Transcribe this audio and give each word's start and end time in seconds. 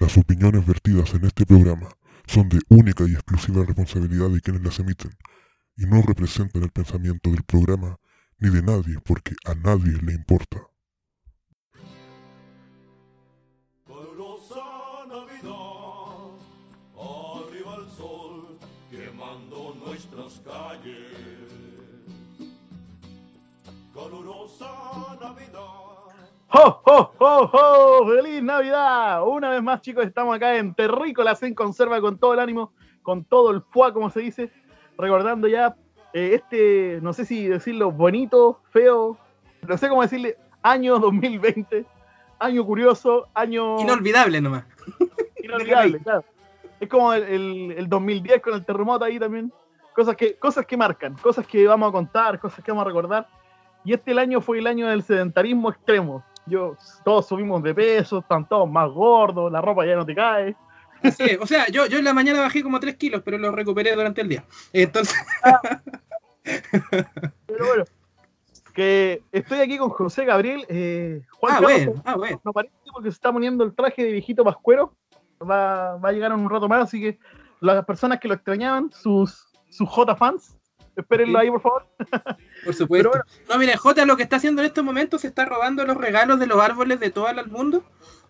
Las 0.00 0.16
opiniones 0.16 0.66
vertidas 0.66 1.12
en 1.12 1.26
este 1.26 1.44
programa 1.44 1.88
son 2.26 2.48
de 2.48 2.58
única 2.70 3.04
y 3.06 3.12
exclusiva 3.12 3.64
responsabilidad 3.66 4.30
de 4.30 4.40
quienes 4.40 4.62
las 4.62 4.78
emiten 4.78 5.12
y 5.76 5.84
no 5.84 6.00
representan 6.00 6.62
el 6.62 6.70
pensamiento 6.70 7.30
del 7.30 7.42
programa 7.44 7.98
ni 8.38 8.48
de 8.48 8.62
nadie 8.62 8.98
porque 9.04 9.34
a 9.44 9.54
nadie 9.54 9.92
le 10.02 10.14
importa. 10.14 10.66
Calles. 20.44 21.20
¡Ho, 26.52 26.82
ho, 26.84 27.12
ho, 27.18 27.50
ho! 27.52 28.06
¡Feliz 28.08 28.42
Navidad! 28.42 29.22
Una 29.26 29.50
vez 29.50 29.62
más, 29.62 29.80
chicos, 29.82 30.04
estamos 30.04 30.34
acá 30.34 30.56
en 30.56 30.74
Terrícolas 30.74 31.42
en 31.42 31.54
Conserva 31.54 32.00
con 32.00 32.18
todo 32.18 32.34
el 32.34 32.40
ánimo, 32.40 32.72
con 33.02 33.24
todo 33.24 33.50
el 33.50 33.62
fuá, 33.62 33.92
como 33.92 34.10
se 34.10 34.20
dice, 34.20 34.50
recordando 34.98 35.46
ya 35.46 35.76
eh, 36.12 36.32
este, 36.34 36.98
no 37.02 37.12
sé 37.12 37.24
si 37.24 37.46
decirlo 37.46 37.92
bonito, 37.92 38.60
feo, 38.70 39.16
no 39.66 39.76
sé 39.78 39.88
cómo 39.88 40.02
decirle, 40.02 40.36
año 40.62 40.98
2020, 40.98 41.84
año 42.40 42.64
curioso, 42.64 43.28
año 43.32 43.78
Inolvidable 43.80 44.40
nomás. 44.40 44.64
inolvidable, 45.42 46.00
claro. 46.00 46.24
Es 46.80 46.88
como 46.88 47.12
el, 47.12 47.22
el- 47.24 47.72
el 47.78 47.88
2010 47.88 48.42
con 48.42 48.54
el 48.54 48.64
terremoto 48.64 49.04
ahí 49.04 49.18
también. 49.20 49.52
Cosas 49.94 50.16
que, 50.16 50.36
cosas 50.36 50.66
que 50.66 50.76
marcan, 50.76 51.14
cosas 51.22 51.46
que 51.46 51.66
vamos 51.66 51.90
a 51.90 51.92
contar, 51.92 52.40
cosas 52.40 52.64
que 52.64 52.70
vamos 52.72 52.82
a 52.82 52.88
recordar. 52.88 53.28
Y 53.84 53.92
este 53.92 54.10
el 54.12 54.18
año 54.18 54.40
fue 54.40 54.58
el 54.58 54.66
año 54.66 54.88
del 54.88 55.02
sedentarismo 55.02 55.70
extremo. 55.70 56.24
Yo, 56.50 56.76
todos 57.04 57.28
subimos 57.28 57.62
de 57.62 57.74
peso, 57.74 58.18
están 58.18 58.46
todos 58.46 58.68
más 58.68 58.90
gordos, 58.90 59.50
la 59.50 59.60
ropa 59.60 59.86
ya 59.86 59.96
no 59.96 60.04
te 60.04 60.14
cae. 60.14 60.56
Así 61.02 61.22
es. 61.22 61.38
O 61.40 61.46
sea, 61.46 61.66
yo, 61.68 61.86
yo 61.86 61.98
en 61.98 62.04
la 62.04 62.12
mañana 62.12 62.40
bajé 62.40 62.62
como 62.62 62.78
3 62.78 62.96
kilos, 62.96 63.22
pero 63.24 63.38
los 63.38 63.54
recuperé 63.54 63.94
durante 63.94 64.20
el 64.20 64.28
día. 64.28 64.44
Entonces, 64.72 65.16
Pero 67.46 67.66
bueno, 67.66 67.84
que 68.74 69.22
estoy 69.32 69.60
aquí 69.60 69.78
con 69.78 69.90
José 69.90 70.24
Gabriel. 70.24 70.64
Eh, 70.68 71.22
Juan 71.32 71.54
ah, 71.56 71.60
bueno, 71.60 72.02
ah, 72.04 72.16
bueno. 72.16 72.40
no 72.44 72.52
parece 72.52 72.74
porque 72.92 73.10
se 73.10 73.14
está 73.14 73.32
poniendo 73.32 73.64
el 73.64 73.74
traje 73.74 74.04
de 74.04 74.12
viejito 74.12 74.44
pascuero. 74.44 74.94
Va, 75.42 75.96
va 75.96 76.08
a 76.10 76.12
llegar 76.12 76.32
en 76.32 76.40
un 76.40 76.50
rato 76.50 76.68
más, 76.68 76.84
así 76.84 77.00
que 77.00 77.18
las 77.60 77.84
personas 77.84 78.20
que 78.20 78.28
lo 78.28 78.34
extrañaban, 78.34 78.90
sus, 78.92 79.48
sus 79.70 79.88
J-fans, 79.88 80.56
espérenlo 80.96 81.38
ahí, 81.38 81.50
por 81.50 81.60
favor. 81.62 81.86
Por 82.64 82.74
supuesto. 82.74 83.10
No, 83.48 83.58
mira, 83.58 83.76
J 83.76 84.04
lo 84.04 84.16
que 84.16 84.22
está 84.22 84.36
haciendo 84.36 84.60
en 84.60 84.66
estos 84.66 84.84
momentos 84.84 85.22
se 85.22 85.28
está 85.28 85.46
robando 85.46 85.84
los 85.86 85.96
regalos 85.96 86.38
de 86.38 86.46
los 86.46 86.60
árboles 86.60 87.00
de 87.00 87.10
todo 87.10 87.28
el 87.28 87.46
mundo. 87.46 87.84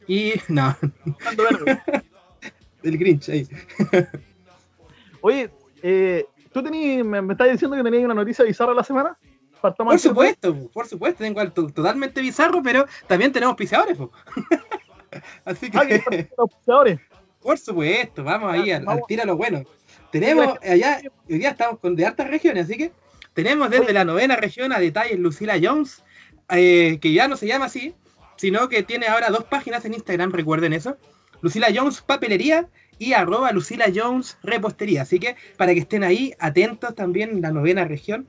Y 0.06 0.34
no, 0.48 0.76
Dando 1.24 1.42
verde. 1.44 1.82
el 2.82 2.98
Grinch 2.98 3.28
ahí. 3.28 3.48
Oye, 5.20 5.50
eh, 5.82 6.26
tú 6.52 6.62
tenías, 6.62 7.04
me, 7.04 7.20
me 7.22 7.32
estás 7.34 7.50
diciendo 7.50 7.76
que 7.76 7.82
tenías 7.82 8.04
una 8.04 8.14
noticia 8.14 8.44
bizarra 8.44 8.72
la 8.74 8.84
semana. 8.84 9.18
Por 9.60 9.98
supuesto, 9.98 10.70
por 10.72 10.86
supuesto, 10.86 11.22
tengo 11.22 11.40
algo 11.40 11.70
totalmente 11.70 12.20
bizarro, 12.22 12.62
pero 12.62 12.86
también 13.06 13.30
tenemos 13.30 13.56
piseadores. 13.56 13.98
Así 15.44 15.70
Ah, 15.74 15.84
que 15.86 16.02
los 16.38 16.50
por 17.40 17.58
supuesto, 17.58 18.22
vamos 18.22 18.52
ahí 18.52 18.70
al, 18.70 18.80
al 18.80 18.84
Vamos. 18.86 19.06
tiro 19.06 19.22
a 19.22 19.26
lo 19.26 19.36
bueno. 19.36 19.62
Tenemos 20.10 20.58
allá, 20.62 21.00
hoy 21.28 21.38
día 21.38 21.50
estamos 21.50 21.78
con 21.78 21.94
de 21.94 22.06
hartas 22.06 22.28
regiones, 22.28 22.64
así 22.64 22.76
que 22.76 22.92
tenemos 23.34 23.70
desde 23.70 23.92
la 23.92 24.04
novena 24.04 24.36
región 24.36 24.72
a 24.72 24.80
detalles 24.80 25.18
Lucila 25.18 25.58
Jones, 25.62 26.02
eh, 26.48 26.98
que 27.00 27.12
ya 27.12 27.28
no 27.28 27.36
se 27.36 27.46
llama 27.46 27.66
así, 27.66 27.94
sino 28.36 28.68
que 28.68 28.82
tiene 28.82 29.06
ahora 29.06 29.30
dos 29.30 29.44
páginas 29.44 29.84
en 29.84 29.94
Instagram, 29.94 30.32
recuerden 30.32 30.72
eso. 30.72 30.96
Lucila 31.42 31.68
Jones 31.74 32.02
Papelería 32.02 32.68
y 32.98 33.12
arroba 33.12 33.52
Lucila 33.52 33.86
Jones 33.94 34.36
Repostería. 34.42 35.02
Así 35.02 35.18
que 35.18 35.36
para 35.56 35.72
que 35.72 35.80
estén 35.80 36.04
ahí 36.04 36.34
atentos 36.38 36.94
también 36.94 37.30
en 37.30 37.42
la 37.42 37.50
novena 37.50 37.84
región, 37.84 38.26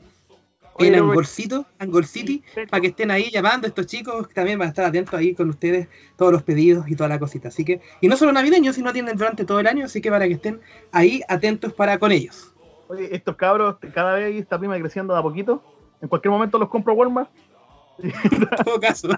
en 0.80 0.96
Angolcito, 0.96 1.66
Angol 1.80 2.06
City, 2.06 2.44
para 2.70 2.82
que 2.82 2.88
estén 2.88 3.12
ahí 3.12 3.30
llamando 3.30 3.68
a 3.68 3.70
estos 3.70 3.86
chicos, 3.88 4.28
que 4.28 4.34
también 4.34 4.58
van 4.58 4.68
a 4.68 4.70
estar 4.70 4.86
atentos 4.86 5.14
ahí 5.14 5.34
con 5.34 5.50
ustedes, 5.50 5.88
todos 6.16 6.32
los 6.32 6.44
pedidos 6.44 6.88
y 6.90 6.96
toda 6.96 7.10
la 7.10 7.20
cosita. 7.20 7.50
Así 7.50 7.64
que, 7.66 7.82
y 8.00 8.08
no 8.08 8.16
solo 8.18 8.32
navideños, 8.32 8.76
sino 8.76 8.92
tienen 8.94 9.18
durante 9.18 9.46
todo 9.46 9.60
el 9.60 9.68
año, 9.68 9.86
así 9.86 10.02
que 10.02 10.10
para 10.10 10.28
que 10.28 10.34
estén 10.36 10.60
ahí 10.92 11.22
atentos 11.28 11.74
para 11.74 11.98
con 12.00 12.12
ellos. 12.12 12.54
Oye, 12.88 13.16
estos 13.16 13.36
cabros, 13.36 13.78
cada 13.94 14.14
vez 14.16 14.36
esta 14.36 14.58
prima 14.60 14.78
creciendo 14.80 15.14
de 15.14 15.20
a 15.20 15.24
poquito. 15.24 15.64
En 16.02 16.08
cualquier 16.10 16.32
momento 16.32 16.58
los 16.58 16.70
compro 16.70 16.94
Walmart. 16.94 17.30
En 18.02 18.64
todo 18.64 18.80
caso. 18.80 19.10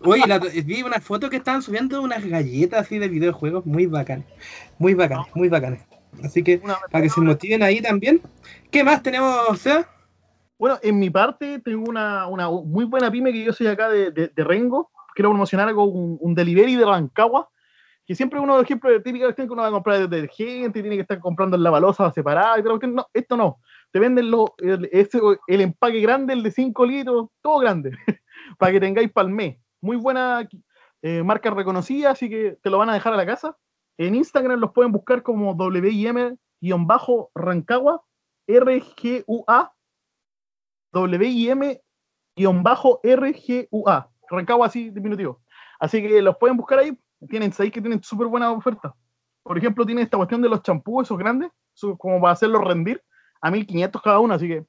Oye, 0.00 0.26
la- 0.26 0.38
vi 0.38 0.82
una 0.82 1.00
foto 1.00 1.30
que 1.30 1.36
estaban 1.36 1.62
subiendo 1.62 2.02
unas 2.02 2.24
galletas 2.24 2.80
así 2.86 2.98
de 2.98 3.08
videojuegos 3.08 3.64
muy 3.64 3.86
bacanes. 3.86 4.26
Muy 4.78 4.94
bacanes, 4.94 5.26
muy 5.34 5.48
bacanes. 5.48 5.82
Así 6.22 6.42
que, 6.42 6.60
para 6.90 7.02
que 7.02 7.10
se 7.10 7.20
motiven 7.20 7.62
ahí 7.62 7.80
también. 7.80 8.20
¿Qué 8.70 8.82
más 8.82 9.02
tenemos, 9.02 9.58
Seba? 9.60 9.88
Bueno, 10.58 10.78
en 10.82 10.98
mi 10.98 11.10
parte 11.10 11.58
tengo 11.60 11.84
una, 11.88 12.26
una 12.28 12.48
muy 12.48 12.84
buena 12.84 13.10
pyme 13.10 13.32
que 13.32 13.44
yo 13.44 13.52
soy 13.52 13.66
acá 13.66 13.88
de, 13.88 14.10
de, 14.10 14.28
de 14.28 14.44
Rengo. 14.44 14.90
Quiero 15.14 15.30
promocionar 15.30 15.68
algo, 15.68 15.84
un, 15.84 16.16
un 16.20 16.34
delivery 16.34 16.76
de 16.76 16.84
Rancagua, 16.84 17.48
que 18.06 18.14
siempre 18.14 18.40
uno 18.40 18.54
de 18.54 18.58
los 18.60 18.64
ejemplos 18.66 19.02
típicos 19.02 19.34
que 19.34 19.42
uno 19.42 19.62
va 19.62 19.68
a 19.68 19.72
comprar 19.72 20.08
detergente, 20.08 20.80
tiene 20.82 20.96
que 20.96 21.02
estar 21.02 21.18
comprando 21.20 21.56
en 21.56 21.62
la 21.62 21.70
balosa 21.70 22.10
separada. 22.12 22.58
y 22.58 22.62
cuestión. 22.62 22.94
No, 22.94 23.06
esto 23.12 23.36
no. 23.36 23.58
Te 23.90 24.00
venden 24.00 24.30
lo, 24.30 24.54
el, 24.58 24.88
ese- 24.92 25.20
el 25.46 25.60
empaque 25.60 26.00
grande, 26.00 26.32
el 26.32 26.42
de 26.42 26.50
5 26.50 26.84
litros, 26.84 27.28
todo 27.42 27.58
grande, 27.58 27.92
para 28.58 28.72
que 28.72 28.80
tengáis 28.80 29.10
mes. 29.28 29.56
Muy 29.80 29.96
buena 29.96 30.48
eh, 31.02 31.22
marca 31.22 31.50
reconocida, 31.50 32.10
así 32.10 32.28
que 32.28 32.58
te 32.62 32.70
lo 32.70 32.78
van 32.78 32.90
a 32.90 32.94
dejar 32.94 33.12
a 33.12 33.16
la 33.16 33.26
casa. 33.26 33.56
En 33.98 34.14
Instagram 34.14 34.58
los 34.58 34.72
pueden 34.72 34.90
buscar 34.92 35.22
como 35.22 35.54
WIM-Rancagua, 35.54 38.02
RGUA, 38.48 39.72
WIM-RGUA. 40.94 41.80
Rancagua 44.30 44.66
así 44.66 44.90
diminutivo. 44.90 45.40
Así 45.78 46.00
que 46.02 46.22
los 46.22 46.36
pueden 46.38 46.56
buscar 46.56 46.78
ahí. 46.78 46.96
Tienen, 47.28 47.52
sabéis 47.52 47.72
que 47.72 47.80
tienen 47.80 48.02
súper 48.02 48.26
buena 48.26 48.50
oferta. 48.52 48.94
Por 49.42 49.58
ejemplo, 49.58 49.84
tienen 49.84 50.04
esta 50.04 50.16
cuestión 50.16 50.40
de 50.42 50.48
los 50.48 50.62
champús, 50.62 51.06
esos 51.06 51.18
grandes, 51.18 51.50
como 51.98 52.20
para 52.20 52.32
hacerlos 52.32 52.64
rendir 52.64 53.02
a 53.40 53.50
1500 53.50 54.02
cada 54.02 54.20
uno. 54.20 54.34
Así 54.34 54.48
que 54.48 54.64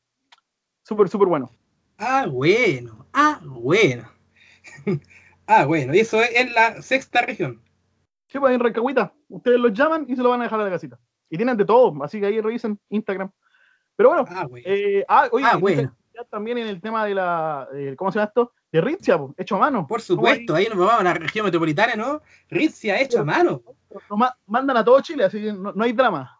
súper, 0.83 1.09
súper 1.09 1.27
bueno. 1.27 1.49
Ah, 1.97 2.25
bueno. 2.29 3.05
Ah, 3.13 3.39
bueno. 3.43 4.09
ah, 5.47 5.65
bueno. 5.65 5.95
Y 5.95 5.99
eso 5.99 6.21
es 6.21 6.35
en 6.35 6.53
la 6.53 6.81
sexta 6.81 7.21
región. 7.21 7.61
Sí, 8.27 8.39
pues 8.39 8.53
en 8.53 8.59
Rancagüita. 8.59 9.13
Ustedes 9.29 9.59
los 9.59 9.73
llaman 9.73 10.05
y 10.09 10.15
se 10.15 10.21
lo 10.21 10.29
van 10.29 10.41
a 10.41 10.45
dejar 10.45 10.59
a 10.59 10.63
la 10.65 10.69
casita. 10.69 10.99
Y 11.29 11.37
tienen 11.37 11.57
de 11.57 11.65
todo, 11.65 11.93
así 12.03 12.19
que 12.19 12.25
ahí 12.27 12.39
revisen 12.41 12.79
Instagram. 12.89 13.31
Pero 13.95 14.09
bueno, 14.09 14.25
Ah, 14.29 14.45
bueno. 14.45 14.63
eh, 14.67 15.05
ah, 15.07 15.27
oye, 15.31 15.45
Ah, 15.49 15.57
bueno. 15.57 15.95
También 16.23 16.57
en 16.59 16.67
el 16.67 16.79
tema 16.81 17.05
de 17.05 17.13
la, 17.15 17.67
eh, 17.73 17.95
¿cómo 17.97 18.11
se 18.11 18.19
llama 18.19 18.27
esto? 18.27 18.53
De 18.71 18.81
Ritzia, 18.81 19.17
po, 19.17 19.33
hecho 19.37 19.55
a 19.55 19.59
mano. 19.59 19.85
Por 19.87 20.01
supuesto, 20.01 20.55
ahí 20.55 20.67
nos 20.69 20.77
vamos 20.77 21.01
a 21.01 21.03
la 21.03 21.13
región 21.13 21.45
metropolitana, 21.45 21.95
¿no? 21.95 22.21
Ritzia 22.49 22.99
hecho 23.01 23.19
a 23.21 23.23
mano. 23.23 23.61
Ma- 24.09 24.35
mandan 24.47 24.77
a 24.77 24.83
todo 24.83 24.99
Chile, 25.01 25.25
así 25.25 25.41
que 25.41 25.53
no, 25.53 25.71
no 25.73 25.83
hay 25.83 25.93
drama. 25.93 26.39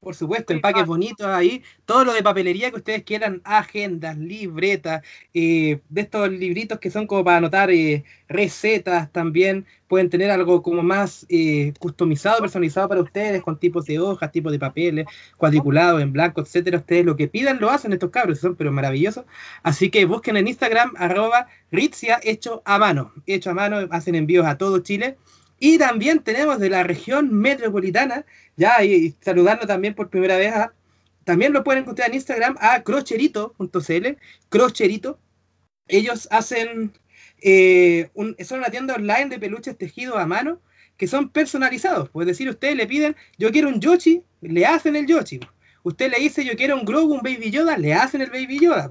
Por 0.00 0.14
supuesto, 0.14 0.54
empaques 0.54 0.86
bonitos 0.86 1.26
ahí, 1.26 1.62
todo 1.84 2.06
lo 2.06 2.14
de 2.14 2.22
papelería 2.22 2.70
que 2.70 2.78
ustedes 2.78 3.02
quieran, 3.02 3.42
agendas, 3.44 4.16
libretas, 4.16 5.02
eh, 5.34 5.80
de 5.90 6.00
estos 6.00 6.30
libritos 6.30 6.78
que 6.78 6.90
son 6.90 7.06
como 7.06 7.22
para 7.22 7.36
anotar 7.36 7.70
eh, 7.70 8.02
recetas 8.26 9.12
también, 9.12 9.66
pueden 9.88 10.08
tener 10.08 10.30
algo 10.30 10.62
como 10.62 10.82
más 10.82 11.26
eh, 11.28 11.74
customizado, 11.78 12.40
personalizado 12.40 12.88
para 12.88 13.02
ustedes, 13.02 13.42
con 13.42 13.58
tipos 13.58 13.84
de 13.84 13.98
hojas, 13.98 14.32
tipos 14.32 14.52
de 14.52 14.58
papeles, 14.58 15.04
cuadriculados, 15.36 16.00
en 16.00 16.14
blanco, 16.14 16.40
etcétera. 16.40 16.78
Ustedes 16.78 17.04
lo 17.04 17.14
que 17.14 17.28
pidan 17.28 17.60
lo 17.60 17.68
hacen 17.68 17.92
estos 17.92 18.08
cabros, 18.10 18.38
son 18.38 18.56
pero 18.56 18.72
maravillosos. 18.72 19.26
Así 19.62 19.90
que 19.90 20.06
busquen 20.06 20.38
en 20.38 20.48
Instagram, 20.48 20.94
arroba 20.96 21.46
Ritzia 21.70 22.20
hecho 22.22 22.62
a 22.64 22.78
mano. 22.78 23.12
Hecho 23.26 23.50
a 23.50 23.54
mano, 23.54 23.86
hacen 23.90 24.14
envíos 24.14 24.46
a 24.46 24.56
todo 24.56 24.78
Chile. 24.78 25.18
Y 25.60 25.78
también 25.78 26.20
tenemos 26.20 26.58
de 26.58 26.70
la 26.70 26.82
región 26.82 27.32
metropolitana, 27.32 28.24
ya, 28.56 28.82
y, 28.82 29.14
saludando 29.20 29.66
también 29.66 29.94
por 29.94 30.10
primera 30.10 30.36
vez 30.36 30.52
también 31.24 31.52
lo 31.52 31.62
pueden 31.62 31.82
encontrar 31.82 32.08
en 32.08 32.14
Instagram 32.14 32.56
a 32.60 32.82
crocherito.cl, 32.82 34.06
crocherito. 34.48 35.20
Ellos 35.86 36.26
hacen, 36.30 36.92
eh, 37.42 38.10
son 38.42 38.58
una 38.58 38.70
tienda 38.70 38.94
online 38.94 39.26
de 39.26 39.38
peluches 39.38 39.76
tejidos 39.76 40.16
a 40.16 40.26
mano 40.26 40.60
que 40.96 41.06
son 41.06 41.28
personalizados. 41.28 42.08
Pues 42.08 42.26
decir, 42.26 42.48
ustedes 42.48 42.74
le 42.74 42.86
piden, 42.86 43.14
yo 43.38 43.52
quiero 43.52 43.68
un 43.68 43.80
Yoshi, 43.80 44.22
le 44.40 44.66
hacen 44.66 44.96
el 44.96 45.06
Yoshi. 45.06 45.40
Usted 45.82 46.10
le 46.10 46.18
dice, 46.18 46.44
yo 46.44 46.56
quiero 46.56 46.76
un 46.76 46.84
Grogu, 46.84 47.14
un 47.14 47.22
Baby 47.22 47.50
Yoda, 47.50 47.76
le 47.76 47.94
hacen 47.94 48.22
el 48.22 48.30
Baby 48.30 48.58
Yoda. 48.60 48.90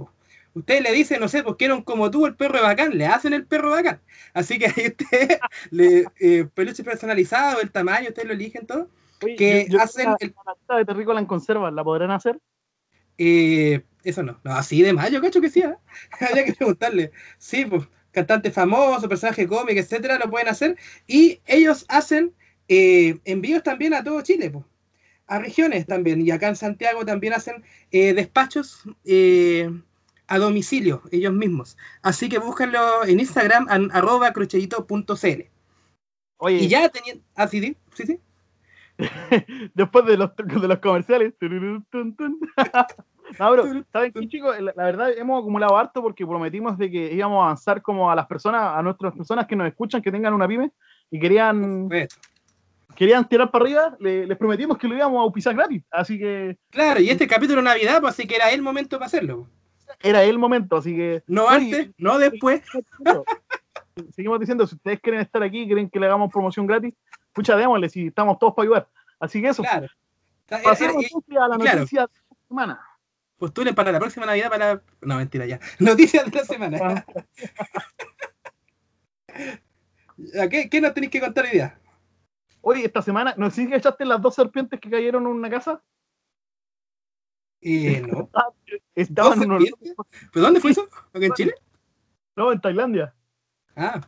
Usted 0.60 0.82
le 0.82 0.92
dice, 0.92 1.20
no 1.20 1.28
sé, 1.28 1.44
pues 1.44 1.56
quiero 1.58 1.76
un 1.76 1.84
como 1.84 2.10
tú, 2.12 2.26
el 2.26 2.36
perro 2.36 2.58
de 2.58 2.64
bacán, 2.64 2.98
le 2.98 3.06
hacen 3.06 3.34
el 3.34 3.46
perro 3.46 3.72
bacán. 3.72 4.02
Así 4.34 4.58
que 4.60 4.68
ahí 4.68 4.74
usted, 5.00 5.40
le, 5.72 6.06
eh, 6.20 6.46
peluche 6.54 6.84
personalizado, 6.84 7.62
el 7.62 7.72
tamaño, 7.72 8.10
ustedes 8.10 8.28
lo 8.28 8.34
eligen 8.34 8.66
todo. 8.68 8.90
Oye, 9.24 9.36
Que 9.36 9.66
yo- 9.70 9.78
yo 9.78 9.84
hacen 9.84 10.06
la- 10.12 10.18
el- 10.20 10.34
la 10.68 10.78
de 10.78 10.86
terrícola 10.86 11.20
en 11.20 11.26
conserva, 11.26 11.70
¿la 11.72 11.84
podrán 11.84 12.12
hacer? 12.12 12.40
Eh, 13.18 13.84
eso 14.04 14.24
no, 14.24 14.40
no, 14.44 14.54
así 14.54 14.82
de 14.82 14.94
más, 14.94 15.12
yo 15.12 15.22
cacho 15.22 15.42
que 15.42 15.50
sí, 15.50 15.62
¿eh? 15.64 15.76
habría 16.20 16.46
que 16.46 16.54
preguntarle. 16.54 17.12
Sí, 17.38 17.66
pues, 17.66 17.84
cantante 18.12 18.52
famoso, 18.52 19.10
personaje 19.10 19.48
cómico, 19.48 19.80
etcétera, 19.80 20.18
lo 20.18 20.30
pueden 20.30 20.48
hacer. 20.48 20.78
Y 21.06 21.42
ellos 21.46 21.86
hacen 21.90 22.34
eh, 22.68 23.20
envíos 23.26 23.64
también 23.64 23.94
a 23.94 24.04
todo 24.04 24.22
Chile, 24.22 24.50
po, 24.50 24.66
a 25.28 25.40
regiones 25.40 25.86
también. 25.86 26.22
Y 26.22 26.32
acá 26.32 26.48
en 26.48 26.56
Santiago 26.56 27.06
también 27.06 27.34
hacen 27.34 27.64
eh, 27.92 28.14
despachos 28.14 28.84
eh, 29.06 29.70
a 30.30 30.38
domicilio, 30.40 31.02
ellos 31.12 31.34
mismos. 31.34 31.78
Así 32.02 32.30
que 32.30 32.40
búsquenlo 32.40 33.04
en 33.06 33.20
Instagram, 33.20 33.68
en 33.70 33.92
arroba 33.92 34.32
crochedito.cl. 34.32 35.42
Oye, 36.38 36.56
Y 36.58 36.68
ya 36.70 36.88
tenían. 36.90 37.22
Ah, 37.36 37.48
sí, 37.48 37.60
sí, 37.60 37.76
sí, 37.94 38.06
sí. 38.06 38.20
después 39.74 40.06
de 40.06 40.18
los, 40.18 40.32
de 40.36 40.68
los 40.68 40.80
comerciales. 40.80 41.34
No, 43.38 43.52
pero, 43.52 43.64
¿saben 43.94 44.12
qué, 44.12 44.28
chicos? 44.28 44.60
La, 44.60 44.74
la 44.76 44.84
verdad, 44.86 45.12
hemos 45.16 45.40
acumulado 45.40 45.78
harto 45.78 46.02
porque 46.02 46.26
prometimos 46.26 46.78
de 46.78 46.90
que 46.90 47.14
íbamos 47.14 47.42
a 47.42 47.46
avanzar 47.46 47.82
como 47.82 48.10
a 48.10 48.16
las 48.16 48.26
personas, 48.26 48.76
a 48.76 48.82
nuestras 48.82 49.14
personas 49.14 49.46
que 49.46 49.56
nos 49.56 49.68
escuchan, 49.68 50.02
que 50.02 50.12
tengan 50.12 50.34
una 50.34 50.48
pyme 50.48 50.72
y 51.12 51.20
querían, 51.20 51.88
querían 52.96 53.28
tirar 53.30 53.52
para 53.52 53.66
arriba, 53.66 53.96
le- 54.00 54.26
les 54.26 54.38
prometimos 54.38 54.78
que 54.80 54.88
lo 54.88 54.96
íbamos 54.96 55.20
a 55.20 55.24
auspiciar 55.24 55.54
gratis. 55.56 55.84
Así 55.92 56.18
que 56.18 56.58
Claro, 56.72 57.02
y 57.02 57.10
este 57.12 57.28
capítulo 57.28 57.62
Navidad, 57.62 58.02
pues 58.02 58.14
así 58.16 58.28
que 58.28 58.36
era 58.36 58.50
el 58.50 58.62
momento 58.64 58.98
para 58.98 59.06
hacerlo. 59.08 59.48
Era 60.02 60.24
el 60.24 60.38
momento, 60.38 60.78
así 60.78 60.96
que. 60.96 61.24
No 61.28 61.50
antes, 61.50 61.90
no 61.98 62.18
después. 62.18 62.62
Seguimos 64.16 64.40
diciendo, 64.40 64.66
si 64.66 64.76
ustedes 64.76 65.00
quieren 65.02 65.22
estar 65.22 65.44
aquí, 65.44 65.66
quieren 65.66 65.90
que 65.90 66.00
le 66.00 66.06
hagamos 66.06 66.32
promoción 66.32 66.66
gratis, 66.66 66.94
pucha, 67.34 67.58
démosle, 67.58 67.90
si 67.90 68.08
estamos 68.08 68.40
todos 68.40 68.54
para 68.54 68.66
ayudar. 68.66 68.88
Así 69.20 69.42
que 69.42 69.50
eso, 69.50 69.64
Claro. 69.64 69.88
Sea, 70.48 70.62
pasemos 70.64 71.04
eh, 71.04 71.10
eh, 71.30 71.38
a 71.38 71.48
la 71.48 71.58
claro. 71.58 71.80
noticia 71.80 72.02
de 72.02 72.08
la 72.08 72.38
semana. 72.48 72.80
Postulen 73.38 73.76
para 73.76 73.92
la 73.92 74.00
próxima 74.00 74.26
Navidad 74.26 74.50
para. 74.50 74.82
No, 75.02 75.18
mentira, 75.18 75.46
ya. 75.46 75.60
Noticias 75.80 76.26
de 76.26 76.38
la 76.38 76.44
semana. 76.44 77.06
¿A 80.42 80.50
¿Qué, 80.50 80.70
¿Qué 80.70 80.82
nos 80.82 80.94
tenéis 80.94 81.12
que 81.12 81.22
contar 81.22 81.46
hoy 81.46 81.52
día? 81.52 81.80
Oye, 82.62 82.86
esta 82.86 83.02
semana, 83.02 83.34
¿no 83.38 83.50
sé 83.50 83.68
si 83.68 83.74
echaste 83.74 84.06
las 84.06 84.22
dos 84.22 84.36
serpientes 84.36 84.80
que 84.80 84.90
cayeron 84.90 85.24
en 85.24 85.30
una 85.30 85.50
casa? 85.50 85.82
Eh, 87.62 88.02
no. 88.08 88.30
Estaban 88.96 89.36
¿Dos 89.40 89.44
en 89.46 89.52
unos-? 89.52 89.70
¿Pero 90.34 90.46
dónde 90.46 90.60
fue 90.60 90.72
eso? 90.72 90.88
¿Acá 91.14 91.26
en 91.26 91.34
Chile? 91.34 91.54
No, 92.36 92.52
en 92.52 92.62
Tailandia. 92.62 93.14
Ah, 93.76 94.00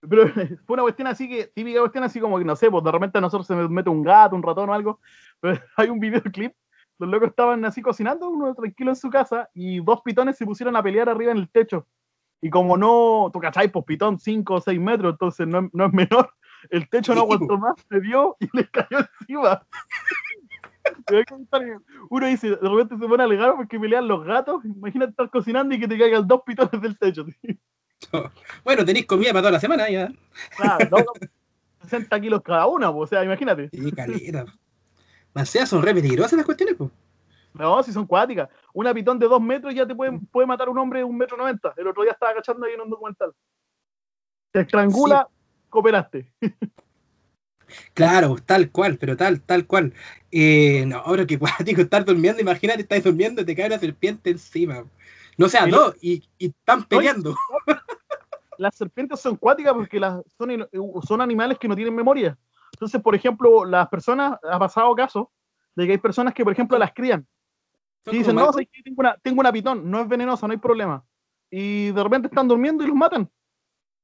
Pero 0.00 0.24
fue 0.66 0.74
una 0.74 0.82
cuestión 0.82 1.08
así 1.08 1.28
que, 1.28 1.46
típica 1.54 1.80
cuestión 1.80 2.04
así 2.04 2.20
como 2.20 2.38
que 2.38 2.44
no 2.44 2.56
sé, 2.56 2.70
pues 2.70 2.84
de 2.84 2.92
repente 2.92 3.18
a 3.18 3.20
nosotros 3.20 3.46
se 3.46 3.54
nos 3.54 3.70
mete 3.70 3.90
un 3.90 4.02
gato, 4.02 4.36
un 4.36 4.42
ratón 4.42 4.68
o 4.70 4.74
algo. 4.74 5.00
Pero 5.40 5.60
hay 5.76 5.88
un 5.88 6.00
videoclip, 6.00 6.52
los 6.98 7.08
locos 7.08 7.30
estaban 7.30 7.64
así 7.64 7.82
cocinando, 7.82 8.28
uno 8.28 8.54
tranquilo 8.54 8.90
en 8.90 8.96
su 8.96 9.10
casa, 9.10 9.48
y 9.54 9.80
dos 9.82 10.02
pitones 10.02 10.36
se 10.36 10.44
pusieron 10.46 10.76
a 10.76 10.82
pelear 10.82 11.08
arriba 11.08 11.32
en 11.32 11.38
el 11.38 11.48
techo. 11.50 11.86
Y 12.40 12.50
como 12.50 12.76
no, 12.76 13.30
tú 13.32 13.38
cachai, 13.40 13.68
pues 13.70 13.84
pitón 13.84 14.18
5 14.18 14.54
o 14.54 14.60
6 14.60 14.78
metros, 14.80 15.12
entonces 15.12 15.46
no, 15.46 15.60
es- 15.60 15.70
no 15.74 15.86
es 15.86 15.92
menor. 15.92 16.32
El 16.70 16.88
techo 16.88 17.14
no 17.14 17.22
aguantó 17.22 17.56
más, 17.58 17.74
se 17.88 18.00
dio 18.00 18.36
y 18.40 18.48
les 18.56 18.68
cayó 18.70 18.98
encima. 19.20 19.66
Uno 22.10 22.26
dice, 22.26 22.50
de 22.50 22.68
repente 22.68 22.98
se 22.98 23.08
pone 23.08 23.22
a 23.22 23.26
alegar 23.26 23.54
porque 23.56 23.78
pelean 23.78 24.08
los 24.08 24.24
gatos. 24.24 24.64
Imagínate 24.64 25.10
estar 25.10 25.30
cocinando 25.30 25.74
y 25.74 25.80
que 25.80 25.88
te 25.88 25.98
caigan 25.98 26.26
dos 26.26 26.42
pitones 26.44 26.80
del 26.80 26.98
techo. 26.98 27.24
bueno, 28.64 28.84
tenéis 28.84 29.06
comida 29.06 29.30
para 29.30 29.42
toda 29.42 29.52
la 29.52 29.60
semana 29.60 29.88
ya. 29.88 30.12
Claro, 30.56 30.88
no, 30.90 31.04
60 31.82 32.20
kilos 32.20 32.42
cada 32.42 32.66
una, 32.66 32.90
o 32.90 33.06
sea, 33.06 33.24
imagínate. 33.24 33.68
Y 33.72 33.92
caleta. 33.92 34.46
Más 35.34 35.48
sea, 35.48 35.66
son 35.66 35.82
re 35.82 35.94
peligrosas 35.94 36.34
las 36.34 36.44
cuestiones, 36.44 36.74
pues. 36.76 36.90
No, 37.54 37.82
si 37.82 37.92
son 37.92 38.06
cuáticas. 38.06 38.48
Una 38.72 38.94
pitón 38.94 39.18
de 39.18 39.28
dos 39.28 39.40
metros 39.40 39.74
ya 39.74 39.86
te 39.86 39.94
puede, 39.94 40.18
puede 40.30 40.46
matar 40.46 40.68
un 40.68 40.78
hombre 40.78 41.00
de 41.00 41.04
un 41.04 41.16
metro 41.16 41.36
noventa. 41.36 41.74
El 41.76 41.86
otro 41.86 42.02
día 42.02 42.12
estaba 42.12 42.34
cachando 42.34 42.66
ahí 42.66 42.74
en 42.74 42.80
un 42.80 42.90
documental. 42.90 43.32
Te 44.50 44.60
estrangula, 44.60 45.28
cooperaste. 45.68 46.32
Claro, 47.94 48.36
tal 48.44 48.70
cual, 48.70 48.98
pero 48.98 49.16
tal, 49.16 49.40
tal 49.40 49.66
cual. 49.66 49.92
Eh, 50.30 50.84
no, 50.86 51.02
pero 51.10 51.26
qué 51.26 51.38
cuático 51.38 51.80
estar 51.80 52.04
durmiendo. 52.04 52.40
Imagínate, 52.40 52.82
estás 52.82 53.04
durmiendo 53.04 53.42
y 53.42 53.44
te 53.44 53.54
cae 53.56 53.66
una 53.66 53.78
serpiente 53.78 54.30
encima. 54.30 54.84
No 55.38 55.48
sea, 55.48 55.66
Y 55.68 55.70
no, 55.70 55.92
y, 56.00 56.22
y 56.38 56.46
están 56.46 56.84
peleando. 56.84 57.34
Las 58.58 58.74
serpientes 58.76 59.18
son 59.18 59.36
cuáticas 59.36 59.72
porque 59.72 59.98
las, 59.98 60.22
son, 60.38 60.50
in- 60.50 60.66
son 61.06 61.20
animales 61.20 61.58
que 61.58 61.66
no 61.66 61.74
tienen 61.74 61.94
memoria. 61.94 62.38
Entonces, 62.74 63.00
por 63.00 63.14
ejemplo, 63.14 63.64
las 63.64 63.88
personas, 63.88 64.38
ha 64.42 64.58
pasado 64.58 64.94
caso 64.94 65.32
de 65.74 65.86
que 65.86 65.92
hay 65.92 65.98
personas 65.98 66.32
que, 66.34 66.44
por 66.44 66.52
ejemplo, 66.52 66.78
las 66.78 66.92
crían. 66.92 67.26
Y 68.06 68.18
dicen, 68.18 68.34
no, 68.36 68.52
tengo 68.84 69.00
una, 69.00 69.16
tengo 69.16 69.40
una 69.40 69.52
pitón, 69.52 69.90
no 69.90 70.00
es 70.02 70.08
venenosa, 70.08 70.46
no 70.46 70.52
hay 70.52 70.58
problema. 70.58 71.04
Y 71.50 71.90
de 71.92 72.02
repente 72.02 72.28
están 72.28 72.46
durmiendo 72.46 72.84
y 72.84 72.86
los 72.88 72.96
matan. 72.96 73.28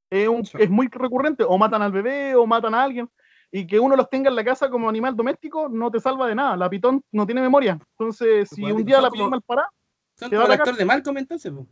Es, 0.09 0.27
un- 0.27 0.43
es 0.57 0.69
muy 0.69 0.87
recurrente, 0.87 1.43
o 1.43 1.57
matan 1.57 1.81
al 1.81 1.91
bebé 1.91 2.35
o 2.35 2.45
matan 2.47 2.73
a 2.73 2.83
alguien. 2.83 3.09
Y 3.51 3.65
que 3.65 3.79
uno 3.79 3.95
los 3.95 4.09
tenga 4.09 4.29
en 4.29 4.35
la 4.35 4.43
casa 4.43 4.69
como 4.69 4.87
animal 4.89 5.15
doméstico 5.15 5.67
no 5.69 5.89
te 5.89 5.99
salva 5.99 6.27
de 6.27 6.35
nada. 6.35 6.55
La 6.55 6.69
pitón 6.69 7.03
no 7.11 7.25
tiene 7.25 7.41
memoria. 7.41 7.79
Entonces, 7.97 8.49
si 8.49 8.61
Igual, 8.61 8.73
un 8.75 8.85
día 8.85 9.01
la 9.01 9.09
pillé 9.09 9.27
mal 9.27 9.41
parada, 9.41 9.69
Son 10.15 10.29
como 10.29 10.43
el 10.43 10.51
actor 10.51 10.75
de 10.75 10.85
Malcolm 10.85 11.17
entonces, 11.17 11.51
pues. 11.51 11.67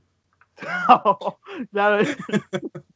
claro. 1.72 2.04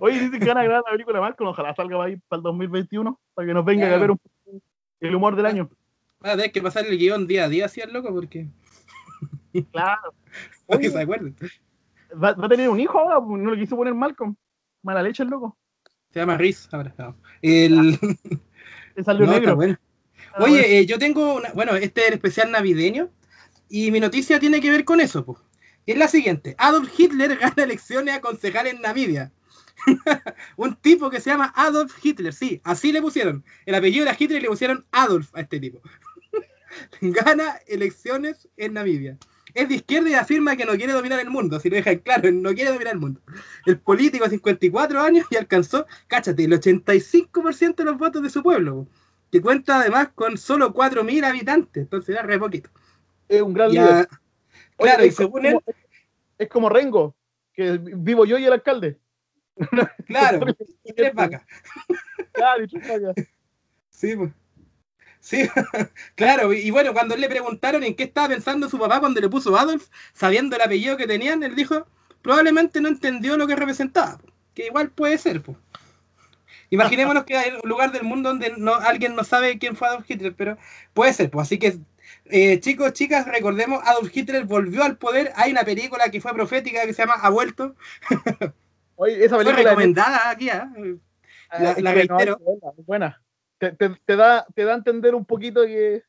Oye, 0.00 0.20
dicen 0.20 0.40
que 0.40 0.46
van 0.46 0.58
a 0.58 0.62
grabar 0.62 0.82
la 0.86 0.92
película 0.92 1.20
Malcolm, 1.20 1.50
ojalá 1.50 1.74
salga 1.74 1.96
para 1.96 2.08
ahí 2.10 2.16
para 2.28 2.38
el 2.38 2.42
2021, 2.44 3.20
para 3.34 3.48
que 3.48 3.54
nos 3.54 3.64
venga 3.64 3.82
Claro. 3.86 3.96
a 3.96 4.00
ver 4.00 4.10
un 4.12 4.18
poco 4.18 4.62
el 5.00 5.14
humor 5.14 5.36
del 5.36 5.46
año. 5.46 5.68
Va 6.24 6.30
a 6.32 6.36
tener 6.36 6.52
que 6.52 6.62
pasar 6.62 6.86
el 6.86 6.96
guion 6.96 7.26
día 7.26 7.44
a 7.44 7.48
día 7.48 7.66
así 7.66 7.80
al 7.80 7.92
loco 7.92 8.12
porque 8.14 8.46
Claro. 9.72 10.14
para 10.66 10.80
que 10.80 10.86
Oye, 10.86 10.90
se 10.90 11.00
acuerden. 11.02 11.36
va, 12.12 12.32
va 12.34 12.46
a 12.46 12.48
tener 12.48 12.68
un 12.68 12.78
hijo 12.78 12.98
ahora, 12.98 13.20
pues, 13.20 13.42
no 13.42 13.50
le 13.50 13.60
quiso 13.60 13.76
poner 13.76 13.94
Malcolm. 13.94 14.34
Mala 14.82 15.02
leche 15.02 15.22
el 15.22 15.28
loco. 15.30 15.56
Se 16.12 16.20
llama 16.20 16.36
Riz 16.36 16.68
ahora. 16.72 16.94
no. 16.98 17.16
El... 17.42 17.98
Le 18.96 19.04
salió 19.04 19.26
No, 19.26 19.32
está 19.34 19.40
negro. 19.40 19.56
bueno. 19.56 19.78
Ah, 20.32 20.40
bueno. 20.40 20.54
Oye, 20.56 20.78
eh, 20.78 20.86
yo 20.86 20.98
tengo 20.98 21.34
una, 21.34 21.52
bueno, 21.52 21.74
este 21.76 22.02
es 22.02 22.08
el 22.08 22.14
especial 22.14 22.50
navideño 22.50 23.10
y 23.68 23.90
mi 23.90 24.00
noticia 24.00 24.40
tiene 24.40 24.60
que 24.60 24.70
ver 24.70 24.84
con 24.84 25.00
eso, 25.00 25.24
pues. 25.24 25.38
Es 25.86 25.96
la 25.96 26.08
siguiente: 26.08 26.54
Adolf 26.58 26.92
Hitler 26.98 27.36
gana 27.40 27.62
elecciones 27.62 28.14
a 28.14 28.20
concejal 28.20 28.66
en 28.66 28.80
Namibia. 28.80 29.32
Un 30.56 30.76
tipo 30.76 31.08
que 31.10 31.20
se 31.20 31.30
llama 31.30 31.52
Adolf 31.56 31.94
Hitler, 32.04 32.34
sí, 32.34 32.60
así 32.64 32.92
le 32.92 33.00
pusieron. 33.00 33.44
El 33.64 33.74
apellido 33.74 34.04
era 34.04 34.16
Hitler 34.18 34.38
y 34.40 34.42
le 34.42 34.48
pusieron 34.48 34.86
Adolf 34.92 35.34
a 35.34 35.40
este 35.40 35.58
tipo. 35.58 35.80
gana 37.00 37.56
elecciones 37.66 38.48
en 38.56 38.74
Namibia. 38.74 39.16
Es 39.54 39.68
de 39.68 39.74
izquierda 39.76 40.08
y 40.10 40.14
afirma 40.14 40.56
que 40.56 40.64
no 40.64 40.72
quiere 40.76 40.92
dominar 40.92 41.20
el 41.20 41.30
mundo, 41.30 41.58
si 41.60 41.68
lo 41.70 41.76
dejan 41.76 41.98
claro, 41.98 42.30
no 42.30 42.52
quiere 42.54 42.70
dominar 42.72 42.94
el 42.94 43.00
mundo. 43.00 43.20
El 43.66 43.78
político 43.78 44.24
de 44.24 44.30
54 44.30 45.00
años 45.00 45.26
y 45.30 45.36
alcanzó, 45.36 45.86
cáchate, 46.06 46.44
el 46.44 46.52
85% 46.52 47.74
de 47.76 47.84
los 47.84 47.98
votos 47.98 48.22
de 48.22 48.30
su 48.30 48.42
pueblo, 48.42 48.86
que 49.30 49.40
cuenta 49.40 49.80
además 49.80 50.08
con 50.14 50.36
solo 50.38 50.72
4.000 50.74 51.24
habitantes, 51.24 51.82
entonces 51.82 52.14
era 52.14 52.22
re 52.22 52.38
poquito. 52.38 52.70
es 53.28 53.42
un 53.42 53.52
gran 53.54 53.70
líder. 53.70 54.08
Claro, 54.76 55.04
y 55.04 55.10
según 55.10 55.42
como- 55.42 55.62
él, 55.66 55.74
Es 56.38 56.48
como 56.48 56.68
Rengo, 56.68 57.14
que 57.52 57.78
vivo 57.78 58.24
yo 58.24 58.38
y 58.38 58.44
el 58.46 58.52
alcalde. 58.52 58.98
claro, 60.06 60.46
y 60.84 60.92
tres 60.92 61.14
vacas. 61.14 61.42
Claro, 62.32 62.64
y 62.64 62.68
tres 62.68 63.02
vacas. 63.02 63.26
Sí, 63.90 64.16
pues. 64.16 64.32
Sí, 65.20 65.48
claro, 66.14 66.52
y, 66.52 66.58
y 66.60 66.70
bueno, 66.70 66.92
cuando 66.92 67.16
le 67.16 67.28
preguntaron 67.28 67.84
en 67.84 67.94
qué 67.94 68.04
estaba 68.04 68.28
pensando 68.28 68.68
su 68.68 68.78
papá 68.78 69.00
cuando 69.00 69.20
le 69.20 69.28
puso 69.28 69.56
Adolf, 69.56 69.88
sabiendo 70.14 70.56
el 70.56 70.62
apellido 70.62 70.96
que 70.96 71.06
tenían, 71.06 71.42
él 71.42 71.54
dijo, 71.54 71.86
probablemente 72.22 72.80
no 72.80 72.88
entendió 72.88 73.36
lo 73.36 73.46
que 73.46 73.56
representaba, 73.56 74.18
po, 74.18 74.32
que 74.54 74.66
igual 74.66 74.90
puede 74.90 75.18
ser, 75.18 75.42
pues. 75.42 75.58
Imaginémonos 76.70 77.24
que 77.24 77.36
hay 77.36 77.50
un 77.62 77.68
lugar 77.68 77.90
del 77.92 78.04
mundo 78.04 78.28
donde 78.28 78.54
no, 78.56 78.74
alguien 78.74 79.16
no 79.16 79.24
sabe 79.24 79.58
quién 79.58 79.74
fue 79.76 79.88
Adolf 79.88 80.08
Hitler, 80.08 80.34
pero 80.34 80.56
puede 80.94 81.12
ser, 81.12 81.30
pues. 81.30 81.48
Así 81.48 81.58
que, 81.58 81.78
eh, 82.26 82.60
chicos, 82.60 82.92
chicas, 82.92 83.26
recordemos, 83.26 83.82
Adolf 83.84 84.16
Hitler 84.16 84.44
volvió 84.44 84.84
al 84.84 84.96
poder. 84.96 85.32
Hay 85.34 85.50
una 85.50 85.64
película 85.64 86.10
que 86.10 86.20
fue 86.20 86.32
profética 86.32 86.86
que 86.86 86.92
se 86.94 87.02
llama 87.02 87.14
Ha 87.20 87.28
vuelto. 87.30 87.74
Oye, 88.96 89.24
esa 89.24 89.34
Fue 89.36 89.44
película 89.44 89.56
de 89.62 89.64
recomendada 89.64 90.30
aquí, 90.30 90.50
¿ah? 90.50 90.70
Ah, 91.48 91.58
La- 91.58 91.74
la 91.80 91.90
no, 91.90 91.92
reitero. 91.92 92.38
buena. 92.86 93.20
Te, 93.60 93.72
te- 93.72 93.94
te 94.06 94.16
da, 94.16 94.46
te 94.54 94.64
da 94.64 94.72
a 94.72 94.76
entender 94.76 95.14
un 95.14 95.26
poquito 95.26 95.62
que 95.66 96.02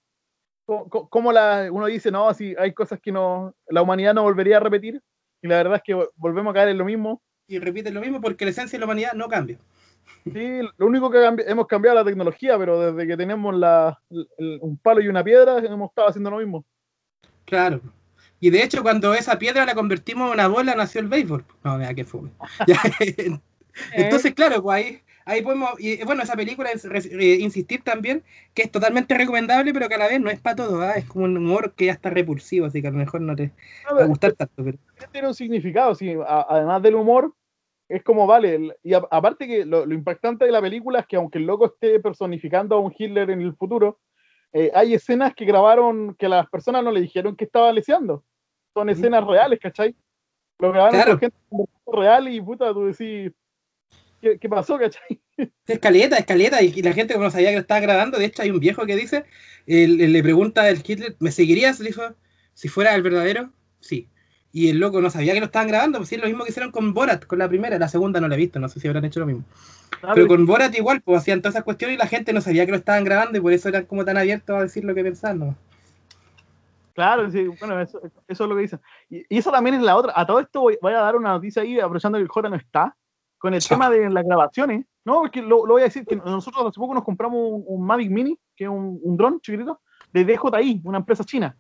co- 0.65 0.87
co- 0.87 1.09
cómo 1.09 1.33
la, 1.33 1.67
uno 1.69 1.85
dice, 1.87 2.09
no, 2.09 2.33
si 2.33 2.55
hay 2.57 2.73
cosas 2.73 2.99
que 3.01 3.11
no, 3.11 3.53
la 3.67 3.81
humanidad 3.81 4.13
no 4.13 4.23
volvería 4.23 4.55
a 4.57 4.61
repetir, 4.61 5.01
y 5.41 5.47
la 5.49 5.57
verdad 5.57 5.75
es 5.75 5.83
que 5.83 6.07
volvemos 6.15 6.51
a 6.51 6.53
caer 6.53 6.69
en 6.69 6.77
lo 6.77 6.85
mismo. 6.85 7.21
Y 7.47 7.59
repiten 7.59 7.93
lo 7.93 7.99
mismo 7.99 8.21
porque 8.21 8.45
la 8.45 8.51
esencia 8.51 8.77
de 8.77 8.79
la 8.79 8.85
humanidad 8.85 9.13
no 9.13 9.27
cambia. 9.27 9.57
Sí, 10.23 10.61
lo 10.77 10.85
único 10.87 11.11
que 11.11 11.17
cambi- 11.17 11.43
hemos 11.45 11.67
cambiado 11.67 11.97
es 11.99 12.05
la 12.05 12.09
tecnología, 12.09 12.57
pero 12.57 12.93
desde 12.93 13.05
que 13.05 13.17
tenemos 13.17 13.53
la, 13.53 13.99
el- 14.09 14.59
un 14.61 14.77
palo 14.77 15.01
y 15.01 15.09
una 15.09 15.23
piedra, 15.23 15.57
hemos 15.57 15.89
estado 15.89 16.07
haciendo 16.07 16.31
lo 16.31 16.37
mismo. 16.37 16.63
Claro. 17.43 17.81
Y 18.39 18.49
de 18.49 18.63
hecho, 18.63 18.81
cuando 18.81 19.13
esa 19.13 19.37
piedra 19.37 19.65
la 19.65 19.75
convertimos 19.75 20.27
en 20.27 20.33
una 20.35 20.47
bola, 20.47 20.73
nació 20.73 21.01
el 21.01 21.07
béisbol. 21.09 21.43
No, 21.65 21.77
mira 21.77 21.93
que 21.93 22.05
fome. 22.05 22.31
Entonces, 23.93 24.33
claro, 24.33 24.63
pues 24.63 24.75
ahí, 24.77 25.01
ahí 25.31 25.41
podemos. 25.41 25.69
Y 25.79 26.03
bueno, 26.03 26.23
esa 26.23 26.35
película, 26.35 26.69
es 26.71 26.85
eh, 26.85 27.37
insistir 27.39 27.83
también 27.83 28.23
que 28.53 28.63
es 28.63 28.71
totalmente 28.71 29.15
recomendable, 29.17 29.73
pero 29.73 29.87
que 29.89 29.95
a 29.95 29.97
la 29.97 30.07
vez 30.07 30.19
no 30.21 30.29
es 30.29 30.39
para 30.39 30.55
todo. 30.55 30.81
¿ah? 30.81 30.93
Es 30.93 31.05
como 31.05 31.25
un 31.25 31.37
humor 31.37 31.73
que 31.73 31.85
ya 31.85 31.93
está 31.93 32.09
repulsivo, 32.09 32.65
así 32.67 32.81
que 32.81 32.87
a 32.87 32.91
lo 32.91 32.97
mejor 32.97 33.21
no 33.21 33.35
te 33.35 33.51
A 33.89 33.93
va 33.93 34.03
a 34.03 34.07
gustar 34.07 34.33
tanto. 34.33 34.63
Pero... 34.63 34.77
tiene 35.11 35.27
un 35.27 35.33
significado, 35.33 35.95
sí, 35.95 36.13
a- 36.25 36.45
además 36.49 36.81
del 36.81 36.95
humor, 36.95 37.33
es 37.89 38.03
como 38.03 38.25
vale. 38.27 38.55
el- 38.55 38.75
Y 38.83 38.93
a- 38.93 39.07
aparte 39.09 39.47
que 39.47 39.65
lo, 39.65 39.85
lo 39.85 39.93
impactante 39.93 40.45
de 40.45 40.51
la 40.51 40.61
película 40.61 40.99
es 40.99 41.07
que 41.07 41.15
aunque 41.17 41.37
el 41.39 41.45
loco 41.45 41.65
esté 41.65 41.99
personificando 41.99 42.75
a 42.75 42.79
un 42.79 42.93
Hitler 42.97 43.29
en 43.31 43.41
el 43.41 43.55
futuro, 43.55 43.99
eh, 44.53 44.71
hay 44.75 44.93
escenas 44.93 45.33
que 45.33 45.45
grabaron 45.45 46.13
que 46.15 46.27
las 46.27 46.49
personas 46.49 46.83
no 46.83 46.91
le 46.91 47.01
dijeron 47.01 47.35
que 47.35 47.45
estaba 47.45 47.71
leseando. 47.71 48.23
Son 48.73 48.89
escenas 48.89 49.25
reales, 49.25 49.59
¿cachai? 49.59 49.95
Lo 50.59 50.71
grabaron 50.71 50.95
Claro. 51.01 51.11
con 51.11 51.19
gente 51.19 51.37
real 51.87 52.27
y 52.27 52.39
puta, 52.41 52.71
tú 52.73 52.85
decís, 52.85 53.31
¿qué, 54.21 54.39
qué 54.39 54.49
pasó, 54.49 54.77
cachai? 54.77 55.21
Escaleta, 55.67 56.17
escaleta, 56.17 56.61
y, 56.61 56.73
y 56.75 56.81
la 56.81 56.91
gente 56.93 57.17
no 57.17 57.29
sabía 57.31 57.49
que 57.49 57.55
lo 57.55 57.61
estaba 57.61 57.79
grabando, 57.79 58.17
de 58.17 58.25
hecho 58.25 58.41
hay 58.41 58.51
un 58.51 58.59
viejo 58.59 58.85
que 58.85 58.95
dice, 58.95 59.23
él- 59.67 59.97
le 60.11 60.23
pregunta 60.23 60.63
al 60.63 60.81
Hitler, 60.85 61.15
¿me 61.19 61.31
seguirías? 61.31 61.79
Le 61.79 61.87
dijo, 61.89 62.03
si 62.53 62.67
fuera 62.67 62.93
el 62.95 63.01
verdadero, 63.03 63.51
sí. 63.79 64.07
Y 64.51 64.69
el 64.69 64.79
loco 64.79 64.99
no 65.01 65.09
sabía 65.09 65.33
que 65.33 65.39
lo 65.39 65.45
estaban 65.45 65.69
grabando, 65.69 65.99
pues 65.99 66.09
sí, 66.09 66.15
es 66.15 66.21
lo 66.21 66.27
mismo 66.27 66.43
que 66.43 66.49
hicieron 66.51 66.71
con 66.71 66.93
Borat, 66.93 67.25
con 67.25 67.39
la 67.39 67.47
primera, 67.47 67.79
la 67.79 67.87
segunda 67.87 68.19
no 68.19 68.27
la 68.27 68.35
he 68.35 68.37
visto, 68.39 68.59
no 68.59 68.67
sé 68.67 68.79
si 68.81 68.87
habrán 68.87 69.05
hecho 69.05 69.21
lo 69.21 69.27
mismo. 69.27 69.45
Ah, 70.03 70.11
Pero 70.13 70.27
con 70.27 70.45
Borat 70.45 70.75
igual, 70.75 71.01
pues 71.01 71.19
hacían 71.21 71.41
todas 71.41 71.55
esas 71.55 71.63
cuestiones 71.63 71.95
y 71.95 71.99
la 71.99 72.07
gente 72.07 72.33
no 72.33 72.41
sabía 72.41 72.65
que 72.65 72.71
lo 72.71 72.77
estaban 72.77 73.05
grabando 73.05 73.37
y 73.37 73.41
por 73.41 73.53
eso 73.53 73.69
eran 73.69 73.85
como 73.85 74.03
tan 74.03 74.17
abiertos 74.17 74.55
a 74.57 74.63
decir 74.63 74.83
lo 74.83 74.93
que 74.93 75.03
pensaban. 75.03 75.39
¿no? 75.39 75.57
Claro, 76.93 77.29
sí, 77.31 77.47
bueno, 77.47 77.79
eso, 77.81 78.01
eso 78.27 78.43
es 78.43 78.49
lo 78.49 78.55
que 78.55 78.61
dicen. 78.63 78.81
Y, 79.09 79.25
y 79.33 79.37
eso 79.39 79.51
también 79.51 79.75
es 79.77 79.81
la 79.81 79.95
otra. 79.95 80.11
A 80.15 80.25
todo 80.25 80.39
esto 80.41 80.61
voy, 80.61 80.77
voy 80.81 80.93
a 80.93 80.97
dar 80.99 81.15
una 81.15 81.29
noticia 81.29 81.61
ahí, 81.61 81.79
aprovechando 81.79 82.17
que 82.17 82.23
el 82.23 82.27
J 82.27 82.49
no 82.49 82.55
está, 82.57 82.97
con 83.41 83.53
el 83.53 83.61
tema 83.67 83.89
de 83.89 84.09
las 84.09 84.23
grabaciones. 84.23 84.85
No, 85.03 85.21
porque 85.21 85.41
lo, 85.41 85.65
lo 85.65 85.73
voy 85.73 85.81
a 85.81 85.85
decir, 85.85 86.05
que 86.05 86.15
nosotros 86.15 86.67
hace 86.67 86.79
poco 86.79 86.93
nos 86.93 87.03
compramos 87.03 87.39
un, 87.41 87.63
un 87.65 87.85
Mavic 87.85 88.11
Mini, 88.11 88.39
que 88.55 88.65
es 88.65 88.69
un, 88.69 88.99
un 89.01 89.17
dron 89.17 89.41
chiquitito, 89.41 89.81
de 90.13 90.23
DJI, 90.23 90.81
una 90.83 90.99
empresa 90.99 91.23
china. 91.23 91.57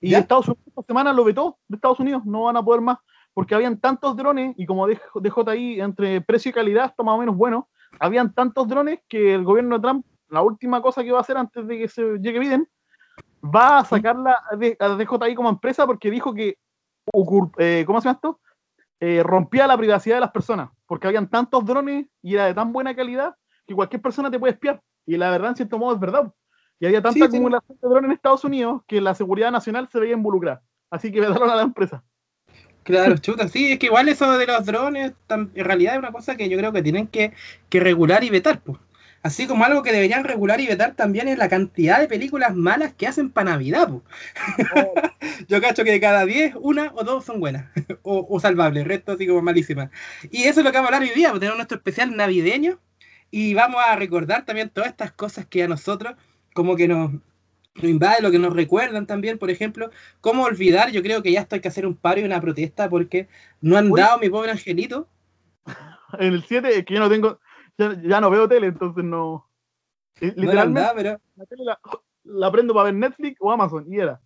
Y 0.00 0.10
¿Ya? 0.10 0.18
Estados 0.18 0.48
Unidos 0.48 0.66
esta 0.66 0.82
semana 0.82 1.12
lo 1.12 1.24
vetó 1.24 1.58
de 1.68 1.76
Estados 1.76 2.00
Unidos, 2.00 2.24
no 2.24 2.44
van 2.44 2.56
a 2.56 2.62
poder 2.62 2.80
más, 2.80 2.98
porque 3.32 3.54
habían 3.54 3.78
tantos 3.78 4.16
drones, 4.16 4.54
y 4.58 4.66
como 4.66 4.88
DJ 4.88 5.02
DJI 5.14 5.80
entre 5.80 6.20
precio 6.20 6.50
y 6.50 6.52
calidad 6.52 6.86
está 6.86 7.02
más 7.02 7.14
o 7.14 7.18
menos 7.18 7.36
bueno, 7.36 7.68
habían 8.00 8.32
tantos 8.34 8.66
drones 8.66 9.00
que 9.08 9.34
el 9.34 9.44
gobierno 9.44 9.76
de 9.76 9.82
Trump, 9.82 10.06
la 10.28 10.42
última 10.42 10.82
cosa 10.82 11.04
que 11.04 11.12
va 11.12 11.18
a 11.18 11.22
hacer 11.22 11.36
antes 11.36 11.66
de 11.66 11.78
que 11.78 11.88
se 11.88 12.02
llegue 12.18 12.40
Biden, 12.40 12.68
va 13.44 13.78
a 13.78 13.84
sacarla 13.84 14.42
a 14.50 14.56
DJI 14.56 15.34
como 15.34 15.48
empresa 15.48 15.86
porque 15.86 16.10
dijo 16.10 16.34
que, 16.34 16.56
eh, 17.58 17.84
¿cómo 17.86 18.00
se 18.00 18.08
llama 18.08 18.16
esto? 18.16 18.40
Eh, 19.00 19.22
rompía 19.22 19.66
la 19.66 19.78
privacidad 19.78 20.16
de 20.16 20.20
las 20.20 20.30
personas, 20.30 20.70
porque 20.86 21.06
habían 21.06 21.28
tantos 21.28 21.64
drones 21.64 22.06
y 22.22 22.34
era 22.34 22.46
de 22.46 22.54
tan 22.54 22.72
buena 22.72 22.94
calidad 22.94 23.34
que 23.66 23.74
cualquier 23.74 24.02
persona 24.02 24.30
te 24.30 24.38
puede 24.38 24.52
espiar. 24.52 24.82
Y 25.06 25.16
la 25.16 25.30
verdad, 25.30 25.50
en 25.50 25.56
cierto 25.56 25.78
modo, 25.78 25.94
es 25.94 26.00
verdad. 26.00 26.32
Y 26.78 26.86
había 26.86 27.00
tanta 27.00 27.14
Sí, 27.14 27.20
sí. 27.20 27.24
acumulación 27.24 27.78
de 27.80 27.88
drones 27.88 28.08
en 28.08 28.12
Estados 28.12 28.44
Unidos 28.44 28.82
que 28.86 29.00
la 29.00 29.14
seguridad 29.14 29.50
nacional 29.50 29.88
se 29.90 29.98
veía 30.00 30.14
involucrada. 30.14 30.62
Así 30.90 31.10
que 31.10 31.20
vetaron 31.20 31.48
a 31.50 31.56
la 31.56 31.62
empresa. 31.62 32.02
Claro, 32.82 33.16
chuta, 33.18 33.48
sí, 33.48 33.72
es 33.72 33.78
que 33.78 33.86
igual 33.86 34.08
eso 34.08 34.36
de 34.36 34.46
los 34.46 34.66
drones, 34.66 35.12
en 35.28 35.64
realidad 35.64 35.94
es 35.94 35.98
una 35.98 36.12
cosa 36.12 36.36
que 36.36 36.48
yo 36.48 36.58
creo 36.58 36.72
que 36.72 36.82
tienen 36.82 37.06
que, 37.06 37.32
que 37.68 37.80
regular 37.80 38.22
y 38.24 38.30
vetar, 38.30 38.60
pues. 38.60 38.78
Así 39.22 39.46
como 39.46 39.64
algo 39.64 39.82
que 39.82 39.92
deberían 39.92 40.24
regular 40.24 40.60
y 40.60 40.66
vetar 40.66 40.94
también 40.94 41.28
es 41.28 41.36
la 41.36 41.48
cantidad 41.48 42.00
de 42.00 42.08
películas 42.08 42.54
malas 42.56 42.94
que 42.94 43.06
hacen 43.06 43.30
para 43.30 43.50
Navidad. 43.50 43.90
Yo 45.48 45.60
cacho 45.60 45.84
que 45.84 45.92
de 45.92 46.00
cada 46.00 46.24
10, 46.24 46.54
una 46.60 46.90
o 46.94 47.04
dos 47.04 47.26
son 47.26 47.38
buenas, 47.38 47.70
o, 48.02 48.26
o 48.28 48.40
salvables, 48.40 48.82
el 48.82 48.88
resto 48.88 49.12
así 49.12 49.26
como 49.26 49.42
malísimas. 49.42 49.90
Y 50.30 50.44
eso 50.44 50.60
es 50.60 50.64
lo 50.64 50.72
que 50.72 50.78
vamos 50.78 50.90
a 50.90 50.96
hablar 50.96 51.08
hoy 51.08 51.14
día, 51.14 51.30
pues 51.30 51.40
tenemos 51.40 51.58
nuestro 51.58 51.76
especial 51.76 52.16
navideño 52.16 52.80
y 53.30 53.54
vamos 53.54 53.82
a 53.86 53.94
recordar 53.96 54.44
también 54.46 54.70
todas 54.70 54.90
estas 54.90 55.12
cosas 55.12 55.46
que 55.46 55.62
a 55.62 55.68
nosotros 55.68 56.14
como 56.54 56.76
que 56.76 56.88
nos, 56.88 57.12
nos 57.12 57.84
invade, 57.84 58.22
lo 58.22 58.30
que 58.30 58.38
nos 58.38 58.54
recuerdan 58.54 59.06
también, 59.06 59.38
por 59.38 59.50
ejemplo, 59.50 59.90
cómo 60.20 60.44
olvidar, 60.44 60.90
yo 60.90 61.02
creo 61.02 61.22
que 61.22 61.32
ya 61.32 61.40
esto 61.40 61.54
hay 61.54 61.60
que 61.60 61.68
hacer 61.68 61.86
un 61.86 61.96
paro 61.96 62.20
y 62.20 62.24
una 62.24 62.40
protesta 62.40 62.88
porque 62.88 63.28
no 63.60 63.76
han 63.76 63.90
Uy. 63.90 64.00
dado 64.00 64.18
mi 64.18 64.28
pobre 64.28 64.50
angelito. 64.50 65.08
En 66.18 66.32
el 66.32 66.42
7, 66.42 66.78
es 66.78 66.84
que 66.84 66.94
yo 66.94 67.00
no 67.00 67.08
tengo, 67.08 67.38
ya, 67.78 68.00
ya 68.02 68.20
no 68.20 68.30
veo 68.30 68.48
tele, 68.48 68.68
entonces 68.68 69.04
no. 69.04 69.48
eh, 70.20 70.32
No 70.36 70.42
Literalmente, 70.42 70.80
dado, 70.80 70.94
pero 70.96 71.20
la 71.36 71.46
tele 71.46 71.64
la, 71.64 71.80
la 72.24 72.52
prendo 72.52 72.74
para 72.74 72.84
ver 72.84 72.94
Netflix 72.94 73.36
o 73.40 73.50
Amazon, 73.50 73.84
y 73.92 73.98
era. 73.98 74.20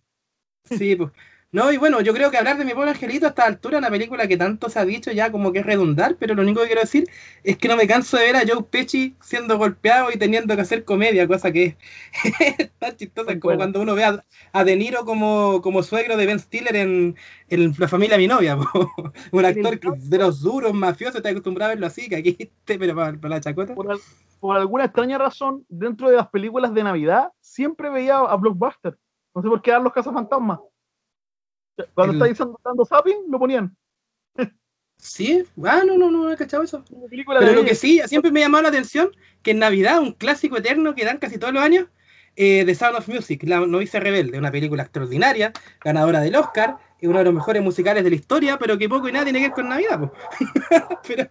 Sí, 0.63 0.95
pues. 0.95 1.11
No, 1.51 1.71
y 1.71 1.77
bueno, 1.77 2.01
yo 2.01 2.13
creo 2.13 2.29
que 2.31 2.37
hablar 2.37 2.57
de 2.57 2.65
mi 2.65 2.73
pobre 2.73 2.89
angelito 2.89 3.25
a 3.25 3.29
esta 3.29 3.45
altura, 3.45 3.77
una 3.77 3.89
película 3.89 4.27
que 4.27 4.35
tanto 4.35 4.69
se 4.69 4.77
ha 4.77 4.83
dicho 4.83 5.09
ya 5.13 5.31
como 5.31 5.53
que 5.53 5.59
es 5.59 5.65
redundar, 5.65 6.17
pero 6.19 6.35
lo 6.35 6.41
único 6.41 6.59
que 6.59 6.65
quiero 6.67 6.81
decir 6.81 7.07
es 7.43 7.57
que 7.57 7.69
no 7.69 7.77
me 7.77 7.87
canso 7.87 8.17
de 8.17 8.23
ver 8.25 8.35
a 8.35 8.41
Joe 8.45 8.63
Pesci 8.63 9.15
siendo 9.21 9.57
golpeado 9.57 10.11
y 10.11 10.17
teniendo 10.17 10.53
que 10.53 10.61
hacer 10.63 10.83
comedia, 10.83 11.25
cosa 11.29 11.53
que 11.53 11.77
es 12.57 12.71
tan 12.77 12.97
chistosa 12.97 13.39
como 13.39 13.55
cuando 13.55 13.81
uno 13.81 13.95
ve 13.95 14.03
a, 14.03 14.21
a 14.51 14.63
De 14.65 14.75
Niro 14.75 15.05
como, 15.05 15.61
como 15.61 15.81
suegro 15.81 16.17
de 16.17 16.25
Ben 16.25 16.39
Stiller 16.39 16.75
en, 16.75 17.15
en 17.47 17.73
La 17.77 17.87
familia 17.87 18.17
mi 18.17 18.27
novia, 18.27 18.57
po. 18.73 18.91
un 19.31 19.45
actor 19.45 19.79
que- 19.79 19.91
de 19.95 20.17
los 20.17 20.41
duros, 20.41 20.73
mafiosos, 20.73 21.15
está 21.15 21.29
acostumbrado 21.29 21.71
a 21.71 21.75
verlo 21.75 21.87
así, 21.87 22.09
que 22.09 22.17
aquí 22.17 22.35
esté, 22.37 22.77
pero 22.77 22.93
para, 22.95 23.17
para 23.17 23.35
la 23.35 23.41
chacota. 23.41 23.73
Por, 23.73 23.89
al- 23.91 23.99
por 24.41 24.57
alguna 24.57 24.83
extraña 24.83 25.17
razón, 25.17 25.65
dentro 25.69 26.09
de 26.09 26.17
las 26.17 26.27
películas 26.27 26.73
de 26.73 26.83
Navidad, 26.83 27.29
siempre 27.39 27.89
veía 27.89 28.17
a 28.17 28.35
Blockbuster. 28.35 28.97
No 29.33 29.41
sé 29.41 29.47
por 29.47 29.61
qué 29.61 29.71
dan 29.71 29.85
los 29.85 29.93
cazafantasmas. 29.93 30.59
Cuando 31.93 32.13
El- 32.13 32.31
estáis 32.31 32.49
dando, 32.63 32.85
zapping, 32.85 33.29
lo 33.29 33.39
ponían. 33.39 33.75
Sí, 34.97 35.43
ah, 35.63 35.83
no, 35.85 35.97
no, 35.97 36.09
no 36.09 36.31
he 36.31 36.37
cachado 36.37 36.63
eso. 36.63 36.83
Pero 37.39 37.53
lo 37.53 37.65
que 37.65 37.75
sí, 37.75 38.01
siempre 38.07 38.31
me 38.31 38.39
llamó 38.39 38.61
la 38.61 38.69
atención, 38.69 39.11
que 39.43 39.51
en 39.51 39.59
Navidad, 39.59 39.99
un 39.99 40.13
clásico 40.13 40.57
eterno 40.57 40.95
que 40.95 41.05
dan 41.05 41.17
casi 41.17 41.37
todos 41.37 41.53
los 41.53 41.61
años, 41.61 41.87
eh, 42.35 42.63
The 42.65 42.75
Sound 42.75 42.97
of 42.97 43.07
Music, 43.07 43.43
La 43.43 43.59
novicia 43.65 43.99
rebelde, 43.99 44.37
una 44.37 44.51
película 44.51 44.83
extraordinaria, 44.83 45.53
ganadora 45.83 46.21
del 46.21 46.35
Oscar, 46.35 46.77
y 46.99 47.07
uno 47.07 47.19
de 47.19 47.25
los 47.25 47.33
mejores 47.33 47.61
musicales 47.61 48.03
de 48.03 48.09
la 48.09 48.15
historia, 48.15 48.57
pero 48.57 48.77
que 48.77 48.89
poco 48.89 49.07
y 49.07 49.11
nada 49.11 49.25
tiene 49.25 49.39
que 49.39 49.45
ver 49.45 49.53
con 49.53 49.69
Navidad. 49.69 50.11
pero 51.07 51.27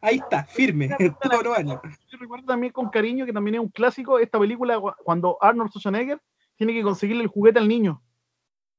ahí 0.00 0.16
está, 0.16 0.44
firme, 0.44 0.88
todos 1.22 1.44
los 1.44 1.56
años. 1.56 1.80
Yo 2.10 2.18
recuerdo 2.18 2.46
también 2.46 2.72
con 2.72 2.90
cariño 2.90 3.26
que 3.26 3.32
también 3.32 3.56
es 3.56 3.60
un 3.60 3.68
clásico 3.68 4.18
esta 4.18 4.38
película 4.38 4.80
cuando 5.04 5.38
Arnold 5.40 5.70
Schwarzenegger 5.70 6.20
tiene 6.56 6.72
que 6.72 6.82
conseguirle 6.82 7.22
el 7.22 7.28
juguete 7.28 7.58
al 7.58 7.68
niño. 7.68 8.02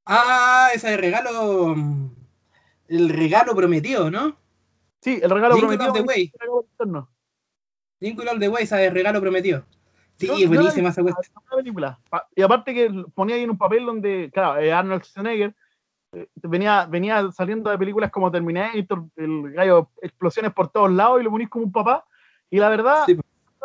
Ah, 0.06 0.70
ese 0.74 0.92
de 0.92 0.98
regalo, 0.98 1.76
el 2.88 3.10
regalo 3.10 3.56
prometido, 3.56 4.12
¿no? 4.12 4.36
Sí, 5.02 5.20
el 5.22 5.30
regalo 5.30 5.56
Jingle 5.56 5.78
prometido. 5.78 5.94
All 5.94 6.00
the 6.00 6.08
Way. 6.08 6.32
regalo. 6.40 7.10
Jingle 8.00 8.30
All 8.30 8.40
the 8.40 8.50
Way, 8.50 8.64
esa 8.64 8.78
de 8.78 8.90
regalo 8.90 9.22
prometido. 9.22 9.66
Sí, 10.18 10.28
la 10.28 10.48
buenísima 10.48 10.90
esa 10.90 11.02
cuestión. 11.02 11.26
una 11.48 11.58
película. 11.58 12.00
Y 12.36 12.42
aparte 12.42 12.74
que 12.74 13.06
ponía 13.14 13.36
ahí 13.36 13.44
en 13.44 13.50
un 13.50 13.58
papel 13.58 13.86
donde, 13.86 14.30
claro, 14.34 14.60
eh, 14.60 14.72
Arnold 14.72 15.04
Schwarzenegger 15.04 15.56
eh, 16.14 16.28
venía, 16.36 16.86
venía 16.86 17.32
saliendo 17.32 17.70
de 17.70 17.78
películas 17.78 18.12
como 18.12 18.32
Terminator, 18.32 19.06
el 19.16 19.52
gallo, 19.52 19.90
explosiones 20.02 20.54
por 20.54 20.70
todos 20.70 20.92
lados 20.92 21.20
y 21.20 21.24
lo 21.24 21.32
ponís 21.32 21.50
como 21.50 21.66
un 21.66 21.72
papá. 21.72 22.06
Y 22.50 22.60
la 22.60 22.70
verdad, 22.70 23.06
Sí, 23.06 23.18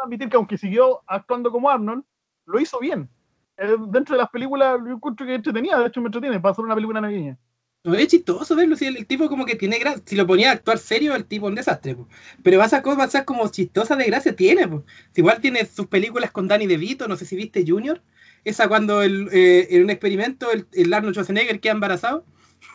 admitir 0.03 0.29
que 0.29 0.37
aunque 0.37 0.57
siguió 0.57 1.03
actuando 1.07 1.51
como 1.51 1.69
Arnold, 1.69 2.05
lo 2.47 2.61
hizo 2.61 2.79
bien. 2.79 3.09
Eh, 3.59 3.77
dentro 3.89 4.15
de 4.15 4.23
las 4.23 4.31
películas, 4.31 4.79
yo 4.87 4.93
encuentro 4.93 5.27
que 5.27 5.35
entretenía, 5.35 5.79
de 5.79 5.87
hecho 5.89 6.01
me 6.01 6.07
entretiene, 6.07 6.39
para 6.39 6.53
hacer 6.53 6.65
una 6.65 6.77
película 6.77 7.01
navideña. 7.01 7.37
No, 7.85 7.95
es 7.95 8.09
chistoso 8.09 8.55
verlo, 8.55 8.77
si 8.77 8.87
el, 8.87 8.97
el 8.97 9.07
tipo 9.07 9.29
como 9.29 9.45
que 9.47 9.57
tiene 9.57 9.79
gracia, 9.79 10.03
si 10.05 10.17
lo 10.17 10.27
ponía 10.27 10.51
a 10.51 10.55
actuar 10.55 10.79
serio, 10.79 11.15
el 11.15 11.25
tipo 11.25 11.47
es 11.47 11.51
un 11.51 11.55
desastre, 11.57 11.95
po. 11.95 12.09
pero 12.43 12.63
esas 12.63 12.83
cosas 12.83 13.25
como 13.25 13.49
chistosas 13.49 13.99
de 13.99 14.05
gracia 14.05 14.35
tiene, 14.37 14.69
po. 14.69 14.85
Igual 15.15 15.41
tiene 15.41 15.65
sus 15.67 15.87
películas 15.87 16.31
con 16.31 16.47
Danny 16.47 16.67
DeVito, 16.67 17.09
no 17.09 17.17
sé 17.17 17.25
si 17.25 17.35
viste 17.35 17.65
Junior, 17.67 18.01
esa 18.45 18.69
cuando 18.69 19.03
el, 19.03 19.29
eh, 19.33 19.67
en 19.71 19.85
un 19.85 19.91
experimento 19.91 20.53
el, 20.53 20.67
el 20.73 20.93
Arnold 20.93 21.15
Schwarzenegger 21.15 21.61
queda 21.61 21.73
embarazado, 21.73 22.25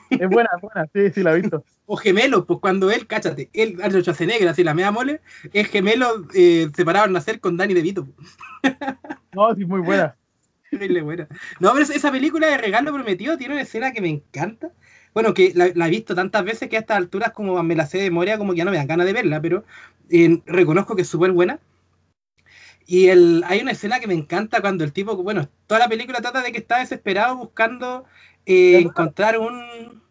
Es 0.09 0.29
buena, 0.29 0.49
es 0.55 0.61
buena, 0.61 0.87
sí, 0.93 1.11
sí, 1.13 1.23
la 1.23 1.33
he 1.33 1.41
visto. 1.41 1.63
o 1.85 1.95
gemelo, 1.95 2.45
pues 2.45 2.59
cuando 2.59 2.91
él, 2.91 3.07
cáchate, 3.07 3.49
el 3.53 3.81
Arnold 3.81 4.03
Schwarzenegger, 4.03 4.47
así 4.49 4.63
la 4.63 4.73
mea 4.73 4.91
mole, 4.91 5.21
es 5.53 5.69
gemelo 5.69 6.27
eh, 6.33 6.69
separado 6.75 7.05
al 7.05 7.13
nacer 7.13 7.39
con 7.39 7.55
Danny 7.55 7.73
DeVito. 7.73 8.05
po. 8.05 8.13
No, 9.33 9.55
sí, 9.55 9.65
muy 9.65 9.79
buena. 9.79 10.15
Buena. 11.03 11.27
No, 11.59 11.71
pero 11.73 11.85
esa 11.85 12.11
película 12.11 12.47
de 12.47 12.57
Regalo 12.57 12.93
Prometido 12.93 13.37
tiene 13.37 13.53
una 13.55 13.63
escena 13.63 13.91
que 13.91 14.01
me 14.01 14.09
encanta. 14.09 14.71
Bueno, 15.13 15.33
que 15.33 15.51
la, 15.53 15.69
la 15.75 15.87
he 15.87 15.91
visto 15.91 16.15
tantas 16.15 16.43
veces 16.43 16.69
que 16.69 16.77
a 16.77 16.79
estas 16.79 16.97
alturas 16.97 17.31
como 17.31 17.61
me 17.63 17.75
la 17.75 17.85
sé 17.85 17.99
de 17.99 18.05
memoria, 18.05 18.37
como 18.37 18.53
que 18.53 18.59
ya 18.59 18.65
no 18.65 18.71
me 18.71 18.77
dan 18.77 18.87
ganas 18.87 19.05
de 19.05 19.13
verla, 19.13 19.41
pero 19.41 19.63
eh, 20.09 20.41
reconozco 20.45 20.95
que 20.95 21.03
es 21.03 21.07
súper 21.07 21.31
buena. 21.31 21.59
Y 22.85 23.07
el, 23.07 23.43
hay 23.47 23.61
una 23.61 23.71
escena 23.71 23.99
que 23.99 24.07
me 24.07 24.13
encanta 24.13 24.61
cuando 24.61 24.83
el 24.83 24.91
tipo, 24.91 25.15
bueno, 25.15 25.49
toda 25.67 25.79
la 25.79 25.87
película 25.89 26.19
trata 26.19 26.41
de 26.41 26.51
que 26.51 26.57
está 26.57 26.79
desesperado 26.79 27.37
buscando 27.37 28.05
eh, 28.45 28.79
encontrar 28.79 29.37
un 29.39 30.02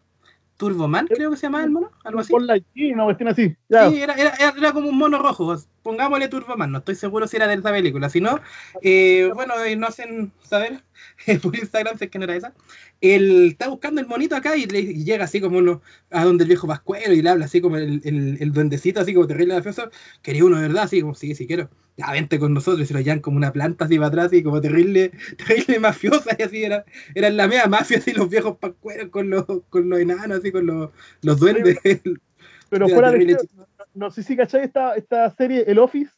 Turboman, 0.57 1.07
creo 1.07 1.31
que 1.31 1.37
se 1.37 1.43
llama 1.43 1.63
el 1.63 1.71
mono, 1.71 1.91
algo 2.03 2.19
así. 2.19 2.31
Ponla 2.31 2.53
aquí, 2.53 2.91
una 2.93 3.05
cuestión 3.05 3.29
así. 3.29 3.55
Ya. 3.69 3.89
Sí, 3.89 4.01
era, 4.01 4.13
era, 4.13 4.33
era- 4.57 4.71
como 4.71 4.89
un 4.89 4.97
mono 4.97 5.19
rojo. 5.19 5.55
Pongámosle 5.81 6.27
Turboman, 6.29 6.71
no 6.71 6.77
estoy 6.77 6.95
seguro 6.95 7.27
si 7.27 7.35
era 7.37 7.47
de 7.47 7.55
esa 7.55 7.71
película. 7.71 8.09
Si 8.09 8.21
no, 8.21 8.39
eh, 8.81 9.29
bueno, 9.33 9.53
eh, 9.63 9.75
no 9.75 9.87
hacen 9.87 10.31
saber 10.43 10.83
por 11.41 11.55
Instagram 11.55 11.97
si 11.97 12.05
es 12.05 12.11
que 12.11 12.19
no 12.19 12.25
era 12.25 12.35
esa. 12.35 12.53
Él 13.01 13.47
está 13.51 13.67
buscando 13.67 13.99
el 13.99 14.07
monito 14.07 14.35
acá 14.35 14.55
y, 14.55 14.65
le, 14.65 14.79
y 14.79 15.03
llega 15.03 15.25
así 15.25 15.41
como 15.41 15.57
uno 15.57 15.81
a 16.11 16.23
donde 16.23 16.43
el 16.43 16.47
viejo 16.47 16.67
Pascuero 16.67 17.13
y 17.13 17.21
le 17.21 17.29
habla 17.29 17.45
así 17.45 17.59
como 17.61 17.77
el, 17.77 18.01
el, 18.05 18.37
el 18.39 18.53
duendecito, 18.53 19.01
así 19.01 19.13
como 19.13 19.27
terrible 19.27 19.55
mafioso. 19.55 19.89
Quería 20.21 20.45
uno, 20.45 20.59
¿verdad? 20.61 20.83
Así 20.83 21.01
como, 21.01 21.15
sí, 21.15 21.35
sí 21.35 21.47
quiero. 21.47 21.69
Ya, 21.95 22.11
vente 22.11 22.39
con 22.39 22.53
nosotros 22.53 22.81
y 22.81 22.85
se 22.87 22.93
lo 22.93 23.01
llevan 23.01 23.19
como 23.19 23.37
una 23.37 23.51
planta 23.51 23.85
así 23.85 23.97
para 23.97 24.07
atrás, 24.07 24.25
así 24.27 24.41
como 24.41 24.59
terrible, 24.61 25.11
terrible 25.37 25.79
mafiosa. 25.79 26.35
Y 26.37 26.41
así 26.41 26.63
era, 26.63 26.85
eran 27.13 27.37
la 27.37 27.47
media 27.47 27.67
mafia, 27.67 27.99
así 27.99 28.13
los 28.13 28.29
viejos 28.29 28.57
Pascueros 28.57 29.09
con 29.09 29.29
los, 29.29 29.45
con 29.69 29.89
los 29.89 29.99
enanos, 29.99 30.39
así 30.39 30.51
con 30.51 30.65
los, 30.65 30.89
los 31.21 31.39
duendes. 31.39 31.79
Pero 32.69 32.87
Era 32.87 32.95
fuera 32.95 33.11
de 33.11 33.23
eso, 33.31 33.67
no 33.93 34.09
sé 34.09 34.23
si 34.23 34.35
cachai 34.35 34.63
esta, 34.63 34.95
esta 34.95 35.29
serie, 35.29 35.63
El 35.67 35.77
Office. 35.77 36.11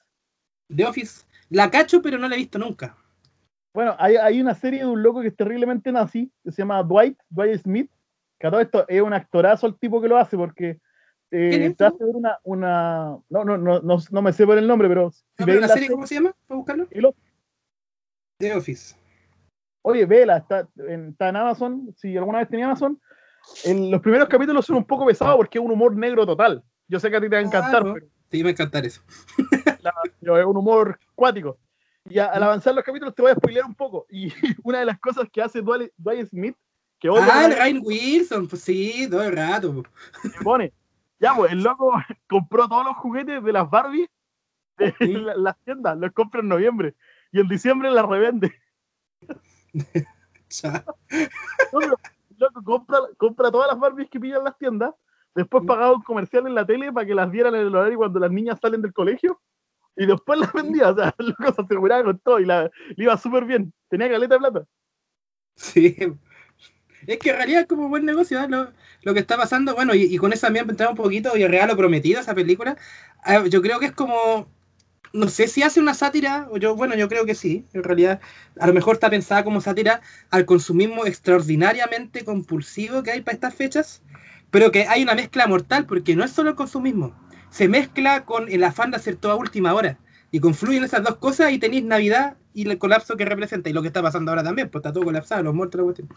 The 0.74 0.86
Office. 0.86 1.26
La 1.50 1.70
cacho, 1.70 2.02
pero 2.02 2.18
no 2.18 2.28
la 2.28 2.36
he 2.36 2.40
visto 2.40 2.58
nunca. 2.58 2.96
Bueno, 3.74 3.96
hay, 4.00 4.16
hay 4.16 4.42
una 4.42 4.56
serie 4.56 4.80
de 4.80 4.86
un 4.86 5.04
loco 5.04 5.22
que 5.22 5.28
es 5.28 5.36
terriblemente 5.36 5.92
nazi, 5.92 6.32
que 6.44 6.52
se 6.52 6.62
llama 6.62 6.82
Dwight, 6.82 7.20
Dwight 7.30 7.62
Smith, 7.62 7.92
que 8.40 8.48
a 8.48 8.52
todo 8.52 8.62
esto 8.62 8.86
es 8.88 9.02
un 9.02 9.14
actorazo 9.14 9.68
el 9.68 9.78
tipo 9.78 10.02
que 10.02 10.08
lo 10.08 10.18
hace, 10.18 10.38
porque 10.38 10.80
eh, 11.38 11.76
te 11.78 11.86
hace 11.86 12.04
ver 12.04 12.16
una, 12.16 12.40
una 12.44 13.18
no, 13.30 13.44
no, 13.44 13.58
no, 13.58 13.80
no, 13.82 13.98
no 14.10 14.22
me 14.22 14.34
sé 14.34 14.46
por 14.46 14.58
el 14.58 14.68
nombre, 14.68 14.88
pero 14.88 15.12
si 15.12 15.24
No, 15.40 15.46
veis 15.46 15.48
pero 15.48 15.62
la 15.62 15.68
la 15.68 15.74
serie, 15.74 15.90
¿cómo 15.90 16.08
se 16.08 16.16
llama? 16.16 16.36
¿Puedo 16.48 16.60
buscarlo? 16.60 16.88
El 16.92 17.06
Office, 17.06 17.28
The 18.40 18.54
Office. 18.56 18.96
oye, 19.82 20.06
vela, 20.06 20.38
está 20.38 20.68
en, 20.78 21.10
está 21.10 21.30
en 21.30 21.36
Amazon, 21.36 21.94
si 21.98 22.16
alguna 22.18 22.40
vez 22.40 22.50
tenía 22.50 22.66
Amazon, 22.66 23.00
en 23.64 23.92
los 23.92 24.02
primeros 24.02 24.28
capítulos 24.28 24.66
son 24.66 24.78
un 24.78 24.86
poco 24.86 25.06
pesados 25.06 25.36
porque 25.38 25.58
es 25.60 25.64
un 25.64 25.72
humor 25.72 25.96
negro 25.96 26.26
total. 26.26 26.64
Yo 26.88 27.00
sé 27.00 27.10
que 27.10 27.18
a 27.18 27.22
ti 27.22 27.30
te 27.30 27.36
va 27.36 27.42
a 27.42 27.46
encantar, 27.46 27.82
Claro. 27.82 27.94
pero, 27.94 28.08
Sí, 28.32 28.38
me 28.38 28.44
va 28.46 28.50
a 28.50 28.52
encantar 28.52 28.86
eso. 28.86 29.02
la- 29.84 29.94
pero 30.20 30.38
es 30.40 30.46
un 30.46 30.58
humor 30.58 31.00
cuático. 31.14 31.58
Y 32.10 32.20
a- 32.20 32.26
al 32.28 32.44
avanzar 32.44 32.74
los 32.76 32.84
capítulos 32.84 33.14
te 33.16 33.22
voy 33.22 33.32
a 33.32 33.36
spoilear 33.36 33.66
un 33.66 33.76
poco. 33.76 34.06
Y 34.10 34.28
una 34.64 34.80
de 34.80 34.86
las 34.86 35.00
cosas 35.00 35.28
que 35.32 35.42
hace 35.42 35.62
Dwight, 35.62 35.92
Smith, 36.30 36.56
que 37.00 37.08
Ah, 37.10 37.48
Ryan 37.50 37.82
Wilson, 37.84 38.48
pues 38.48 38.62
sí, 38.64 39.08
todo 39.10 39.24
el 39.24 39.36
rato. 39.36 39.84
que 40.24 40.42
pone. 40.44 40.74
Ya, 41.20 41.34
pues 41.36 41.52
el 41.52 41.64
loco 41.64 41.92
compró 42.30 42.68
todos 42.68 42.86
los 42.86 42.96
juguetes 42.98 43.44
de 43.44 43.52
las 43.54 43.70
Barbie 43.70 44.08
de 44.78 44.94
Sí. 45.00 45.14
la- 45.14 45.36
las 45.36 45.58
tiendas, 45.64 45.98
los 45.98 46.12
compra 46.12 46.42
en 46.42 46.50
noviembre 46.50 46.96
y 47.32 47.40
en 47.40 47.48
diciembre 47.48 47.90
las 47.92 48.06
revende. 48.06 48.54
No, 50.64 51.80
pero 51.80 51.96
loco 52.38 52.64
compra, 52.64 53.00
compra 53.18 53.52
todas 53.52 53.68
las 53.68 53.80
Barbies 53.80 54.10
que 54.10 54.20
pillan 54.20 54.38
en 54.40 54.44
las 54.46 54.58
tiendas, 54.58 54.94
después 55.34 55.64
Mm. 55.64 55.68
pagaba 55.68 55.94
un 55.94 56.02
comercial 56.04 56.48
en 56.48 56.56
la 56.56 56.66
tele 56.66 56.94
para 56.94 57.06
que 57.06 57.16
las 57.16 57.32
dieran 57.32 57.56
en 57.56 57.62
el 57.68 57.76
horario 57.76 57.98
cuando 57.98 58.20
las 58.20 58.32
niñas 58.32 58.60
salen 58.62 58.82
del 58.82 58.94
colegio 58.94 59.42
y 59.98 60.06
después 60.06 60.40
las 60.40 60.54
vendía. 60.54 60.90
O 60.92 60.96
sea, 60.96 61.14
el 61.18 61.28
loco 61.38 61.52
se 61.54 61.62
aseguraba 61.62 62.04
con 62.04 62.20
todo 62.20 62.40
y 62.40 62.46
la, 62.46 62.64
le 62.96 63.04
iba 63.04 63.18
súper 63.18 63.44
bien. 63.46 63.74
Tenía 63.90 64.10
caleta 64.10 64.36
de 64.36 64.40
plata. 64.40 64.66
Sí. 65.56 65.96
Es 67.08 67.20
que 67.20 67.30
en 67.32 67.38
realidad 67.38 67.62
es 67.62 67.68
como 67.68 67.90
buen 67.90 68.06
negocio 68.06 68.40
¿eh? 68.42 68.48
lo, 68.50 68.72
lo 69.04 69.14
que 69.14 69.20
está 69.20 69.38
pasando. 69.38 69.76
Bueno, 69.76 69.94
y, 69.96 70.04
y 70.04 70.18
con 70.18 70.34
eso 70.34 70.48
también 70.48 70.70
entramos 70.70 70.98
un 70.98 71.04
poquito 71.04 71.38
y 71.38 71.44
el 71.44 71.52
regalo 71.52 71.76
prometido, 71.78 72.22
esa 72.22 72.36
película. 72.36 72.78
ah, 73.24 73.46
Yo 73.48 73.62
creo 73.62 73.80
que 73.80 73.88
es 73.88 73.92
como. 73.92 74.48
No 75.14 75.30
sé 75.30 75.48
si 75.48 75.64
hace 75.64 75.80
una 75.80 75.94
sátira, 75.94 76.48
o 76.52 76.58
yo, 76.58 76.76
bueno, 76.76 76.96
yo 76.96 77.08
creo 77.08 77.26
que 77.26 77.36
sí. 77.36 77.66
En 77.74 77.84
realidad, 77.84 78.20
a 78.60 78.68
lo 78.68 78.74
mejor 78.74 78.96
está 78.96 79.10
pensada 79.10 79.44
como 79.46 79.62
sátira 79.62 80.02
al 80.30 80.46
consumismo 80.46 81.06
extraordinariamente 81.06 82.26
compulsivo 82.26 83.02
que 83.02 83.12
hay 83.12 83.22
para 83.22 83.36
estas 83.36 83.56
fechas, 83.56 84.04
pero 84.52 84.72
que 84.72 84.88
hay 84.88 85.04
una 85.04 85.16
mezcla 85.16 85.48
mortal, 85.48 85.86
porque 85.86 86.16
no 86.16 86.24
es 86.26 86.32
solo 86.32 86.50
el 86.50 86.56
consumismo, 86.56 87.16
se 87.50 87.68
mezcla 87.70 88.26
con 88.26 88.50
el 88.52 88.64
afán 88.64 88.92
de 88.92 88.98
hacer 88.98 89.16
todo 89.16 89.32
a 89.32 89.36
última 89.36 89.74
hora. 89.74 90.00
Y 90.32 90.40
confluyen 90.42 90.84
esas 90.84 91.04
dos 91.04 91.18
cosas 91.18 91.52
y 91.54 91.60
tenéis 91.60 91.86
Navidad 91.86 92.38
y 92.54 92.70
el 92.70 92.78
colapso 92.78 93.16
que 93.16 93.24
representa. 93.26 93.70
Y 93.70 93.74
lo 93.74 93.82
que 93.82 93.88
está 93.88 94.02
pasando 94.02 94.32
ahora 94.32 94.44
también, 94.44 94.70
pues 94.70 94.82
está 94.82 94.92
todo 94.92 95.06
colapsado, 95.06 95.44
los 95.44 95.54
muertos, 95.56 95.80
la 95.80 95.84
cuestión. 95.86 96.10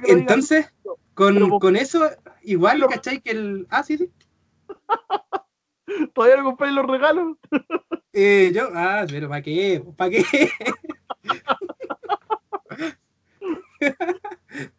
Lo. 0.00 0.08
Entonces, 0.08 0.72
con, 1.14 1.58
con 1.58 1.76
eso, 1.76 2.10
igual, 2.42 2.76
Pero- 2.78 2.88
¿cachai? 2.88 3.20
Que 3.20 3.30
el. 3.32 3.66
Ah, 3.70 3.82
sí, 3.82 3.98
sí. 3.98 4.10
todavía 6.14 6.42
no 6.42 6.56
los 6.70 6.86
regalos. 6.86 7.36
Eh, 8.12 8.52
yo, 8.54 8.68
ah, 8.74 9.04
pero 9.08 9.28
¿para 9.28 9.42
qué? 9.42 9.82
¿Para 9.96 10.10
qué? 10.10 10.24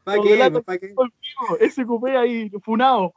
¿Para 0.04 0.22
qué? 0.22 0.62
¿Para 0.66 0.78
qué? 0.78 0.94
Ese 1.60 1.86
cupé 1.86 2.16
ahí, 2.18 2.50
funado. 2.64 3.14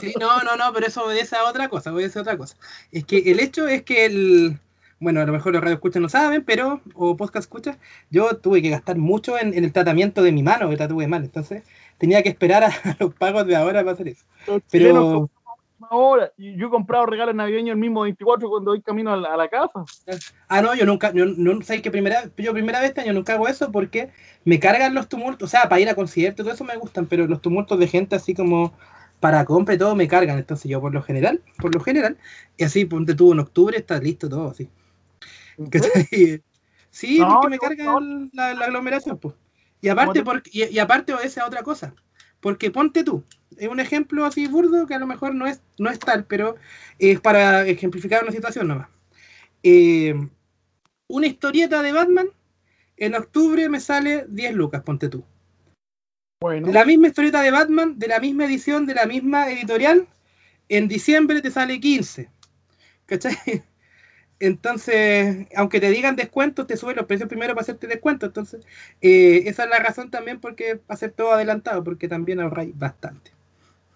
Sí, 0.00 0.14
no, 0.18 0.40
no, 0.42 0.56
no, 0.56 0.72
pero 0.72 0.86
eso 0.86 1.04
obedece 1.04 1.36
a 1.36 1.44
otra 1.44 1.68
cosa, 1.68 1.92
obedece 1.92 2.18
a 2.18 2.22
otra 2.22 2.38
cosa. 2.38 2.56
Es 2.90 3.04
que 3.04 3.18
el 3.30 3.40
hecho 3.40 3.66
es 3.68 3.82
que 3.82 4.06
el. 4.06 4.58
Bueno, 5.02 5.20
a 5.20 5.26
lo 5.26 5.32
mejor 5.32 5.52
los 5.52 5.60
radio 5.60 5.74
escuchas 5.74 6.00
no 6.00 6.08
saben, 6.08 6.44
pero, 6.44 6.80
o 6.94 7.16
podcast 7.16 7.42
escuchas, 7.42 7.76
yo 8.08 8.36
tuve 8.36 8.62
que 8.62 8.70
gastar 8.70 8.96
mucho 8.98 9.36
en, 9.36 9.52
en 9.52 9.64
el 9.64 9.72
tratamiento 9.72 10.22
de 10.22 10.30
mi 10.30 10.44
mano, 10.44 10.70
que 10.70 10.76
la 10.76 10.86
tuve 10.86 11.08
mal, 11.08 11.24
entonces 11.24 11.64
tenía 11.98 12.22
que 12.22 12.28
esperar 12.28 12.62
a, 12.62 12.70
los 13.00 13.12
pagos 13.12 13.44
de 13.48 13.56
ahora 13.56 13.80
para 13.80 13.94
hacer 13.94 14.06
eso. 14.06 14.24
Los 14.46 14.62
Pero, 14.70 14.94
compramos 14.94 15.30
a 15.44 15.54
última 15.54 15.88
hora. 15.90 16.32
Y 16.38 16.54
yo 16.56 16.68
he 16.68 16.70
comprado 16.70 17.06
regalos 17.06 17.34
navideños 17.34 17.74
el 17.74 17.80
mismo 17.80 18.02
24 18.02 18.48
cuando 18.48 18.70
voy 18.70 18.80
camino 18.80 19.12
a 19.12 19.16
la, 19.16 19.34
a 19.34 19.36
la 19.36 19.48
casa. 19.48 19.84
Ah, 20.46 20.62
no, 20.62 20.72
yo 20.76 20.86
nunca, 20.86 21.12
yo, 21.12 21.26
no, 21.26 21.60
¿sabes 21.62 21.82
que 21.82 21.90
primera, 21.90 22.30
yo 22.36 22.52
primera 22.52 22.78
vez 22.78 22.90
este 22.90 23.00
año 23.00 23.12
nunca 23.12 23.32
hago 23.32 23.48
eso 23.48 23.72
porque 23.72 24.10
me 24.44 24.60
cargan 24.60 24.94
los 24.94 25.08
tumultos, 25.08 25.48
o 25.48 25.50
sea, 25.50 25.68
para 25.68 25.80
ir 25.80 25.88
a 25.88 25.96
conciertos, 25.96 26.44
todo 26.44 26.54
eso 26.54 26.62
me 26.62 26.76
gustan, 26.76 27.06
pero 27.06 27.26
los 27.26 27.42
tumultos 27.42 27.76
de 27.76 27.88
gente 27.88 28.14
así 28.14 28.34
como 28.34 28.72
para 29.18 29.44
compra 29.44 29.74
y 29.74 29.78
todo 29.78 29.96
me 29.96 30.06
cargan, 30.06 30.38
entonces 30.38 30.70
yo 30.70 30.80
por 30.80 30.94
lo 30.94 31.02
general, 31.02 31.42
por 31.58 31.74
lo 31.74 31.80
general, 31.80 32.18
y 32.56 32.62
así 32.62 32.84
ponte 32.84 33.16
tú 33.16 33.32
en 33.32 33.40
octubre 33.40 33.76
está 33.76 33.98
listo 33.98 34.28
todo 34.28 34.50
así. 34.50 34.68
¿Cachai? 35.70 36.42
Sí, 36.90 37.18
No, 37.18 37.40
porque 37.40 37.48
me 37.48 37.58
cargan 37.58 38.30
la, 38.32 38.54
la 38.54 38.66
aglomeración, 38.66 39.18
pues. 39.18 39.34
Y 39.80 39.88
aparte, 39.88 40.22
porque, 40.22 40.50
y, 40.52 40.64
y 40.64 40.78
aparte 40.78 41.14
esa 41.24 41.46
otra 41.46 41.62
cosa, 41.62 41.94
porque 42.40 42.70
ponte 42.70 43.02
tú, 43.02 43.24
es 43.56 43.68
un 43.68 43.80
ejemplo 43.80 44.24
así 44.24 44.46
burdo 44.46 44.86
que 44.86 44.94
a 44.94 44.98
lo 44.98 45.06
mejor 45.06 45.34
no 45.34 45.46
es, 45.46 45.60
no 45.78 45.90
es 45.90 45.98
tal, 45.98 46.24
pero 46.24 46.56
es 46.98 47.20
para 47.20 47.66
ejemplificar 47.66 48.22
una 48.22 48.32
situación 48.32 48.68
nomás. 48.68 48.88
Eh, 49.62 50.14
una 51.08 51.26
historieta 51.26 51.82
de 51.82 51.92
Batman, 51.92 52.28
en 52.96 53.14
octubre 53.14 53.68
me 53.68 53.80
sale 53.80 54.26
10 54.28 54.54
lucas, 54.54 54.82
ponte 54.82 55.08
tú. 55.08 55.24
Bueno, 56.40 56.72
La 56.72 56.84
misma 56.84 57.08
historieta 57.08 57.42
de 57.42 57.50
Batman, 57.50 57.98
de 57.98 58.08
la 58.08 58.18
misma 58.18 58.44
edición, 58.46 58.86
de 58.86 58.94
la 58.94 59.06
misma 59.06 59.50
editorial, 59.50 60.08
en 60.68 60.88
diciembre 60.88 61.40
te 61.40 61.50
sale 61.50 61.78
15. 61.78 62.30
¿Cachai? 63.06 63.62
Entonces, 64.42 65.46
aunque 65.56 65.78
te 65.78 65.88
digan 65.90 66.16
descuentos, 66.16 66.66
te 66.66 66.76
suben 66.76 66.96
los 66.96 67.06
precios 67.06 67.28
primero 67.28 67.54
para 67.54 67.62
hacerte 67.62 67.86
descuento. 67.86 68.26
Entonces, 68.26 68.66
eh, 69.00 69.44
esa 69.46 69.62
es 69.64 69.70
la 69.70 69.78
razón 69.78 70.10
también 70.10 70.40
porque 70.40 70.80
hacer 70.88 71.12
todo 71.12 71.30
adelantado, 71.30 71.84
porque 71.84 72.08
también 72.08 72.40
ahorráis 72.40 72.76
bastante. 72.76 73.30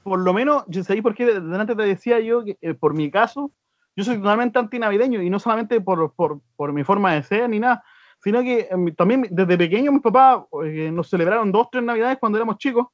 por 0.05 0.21
lo 0.21 0.33
menos, 0.33 0.65
yo 0.69 0.85
sé 0.85 1.03
por 1.03 1.17
qué 1.17 1.27
delante 1.27 1.75
te 1.75 1.83
decía 1.83 2.21
yo 2.21 2.45
que 2.45 2.57
eh, 2.61 2.75
por 2.75 2.95
mi 2.95 3.11
caso, 3.11 3.51
yo 3.97 4.05
soy 4.05 4.19
totalmente 4.19 4.59
antinavideño 4.61 5.21
y 5.21 5.31
no 5.31 5.41
solamente 5.41 5.81
por, 5.81 6.13
por, 6.15 6.41
por 6.55 6.73
mi 6.73 6.85
forma 6.85 7.15
de 7.15 7.25
ser 7.25 7.51
ni 7.51 7.59
nada, 7.59 7.83
sino 8.23 8.41
que 8.43 8.69
eh, 8.71 8.93
también 8.97 9.27
desde 9.31 9.59
pequeño 9.59 9.91
mis 9.91 10.03
papás 10.03 10.45
eh, 10.65 10.91
nos 10.93 11.09
celebraron 11.11 11.51
dos, 11.51 11.69
tres 11.73 11.83
navidades 11.83 12.19
cuando 12.21 12.39
éramos 12.39 12.59
chicos 12.59 12.87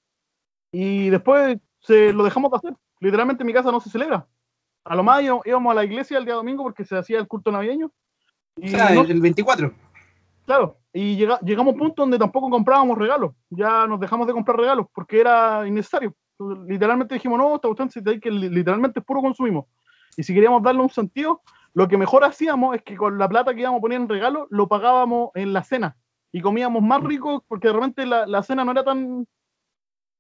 y 0.73 1.11
después 1.11 1.59
se 1.81 2.15
lo 2.15 2.25
dejamos 2.25 2.51
de 2.51 2.57
hacer. 2.57 2.75
Literalmente 3.01 3.43
en 3.43 3.47
mi 3.47 3.53
casa 3.53 3.71
no 3.71 3.81
se 3.81 3.91
celebra. 3.91 4.27
A 4.85 4.97
lo 4.97 5.03
más 5.03 5.23
íbamos- 5.23 5.71
a 5.73 5.75
la 5.75 5.85
iglesia 5.85 6.19
el 6.19 6.25
día 6.25 6.35
domingo 6.35 6.63
porque 6.63 6.85
se 6.85 6.97
hacía 6.97 7.19
el 7.19 7.29
culto 7.29 7.53
navideño. 7.53 7.87
O 7.87 7.93
Y 8.57 8.69
sea, 8.69 8.91
no- 8.91 9.03
el, 9.03 9.11
el 9.13 9.21
24. 9.21 9.73
Claro, 10.45 10.77
y 10.93 11.17
llega- 11.17 11.39
llegamos 11.41 11.73
a 11.73 11.75
un 11.75 11.79
punto 11.79 12.03
donde 12.03 12.19
tampoco 12.19 12.51
comprábamos 12.51 12.99
regalos. 12.99 13.33
Ya 13.51 13.87
nos 13.87 14.01
dejamos 14.01 14.27
de 14.27 14.33
comprar 14.33 14.57
regalos 14.59 14.87
porque 14.93 15.21
era 15.21 15.67
innecesario. 15.67 16.15
Literalmente 16.67 17.15
dijimos, 17.15 17.39
no, 17.39 17.55
esta 17.55 17.69
cuestión 17.69 17.89
te- 18.05 18.19
que 18.21 18.31
li- 18.31 18.49
literalmente 18.49 18.99
es 19.01 19.07
puro 19.07 19.21
consumismo. 19.21 19.69
Y 20.17 20.25
si 20.25 20.35
queríamos 20.35 20.63
darle 20.63 20.83
un 20.83 20.91
sentido, 20.91 21.41
lo 21.75 21.87
que 21.87 21.97
mejor 21.97 22.25
hacíamos 22.25 22.75
es 22.75 22.83
que 22.83 22.97
con 22.97 23.17
la 23.19 23.29
plata 23.29 23.55
que 23.55 23.61
íbamos 23.61 23.79
a 23.79 23.81
poner 23.83 24.01
en 24.01 24.09
regalo, 24.09 24.49
lo 24.51 24.67
pagábamos 24.67 25.31
en 25.35 25.53
la 25.53 25.63
cena. 25.63 25.97
Y 26.33 26.41
comíamos 26.41 26.83
más 26.83 27.03
rico 27.05 27.45
porque 27.47 27.69
de 27.69 27.75
repente 27.75 28.05
la, 28.05 28.27
la 28.27 28.43
cena 28.43 28.65
no 28.65 28.73
era 28.73 28.83
tan, 28.83 29.27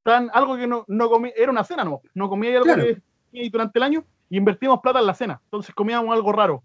tan 0.04 0.30
algo 0.32 0.56
que 0.56 0.66
no, 0.68 0.84
no 0.86 1.10
comía, 1.10 1.32
era 1.36 1.50
una 1.50 1.64
cena, 1.64 1.84
no. 1.84 2.00
No 2.14 2.28
comía 2.28 2.52
algo 2.52 2.64
Claro. 2.64 2.82
que 2.84 3.02
comía 3.30 3.50
durante 3.50 3.78
el 3.78 3.82
año 3.82 4.04
y 4.32 4.38
invertíamos 4.38 4.80
plata 4.80 4.98
en 4.98 5.06
la 5.06 5.14
cena. 5.14 5.42
Entonces 5.44 5.74
comíamos 5.74 6.10
algo 6.10 6.32
raro. 6.32 6.64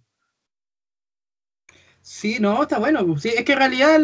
Sí, 2.00 2.38
no, 2.40 2.62
está 2.62 2.80
bueno. 2.80 3.20
Sí, 3.20 3.28
es 3.28 3.44
que 3.44 3.52
en 3.52 3.58
realidad 3.58 4.00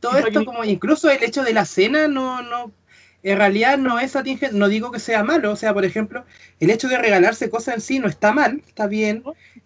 todo 0.00 0.18
esto, 0.18 0.44
como 0.44 0.64
incluso 0.64 1.08
el 1.08 1.22
hecho 1.22 1.44
de 1.44 1.52
la 1.52 1.66
cena, 1.66 2.08
no, 2.08 2.42
no, 2.42 2.72
en 3.22 3.38
realidad 3.38 3.78
no 3.78 4.00
es 4.00 4.16
atingente, 4.16 4.56
no 4.56 4.66
digo 4.66 4.90
que 4.90 4.98
sea 4.98 5.22
malo. 5.22 5.52
O 5.52 5.56
sea, 5.56 5.72
por 5.72 5.84
ejemplo, 5.84 6.24
el 6.58 6.70
hecho 6.70 6.88
de 6.88 6.98
regalarse 6.98 7.48
cosas 7.48 7.76
en 7.76 7.80
sí 7.80 7.98
no 8.00 8.08
está 8.08 8.32
mal, 8.32 8.60
está 8.66 8.88
bien. 8.88 9.22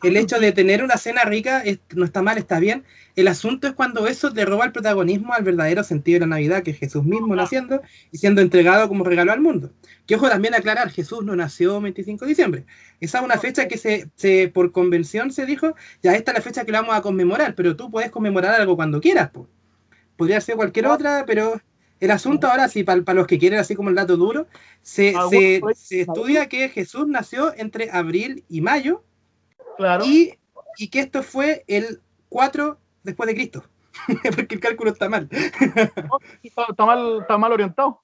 El 0.08 0.16
hecho 0.16 0.38
de 0.40 0.52
tener 0.52 0.82
una 0.82 0.96
cena 0.96 1.24
rica 1.24 1.60
es- 1.60 1.80
no 1.94 2.04
está 2.04 2.22
mal, 2.22 2.38
está 2.38 2.58
bien. 2.58 2.84
El 3.16 3.28
asunto 3.28 3.66
es 3.66 3.74
cuando 3.74 4.06
eso 4.06 4.32
te 4.32 4.44
roba 4.44 4.64
el 4.64 4.72
protagonismo 4.72 5.34
al 5.34 5.42
verdadero 5.44 5.84
sentido 5.84 6.16
de 6.16 6.20
la 6.20 6.26
Navidad, 6.36 6.62
que 6.62 6.70
es 6.70 6.78
Jesús 6.78 7.04
mismo 7.04 7.34
naciendo 7.36 7.82
y 8.10 8.18
siendo 8.18 8.40
entregado 8.40 8.88
como 8.88 9.04
regalo 9.04 9.32
al 9.32 9.40
mundo. 9.40 9.72
Que 10.06 10.14
ojo 10.16 10.28
también 10.28 10.54
aclarar, 10.54 10.90
Jesús 10.90 11.24
no 11.24 11.36
nació 11.36 11.76
el 11.76 11.82
25 11.82 12.24
de 12.24 12.28
diciembre. 12.30 12.64
Esa 13.00 13.18
es 13.18 13.24
una 13.24 13.36
fecha 13.38 13.68
que 13.68 13.76
se, 13.78 14.08
se 14.16 14.48
por 14.48 14.72
convención 14.72 15.30
se 15.32 15.44
dijo, 15.46 15.74
ya 16.02 16.14
esta 16.14 16.32
es 16.32 16.38
la 16.38 16.42
fecha 16.42 16.64
que 16.64 16.72
la 16.72 16.80
vamos 16.80 16.96
a 16.96 17.02
conmemorar, 17.02 17.54
pero 17.54 17.76
tú 17.76 17.90
puedes 17.90 18.10
conmemorar 18.10 18.58
algo 18.60 18.76
cuando 18.76 19.00
quieras. 19.00 19.30
po. 19.30 19.48
Podría 20.16 20.40
ser 20.40 20.56
cualquier 20.56 20.86
otra, 20.86 21.24
pero 21.26 21.60
el 21.98 22.10
asunto 22.10 22.46
ahora 22.46 22.68
sí, 22.68 22.82
para 22.84 23.02
los 23.14 23.26
que 23.26 23.38
quieren 23.38 23.58
así 23.58 23.74
como 23.74 23.88
el 23.90 23.94
dato 23.94 24.16
duro, 24.16 24.46
se, 24.82 25.12
se- 25.30 25.60
bueno, 25.60 25.76
se 25.78 26.00
estudia 26.02 26.48
que 26.48 26.68
Jesús 26.70 27.06
nació 27.08 27.54
entre 27.56 27.90
abril 27.90 28.44
y 28.48 28.60
mayo 28.62 29.04
Claro. 29.76 30.04
y, 30.04 30.38
y 30.76 30.88
que 30.88 31.00
esto 31.00 31.22
fue 31.22 31.64
el 31.66 32.00
4 32.28 32.78
después 33.02 33.26
de 33.26 33.34
Cristo. 33.34 33.64
Porque 34.36 34.54
el 34.54 34.60
cálculo 34.60 34.90
está 34.90 35.08
mal. 35.08 35.28
está, 36.42 36.64
está 36.68 36.84
mal, 36.84 37.18
está 37.20 37.38
mal 37.38 37.52
orientado. 37.52 38.02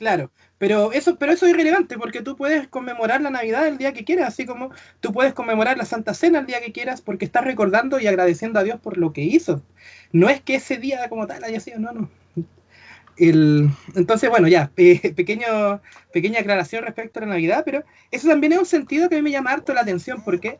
Claro, 0.00 0.30
pero 0.56 0.92
eso, 0.92 1.16
pero 1.16 1.32
eso 1.32 1.44
es 1.44 1.52
irrelevante 1.52 1.98
porque 1.98 2.22
tú 2.22 2.34
puedes 2.34 2.66
conmemorar 2.68 3.20
la 3.20 3.28
Navidad 3.28 3.66
el 3.66 3.76
día 3.76 3.92
que 3.92 4.06
quieras, 4.06 4.28
así 4.28 4.46
como 4.46 4.70
tú 5.00 5.12
puedes 5.12 5.34
conmemorar 5.34 5.76
la 5.76 5.84
Santa 5.84 6.14
Cena 6.14 6.38
el 6.38 6.46
día 6.46 6.62
que 6.62 6.72
quieras 6.72 7.02
porque 7.02 7.26
estás 7.26 7.44
recordando 7.44 8.00
y 8.00 8.06
agradeciendo 8.06 8.58
a 8.58 8.62
Dios 8.62 8.80
por 8.80 8.96
lo 8.96 9.12
que 9.12 9.20
hizo. 9.20 9.62
No 10.10 10.30
es 10.30 10.40
que 10.40 10.54
ese 10.54 10.78
día 10.78 11.06
como 11.10 11.26
tal 11.26 11.44
haya 11.44 11.60
sido, 11.60 11.80
no, 11.80 11.92
no. 11.92 12.10
El, 13.18 13.68
entonces, 13.94 14.30
bueno, 14.30 14.48
ya, 14.48 14.72
eh, 14.78 15.12
pequeño, 15.12 15.82
pequeña 16.14 16.40
aclaración 16.40 16.82
respecto 16.82 17.20
a 17.20 17.24
la 17.24 17.34
Navidad, 17.34 17.62
pero 17.66 17.84
eso 18.10 18.26
también 18.26 18.54
es 18.54 18.58
un 18.58 18.64
sentido 18.64 19.10
que 19.10 19.16
a 19.16 19.18
mí 19.18 19.22
me 19.22 19.30
llama 19.30 19.52
harto 19.52 19.74
la 19.74 19.82
atención 19.82 20.22
porque 20.24 20.56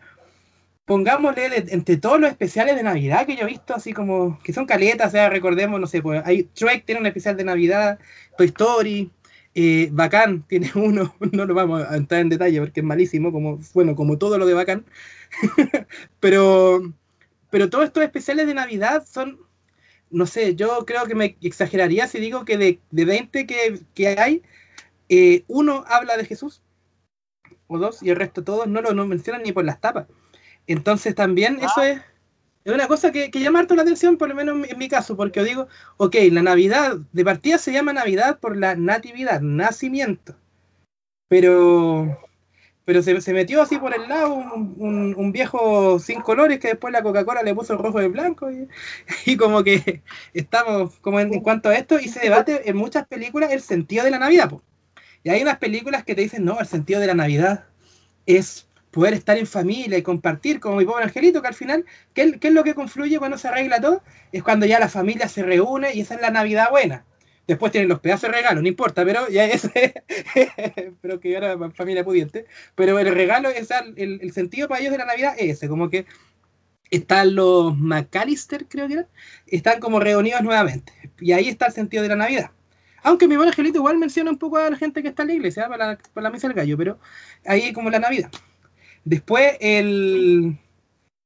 pongámosle 0.90 1.66
entre 1.68 1.98
todos 1.98 2.20
los 2.20 2.28
especiales 2.28 2.74
de 2.74 2.82
Navidad 2.82 3.24
que 3.24 3.36
yo 3.36 3.42
he 3.42 3.46
visto, 3.46 3.76
así 3.76 3.92
como 3.92 4.40
que 4.42 4.52
son 4.52 4.66
caletas, 4.66 5.06
o 5.06 5.10
sea, 5.12 5.30
recordemos, 5.30 5.80
no 5.80 5.86
sé, 5.86 6.02
pues 6.02 6.20
hay 6.24 6.50
Shrek 6.52 6.84
tiene 6.84 7.00
un 7.00 7.06
especial 7.06 7.36
de 7.36 7.44
Navidad, 7.44 8.00
Toy 8.36 8.48
Story, 8.48 9.08
eh, 9.54 9.88
Bacán 9.92 10.42
tiene 10.48 10.68
uno, 10.74 11.14
no 11.30 11.44
lo 11.44 11.54
vamos 11.54 11.84
a 11.88 11.96
entrar 11.96 12.22
en 12.22 12.28
detalle 12.28 12.58
porque 12.58 12.80
es 12.80 12.84
malísimo, 12.84 13.30
como, 13.30 13.60
bueno, 13.72 13.94
como 13.94 14.18
todo 14.18 14.36
lo 14.36 14.46
de 14.46 14.54
Bacán, 14.54 14.84
pero, 16.18 16.82
pero 17.50 17.70
todos 17.70 17.84
estos 17.84 18.02
especiales 18.02 18.48
de 18.48 18.54
Navidad 18.54 19.06
son, 19.06 19.38
no 20.10 20.26
sé, 20.26 20.56
yo 20.56 20.84
creo 20.86 21.04
que 21.04 21.14
me 21.14 21.36
exageraría 21.40 22.08
si 22.08 22.18
digo 22.18 22.44
que 22.44 22.58
de, 22.58 22.80
de 22.90 23.04
20 23.04 23.46
que, 23.46 23.78
que 23.94 24.08
hay, 24.08 24.42
eh, 25.08 25.44
uno 25.46 25.84
habla 25.86 26.16
de 26.16 26.24
Jesús, 26.24 26.62
o 27.68 27.78
dos, 27.78 28.02
y 28.02 28.10
el 28.10 28.16
resto 28.16 28.42
todos 28.42 28.66
no 28.66 28.82
lo 28.82 28.92
no 28.92 29.06
mencionan 29.06 29.44
ni 29.44 29.52
por 29.52 29.64
las 29.64 29.80
tapas. 29.80 30.08
Entonces 30.66 31.14
también 31.14 31.58
eso 31.62 31.82
es, 31.82 32.00
es 32.64 32.72
una 32.74 32.88
cosa 32.88 33.12
que, 33.12 33.30
que 33.30 33.40
llama 33.40 33.60
harto 33.60 33.74
la 33.76 33.82
atención, 33.82 34.16
por 34.18 34.28
lo 34.28 34.34
menos 34.36 34.56
en 34.56 34.60
mi, 34.62 34.68
en 34.70 34.78
mi 34.78 34.88
caso, 34.88 35.16
porque 35.16 35.40
yo 35.40 35.46
digo, 35.46 35.68
ok, 35.98 36.16
la 36.32 36.42
Navidad 36.42 36.98
de 37.12 37.24
partida 37.24 37.58
se 37.58 37.72
llama 37.72 37.92
Navidad 37.92 38.38
por 38.40 38.56
la 38.56 38.76
natividad, 38.76 39.40
nacimiento. 39.42 40.36
Pero, 41.28 42.18
pero 42.84 43.02
se, 43.02 43.20
se 43.20 43.32
metió 43.34 43.62
así 43.62 43.78
por 43.78 43.94
el 43.94 44.08
lado 44.08 44.34
un, 44.34 44.74
un- 44.78 45.14
un 45.16 45.32
viejo 45.32 45.98
sin 46.00 46.22
colores 46.22 46.58
que 46.60 46.68
después 46.70 46.92
la 46.92 47.02
Coca-Cola 47.02 47.42
le 47.42 47.54
puso 47.54 47.76
rojo 47.78 48.02
y 48.02 48.08
blanco 48.08 48.50
y, 48.52 48.68
y 49.26 49.36
como 49.36 49.64
que 49.64 50.02
estamos 50.34 50.98
como 51.00 51.20
en, 51.20 51.34
en 51.34 51.40
cuanto 51.42 51.68
a 51.70 51.76
esto 51.76 51.98
y 52.00 52.08
se 52.08 52.20
debate 52.20 52.68
en 52.70 52.76
muchas 52.76 53.06
películas 53.08 53.52
el 53.52 53.62
sentido 53.62 54.04
de 54.04 54.10
la 54.12 54.20
Navidad. 54.20 54.50
po. 54.50 54.62
Y 55.24 55.30
hay 55.30 55.42
unas 55.42 55.58
películas 55.58 56.04
que 56.04 56.14
te 56.16 56.22
dicen, 56.22 56.44
no, 56.46 56.60
el 56.60 56.66
sentido 56.68 57.00
de 57.00 57.08
la 57.08 57.14
Navidad 57.14 57.66
es 58.26 58.68
poder 58.90 59.14
estar 59.14 59.38
en 59.38 59.46
familia 59.46 59.98
y 59.98 60.02
compartir 60.02 60.60
como 60.60 60.76
mi 60.76 60.84
pobre 60.84 61.04
angelito, 61.04 61.42
que 61.42 61.48
al 61.48 61.54
final, 61.54 61.84
¿qué, 62.14 62.38
es- 62.40 62.52
lo 62.52 62.64
que 62.64 62.74
confluye 62.74 63.18
cuando 63.18 63.38
se 63.38 63.48
arregla 63.48 63.80
todo? 63.80 64.02
Es 64.32 64.42
cuando 64.42 64.66
ya 64.66 64.78
la 64.80 64.88
familia 64.88 65.28
se 65.28 65.42
reúne 65.42 65.94
y 65.94 66.00
esa 66.00 66.14
es 66.16 66.20
la 66.20 66.30
Navidad 66.30 66.70
buena. 66.70 67.04
Después 67.46 67.72
tienen 67.72 67.88
los 67.88 68.00
pedazos 68.00 68.30
de 68.30 68.36
regalo, 68.36 68.62
no 68.62 68.68
importa, 68.68 69.04
pero 69.04 69.28
ya 69.28 69.44
es, 69.46 69.68
pero 71.00 71.20
que 71.20 71.34
era 71.36 71.56
familia 71.72 72.04
pudiente. 72.04 72.46
Pero 72.74 72.98
el 72.98 73.12
regalo, 73.14 73.48
es 73.48 73.70
el, 73.96 74.20
el 74.22 74.32
sentido 74.32 74.68
para 74.68 74.80
ellos 74.80 74.92
de 74.92 74.98
la 74.98 75.04
Navidad 75.06 75.34
es 75.38 75.56
ese, 75.58 75.68
como 75.68 75.90
que 75.90 76.06
están 76.90 77.34
los 77.34 77.76
McAllister, 77.78 78.66
creo 78.68 78.88
que 78.88 78.94
eran, 78.94 79.08
están 79.46 79.80
como 79.80 80.00
reunidos 80.00 80.42
nuevamente. 80.42 80.92
Y 81.20 81.32
ahí 81.32 81.48
está 81.48 81.66
el 81.66 81.72
sentido 81.72 82.02
de 82.02 82.08
la 82.10 82.16
Navidad. 82.16 82.50
Aunque 83.02 83.28
mi 83.28 83.36
buen 83.36 83.48
angelito 83.48 83.78
igual 83.78 83.98
menciona 83.98 84.30
un 84.30 84.38
poco 84.38 84.58
a 84.58 84.70
la 84.70 84.76
gente 84.76 85.02
que 85.02 85.08
está 85.08 85.22
en 85.22 85.28
la 85.28 85.34
iglesia, 85.34 85.68
para 85.68 85.86
la, 85.92 85.98
para 86.14 86.24
la 86.24 86.30
misa 86.30 86.48
del 86.48 86.56
gallo, 86.56 86.76
pero 86.76 86.98
ahí 87.46 87.72
como 87.72 87.90
la 87.90 87.98
Navidad. 88.00 88.30
Después 89.04 89.56
el... 89.60 90.58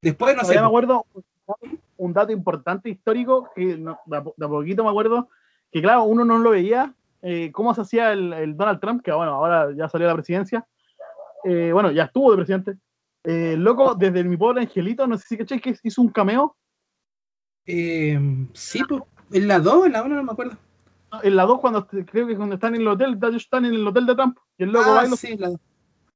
Después, 0.01 0.35
no 0.37 0.41
sé, 0.43 0.47
Todavía 0.55 0.63
me 0.63 0.69
acuerdo 0.69 1.07
un 1.97 2.13
dato 2.13 2.33
importante 2.33 2.89
histórico 2.91 3.49
que 3.55 3.77
no- 3.77 3.99
de, 4.07 4.17
a, 4.17 4.23
poquito 4.23 4.85
me 4.85 4.91
acuerdo 4.91 5.29
que 5.71 5.81
claro 5.83 6.05
uno 6.05 6.25
no 6.25 6.39
lo 6.39 6.51
veía 6.51 6.95
eh, 7.23 7.51
cómo 7.53 7.75
se 7.75 7.81
hacía 7.83 8.13
el, 8.13 8.33
el 8.33 8.57
Donald 8.57 8.81
Trump 8.81 9.03
que 9.03 9.13
bueno 9.13 9.33
ahora 9.33 9.71
ya 9.77 9.89
salió 9.89 10.07
a 10.07 10.11
la 10.11 10.15
presidencia 10.17 10.67
Eh, 11.45 11.71
bueno 11.73 11.91
ya 11.91 12.05
estuvo 12.05 12.31
de 12.31 12.37
presidente. 12.39 12.77
Eh, 13.25 13.55
loco 13.59 13.95
desde 13.95 14.25
mi 14.25 14.37
pobre 14.37 14.63
angelito 14.63 15.07
no 15.07 15.17
sé 15.19 15.27
si 15.29 15.37
caché 15.39 15.61
que 15.61 15.75
hizo 15.83 16.01
un 16.03 16.09
cameo. 16.09 16.57
Eh, 17.67 18.19
sí, 18.53 18.83
pues, 18.89 19.03
en 19.33 19.49
la 19.49 19.59
2, 19.59 19.87
en 19.87 19.93
la 19.93 20.03
1 20.03 20.15
no 20.17 20.23
me 20.23 20.33
acuerdo. 20.33 20.57
en 21.23 21.37
la 21.37 21.45
2 21.45 21.61
cuando 21.61 21.87
creo 21.87 22.27
que 22.27 22.37
cuando 22.37 22.55
están 22.57 22.75
en 22.75 22.83
el 22.83 22.89
hotel 22.89 23.19
ellos 23.23 23.43
están 23.43 23.65
en 23.65 23.75
el 23.75 23.87
hotel 23.87 24.07
de 24.07 24.15
Trump 24.15 24.39
y 24.59 24.65
el 24.65 24.73
loco 24.73 24.91
Ah, 24.91 25.07
sí, 25.17 25.37
la 25.37 25.49
dos. 25.49 25.61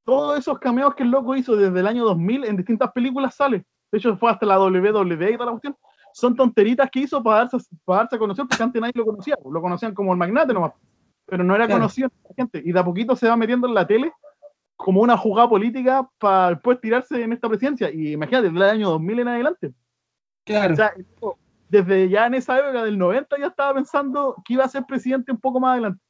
Todos 0.08 0.38
esos 0.38 0.58
cameos 0.58 0.94
que 0.94 1.02
el 1.02 1.10
loco 1.10 1.36
hizo 1.36 1.54
desde 1.54 1.80
el 1.80 1.86
año 1.86 2.02
2000 2.02 2.46
en 2.46 2.56
distintas 2.56 2.90
películas 2.92 3.34
sale. 3.34 3.66
De 3.92 3.98
hecho, 3.98 4.16
fue 4.16 4.30
hasta 4.30 4.46
la 4.46 4.58
WWE 4.58 5.32
y 5.32 5.34
toda 5.34 5.44
la 5.44 5.50
cuestión. 5.50 5.76
Son 6.14 6.34
tonteritas 6.34 6.88
que 6.90 7.00
hizo 7.00 7.22
para 7.22 7.40
darse, 7.40 7.58
para 7.84 8.00
darse 8.00 8.16
a 8.16 8.18
conocer, 8.18 8.46
porque 8.48 8.62
antes 8.62 8.80
nadie 8.80 8.94
lo 8.94 9.04
conocía. 9.04 9.36
Lo 9.44 9.60
conocían 9.60 9.92
como 9.92 10.12
el 10.12 10.18
magnate 10.18 10.54
nomás. 10.54 10.72
Pero 11.26 11.44
no 11.44 11.54
era 11.54 11.66
Claro. 11.66 11.80
conocido 11.80 12.08
por 12.08 12.30
la 12.30 12.34
gente. 12.36 12.62
Y 12.64 12.72
de 12.72 12.80
a 12.80 12.84
poquito 12.86 13.14
se 13.16 13.28
va 13.28 13.36
metiendo 13.36 13.68
en 13.68 13.74
la 13.74 13.86
tele 13.86 14.10
como 14.76 15.02
una 15.02 15.14
jugada 15.18 15.46
política 15.46 16.08
para 16.16 16.50
después 16.54 16.80
tirarse 16.80 17.22
en 17.22 17.34
esta 17.34 17.46
presidencia. 17.46 17.90
Y 17.92 18.12
imagínate, 18.12 18.48
desde 18.48 18.56
el 18.56 18.62
año 18.62 18.88
2000 18.88 19.18
en 19.18 19.28
adelante. 19.28 19.74
Claro. 20.46 20.72
O 20.72 20.76
sea, 20.76 20.94
desde 21.68 22.08
ya 22.08 22.28
en 22.28 22.32
esa 22.32 22.58
época 22.58 22.82
del 22.82 22.96
90 22.96 23.38
ya 23.38 23.48
estaba 23.48 23.74
pensando 23.74 24.36
que 24.42 24.54
iba 24.54 24.64
a 24.64 24.68
ser 24.68 24.84
presidente 24.86 25.32
un 25.32 25.38
poco 25.38 25.60
más 25.60 25.72
adelante. 25.72 26.00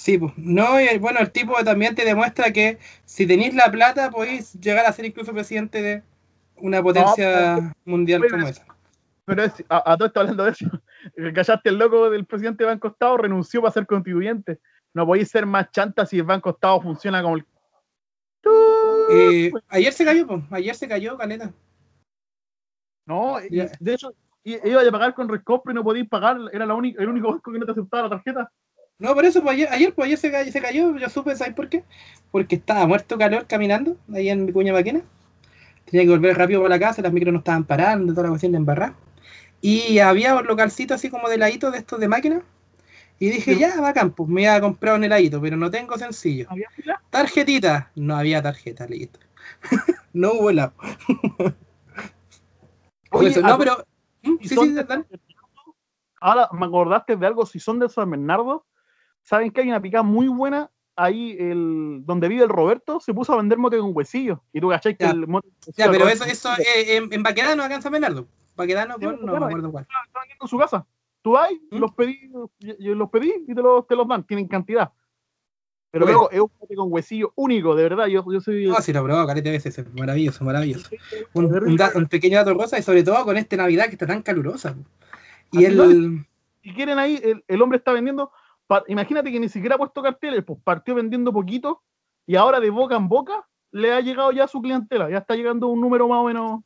Sí, 0.00 0.16
pues. 0.16 0.32
No, 0.38 0.80
y 0.80 0.96
bueno, 0.96 1.18
el 1.20 1.30
tipo 1.30 1.52
también 1.62 1.94
te 1.94 2.06
demuestra 2.06 2.50
que 2.54 2.78
si 3.04 3.26
tenéis 3.26 3.52
la 3.54 3.70
plata 3.70 4.10
podéis 4.10 4.54
llegar 4.54 4.86
a 4.86 4.92
ser 4.94 5.04
incluso 5.04 5.30
presidente 5.34 5.82
de 5.82 6.02
una 6.56 6.82
potencia 6.82 7.74
mundial 7.84 8.22
pero- 8.22 8.36
como 8.38 8.48
esa. 8.48 8.64
Pero 9.26 9.42
es, 9.44 9.62
a, 9.68 9.92
a 9.92 9.96
todo 9.98 10.06
esto 10.06 10.20
hablando 10.20 10.44
de 10.44 10.52
eso, 10.52 10.64
callaste 11.34 11.68
el 11.68 11.76
loco 11.76 12.08
del 12.08 12.24
presidente 12.24 12.64
de 12.64 12.70
Banco 12.70 12.88
Estado, 12.88 13.18
renunció 13.18 13.60
para 13.60 13.74
ser 13.74 13.86
constituyente. 13.86 14.58
No 14.94 15.04
podéis 15.04 15.28
ser 15.28 15.44
más 15.44 15.70
chanta 15.70 16.06
si 16.06 16.16
el 16.16 16.22
Banco 16.24 16.48
Estado 16.48 16.80
funciona 16.80 17.22
como 17.22 17.36
el. 17.36 17.44
Eh, 19.10 19.52
ayer 19.68 19.92
se 19.92 20.06
cayó, 20.06 20.26
pues. 20.26 20.42
Ayer 20.50 20.74
se 20.74 20.88
cayó, 20.88 21.18
Caleta. 21.18 21.52
No, 23.06 23.38
y- 23.38 23.68
de 23.78 23.92
hecho, 23.94 24.14
iba 24.44 24.80
a 24.80 24.90
pagar 24.90 25.12
con 25.12 25.28
Rescopre 25.28 25.72
y 25.72 25.74
no 25.74 25.84
podéis 25.84 26.08
pagar, 26.08 26.38
era 26.54 26.64
la 26.64 26.74
única, 26.74 27.02
el 27.02 27.08
único 27.10 27.32
banco 27.32 27.52
que 27.52 27.58
no 27.58 27.66
te 27.66 27.72
aceptaba 27.72 28.04
la 28.04 28.08
tarjeta. 28.08 28.50
No, 29.00 29.14
por 29.14 29.24
eso, 29.24 29.42
pues 29.42 29.54
ayer, 29.54 29.68
ayer, 29.72 29.94
pues 29.94 30.06
ayer 30.06 30.18
se 30.18 30.30
cayó, 30.30 30.52
se 30.52 30.60
cayó, 30.60 30.96
yo 30.96 31.08
supe, 31.08 31.34
¿sabes 31.34 31.54
por 31.54 31.70
qué? 31.70 31.84
Porque 32.30 32.56
estaba 32.56 32.86
muerto 32.86 33.16
calor 33.16 33.46
caminando 33.46 33.96
ahí 34.12 34.28
en 34.28 34.44
mi 34.44 34.52
cuña 34.52 34.74
maquina. 34.74 35.00
Tenía 35.86 36.04
que 36.04 36.10
volver 36.10 36.36
rápido 36.36 36.60
para 36.60 36.76
la 36.76 36.78
casa, 36.78 37.00
las 37.00 37.12
micros 37.12 37.32
no 37.32 37.38
estaban 37.38 37.64
parando, 37.64 38.12
toda 38.12 38.24
la 38.24 38.28
cuestión 38.28 38.52
de 38.52 38.58
embarrar. 38.58 38.92
Y 39.62 39.98
había 40.00 40.36
un 40.36 40.46
localcito 40.46 40.92
así 40.92 41.08
como 41.08 41.30
de 41.30 41.36
heladito 41.36 41.70
de 41.70 41.78
estos 41.78 41.98
de 41.98 42.08
máquina. 42.08 42.42
Y 43.18 43.30
dije, 43.30 43.54
Sí. 43.54 43.60
ya, 43.60 43.80
bacán, 43.80 44.12
pues 44.12 44.28
me 44.28 44.42
iba 44.42 44.54
a 44.54 44.60
comprar 44.60 44.96
un 44.96 45.04
heladito, 45.04 45.40
pero 45.40 45.56
no 45.56 45.70
tengo 45.70 45.96
sencillo. 45.96 46.46
¿Había 46.50 46.68
fila? 46.70 47.02
Tarjetita, 47.08 47.90
no 47.94 48.16
había 48.16 48.42
tarjeta, 48.42 48.86
listo. 48.86 49.18
no 50.12 50.32
hubo 50.32 50.50
helado. 50.50 50.74
Oye, 53.12 53.30
Eso, 53.30 53.40
no, 53.40 53.58
pero. 53.58 53.84
¿Mm? 54.22 54.36
Sí, 54.42 54.48
sí, 54.48 54.72
de. 54.72 55.04
Ahora 56.20 56.50
me 56.52 56.66
acordaste 56.66 57.16
de 57.16 57.26
algo, 57.26 57.46
si 57.46 57.58
son 57.58 57.78
de 57.78 57.88
San 57.88 58.10
Bernardo, 58.10 58.66
saben 59.30 59.52
que 59.52 59.60
hay 59.60 59.68
una 59.68 59.80
picada 59.80 60.02
muy 60.02 60.26
buena 60.26 60.70
ahí, 60.96 61.36
el, 61.38 62.02
donde 62.04 62.26
vive 62.28 62.42
el 62.42 62.48
Roberto, 62.48 62.98
se 62.98 63.14
puso 63.14 63.32
a 63.32 63.36
vender 63.36 63.58
mote 63.58 63.78
con 63.78 63.92
huesillo. 63.94 64.42
Y 64.52 64.60
tú 64.60 64.68
cachai 64.68 64.96
que 64.96 65.04
Ya. 65.04 65.12
el 65.12 65.26
mote 65.28 65.48
Ya, 65.76 65.86
pero 65.86 66.00
Roberto 66.00 66.24
eso, 66.24 66.48
eso 66.48 66.60
eh, 66.60 66.96
en, 66.96 67.12
en 67.12 67.22
Baquedano 67.22 67.62
acá 67.62 67.76
en 67.76 67.82
San 67.82 67.92
Bernardo. 67.92 68.26
Baquedano 68.56 68.96
Sí, 68.98 69.04
no 69.06 69.12
bueno, 69.16 69.38
me 69.40 69.46
acuerdo 69.46 69.70
cuál. 69.70 69.86
vendiendo 70.14 70.44
en 70.44 70.48
su 70.48 70.58
casa. 70.58 70.84
Tú 71.22 71.30
vas, 71.32 71.48
¿Mm? 71.70 71.76
los 71.78 71.92
pedí, 71.94 72.18
los 72.58 73.08
pedí 73.10 73.32
y 73.46 73.54
te 73.54 73.62
los, 73.62 73.86
te 73.86 73.94
los 73.94 74.08
dan, 74.08 74.24
tienen 74.26 74.48
cantidad. 74.48 74.90
Pero 75.92 76.04
Bueno. 76.06 76.18
luego 76.18 76.30
es 76.32 76.40
un 76.40 76.50
mote 76.60 76.74
con 76.74 76.92
huesillo 76.92 77.32
único, 77.36 77.74
de 77.74 77.82
verdad. 77.84 78.06
Yo, 78.08 78.24
yo 78.30 78.40
soy. 78.40 78.66
No, 78.66 78.74
sí, 78.80 78.92
lo 78.92 79.02
probó, 79.04 79.26
caleta 79.26 79.48
de 79.48 79.56
veces, 79.56 79.78
es 79.78 79.94
maravilloso, 79.94 80.44
maravilloso. 80.44 80.88
Un, 81.34 81.48
de 81.50 81.58
un 81.58 81.64
rico. 81.66 81.76
da- 81.82 81.92
un 81.94 82.06
pequeño 82.06 82.36
dato 82.38 82.52
rosa 82.54 82.78
y 82.78 82.82
sobre 82.82 83.02
todo 83.04 83.24
con 83.24 83.36
esta 83.36 83.56
Navidad 83.56 83.86
que 83.86 83.92
está 83.92 84.06
tan 84.06 84.22
calurosa. 84.22 84.76
Y 85.52 85.64
el. 85.64 86.26
si 86.62 86.72
quieren 86.74 86.98
ahí, 86.98 87.18
el, 87.22 87.42
el 87.48 87.62
hombre 87.62 87.78
está 87.78 87.92
vendiendo. 87.92 88.30
Imagínate 88.88 89.30
que 89.32 89.40
ni 89.40 89.48
siquiera 89.48 89.74
ha 89.74 89.78
puesto 89.78 90.02
carteles, 90.02 90.44
pues 90.44 90.58
partió 90.62 90.94
vendiendo 90.94 91.32
poquito 91.32 91.82
y 92.26 92.36
ahora 92.36 92.60
de 92.60 92.70
boca 92.70 92.96
en 92.96 93.08
boca 93.08 93.46
le 93.72 93.92
ha 93.92 94.00
llegado 94.00 94.32
ya 94.32 94.44
a 94.44 94.48
su 94.48 94.60
clientela. 94.60 95.10
Ya 95.10 95.18
está 95.18 95.34
llegando 95.34 95.68
un 95.68 95.80
número 95.80 96.08
más 96.08 96.18
o 96.18 96.24
menos. 96.24 96.60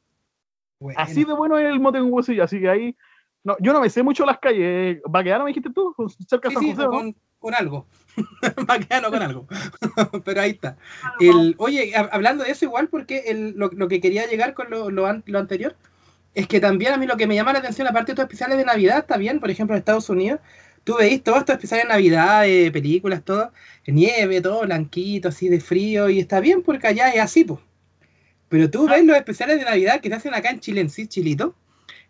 Bueno, 0.80 0.98
Así 1.00 1.24
de 1.24 1.32
bueno 1.32 1.58
es 1.58 1.66
el 1.66 1.80
mote 1.80 1.98
con 2.00 2.12
huesillo. 2.12 2.44
Así 2.44 2.60
que 2.60 2.68
ahí. 2.68 2.96
No, 3.42 3.56
yo 3.60 3.72
no 3.74 3.80
me 3.80 3.90
sé 3.90 4.02
mucho 4.02 4.24
las 4.24 4.38
calles. 4.38 5.00
¿Baqueano 5.06 5.44
me 5.44 5.50
dijiste 5.50 5.70
tú? 5.70 5.94
Cerca 6.28 6.48
de 6.48 6.54
sí, 6.54 6.54
San 6.54 6.62
sí, 6.64 6.70
José. 6.72 6.82
¿no? 6.84 6.90
con, 6.90 7.16
con 7.38 7.54
algo. 7.54 7.86
Con 9.10 9.22
algo. 9.22 9.46
pero 10.24 10.40
ahí 10.40 10.52
está. 10.52 10.76
El, 11.20 11.54
oye, 11.58 11.92
hab- 11.94 12.08
hablando 12.12 12.44
de 12.44 12.50
eso 12.52 12.64
igual, 12.64 12.88
porque 12.88 13.24
el, 13.26 13.54
lo, 13.56 13.68
lo 13.72 13.88
que 13.88 14.00
quería 14.00 14.26
llegar 14.26 14.54
con 14.54 14.70
lo, 14.70 14.88
lo, 14.90 15.06
an- 15.06 15.24
lo 15.26 15.38
anterior 15.40 15.76
es 16.34 16.46
que 16.48 16.60
también 16.60 16.92
a 16.92 16.96
mí 16.96 17.06
lo 17.06 17.16
que 17.16 17.26
me 17.26 17.34
llama 17.34 17.52
la 17.52 17.58
atención, 17.58 17.86
aparte 17.86 18.06
de 18.06 18.12
estos 18.12 18.24
especiales 18.24 18.56
de 18.56 18.64
Navidad, 18.64 18.98
está 18.98 19.16
bien, 19.16 19.40
por 19.40 19.50
ejemplo, 19.50 19.74
en 19.76 19.78
Estados 19.80 20.08
Unidos, 20.08 20.40
tú 20.84 20.96
veis 20.98 21.22
todos 21.22 21.38
estos 21.38 21.54
especiales 21.54 21.86
de 21.86 21.94
Navidad, 21.94 22.42
de 22.42 22.70
películas, 22.72 23.24
todo, 23.24 23.52
de 23.86 23.92
nieve, 23.92 24.40
todo 24.40 24.62
blanquito, 24.62 25.28
así 25.28 25.48
de 25.48 25.60
frío, 25.60 26.08
y 26.10 26.20
está 26.20 26.40
bien 26.40 26.62
porque 26.62 26.86
allá 26.86 27.10
es 27.10 27.20
así, 27.20 27.44
pues. 27.44 27.60
Pero 28.48 28.70
tú 28.70 28.86
ves 28.88 29.04
los 29.04 29.16
especiales 29.16 29.58
de 29.58 29.64
Navidad 29.64 30.00
que 30.00 30.08
se 30.08 30.14
hacen 30.14 30.34
acá 30.34 30.50
en 30.50 30.60
Chile, 30.60 30.80
en 30.80 30.90
sí, 30.90 31.06
Chilito, 31.06 31.54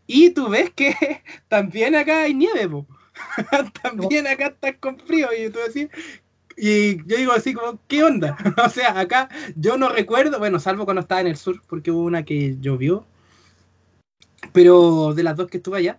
y 0.07 0.31
tú 0.31 0.49
ves 0.49 0.71
que 0.71 0.95
también 1.49 1.95
acá 1.95 2.23
hay 2.23 2.35
nieve, 2.35 2.69
pues. 2.69 2.85
también 3.83 4.27
acá 4.27 4.49
están 4.49 4.75
con 4.81 4.99
frío. 4.99 5.29
Y 5.33 5.51
tú 5.51 5.59
decís, 5.67 5.89
y 6.57 6.99
yo 7.07 7.17
digo 7.17 7.33
así 7.33 7.55
como, 7.55 7.79
¿qué 7.89 8.03
onda? 8.03 8.37
o 8.65 8.69
sea, 8.69 8.99
acá 8.99 9.29
yo 9.57 9.77
no 9.77 9.89
recuerdo, 9.89 10.39
bueno, 10.39 10.61
salvo 10.61 10.85
cuando 10.85 11.03
estaba 11.03 11.21
en 11.21 11.29
el 11.29 11.37
sur, 11.37 11.63
porque 11.69 11.91
hubo 11.91 12.03
una 12.03 12.25
que 12.25 12.57
llovió, 12.61 13.07
pero 14.53 15.15
de 15.15 15.23
las 15.23 15.37
dos 15.37 15.49
que 15.49 15.59
estuve 15.59 15.79
allá. 15.79 15.99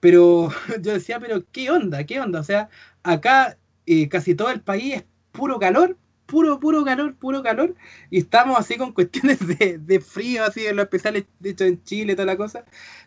Pero 0.00 0.50
yo 0.82 0.92
decía, 0.92 1.20
pero 1.20 1.44
¿qué 1.52 1.70
onda? 1.70 2.04
¿Qué 2.04 2.20
onda? 2.20 2.40
O 2.40 2.44
sea, 2.44 2.68
acá 3.02 3.58
eh, 3.86 4.08
casi 4.08 4.34
todo 4.34 4.50
el 4.50 4.60
país 4.60 4.96
es 4.96 5.04
puro 5.32 5.58
calor, 5.58 5.96
puro, 6.26 6.60
puro 6.60 6.84
calor, 6.84 7.14
puro 7.16 7.42
calor, 7.42 7.74
y 8.10 8.18
estamos 8.18 8.58
así 8.58 8.76
con 8.76 8.92
cuestiones 8.92 9.38
de, 9.58 9.78
de 9.78 10.00
frío, 10.00 10.44
así 10.44 10.66
en 10.66 10.76
lo 10.76 10.82
especial, 10.82 11.26
de 11.40 11.50
hecho 11.50 11.64
en 11.64 11.82
Chile, 11.82 12.14
toda 12.14 12.26
la 12.26 12.36
cosa. 12.36 12.64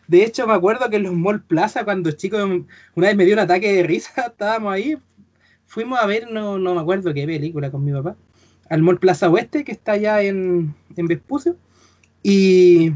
De 0.08 0.24
hecho, 0.24 0.46
me 0.46 0.54
acuerdo 0.54 0.90
que 0.90 0.96
en 0.96 1.04
los 1.04 1.14
Mall 1.14 1.42
Plaza, 1.42 1.84
cuando 1.84 2.10
chico, 2.12 2.36
una 2.94 3.06
vez 3.06 3.16
me 3.16 3.24
dio 3.24 3.34
un 3.34 3.40
ataque 3.40 3.72
de 3.72 3.82
risa, 3.84 4.22
estábamos 4.26 4.72
ahí, 4.72 4.98
fuimos 5.66 5.98
a 6.00 6.06
ver, 6.06 6.30
no, 6.30 6.58
no 6.58 6.74
me 6.74 6.80
acuerdo 6.80 7.14
qué 7.14 7.26
película 7.26 7.70
con 7.70 7.84
mi 7.84 7.92
papá, 7.92 8.16
al 8.68 8.82
Mall 8.82 8.98
Plaza 8.98 9.30
Oeste, 9.30 9.64
que 9.64 9.72
está 9.72 9.92
allá 9.92 10.22
en, 10.22 10.74
en 10.96 11.06
Vespucio, 11.06 11.56
y 12.24 12.92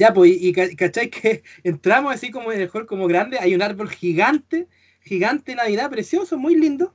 ya, 0.00 0.14
pues, 0.14 0.30
y, 0.30 0.48
y 0.48 0.52
cachai 0.76 1.10
que 1.10 1.42
entramos 1.62 2.12
así 2.14 2.30
como 2.30 2.50
en 2.52 2.60
el 2.62 2.70
hall 2.72 2.86
como 2.86 3.06
grande, 3.06 3.38
hay 3.38 3.54
un 3.54 3.60
árbol 3.62 3.90
gigante, 3.90 4.66
gigante 5.02 5.54
Navidad, 5.54 5.90
precioso, 5.90 6.38
muy 6.38 6.56
lindo, 6.56 6.94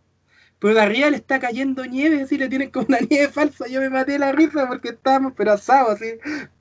pero 0.58 0.74
de 0.74 0.82
arriba 0.82 1.10
le 1.12 1.18
está 1.18 1.40
cayendo 1.40 1.86
nieve, 1.86 2.24
así 2.24 2.38
le 2.38 2.50
tienen 2.50 2.72
como 2.72 2.88
una 2.90 2.98
nieve 3.10 3.28
falsa. 3.32 3.68
Yo 3.68 3.80
me 3.80 3.90
maté 3.92 4.18
la 4.18 4.32
risa 4.32 4.68
porque 4.68 4.90
estábamos 4.90 5.34
pero 5.38 5.52
asados, 5.52 6.02
así, 6.02 6.14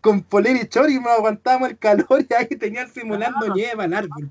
con 0.02 0.22
poler 0.22 0.56
y 0.56 0.68
chori, 0.68 1.00
no 1.00 1.08
aguantábamos 1.08 1.70
el 1.70 1.78
calor 1.78 2.24
y 2.28 2.34
ahí 2.34 2.46
tenían 2.58 2.88
simulando 2.88 3.46
Ah. 3.48 3.52
nieve 3.54 3.82
al 3.84 3.94
árbol. 3.94 4.30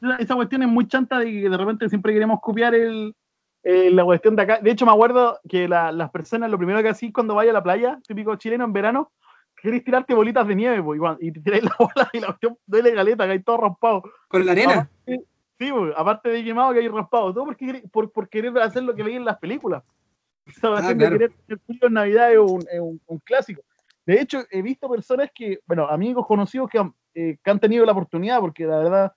No, 0.00 0.14
esa 0.18 0.34
cuestión 0.34 0.62
es 0.62 0.68
muy 0.68 0.86
chanta 0.86 1.18
de 1.18 1.26
que 1.26 1.48
de 1.48 1.56
repente 1.56 1.88
siempre 1.88 2.12
queremos 2.12 2.40
copiar 2.42 2.74
el, 2.74 3.14
eh, 3.62 3.90
la 3.90 4.04
cuestión 4.04 4.36
de 4.36 4.42
acá. 4.42 4.58
De 4.60 4.70
hecho, 4.70 4.84
me 4.84 4.92
acuerdo 4.92 5.38
que 5.48 5.66
la- 5.66 5.90
las 5.92 6.10
personas, 6.10 6.50
lo 6.50 6.58
primero 6.58 6.82
que 6.82 6.90
hacís 6.90 7.12
cuando 7.12 7.34
vaya 7.34 7.50
a 7.50 7.54
la 7.54 7.62
playa, 7.62 7.98
típico 8.06 8.36
chileno 8.36 8.64
en 8.64 8.74
verano, 8.74 9.12
querés 9.64 9.82
tirarte 9.84 10.14
bolitas 10.14 10.46
de 10.46 10.54
nieve, 10.54 10.82
po, 10.82 10.94
y, 10.94 10.98
cuando- 10.98 11.18
y 11.22 11.32
te 11.32 11.40
tiráis 11.40 11.62
la 11.64 11.76
bola 11.78 12.10
y 12.12 12.20
la 12.20 12.26
cuestión 12.28 12.58
duele 12.66 12.90
galeta, 12.92 13.24
que 13.26 13.32
hay 13.32 13.42
todo 13.42 13.56
raspado. 13.56 14.02
Con 14.28 14.44
la 14.46 14.52
arena. 14.52 14.72
Aparte, 15.06 15.24
sí, 15.58 15.70
po, 15.72 15.86
aparte 15.96 16.28
de 16.28 16.44
quemado 16.44 16.72
que 16.72 16.80
hay 16.80 16.88
raspado, 16.88 17.32
todo 17.32 17.44
porque, 17.46 17.82
por, 17.90 18.12
por 18.12 18.28
querer 18.28 18.56
hacer 18.58 18.82
lo 18.82 18.94
que 18.94 19.02
veis 19.02 19.16
en 19.16 19.24
las 19.24 19.38
películas. 19.38 19.82
Esa 20.46 20.68
cuestión 20.68 20.98
claro. 20.98 21.18
querer 21.18 21.32
en 21.80 21.92
Navidad 21.94 22.32
es 22.32 22.38
un, 22.38 22.60
es 22.70 22.80
un- 22.80 23.00
un 23.06 23.18
clásico. 23.20 23.62
De 24.06 24.20
hecho, 24.20 24.42
he 24.50 24.60
visto 24.60 24.88
personas 24.90 25.30
que, 25.34 25.60
bueno, 25.66 25.86
amigos 25.88 26.26
conocidos 26.26 26.68
que 26.68 26.78
han, 26.78 26.94
eh, 27.14 27.38
que 27.42 27.50
han 27.50 27.58
tenido 27.58 27.86
la 27.86 27.92
oportunidad, 27.92 28.38
porque 28.40 28.66
la 28.66 28.76
verdad 28.78 29.12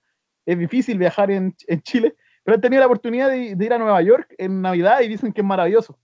es 0.46 0.58
difícil 0.58 0.96
viajar 0.96 1.30
en, 1.30 1.54
en 1.66 1.82
Chile, 1.82 2.16
pero 2.42 2.54
han 2.54 2.60
tenido 2.62 2.80
la 2.80 2.86
oportunidad 2.86 3.28
de, 3.28 3.54
de 3.54 3.64
ir 3.66 3.72
a 3.74 3.78
Nueva 3.78 4.00
York 4.00 4.34
en 4.38 4.62
Navidad 4.62 5.02
y 5.02 5.08
dicen 5.08 5.30
que 5.34 5.42
es 5.42 5.46
maravilloso. 5.46 5.98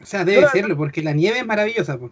O 0.00 0.04
sea, 0.04 0.24
debe 0.24 0.38
Pero- 0.40 0.50
serlo, 0.50 0.76
porque 0.76 1.02
la 1.02 1.12
nieve 1.12 1.38
es 1.38 1.46
maravillosa. 1.46 1.96
po. 1.98 2.10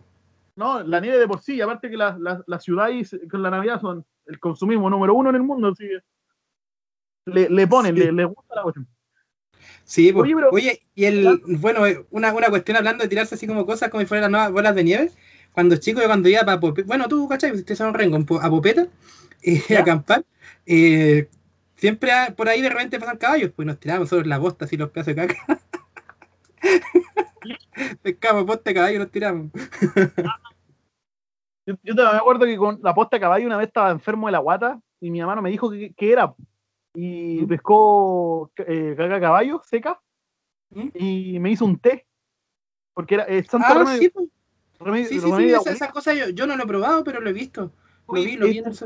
No, 0.57 0.83
la 0.83 1.01
nieve 1.01 1.19
de 1.19 1.27
por 1.27 1.41
sí, 1.41 1.55
y 1.55 1.61
aparte 1.61 1.89
que 1.91 1.97
la, 1.97 2.17
la, 2.21 2.43
la 2.47 2.61
ciudad 2.61 2.89
y 2.91 3.05
se- 3.05 3.27
con 3.29 3.43
la 3.43 3.51
Navidad 3.51 3.81
son 3.81 4.05
el 4.27 4.39
consumismo 4.39 4.91
número 4.91 5.15
uno 5.15 5.31
en 5.31 5.37
el 5.37 5.43
mundo, 5.43 5.69
así 5.69 5.85
que 5.89 5.99
le, 7.27 7.49
le 7.49 7.67
ponen, 7.67 7.95
Sí. 7.97 8.03
le, 8.05 8.13
le 8.13 8.25
gusta 8.27 8.55
la 8.57 8.63
cuestión. 8.63 8.87
Sí, 9.85 10.13
po. 10.13 10.21
Oye, 10.21 10.35
pero- 10.35 10.51
Oye, 10.51 10.83
y 10.95 11.05
el, 11.05 11.41
bueno, 11.59 11.87
eh, 11.87 12.05
una, 12.11 12.33
una 12.35 12.49
cuestión 12.49 12.77
hablando 12.77 13.03
de 13.03 13.09
tirarse 13.09 13.35
así 13.35 13.47
como 13.47 13.65
cosas 13.67 13.91
como 13.91 14.01
si 14.01 14.07
fueran 14.07 14.23
las 14.25 14.31
nuevas 14.31 14.53
bolas 14.53 14.75
de 14.75 14.85
nieve. 14.85 15.11
Cuando 15.53 15.77
chico, 15.77 16.01
yo 16.01 16.07
cuando 16.07 16.29
iba 16.29 16.41
para 16.43 16.61
Popeta, 16.61 16.87
bueno, 16.87 17.09
tú, 17.09 17.29
¿cachai? 17.29 17.53
Ustedes 17.53 17.79
son 17.79 17.93
rengo, 17.95 18.17
en 18.17 18.25
Po- 18.25 18.41
a 18.41 18.49
Popeta, 18.51 18.87
eh, 19.43 19.77
a 19.77 19.81
acampar, 19.81 20.25
eh, 20.67 21.29
siempre 21.77 22.11
por 22.37 22.49
ahí 22.49 22.61
de 22.63 22.69
repente 22.71 22.99
pasan 22.99 23.19
caballos, 23.19 23.51
pues 23.55 23.67
nos 23.67 23.79
tiramos 23.79 24.09
sobre 24.09 24.27
la 24.29 24.39
bosta 24.39 24.65
así 24.67 24.77
los 24.77 24.91
pedazos 24.91 25.15
de 25.17 25.27
caca. 25.27 25.62
Pescamos 28.03 28.45
posta 28.45 28.71
de 28.71 28.75
caballo 28.75 28.97
y 28.97 28.99
nos 28.99 29.11
tiramos. 29.11 29.51
Yo, 31.65 31.77
yo 31.85 31.95
me 31.95 32.03
acuerdo 32.03 32.45
que 32.45 32.57
con 32.57 32.81
la 32.83 32.93
posta 32.93 33.17
de 33.17 33.21
caballo 33.21 33.47
una 33.47 33.57
vez 33.57 33.69
estaba 33.69 33.93
enfermo 33.93 34.27
de 34.27 34.33
la 34.33 34.41
guata 34.41 34.81
y 35.01 35.13
mi 35.13 35.21
hermano 35.21 35.41
me 35.43 35.51
dijo 35.51 35.71
que, 35.71 35.95
que 35.95 36.11
era. 36.13 36.35
Y 36.93 37.43
¿Mm? 37.43 37.47
pescó 37.47 38.51
eh, 38.57 38.95
caca 38.97 39.21
caballo 39.21 39.63
seca 39.65 40.01
¿Mm? 40.71 40.89
y 40.95 41.39
me 41.39 41.53
hizo 41.53 41.65
un 41.65 41.79
té. 41.79 42.05
Porque 42.95 43.15
era 43.15 43.25
eh, 43.27 43.45
santo 43.45 43.69
Ah, 43.71 43.75
remedio. 43.79 43.99
sí, 44.01 44.09
pues. 44.09 44.29
remedio- 44.81 45.09
sí, 45.09 45.21
sí, 45.21 45.33
sí, 45.37 45.45
esa, 45.53 45.71
esa 45.71 45.93
cosa 45.93 46.13
yo, 46.15 46.31
yo 46.31 46.49
no 46.49 46.57
lo 46.57 46.65
he 46.65 46.67
probado, 46.67 47.05
pero 47.05 47.21
lo 47.21 47.31
he 47.31 47.33
visto. 47.33 47.73
Lo 48.09 48.15
vi, 48.25 48.37
lo 48.37 48.47
vi 48.47 48.59
en 48.59 48.67
el... 48.67 48.77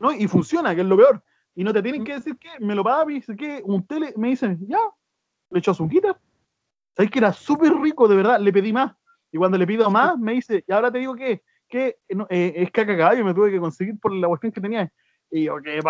¿no? 0.00 0.10
Y 0.12 0.26
funciona, 0.26 0.74
que 0.74 0.80
es 0.80 0.86
lo 0.88 0.96
peor. 0.96 1.22
Y 1.54 1.62
no 1.62 1.72
te 1.72 1.80
tienen 1.80 2.02
¿Mm? 2.02 2.04
que 2.06 2.12
decir 2.14 2.36
que 2.38 2.58
me 2.58 2.74
lo 2.74 2.82
paga, 2.82 3.04
me 3.04 3.12
dice 3.14 3.36
que 3.36 3.62
un 3.64 3.86
té, 3.86 4.00
le- 4.00 4.14
me 4.16 4.30
dicen, 4.30 4.58
ya, 4.66 4.80
le 5.50 5.60
echo 5.60 5.70
azuquita. 5.70 6.20
¿Sabes 6.96 7.10
que 7.10 7.18
era 7.18 7.32
súper 7.32 7.72
rico, 7.74 8.08
de 8.08 8.16
verdad? 8.16 8.40
Le 8.40 8.52
pedí 8.52 8.72
más. 8.72 8.94
Y 9.30 9.38
cuando 9.38 9.58
le 9.58 9.66
pido 9.66 9.90
más, 9.90 10.18
me 10.18 10.32
dice, 10.32 10.64
y 10.66 10.72
ahora 10.72 10.90
te 10.90 10.98
digo 10.98 11.14
que, 11.14 11.42
que 11.68 11.98
no, 12.10 12.26
eh, 12.30 12.54
es 12.56 12.70
caca 12.70 12.96
caballo, 12.96 13.24
me 13.24 13.34
tuve 13.34 13.50
que 13.50 13.60
conseguir 13.60 13.98
por 14.00 14.12
la 14.14 14.28
cuestión 14.28 14.52
que 14.52 14.60
tenía. 14.60 14.90
Y 15.30 15.44
yo, 15.44 15.56
que 15.60 15.80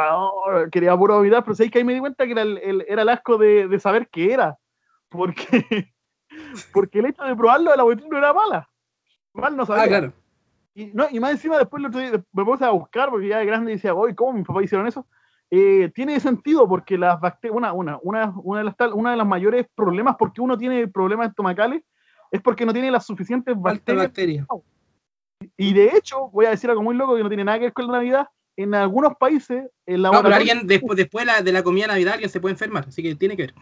quería 0.73 0.97
puro 0.97 1.21
evitar, 1.21 1.45
pero 1.45 1.55
sabéis 1.55 1.71
que 1.71 1.79
ahí 1.79 1.85
me 1.85 1.93
di 1.95 2.01
cuenta 2.01 2.25
que 2.25 2.33
era 2.33 2.43
el, 2.43 2.59
el- 2.59 2.85
era 2.89 3.03
el 3.03 3.09
asco 3.11 3.37
de, 3.39 3.69
de 3.69 3.79
saber 3.79 4.09
qué 4.11 4.33
era. 4.33 4.59
Porque, 5.09 5.93
porque 6.73 6.99
el 6.99 7.07
hecho 7.07 7.23
de 7.23 7.37
probarlo 7.37 7.71
de 7.71 7.77
la 7.77 7.85
cuestión 7.85 8.09
no 8.11 8.19
era 8.19 8.33
mala. 8.33 8.69
Mal 9.33 9.57
no 9.57 9.67
sabía. 9.67 9.85
Ah, 9.85 9.89
claro. 9.89 10.13
Y, 10.75 10.87
no, 10.87 11.07
y 11.11 11.21
más 11.21 11.33
encima 11.33 11.59
después 11.59 11.81
el 11.81 11.87
otro 11.87 12.01
día 12.01 12.13
me 12.33 12.45
puse 12.45 12.65
a 12.65 12.71
buscar 12.71 13.11
porque 13.11 13.29
ya 13.29 13.39
de 13.39 13.47
grande 13.47 13.73
decía, 13.73 13.95
oye, 13.95 14.15
¿cómo 14.15 14.33
mis 14.33 14.47
papás 14.47 14.65
hicieron 14.65 14.87
eso? 14.87 15.07
Eh, 15.51 15.91
tiene 15.95 16.19
sentido 16.19 16.69
porque 16.69 16.99
las 16.99 17.21
bacterias, 17.21 17.57
una, 17.57 17.73
una, 17.73 17.99
una, 18.03 18.33
una, 18.43 18.59
de 18.59 18.65
las 18.65 18.77
tal- 18.77 18.95
una 18.95 19.13
de 19.13 19.17
las 19.17 19.27
mayores 19.27 19.67
problemas 19.75 20.17
porque 20.19 20.41
uno 20.41 20.59
tiene 20.59 20.89
problemas 20.89 21.29
estomacales 21.29 21.83
es 22.33 22.43
porque 22.43 22.67
no 22.67 22.73
tiene 22.73 22.91
las 22.91 23.07
suficientes 23.07 23.55
bacterias. 23.57 24.07
bacteria. 24.07 24.47
Y 25.57 25.73
de 25.73 25.91
hecho, 25.97 26.29
voy 26.31 26.47
a 26.47 26.51
decir 26.51 26.69
algo 26.71 26.83
muy 26.83 26.97
loco 26.97 27.15
que 27.15 27.23
no 27.23 27.29
tiene 27.29 27.45
nada 27.45 27.59
que 27.59 27.67
ver 27.67 27.73
con 27.73 27.87
la 27.87 27.93
Navidad. 27.99 28.27
En 28.59 28.75
algunos 28.75 29.15
países, 29.17 29.71
el 29.85 30.03
No, 30.03 30.23
pero 30.23 30.35
alguien 30.35 30.67
después, 30.67 30.97
después 30.97 31.27
de 31.27 31.33
la, 31.33 31.43
de 31.43 31.53
la 31.53 31.63
comida 31.63 31.87
navidad 31.87 32.15
alguien 32.15 32.31
se 32.31 32.41
puede 32.41 32.55
enfermar, 32.55 32.87
así 32.89 33.03
que 33.03 33.15
tiene 33.15 33.37
que 33.37 33.43
ver. 33.43 33.55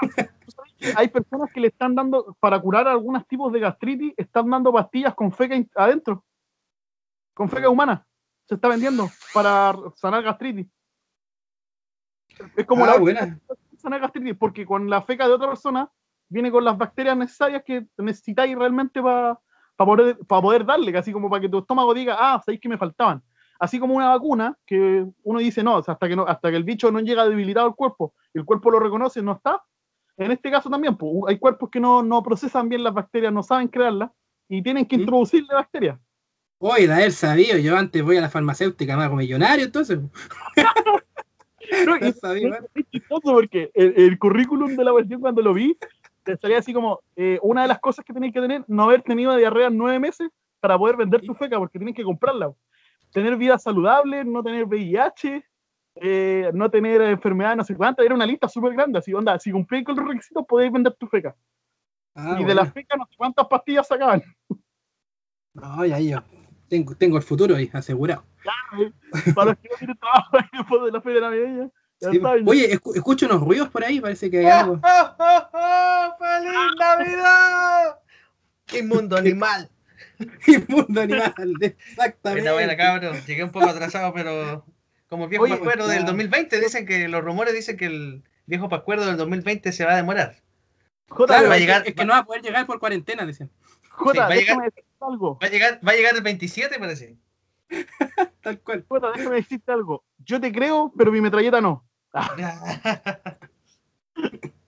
hay 0.96 1.08
personas 1.08 1.52
que 1.52 1.60
le 1.60 1.68
están 1.68 1.94
dando, 1.94 2.34
para 2.40 2.58
curar 2.58 2.88
algunos 2.88 3.26
tipos 3.28 3.52
de 3.52 3.60
gastritis, 3.60 4.14
están 4.16 4.48
dando 4.48 4.72
pastillas 4.72 5.14
con 5.14 5.30
feca 5.30 5.54
adentro. 5.76 6.24
Con 7.34 7.48
feca 7.50 7.68
humana. 7.68 8.06
Se 8.48 8.54
está 8.54 8.68
vendiendo 8.68 9.08
para 9.34 9.76
sanar 9.96 10.22
gastritis. 10.22 10.66
Es 12.56 12.66
como 12.66 12.84
ah, 12.84 12.88
la 12.88 12.98
buena. 12.98 13.38
sanar 13.76 14.00
gastritis, 14.00 14.36
porque 14.36 14.66
con 14.66 14.88
la 14.88 15.02
feca 15.02 15.26
de 15.26 15.34
otra 15.34 15.48
persona 15.48 15.90
viene 16.28 16.50
con 16.50 16.64
las 16.64 16.76
bacterias 16.76 17.16
necesarias 17.16 17.62
que 17.64 17.86
necesitáis 17.96 18.56
realmente 18.56 19.00
para 19.00 19.38
poder, 19.76 20.18
pa 20.26 20.42
poder 20.42 20.64
darle, 20.64 20.96
así 20.96 21.12
como 21.12 21.30
para 21.30 21.40
que 21.40 21.48
tu 21.48 21.58
estómago 21.58 21.94
diga, 21.94 22.16
ah, 22.18 22.42
sabéis 22.44 22.60
que 22.60 22.68
me 22.68 22.78
faltaban. 22.78 23.22
Así 23.58 23.80
como 23.80 23.94
una 23.94 24.10
vacuna 24.10 24.56
que 24.64 25.04
uno 25.22 25.38
dice, 25.40 25.62
no, 25.64 25.78
hasta 25.78 26.08
que 26.08 26.14
no, 26.14 26.24
hasta 26.26 26.50
que 26.50 26.56
el 26.56 26.64
bicho 26.64 26.92
no 26.92 27.00
llega 27.00 27.28
debilitado 27.28 27.66
al 27.66 27.74
cuerpo, 27.74 28.14
el 28.32 28.44
cuerpo 28.44 28.70
lo 28.70 28.78
reconoce, 28.78 29.20
no 29.22 29.32
está. 29.32 29.62
En 30.16 30.30
este 30.32 30.50
caso 30.50 30.68
también, 30.68 30.96
pues, 30.96 31.12
hay 31.28 31.38
cuerpos 31.38 31.70
que 31.70 31.80
no, 31.80 32.02
no 32.02 32.22
procesan 32.22 32.68
bien 32.68 32.84
las 32.84 32.94
bacterias, 32.94 33.32
no 33.32 33.42
saben 33.42 33.68
crearlas, 33.68 34.10
y 34.48 34.62
tienen 34.62 34.86
que 34.86 34.96
¿Mm? 34.96 35.00
introducirle 35.00 35.54
bacterias. 35.54 35.98
Oye, 36.60 36.88
de 36.88 36.94
haber 36.94 37.12
sabido, 37.12 37.56
yo 37.58 37.76
antes 37.76 38.02
voy 38.02 38.16
a 38.16 38.20
la 38.20 38.28
farmacéutica, 38.28 38.96
me 38.96 39.04
hago 39.04 39.14
millonario, 39.14 39.64
entonces. 39.64 40.00
No, 41.86 41.96
y- 41.96 43.00
porque 43.22 43.70
el, 43.74 43.94
el 43.96 44.18
currículum 44.18 44.74
de 44.76 44.84
la 44.84 44.92
cuestión 44.92 45.20
cuando 45.20 45.42
lo 45.42 45.52
vi, 45.52 45.76
te 46.22 46.36
salía 46.36 46.58
así 46.58 46.72
como, 46.72 47.00
eh, 47.16 47.38
una 47.42 47.62
de 47.62 47.68
las 47.68 47.80
cosas 47.80 48.04
que 48.04 48.12
tenéis 48.12 48.32
que 48.32 48.40
tener, 48.40 48.64
no 48.68 48.84
haber 48.84 49.02
tenido 49.02 49.36
diarrea 49.36 49.68
en 49.68 49.76
nueve 49.76 49.98
meses 49.98 50.28
para 50.60 50.76
poder 50.78 50.96
vender 50.96 51.22
tu 51.22 51.34
feca, 51.34 51.58
porque 51.58 51.78
tienes 51.78 51.94
que 51.94 52.04
comprarla. 52.04 52.52
Tener 53.12 53.36
vida 53.36 53.58
saludable, 53.58 54.24
no 54.24 54.42
tener 54.42 54.64
VIH, 54.64 55.44
eh, 55.96 56.50
no 56.52 56.70
tener 56.70 57.00
enfermedad, 57.02 57.56
no 57.56 57.64
sé 57.64 57.74
cuántas, 57.74 58.04
era 58.04 58.14
una 58.14 58.26
lista 58.26 58.48
súper 58.48 58.72
grande, 58.74 58.98
así, 58.98 59.12
onda, 59.12 59.38
si 59.38 59.50
cumplís 59.50 59.84
con 59.84 59.96
los 59.96 60.06
requisitos 60.06 60.44
podéis 60.46 60.72
vender 60.72 60.94
tu 60.94 61.06
feca. 61.06 61.34
Ah, 62.14 62.36
y 62.40 62.44
de 62.44 62.54
la 62.54 62.66
feca 62.66 62.96
no 62.96 63.06
sé 63.06 63.14
cuántas 63.16 63.46
pastillas 63.46 63.86
sacaban. 63.86 64.22
No, 65.54 65.84
ya, 65.84 65.98
ya. 65.98 66.24
Tengo, 66.68 66.94
tengo 66.94 67.16
el 67.16 67.22
futuro 67.22 67.56
ahí, 67.56 67.70
asegurado. 67.72 68.24
Para 69.34 69.50
los 69.50 69.58
que 69.58 69.68
no 69.70 69.76
tienen 69.78 69.98
trabajo 69.98 70.36
ahí 70.38 70.48
después 70.52 70.82
de 70.84 70.90
la 70.92 71.00
feria 71.00 71.20
navideña. 71.22 71.68
Sí. 72.00 72.20
Oye, 72.46 72.78
escu- 72.78 72.94
escucho 72.94 73.26
unos 73.26 73.40
ruidos 73.40 73.68
por 73.70 73.82
ahí, 73.84 74.00
parece 74.00 74.30
que 74.30 74.38
hay 74.38 74.46
¡Oh, 74.46 74.50
algo. 74.52 74.80
oh, 74.82 75.16
oh, 75.18 75.48
oh! 75.52 76.14
¡Feliz 76.18 76.52
Navidad! 76.78 77.98
¡Qué 78.66 78.82
mundo 78.82 79.16
animal! 79.16 79.68
Inmundo 80.46 81.00
animal, 81.00 81.32
Buena, 81.36 81.74
exactamente. 81.90 82.52
buena, 82.52 82.76
cabrón. 82.76 83.16
Llegué 83.26 83.44
un 83.44 83.50
poco 83.50 83.66
atrasado, 83.68 84.12
pero 84.12 84.64
como 85.08 85.24
el 85.24 85.30
viejo 85.30 85.44
Oye, 85.44 85.54
Pascuero 85.54 85.86
del 85.86 86.04
2020, 86.04 86.60
dicen 86.60 86.86
que 86.86 87.08
los 87.08 87.22
rumores 87.22 87.54
dicen 87.54 87.76
que 87.76 87.86
el 87.86 88.22
viejo 88.46 88.68
Pascuero 88.68 89.04
del 89.06 89.16
2020 89.16 89.70
se 89.72 89.84
va 89.84 89.92
a 89.92 89.96
demorar. 89.96 90.36
Claro, 91.08 91.48
va 91.48 91.54
a 91.54 91.56
es, 91.56 91.62
llegar- 91.62 91.82
es 91.86 91.94
que 91.94 92.04
no 92.04 92.12
va 92.12 92.18
a 92.18 92.24
poder 92.24 92.42
llegar 92.42 92.66
por 92.66 92.78
cuarentena, 92.80 93.24
dicen. 93.26 93.48
Jota, 93.98 94.28
sí, 94.30 94.34
déjame 94.36 94.64
decirte 94.64 94.88
algo. 95.00 95.38
Va 95.42 95.46
a 95.46 95.50
llegar, 95.50 95.80
va 95.86 95.92
a 95.92 95.94
llegar 95.94 96.16
el 96.16 96.22
27, 96.22 96.78
parece. 96.78 97.16
Tal 98.42 98.60
cual. 98.60 98.82
Puta, 98.84 99.12
déjame 99.12 99.36
decirte 99.36 99.72
algo. 99.72 100.04
Yo 100.18 100.40
te 100.40 100.52
creo, 100.52 100.92
pero 100.96 101.12
mi 101.12 101.20
metralleta 101.20 101.60
no. 101.60 101.84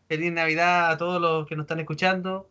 Feliz 0.09 0.33
Navidad 0.33 0.91
a 0.91 0.99
todos 0.99 1.21
los 1.21 1.47
que 1.47 1.57
nos 1.57 1.65
están 1.65 1.81
escuchando. 1.81 2.51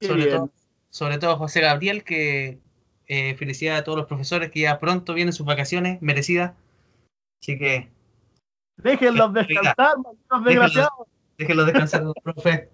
Qué 0.00 0.08
Sobre 0.08 0.24
bien. 0.24 0.36
todo, 0.36 0.50
sobre 0.90 1.18
todo 1.18 1.30
a 1.32 1.36
José 1.36 1.60
Gabriel, 1.60 2.04
que 2.04 2.58
eh, 3.06 3.34
felicidad 3.36 3.76
a 3.78 3.84
todos 3.84 3.96
los 3.96 4.06
profesores 4.06 4.50
que 4.50 4.60
ya 4.60 4.78
pronto 4.78 5.14
vienen 5.14 5.32
sus 5.32 5.46
vacaciones 5.46 6.02
merecidas. 6.02 6.52
Así 7.40 7.58
que 7.58 7.90
Déjenlos 8.78 9.32
descansar, 9.32 9.96
malditos 9.98 10.44
desgraciados. 10.44 11.08
déjenlos 11.38 11.66
descansar 11.66 12.02
los 12.02 12.14
profes. 12.22 12.68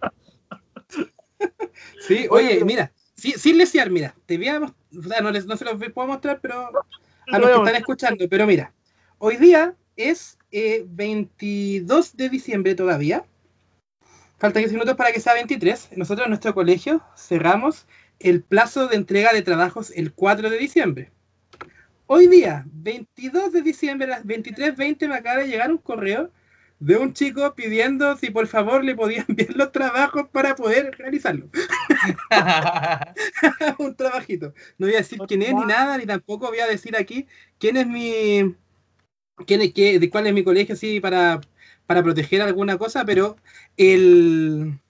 Sí, 2.01 2.27
oye, 2.31 2.65
mira, 2.65 2.93
sí- 3.23 3.39
sin 3.39 3.57
lesear, 3.57 3.91
mira, 3.91 4.15
te 4.27 4.37
voy 4.37 4.49
a 4.49 4.61
o 4.61 5.03
sea, 5.09 5.21
no, 5.21 5.31
les, 5.31 5.47
no 5.47 5.57
se 5.57 5.65
los 5.65 5.77
puedo 5.93 6.09
mostrar, 6.09 6.41
pero 6.41 6.69
a 7.31 7.39
los 7.39 7.49
que 7.51 7.57
están 7.59 7.77
escuchando, 7.77 8.29
pero 8.29 8.47
mira, 8.47 8.73
hoy 9.19 9.37
día 9.37 9.75
es 9.97 10.39
eh, 10.51 10.85
22 10.89 12.17
de 12.17 12.29
diciembre 12.29 12.75
todavía. 12.75 13.25
Faltan 14.39 14.63
10 14.63 14.73
minutos 14.73 14.97
para 14.97 15.13
que 15.13 15.21
sea 15.21 15.35
23. 15.35 15.91
Nosotros 15.97 16.27
en 16.27 16.31
nuestro 16.31 16.53
colegio 16.53 17.01
cerramos 17.17 17.87
el 18.19 18.43
plazo 18.43 18.89
de 18.89 18.97
entrega 18.97 19.33
de 19.33 19.43
trabajos 19.43 19.93
el 19.95 20.13
4 20.13 20.51
de 20.51 20.59
diciembre. 20.59 21.13
Hoy 22.07 22.27
día, 22.27 22.65
22 22.73 23.53
de 23.53 23.63
diciembre, 23.63 24.07
a 24.07 24.19
las 24.19 24.27
23.20 24.27 25.09
me 25.09 25.15
acaba 25.15 25.43
de 25.43 25.49
llegar 25.49 25.71
un 25.71 25.79
correo 25.79 26.31
de 26.83 26.97
un 26.97 27.13
chico 27.13 27.55
pidiendo 27.55 28.17
si 28.17 28.31
por 28.31 28.49
favor 28.49 28.83
le 28.83 28.97
podían 28.97 29.25
enviar 29.29 29.55
los 29.55 29.71
trabajos 29.71 30.29
para 30.33 30.57
poder 30.57 30.97
realizarlo. 30.99 31.49
un 33.79 33.95
trabajito. 33.95 34.53
No 34.79 34.89
voy 34.89 34.95
a 34.95 34.99
decir 34.99 35.21
quién 35.29 35.43
es 35.43 35.55
ni 35.55 35.65
nada, 35.65 35.97
ni 35.97 36.07
tampoco 36.07 36.49
voy 36.49 36.59
a 36.59 36.67
decir 36.67 36.97
aquí 36.97 37.29
quién 37.59 37.77
es 37.77 37.87
mi. 37.87 38.57
quién 39.47 39.63
es 39.63 39.73
qué, 39.73 40.01
de 40.01 40.11
cuál 40.11 40.27
es 40.27 40.35
mi 40.35 40.43
colegio, 40.43 40.75
así 40.75 40.99
para, 40.99 41.41
para 41.87 42.03
proteger 42.03 42.43
alguna 42.43 42.77
cosa, 42.77 43.05
pero 43.05 43.37
el. 43.77 44.81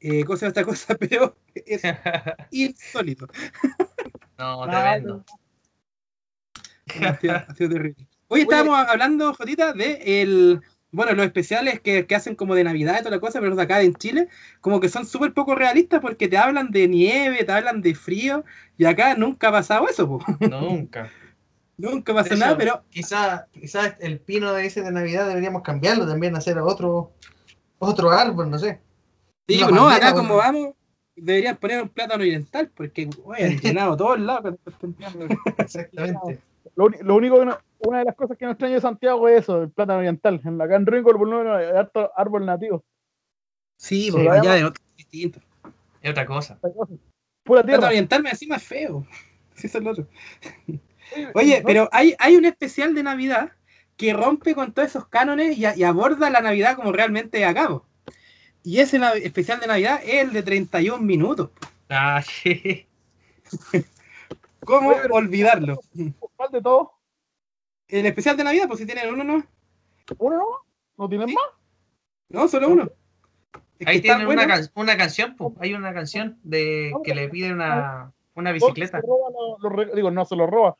Eh, 0.00 0.24
cosa 0.24 0.46
esta 0.46 0.64
cosa, 0.64 0.94
pero 0.98 1.36
es 1.54 1.82
insólito. 2.50 3.28
no, 4.38 4.66
tremendo. 4.68 5.24
Ha 7.02 7.18
sido, 7.18 7.34
ha 7.34 7.54
sido 7.54 7.70
terrible. 7.70 8.06
Hoy 8.28 8.42
estábamos 8.42 8.78
hablando, 8.88 9.34
Jotita, 9.34 9.74
de 9.74 10.22
el, 10.22 10.62
bueno, 10.94 11.12
los 11.12 11.26
especiales 11.26 11.80
que, 11.80 12.06
que 12.06 12.14
hacen 12.14 12.34
como 12.36 12.54
de 12.54 12.64
Navidad 12.64 12.94
y 12.94 12.98
toda 12.98 13.10
la 13.10 13.20
cosa, 13.20 13.40
pero 13.40 13.48
los 13.50 13.56
de 13.56 13.64
acá 13.64 13.82
en 13.82 13.94
Chile, 13.94 14.28
como 14.60 14.80
que 14.80 14.88
son 14.88 15.04
súper 15.06 15.32
poco 15.34 15.54
realistas 15.54 16.00
porque 16.00 16.28
te 16.28 16.36
hablan 16.38 16.70
de 16.70 16.88
nieve, 16.88 17.44
te 17.44 17.52
hablan 17.52 17.82
de 17.82 17.94
frío, 17.94 18.44
y 18.78 18.84
acá 18.84 19.14
nunca 19.16 19.48
ha 19.48 19.52
pasado 19.52 19.88
eso, 19.88 20.08
po. 20.08 20.24
Nunca. 20.40 21.10
nunca 21.76 22.14
pasó 22.14 22.30
De 22.30 22.36
nada, 22.40 22.56
pero 22.56 22.82
Quizá, 22.90 23.46
quizá 23.52 23.96
el 24.00 24.20
pino 24.20 24.52
de 24.52 24.66
ese 24.66 24.82
de 24.82 24.92
Navidad 24.92 25.26
deberíamos 25.28 25.62
cambiarlo 25.62 26.06
también, 26.06 26.36
hacer 26.36 26.58
otro, 26.58 27.12
otro 27.78 28.10
árbol, 28.10 28.50
no 28.50 28.58
sé. 28.58 28.80
sí, 29.48 29.56
una 29.62 29.70
no, 29.72 29.84
bandera, 29.86 30.08
acá 30.08 30.16
como 30.16 30.36
vamos, 30.36 30.74
deberían 31.16 31.56
poner 31.56 31.82
un 31.82 31.88
plátano 31.88 32.22
oriental, 32.22 32.70
porque 32.74 33.08
oye, 33.24 33.44
han 33.44 33.58
llenado 33.60 33.96
todos 33.96 34.20
lados. 34.20 34.54
Exactamente. 35.58 36.40
Lo, 36.76 36.88
lo 36.88 37.14
único 37.16 37.38
que 37.38 37.44
no- 37.46 37.58
una 37.86 37.98
de 38.00 38.04
las 38.04 38.14
cosas 38.14 38.36
que 38.36 38.44
no 38.44 38.52
extraño 38.52 38.74
de 38.74 38.80
Santiago 38.80 39.28
es 39.28 39.42
eso, 39.42 39.62
el 39.62 39.70
plátano 39.70 39.98
oriental. 39.98 40.40
En 40.44 40.58
la 40.58 40.64
acá 40.64 40.76
en 40.76 40.86
Ringo, 40.86 41.12
por 41.16 41.28
lo 41.28 41.38
menos, 41.38 41.56
hay 41.58 41.66
harto 41.66 42.10
árbol 42.16 42.46
nativo. 42.46 42.84
Sí, 43.76 44.04
Sí, 44.04 44.10
vamos. 44.12 44.32
allá 44.32 44.54
de 44.54 44.64
otro 44.64 44.82
distinto. 44.96 45.40
Es 46.02 46.10
otra 46.10 46.26
cosa. 46.26 46.58
Pura 46.60 47.62
Plátano 47.62 47.66
tierra. 47.66 47.86
oriental 47.88 48.22
me 48.22 48.30
encima 48.30 48.56
es 48.56 48.62
feo. 48.64 49.06
Sí, 49.56 49.68
eso 49.68 49.78
es 49.78 49.84
lo 49.84 49.90
otro. 49.92 50.08
Oye, 51.34 51.62
pero 51.64 51.88
hay, 51.92 52.14
hay 52.18 52.34
un 52.36 52.44
especial 52.44 52.92
de 52.92 53.04
Navidad 53.04 53.52
que 53.96 54.12
rompe 54.12 54.52
con 54.56 54.72
todos 54.72 54.88
esos 54.88 55.06
cánones 55.06 55.56
y, 55.56 55.64
a- 55.64 55.76
y 55.76 55.84
aborda 55.84 56.28
la 56.28 56.40
Navidad 56.40 56.74
como 56.74 56.90
realmente 56.90 57.44
a 57.44 57.54
cabo. 57.54 57.86
Y 58.64 58.80
ese 58.80 58.98
nav- 58.98 59.14
especial 59.22 59.60
de 59.60 59.68
Navidad 59.68 60.00
es 60.02 60.14
el 60.24 60.32
de 60.32 60.42
31 60.42 61.04
minutos. 61.04 61.50
Ah, 61.88 62.20
sí. 62.26 62.86
¿Cómo 64.64 64.90
olvidarlo? 65.10 65.78
¿Cuál 66.36 66.50
de 66.50 66.62
todos? 66.62 66.88
El 67.88 68.06
especial 68.06 68.36
de 68.36 68.44
Navidad, 68.44 68.66
pues 68.68 68.80
si 68.80 68.86
tienen 68.86 69.12
uno, 69.12 69.24
no. 69.24 69.44
¿Uno 70.18 70.36
no? 70.36 70.46
¿No 70.96 71.08
tienen 71.08 71.28
Sí. 71.28 71.34
más? 71.34 71.44
No, 72.28 72.48
solo 72.48 72.68
uno. 72.68 72.90
Es 73.78 73.86
Ahí 73.86 74.00
tienen 74.00 74.26
una, 74.26 74.46
can- 74.46 74.70
una 74.74 74.96
canción, 74.96 75.36
po. 75.36 75.54
hay 75.60 75.74
una 75.74 75.92
canción 75.92 76.38
de 76.42 76.92
que 77.04 77.14
le 77.14 77.28
pide 77.28 77.52
una, 77.52 78.12
una 78.34 78.52
bicicleta. 78.52 79.00
se 79.00 79.06
roba 79.06 79.28
los 79.60 79.72
re- 79.72 79.94
digo, 79.94 80.10
no 80.10 80.24
se 80.24 80.36
lo 80.36 80.46
roba. 80.46 80.76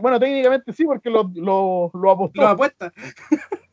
Bueno, 0.00 0.20
técnicamente 0.20 0.72
sí, 0.72 0.84
porque 0.84 1.10
lo, 1.10 1.30
lo, 1.34 1.90
lo 1.94 2.10
apostó. 2.10 2.40
Lo 2.40 2.48
apuesta. 2.48 2.92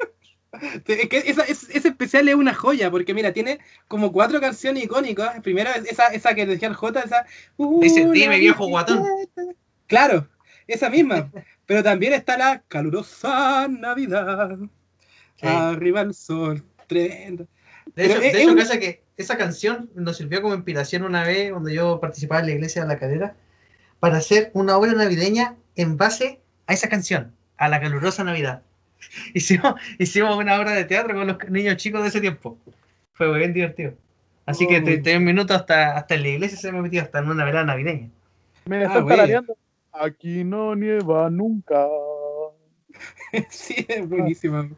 Es 0.87 1.07
que 1.09 1.17
esa- 1.17 1.43
es- 1.43 1.69
ese 1.69 1.89
especial 1.89 2.27
es 2.29 2.33
una 2.35 2.53
joya, 2.53 2.89
porque 2.89 3.13
mira, 3.13 3.31
tiene 3.31 3.59
como 3.87 4.11
cuatro 4.11 4.39
canciones 4.39 4.83
icónicas. 4.85 5.39
Primero, 5.41 5.69
es 5.69 5.85
esa, 5.91 6.07
esa 6.07 6.33
que 6.33 6.45
decía 6.47 6.67
el 6.69 6.73
J, 6.73 6.99
esa. 7.01 7.25
Dice, 7.79 8.03
"Una 8.03 8.13
"Dime, 8.13 8.39
viejo 8.39 8.65
guatón". 8.67 9.03
bicicleta". 9.03 9.53
Claro, 9.85 10.27
esa 10.67 10.89
misma. 10.89 11.29
Pero 11.65 11.83
también 11.83 12.13
está 12.13 12.37
la 12.37 12.61
calurosa 12.67 13.67
Navidad. 13.67 14.57
Sí. 15.35 15.47
Arriba 15.47 16.01
el 16.01 16.13
sol. 16.13 16.63
Tremendo. 16.87 17.47
De 17.95 18.05
hecho, 18.05 18.15
es- 18.15 18.21
de 18.21 18.27
es 18.29 18.35
hecho, 18.35 18.51
una- 18.51 18.63
cacha 18.63 18.79
que 18.79 19.03
esa 19.17 19.37
canción 19.37 19.89
nos 19.95 20.17
sirvió 20.17 20.41
como 20.41 20.53
inspiración 20.55 21.03
una 21.03 21.23
vez 21.23 21.51
cuando 21.51 21.69
yo 21.69 21.99
participaba 21.99 22.41
en 22.41 22.47
la 22.47 22.51
iglesia 22.53 22.81
de 22.83 22.87
la 22.87 22.97
cadera 22.99 23.35
para 23.99 24.17
hacer 24.17 24.51
una 24.53 24.77
obra 24.77 24.93
navideña 24.93 25.55
en 25.75 25.97
base 25.97 26.39
a 26.67 26.73
esa 26.73 26.87
canción, 26.89 27.33
a 27.57 27.67
la 27.69 27.79
calurosa 27.79 28.23
Navidad. 28.23 28.61
Hicimos, 29.33 29.75
hicimos 29.99 30.35
una 30.37 30.59
obra 30.59 30.71
de 30.71 30.85
teatro 30.85 31.13
con 31.15 31.27
los 31.27 31.37
niños 31.49 31.77
chicos 31.77 32.01
de 32.01 32.09
ese 32.09 32.21
tiempo. 32.21 32.57
Fue 33.13 33.35
bien 33.37 33.53
divertido. 33.53 33.93
Así 34.45 34.67
que 34.67 34.77
Oh. 34.77 34.83
31 34.83 35.25
minutos 35.25 35.55
hasta, 35.57 35.97
hasta 35.97 36.15
en 36.15 36.21
la 36.23 36.27
iglesia 36.29 36.57
se 36.57 36.71
me 36.71 36.81
metió, 36.81 37.01
hasta 37.01 37.19
en 37.19 37.29
una 37.29 37.43
velada 37.45 37.65
navideña. 37.65 38.09
Me 38.65 38.85
Ah, 38.85 38.99
están. 38.99 39.45
Aquí 39.99 40.43
no 40.43 40.75
nieva 40.75 41.29
nunca. 41.29 41.87
Sí, 43.49 43.85
es 43.87 44.07
buenísima. 44.07 44.69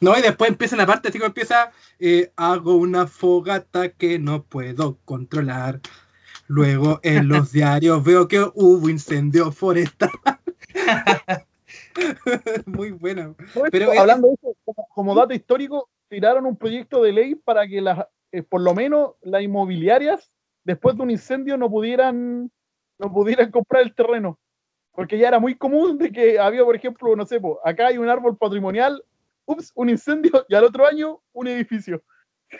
No, 0.00 0.18
y 0.18 0.22
después 0.22 0.50
empieza 0.50 0.76
la 0.76 0.86
parte 0.86 1.08
así 1.08 1.18
como 1.18 1.28
empieza, 1.28 1.70
eh, 1.98 2.32
hago 2.36 2.76
una 2.76 3.06
fogata 3.06 3.90
que 3.90 4.18
no 4.18 4.42
puedo 4.42 4.98
controlar. 5.04 5.80
Luego 6.48 7.00
en 7.02 7.28
los 7.28 7.52
diarios 7.52 8.02
veo 8.02 8.26
que 8.26 8.40
hubo 8.54 8.88
incendio 8.88 9.52
forestal. 9.52 10.10
Muy 12.66 12.90
buena. 12.90 13.34
Pero 13.70 13.92
hablando 13.98 14.28
de 14.28 14.34
eso, 14.34 14.56
como, 14.64 14.88
como 14.88 15.14
dato 15.14 15.34
histórico, 15.34 15.88
tiraron 16.08 16.46
un 16.46 16.56
proyecto 16.56 17.02
de 17.02 17.12
ley 17.12 17.34
para 17.34 17.66
que 17.66 17.80
las, 17.80 18.06
eh, 18.32 18.42
por 18.42 18.60
lo 18.60 18.74
menos 18.74 19.12
las 19.22 19.42
inmobiliarias, 19.42 20.32
después 20.64 20.96
de 20.96 21.02
un 21.02 21.10
incendio, 21.10 21.56
no 21.56 21.70
pudieran, 21.70 22.50
no 22.98 23.12
pudieran 23.12 23.50
comprar 23.50 23.82
el 23.82 23.94
terreno. 23.94 24.38
Porque 24.94 25.18
ya 25.18 25.28
era 25.28 25.38
muy 25.38 25.54
común 25.54 25.98
de 25.98 26.12
que 26.12 26.38
había, 26.38 26.64
por 26.64 26.76
ejemplo, 26.76 27.16
no 27.16 27.24
sé, 27.26 27.40
po, 27.40 27.60
acá 27.64 27.86
hay 27.88 27.98
un 27.98 28.08
árbol 28.08 28.36
patrimonial, 28.36 29.02
ups, 29.46 29.72
un 29.74 29.88
incendio, 29.88 30.44
y 30.48 30.54
al 30.54 30.64
otro 30.64 30.86
año 30.86 31.20
un 31.32 31.46
edificio. 31.46 32.02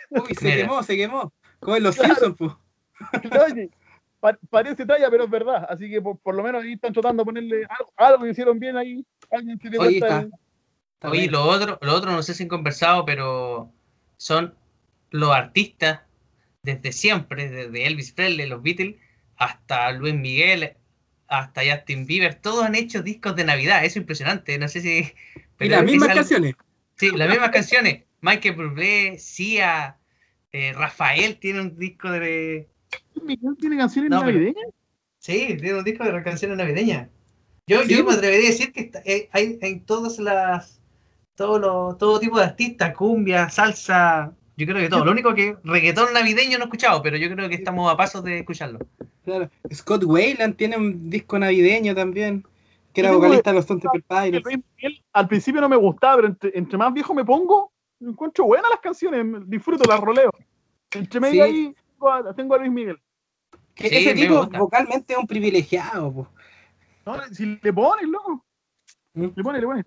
Uy, 0.09 0.33
se 0.33 0.55
quemó, 0.55 0.81
se 0.83 0.97
quemó. 0.97 1.31
Como 1.59 1.77
en 1.77 1.83
los 1.83 1.95
Claro. 1.95 2.15
Simpsons, 2.15 2.37
po. 2.37 2.59
Oye, 3.51 3.69
pa- 4.19 4.37
parece 4.49 4.85
talla, 4.85 5.09
pero 5.11 5.25
es 5.25 5.29
verdad. 5.29 5.65
Así 5.69 5.89
que 5.89 6.01
por, 6.01 6.17
por 6.17 6.35
lo 6.35 6.43
menos 6.43 6.63
ahí 6.63 6.73
están 6.73 6.93
tratando 6.93 7.21
de 7.21 7.25
ponerle 7.25 7.65
algo, 7.69 7.93
algo 7.95 8.23
que 8.23 8.31
hicieron 8.31 8.59
bien 8.59 8.77
ahí. 8.77 9.05
Alguien 9.31 9.59
se 9.59 9.77
Oye, 9.77 9.97
está. 9.97 10.27
Está 10.95 11.09
Oye, 11.09 11.29
lo 11.29 11.43
otro, 11.43 11.77
lo 11.81 11.93
otro 11.93 12.11
no 12.11 12.23
sé 12.23 12.33
si 12.33 12.43
han 12.43 12.49
conversado, 12.49 13.05
pero 13.05 13.71
son 14.17 14.55
los 15.11 15.31
artistas 15.31 16.01
desde 16.63 16.91
siempre, 16.93 17.49
desde 17.49 17.85
Elvis 17.85 18.13
Presley, 18.13 18.47
los 18.47 18.63
Beatles, 18.63 18.95
hasta 19.35 19.91
Luis 19.91 20.15
Miguel, 20.15 20.77
hasta 21.39 21.61
Justin 21.65 22.05
Bieber, 22.05 22.35
todos 22.35 22.63
han 22.65 22.75
hecho 22.75 23.01
discos 23.01 23.35
de 23.35 23.43
Navidad, 23.43 23.79
eso 23.79 23.93
es 23.93 23.97
impresionante, 23.97 24.57
no 24.57 24.67
sé 24.67 24.81
si... 24.81 25.13
Y 25.59 25.69
las 25.69 25.83
mismas 25.83 26.13
canciones. 26.13 26.55
Sí, 26.95 27.11
las 27.11 27.29
mismas 27.29 27.49
canciones. 27.51 28.03
Michael 28.21 28.55
Bublé, 28.55 29.17
Sia, 29.19 29.97
eh, 30.51 30.73
Rafael 30.73 31.37
tiene 31.37 31.61
un 31.61 31.77
disco 31.77 32.09
de... 32.11 32.67
Miguel 33.23 33.55
tiene 33.59 33.77
canciones 33.77 34.09
No, 34.11 34.19
pero- 34.21 34.31
navideñas. 34.33 34.65
Sí, 35.19 35.57
tiene 35.59 35.75
un 35.77 35.83
disco 35.85 36.03
de 36.03 36.21
canciones 36.23 36.57
navideñas. 36.57 37.07
Yo, 37.65 37.81
Sí, 37.83 37.95
yo 37.95 38.03
pues. 38.03 38.15
me 38.15 38.19
atrevería 38.19 38.49
a 38.49 38.51
decir 38.51 38.73
que 38.73 38.81
está- 38.81 39.01
eh, 39.05 39.29
hay 39.31 39.57
en 39.61 39.85
todas 39.85 40.19
las. 40.19 40.81
Todo, 41.35 41.57
lo, 41.59 41.95
todo 41.95 42.19
tipo 42.19 42.37
de 42.37 42.43
artistas, 42.45 42.93
cumbia, 42.93 43.49
salsa. 43.49 44.33
Yo 44.57 44.65
creo 44.67 44.77
que 44.79 44.89
todo. 44.89 45.05
Lo 45.05 45.11
único 45.11 45.33
que 45.33 45.55
reggaetón 45.63 46.13
navideño 46.13 46.57
no 46.57 46.65
he 46.65 46.67
escuchado, 46.67 47.01
pero 47.01 47.15
yo 47.17 47.33
creo 47.33 47.47
que 47.47 47.55
estamos 47.55 47.91
a 47.91 47.95
pasos 47.95 48.21
de 48.25 48.39
escucharlo. 48.39 48.79
Claro. 49.25 49.49
Scott 49.73 50.03
Wayland 50.05 50.55
tiene 50.55 50.77
un 50.77 51.09
disco 51.09 51.39
navideño 51.39 51.95
también, 51.95 52.45
que 52.93 53.01
era 53.01 53.09
tengo- 53.09 53.21
vocalista 53.21 53.51
de 53.51 53.55
los 53.55 53.63
Stone 53.65 53.81
Temple 53.81 54.03
Pilots. 54.07 54.43
Luis 54.45 54.57
Miguel, 54.75 55.03
al 55.13 55.27
principio 55.27 55.61
no 55.61 55.69
me 55.69 55.75
gustaba, 55.77 56.15
pero 56.17 56.27
entre, 56.27 56.51
entre 56.57 56.77
más 56.77 56.93
viejo 56.93 57.13
me 57.13 57.23
pongo, 57.23 57.71
encuentro 58.01 58.45
buenas 58.45 58.69
las 58.69 58.79
canciones, 58.81 59.25
disfruto, 59.49 59.83
las 59.89 59.99
roleo. 59.99 60.29
Entre 60.91 61.19
medio 61.19 61.43
Sí. 61.45 61.49
ahí 61.49 61.75
tengo 61.93 62.11
a, 62.11 62.35
tengo 62.35 62.55
a 62.55 62.57
Luis 62.59 62.71
Miguel. 62.71 62.99
Que 63.73 63.89
Sí, 63.89 63.95
ese 63.95 64.13
tipo 64.13 64.37
gusta. 64.39 64.59
vocalmente 64.59 65.13
es 65.13 65.19
un 65.19 65.25
privilegiado, 65.25 66.13
po. 66.13 66.27
¿no? 67.05 67.23
Si 67.31 67.57
le 67.61 67.73
pones, 67.73 68.07
loco. 68.07 68.45
Le 69.15 69.29
pone, 69.43 69.59
le 69.59 69.65
pone. 69.65 69.83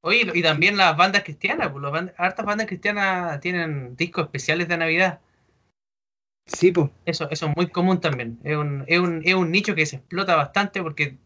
Oye, 0.00 0.30
y 0.34 0.42
también 0.42 0.76
las 0.76 0.96
bandas 0.96 1.22
cristianas, 1.22 1.70
pues, 1.70 1.82
las 1.82 2.12
hartas 2.18 2.44
bandas 2.46 2.66
cristianas 2.66 3.40
tienen 3.40 3.96
discos 3.96 4.24
especiales 4.24 4.68
de 4.68 4.76
Navidad. 4.76 5.20
Sí, 6.48 6.72
pues. 6.72 6.88
Eso, 7.04 7.28
eso 7.30 7.46
es 7.48 7.56
muy 7.56 7.68
común 7.68 8.00
también. 8.00 8.38
Es 8.42 8.56
un, 8.56 8.84
es 8.86 8.98
un, 8.98 9.22
es 9.24 9.34
un 9.34 9.50
nicho 9.50 9.74
que 9.74 9.86
se 9.86 9.96
explota 9.96 10.34
bastante 10.34 10.82
porque 10.82 11.16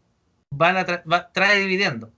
van 0.51 0.77
a 0.77 0.85
tra- 0.85 1.03
va- 1.11 1.31
trae 1.31 1.59
dividendo. 1.59 2.11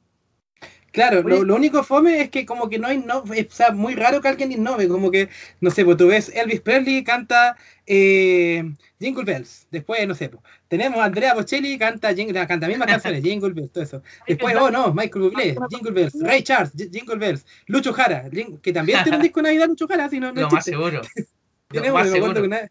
Claro, 0.92 1.24
lo, 1.24 1.44
lo 1.44 1.56
único 1.56 1.84
fome 1.84 2.22
es 2.22 2.30
que 2.30 2.46
como 2.46 2.70
que 2.70 2.80
no 2.80 2.88
hay 2.88 3.00
no, 3.00 3.22
es, 3.34 3.48
o 3.48 3.52
sea, 3.52 3.72
muy 3.72 3.96
raro 3.96 4.22
que 4.22 4.30
alguien 4.30 4.54
innove, 4.54 4.88
como 4.88 5.12
que, 5.12 5.28
no 5.60 5.70
sé, 5.70 5.84
pues 5.84 5.98
tú 5.98 6.08
ves 6.08 6.32
Elvis 6.34 6.62
Presley 6.62 7.04
canta 7.04 7.58
eh, 7.86 8.64
Jingle 8.98 9.26
Bells, 9.26 9.68
después, 9.72 10.08
no 10.08 10.16
sé, 10.16 10.30
pues, 10.30 10.42
tenemos 10.70 11.00
a 11.00 11.04
Andrea 11.04 11.34
Bocelli 11.34 11.78
canta, 11.78 12.14
Jingle, 12.14 12.48
canta 12.48 12.70
mismas 12.70 12.88
canciones, 12.88 13.22
Jingle 13.26 13.52
Bells, 13.52 13.74
todo 13.74 13.84
eso. 13.84 14.04
Después, 14.26 14.56
oh 14.56 14.72
no, 14.72 14.94
Michael 14.94 15.26
Bublé, 15.26 15.58
Jingle 15.70 15.92
Bells, 15.92 16.16
Ray 16.22 16.44
Charles, 16.44 16.72
Jingle 16.74 17.18
Bells, 17.18 17.46
Lucho 17.68 17.92
Jara, 17.92 18.30
que 18.62 18.72
también 18.72 19.04
tiene 19.04 19.18
un 19.18 19.24
disco 19.28 19.42
de 19.42 19.50
Navidad 19.50 19.68
Lucho 19.68 19.90
Jara, 19.90 20.08
si 20.10 20.22
no, 20.22 20.32
no 20.32 20.42
Lo 20.44 20.50
más 20.50 20.64
seguro. 20.64 21.02
Lo 21.72 21.94
más 21.94 22.10
seguro. 22.10 22.42
una, 22.42 22.70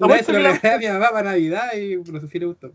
una 0.00 0.18
se 0.18 0.32
lo 0.32 0.38
regalé 0.38 0.74
a 0.74 0.78
mi 0.78 0.86
mamá 0.86 1.10
para 1.12 1.30
Navidad 1.30 1.72
y 1.76 1.96
no 1.96 2.20
sé 2.20 2.28
si 2.28 2.38
le 2.38 2.46
gustó. 2.46 2.72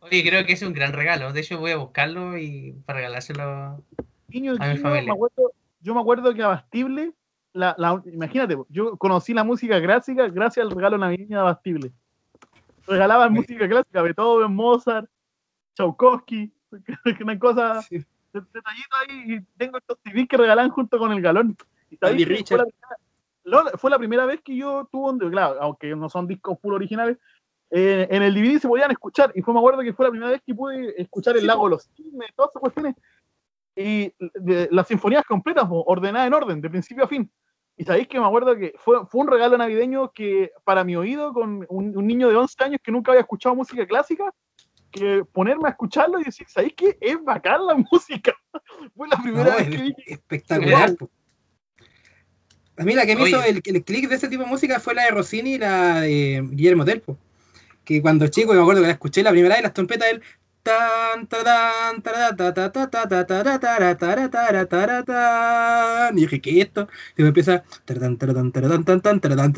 Oye, 0.00 0.22
creo 0.28 0.44
que 0.44 0.52
es 0.54 0.62
un 0.62 0.72
gran 0.72 0.92
regalo. 0.92 1.32
De 1.32 1.40
hecho, 1.40 1.58
voy 1.58 1.70
a 1.72 1.76
buscarlo 1.76 2.36
y 2.38 2.72
para 2.84 2.98
regalárselo. 2.98 3.82
Niño, 4.28 4.52
A 4.58 4.66
mi 4.66 4.72
niño, 4.74 4.82
familia. 4.82 5.04
me 5.06 5.12
acuerdo- 5.12 5.52
yo 5.80 5.94
me 5.94 6.00
acuerdo 6.00 6.34
que 6.34 6.42
Abastible, 6.42 7.12
la, 7.52 7.74
la- 7.78 8.02
imagínate, 8.12 8.56
yo 8.68 8.96
conocí 8.96 9.32
la 9.34 9.44
música 9.44 9.80
clásica 9.82 10.28
gracias 10.28 10.64
al 10.66 10.70
regalo 10.72 10.98
navideño 10.98 11.36
de 11.36 11.40
Abastible. 11.42 11.92
Regalaban 12.86 13.32
música 13.32 13.68
clásica, 13.68 14.02
Beethoven, 14.02 14.52
Mozart, 14.54 15.08
Tchaikovsky, 15.74 16.52
que 16.84 16.94
una 17.24 17.38
cosa, 17.38 17.82
Sí. 17.82 18.04
detallito 18.32 18.96
ahí, 19.08 19.34
y 19.34 19.40
tengo 19.56 19.78
estos 19.78 19.98
CDs 20.04 20.28
que 20.28 20.36
regalaban 20.36 20.70
junto 20.70 20.98
con 20.98 21.12
el 21.12 21.20
galón. 21.22 21.56
Y 21.90 21.98
la 22.00 22.10
Fue 23.78 23.90
la 23.90 23.98
primera 23.98 24.26
vez 24.26 24.40
que 24.42 24.56
yo 24.56 24.88
tuve 24.90 25.10
un, 25.10 25.18
claro, 25.30 25.60
aunque 25.60 25.94
no 25.96 26.08
son 26.08 26.26
discos 26.26 26.58
puros 26.60 26.76
originales, 26.76 27.16
eh, 27.70 28.06
en 28.10 28.22
el 28.22 28.34
DVD 28.34 28.58
se 28.58 28.68
podían 28.68 28.90
escuchar, 28.90 29.32
y 29.34 29.42
fue, 29.42 29.54
me 29.54 29.60
acuerdo 29.60 29.80
que 29.82 29.92
fue 29.92 30.04
la 30.06 30.10
primera 30.10 30.32
vez 30.32 30.42
que 30.44 30.54
pude 30.54 31.00
escuchar 31.00 31.34
el 31.36 31.42
Sí, 31.42 31.46
lago 31.46 31.64
de 31.64 31.70
los 31.70 31.84
cisnes, 31.94 32.28
todas 32.34 32.50
esas 32.50 32.60
cuestiones, 32.60 32.94
y 33.76 34.12
de- 34.34 34.68
las 34.72 34.88
sinfonías 34.88 35.24
completas, 35.24 35.64
ordenadas 35.70 36.26
en 36.26 36.34
orden, 36.34 36.60
de 36.60 36.68
principio 36.70 37.04
a 37.04 37.08
fin. 37.08 37.30
Y 37.76 37.84
sabéis 37.84 38.08
que 38.08 38.20
me 38.20 38.26
acuerdo 38.26 38.54
que 38.56 38.74
fue, 38.76 39.06
fue 39.06 39.20
un 39.22 39.28
regalo 39.28 39.56
navideño 39.56 40.10
que 40.12 40.50
para 40.64 40.84
mi 40.84 40.96
oído, 40.96 41.32
con 41.32 41.64
un, 41.68 41.96
un 41.96 42.06
niño 42.06 42.28
de 42.28 42.36
11 42.36 42.62
años 42.64 42.80
que 42.82 42.92
nunca 42.92 43.12
había 43.12 43.22
escuchado 43.22 43.54
música 43.54 43.86
clásica, 43.86 44.34
que 44.90 45.24
ponerme 45.32 45.68
a 45.68 45.70
escucharlo 45.70 46.18
y 46.20 46.24
decir, 46.24 46.46
¿sabéis 46.48 46.74
qué? 46.74 46.98
Es 47.00 47.22
bacán 47.24 47.64
la 47.64 47.74
música. 47.90 48.34
fue 48.94 49.08
la 49.08 49.16
primera 49.22 49.50
No, 49.50 49.56
vez 49.56 49.70
que 49.70 49.82
dije, 49.82 50.12
espectacular. 50.12 50.90
Wow. 50.98 51.10
A 52.80 52.82
mí 52.82 52.94
la 52.94 53.04
que 53.04 53.14
me 53.14 53.24
Oye. 53.24 53.30
hizo 53.32 53.44
el, 53.44 53.60
el 53.62 53.84
clic 53.84 54.08
de 54.08 54.14
ese 54.14 54.26
tipo 54.26 54.42
de 54.42 54.48
música 54.48 54.80
fue 54.80 54.94
la 54.94 55.04
de 55.04 55.10
Rossini 55.10 55.56
y 55.56 55.58
la 55.58 56.00
de 56.00 56.42
Guillermo 56.50 56.86
Del, 56.86 57.02
po. 57.02 57.18
que 57.84 58.00
cuando 58.00 58.26
chico, 58.28 58.54
me 58.54 58.60
acuerdo 58.60 58.80
que 58.80 58.86
la 58.86 58.94
escuché 58.94 59.22
la 59.22 59.32
primera 59.32 59.56
vez, 59.56 59.62
las 59.62 59.74
trompetas 59.74 60.08
del 60.08 60.22
tan, 60.62 61.26
tan. 61.26 62.02
y 66.16 66.20
dije, 66.22 66.40
¿qué 66.40 66.50
es 66.52 66.66
esto? 66.68 66.88
Y 67.18 67.22
me 67.22 67.28
empieza 67.28 67.64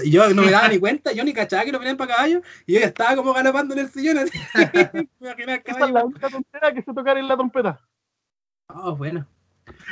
y 0.02 0.10
yo 0.10 0.34
no 0.34 0.42
me 0.42 0.50
daba 0.50 0.66
ni 0.68 0.80
cuenta, 0.80 1.12
yo 1.12 1.22
ni 1.22 1.32
cachaba 1.32 1.64
que 1.64 1.70
lo 1.70 1.78
ponían 1.78 1.96
para 1.96 2.16
caballo, 2.16 2.42
y 2.66 2.74
yo 2.74 2.80
ya 2.80 2.86
estaba 2.86 3.14
como 3.14 3.32
galopando 3.32 3.74
en 3.74 3.80
el 3.80 3.88
sillón, 3.88 4.18
así. 4.18 4.36
me 5.20 5.28
imaginaba 5.28 5.54
el 5.54 5.62
esa 5.64 5.84
es 5.84 5.92
la 5.92 6.04
única 6.04 6.28
tontera 6.28 6.74
que 6.74 6.82
sé 6.82 6.92
tocar 6.92 7.16
en 7.18 7.28
la 7.28 7.36
trompeta. 7.36 7.80
Oh, 8.66 8.96
bueno. 8.96 9.28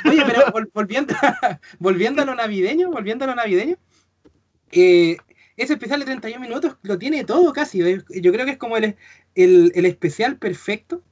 Oye, 0.05 0.23
pero 0.25 0.45
vol- 0.51 0.69
volviendo, 0.73 1.13
volviendo 1.79 2.21
a 2.21 2.25
lo 2.25 2.35
navideño, 2.35 2.89
volviendo 2.91 3.25
a 3.25 3.27
lo 3.27 3.35
navideño, 3.35 3.77
eh, 4.71 5.17
ese 5.57 5.73
especial 5.73 5.99
de 5.99 6.05
31 6.05 6.41
minutos 6.41 6.77
lo 6.83 6.97
tiene 6.97 7.23
todo 7.23 7.53
casi. 7.53 7.81
eh, 7.81 8.03
Yo 8.21 8.31
creo 8.31 8.45
que 8.45 8.53
es 8.53 8.57
como 8.57 8.77
el, 8.77 8.95
el, 9.35 9.71
el 9.75 9.85
especial 9.85 10.37
perfecto 10.37 11.03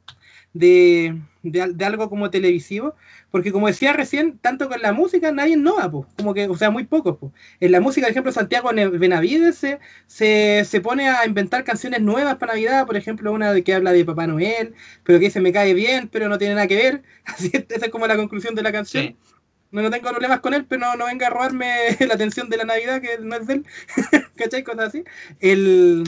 de, 0.54 1.22
de, 1.43 1.74
de 1.74 1.86
algo 1.86 2.10
como 2.10 2.30
televisivo, 2.30 2.95
porque 3.32 3.52
como 3.52 3.68
decía 3.68 3.93
recién, 3.93 4.38
tanto 4.39 4.68
con 4.70 4.82
la 4.82 4.93
música 4.93 5.32
nadie 5.32 5.54
innova, 5.54 5.89
pues, 5.91 6.08
como 6.18 6.34
que, 6.34 6.47
o 6.47 6.58
sea, 6.58 6.70
muy 6.72 6.86
pocos. 6.86 7.18
pues. 7.20 7.32
En 7.60 7.72
la 7.72 7.80
música, 7.82 8.08
por 8.08 8.12
ejemplo, 8.12 8.32
Santiago 8.32 8.70
Benavides 8.74 9.58
se, 9.58 9.80
se, 10.08 10.66
se 10.66 10.82
pone 10.82 11.10
a 11.10 11.26
inventar 11.26 11.64
canciones 11.64 12.02
nuevas 12.02 12.38
para 12.38 12.54
Navidad, 12.54 12.86
por 12.86 12.97
ejemplo, 12.97 13.32
una 13.32 13.54
de 13.54 13.64
que 13.64 13.74
habla 13.74 13.91
de 13.91 14.06
Papá 14.06 14.28
Noel, 14.28 14.74
pero 15.04 15.20
que 15.20 15.26
dice 15.26 15.41
me 15.41 15.54
cae 15.54 15.74
bien, 15.74 16.10
pero 16.10 16.30
no 16.30 16.38
tiene 16.38 16.56
nada 16.56 16.68
que 16.68 16.76
ver. 16.76 17.04
Así, 17.26 17.52
esa 17.54 17.86
es 17.86 17.91
como 17.91 18.08
la 18.08 18.16
conclusión 18.18 18.56
de 18.56 18.64
la 18.64 18.72
canción. 18.72 19.04
Sí. 19.08 19.18
No, 19.72 19.82
no 19.84 19.91
tengo 19.91 20.10
problemas 20.10 20.39
con 20.39 20.54
él, 20.56 20.66
pero 20.66 20.82
no, 20.82 20.95
no 20.95 21.06
venga 21.06 21.28
a 21.28 21.30
robarme 21.30 21.68
la 22.08 22.16
atención 22.16 22.50
de 22.50 22.58
la 22.58 22.64
Navidad, 22.66 23.02
que 23.02 23.20
no 23.20 23.36
es 23.36 23.47
de 23.47 23.54
él. 23.54 23.66
¿Cachai? 24.36 24.64
Cosas 24.64 24.88
así. 24.88 25.04
El, 25.39 26.04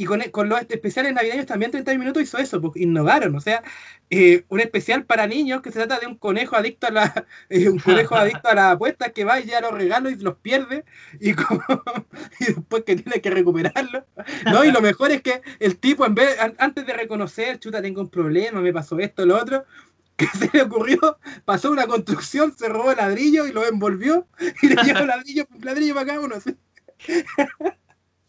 y 0.00 0.04
con, 0.04 0.20
con 0.30 0.48
los 0.48 0.60
especiales 0.68 1.12
navideños 1.12 1.46
también 1.46 1.72
30 1.72 1.92
minutos 1.98 2.22
hizo 2.22 2.38
eso, 2.38 2.60
porque 2.60 2.82
innovaron. 2.82 3.34
O 3.34 3.40
sea, 3.40 3.64
eh, 4.10 4.44
un 4.48 4.60
especial 4.60 5.04
para 5.04 5.26
niños 5.26 5.60
que 5.60 5.72
se 5.72 5.78
trata 5.80 5.98
de 5.98 6.06
un 6.06 6.14
conejo 6.16 6.54
adicto 6.54 6.86
a 6.86 6.90
la 6.92 7.26
eh, 7.48 7.68
un 7.68 7.80
conejo 7.80 8.14
adicto 8.16 8.48
a 8.48 8.54
las 8.54 8.72
apuestas 8.74 9.12
que 9.12 9.24
va 9.24 9.40
y 9.40 9.46
ya 9.46 9.60
los 9.60 9.72
regalos 9.72 10.12
y 10.12 10.16
los 10.16 10.36
pierde 10.36 10.84
y, 11.18 11.34
como- 11.34 11.64
y 12.40 12.44
después 12.44 12.84
que 12.84 12.94
tiene 12.94 13.20
que 13.20 13.30
recuperarlo. 13.30 14.06
¿no? 14.44 14.64
Y 14.64 14.70
lo 14.70 14.80
mejor 14.80 15.10
es 15.10 15.20
que 15.20 15.42
el 15.58 15.76
tipo, 15.78 16.06
en 16.06 16.14
vez, 16.14 16.38
an- 16.38 16.54
antes 16.58 16.86
de 16.86 16.92
reconocer, 16.92 17.58
chuta, 17.58 17.82
tengo 17.82 18.00
un 18.00 18.08
problema, 18.08 18.60
me 18.60 18.72
pasó 18.72 18.98
esto, 19.00 19.26
lo 19.26 19.36
otro, 19.36 19.64
que 20.16 20.26
se 20.28 20.48
le 20.52 20.62
ocurrió, 20.62 21.18
pasó 21.44 21.72
una 21.72 21.86
construcción, 21.88 22.54
se 22.56 22.68
robó 22.68 22.92
el 22.92 22.98
ladrillo 22.98 23.46
y 23.46 23.52
lo 23.52 23.66
envolvió 23.66 24.28
y 24.62 24.68
le 24.68 24.76
llevó 24.84 25.06
ladrillo, 25.06 25.46
ladrillo 25.60 25.94
para 25.94 26.06
cada 26.06 26.20
uno. 26.20 26.36
así. 26.36 26.56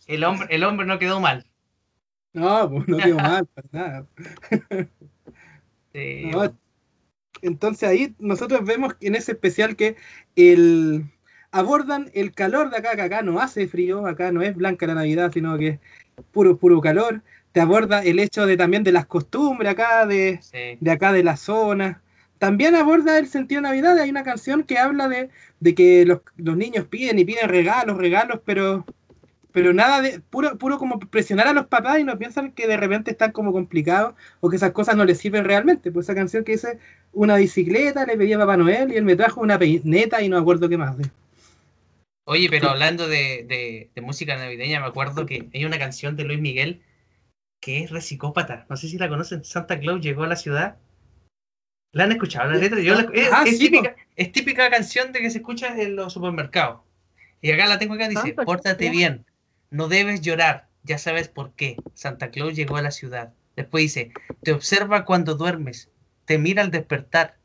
El 0.08 0.24
hombre, 0.24 0.48
el 0.50 0.64
hombre 0.64 0.86
no 0.88 0.98
quedó 0.98 1.20
mal. 1.20 1.46
No, 2.34 2.70
pues 2.70 2.88
no 2.88 2.98
quedó 2.98 3.16
mal, 3.16 3.46
para 3.48 3.68
nada. 3.72 4.08
Sí, 5.94 6.26
No, 6.32 6.56
entonces 7.42 7.90
ahí 7.90 8.16
nosotros 8.20 8.64
vemos 8.66 8.96
en 9.02 9.16
ese 9.16 9.32
especial 9.34 9.76
que 9.76 9.96
el 10.36 11.06
abordan 11.52 12.12
el 12.14 12.34
calor 12.34 12.70
de 12.70 12.78
acá, 12.78 12.96
que 12.96 13.02
acá 13.02 13.22
no 13.24 13.40
hace 13.40 13.68
frío, 13.68 14.06
acá 14.06 14.32
no 14.32 14.42
es 14.42 14.56
blanca 14.56 14.88
la 14.88 14.96
Navidad, 14.96 15.32
sino 15.34 15.58
que 15.58 15.68
es 15.70 15.80
puro, 16.32 16.58
puro 16.58 16.82
calor. 16.82 17.24
Te 17.52 17.62
aborda 17.62 18.04
el 18.04 18.20
hecho 18.20 18.46
de 18.46 18.58
también 18.58 18.84
de 18.84 18.92
las 18.92 19.08
costumbres 19.08 19.72
acá, 19.72 20.06
de, 20.06 20.40
sí. 20.42 20.78
de 20.80 20.92
acá 20.92 21.12
de 21.14 21.24
la 21.24 21.38
zona. 21.38 22.04
También 22.38 22.76
aborda 22.76 23.18
el 23.18 23.28
sentido 23.28 23.62
de 23.62 23.68
Navidad. 23.70 23.98
Hay 24.00 24.10
una 24.12 24.24
canción 24.24 24.64
que 24.64 24.78
habla 24.78 25.08
de, 25.10 25.30
de 25.60 25.76
que 25.76 26.06
los, 26.06 26.22
los 26.38 26.56
niños 26.58 26.86
piden 26.88 27.20
y 27.20 27.26
piden 27.26 27.50
regalos, 27.50 27.98
regalos, 27.98 28.42
pero, 28.46 28.86
pero 29.60 29.74
nada 29.74 30.02
de 30.02 30.20
puro, 30.20 30.58
puro 30.58 30.78
como 30.78 31.00
presionar 31.00 31.48
a 31.48 31.54
los 31.54 31.68
papás 31.68 32.00
y 32.00 32.04
no 32.04 32.18
piensan 32.18 32.52
que 32.52 32.68
de 32.68 32.78
repente 32.78 33.12
están 33.12 33.32
como 33.32 33.52
complicados 33.52 34.16
o 34.40 34.50
que 34.50 34.56
esas 34.56 34.72
cosas 34.72 34.96
no 34.96 35.06
les 35.06 35.18
sirven 35.18 35.44
realmente. 35.46 35.92
Pues 35.92 36.06
esa 36.06 36.16
canción 36.16 36.44
que 36.44 36.54
dice 36.54 36.80
una 37.14 37.36
bicicleta, 37.38 38.06
le 38.06 38.18
pedí 38.18 38.34
a 38.34 38.38
Papá 38.40 38.58
Noel 38.58 38.92
y 38.92 38.96
él 38.98 39.04
me 39.04 39.16
trajo 39.16 39.42
una 39.42 39.60
peineta 39.60 40.22
y 40.22 40.30
no 40.30 40.38
me 40.38 40.42
acuerdo 40.42 40.70
qué 40.70 40.78
más. 40.78 40.96
Oye, 42.26 42.48
pero 42.50 42.70
hablando 42.70 43.08
de, 43.08 43.44
de- 43.48 43.90
de 43.96 44.02
música 44.02 44.38
navideña, 44.38 44.80
me 44.80 44.86
acuerdo 44.88 45.26
que 45.26 45.50
hay 45.54 45.66
una 45.66 45.80
canción 45.80 46.16
de 46.16 46.24
Luis 46.26 46.40
Miguel 46.40 46.82
que 47.60 47.84
es 47.84 47.92
Resicópata. 47.92 48.66
No 48.70 48.78
sé 48.78 48.88
si 48.88 48.98
la 48.98 49.10
conocen. 49.10 49.44
Santa 49.44 49.80
Claus 49.80 50.02
llegó 50.02 50.24
a 50.24 50.28
la 50.28 50.36
ciudad. 50.36 50.78
¿La 51.92 52.04
han 52.04 52.12
escuchado 52.12 52.52
la 52.52 52.58
letra? 52.58 52.80
Yo 52.80 52.94
la- 52.96 53.10
es, 53.14 53.30
Ah, 53.34 53.44
es 53.46 53.58
sí, 53.58 53.66
típica, 53.66 53.96
es 54.16 54.32
típica 54.32 54.70
canción 54.70 55.12
de 55.12 55.22
que 55.22 55.30
se 55.32 55.40
escucha 55.40 55.76
en 55.82 55.96
los 55.96 56.14
supermercados. 56.14 56.82
Y 57.42 57.52
acá 57.52 57.66
la 57.68 57.80
tengo 57.80 57.96
acá, 57.96 58.08
dice, 58.08 58.34
pórtate 58.46 58.90
bien, 58.92 59.26
no 59.72 59.88
debes 59.88 60.22
llorar, 60.22 60.68
ya 60.84 60.98
sabes 60.98 61.28
por 61.28 61.54
qué. 61.54 61.78
Santa 61.94 62.32
Claus 62.32 62.56
llegó 62.56 62.78
a 62.78 62.82
la 62.82 62.92
ciudad. 62.92 63.34
Después 63.56 63.84
dice, 63.84 64.12
te 64.44 64.52
observa 64.54 65.06
cuando 65.06 65.36
duermes, 65.36 65.90
te 66.26 66.38
mira 66.38 66.62
al 66.64 66.72
despertar. 66.72 67.38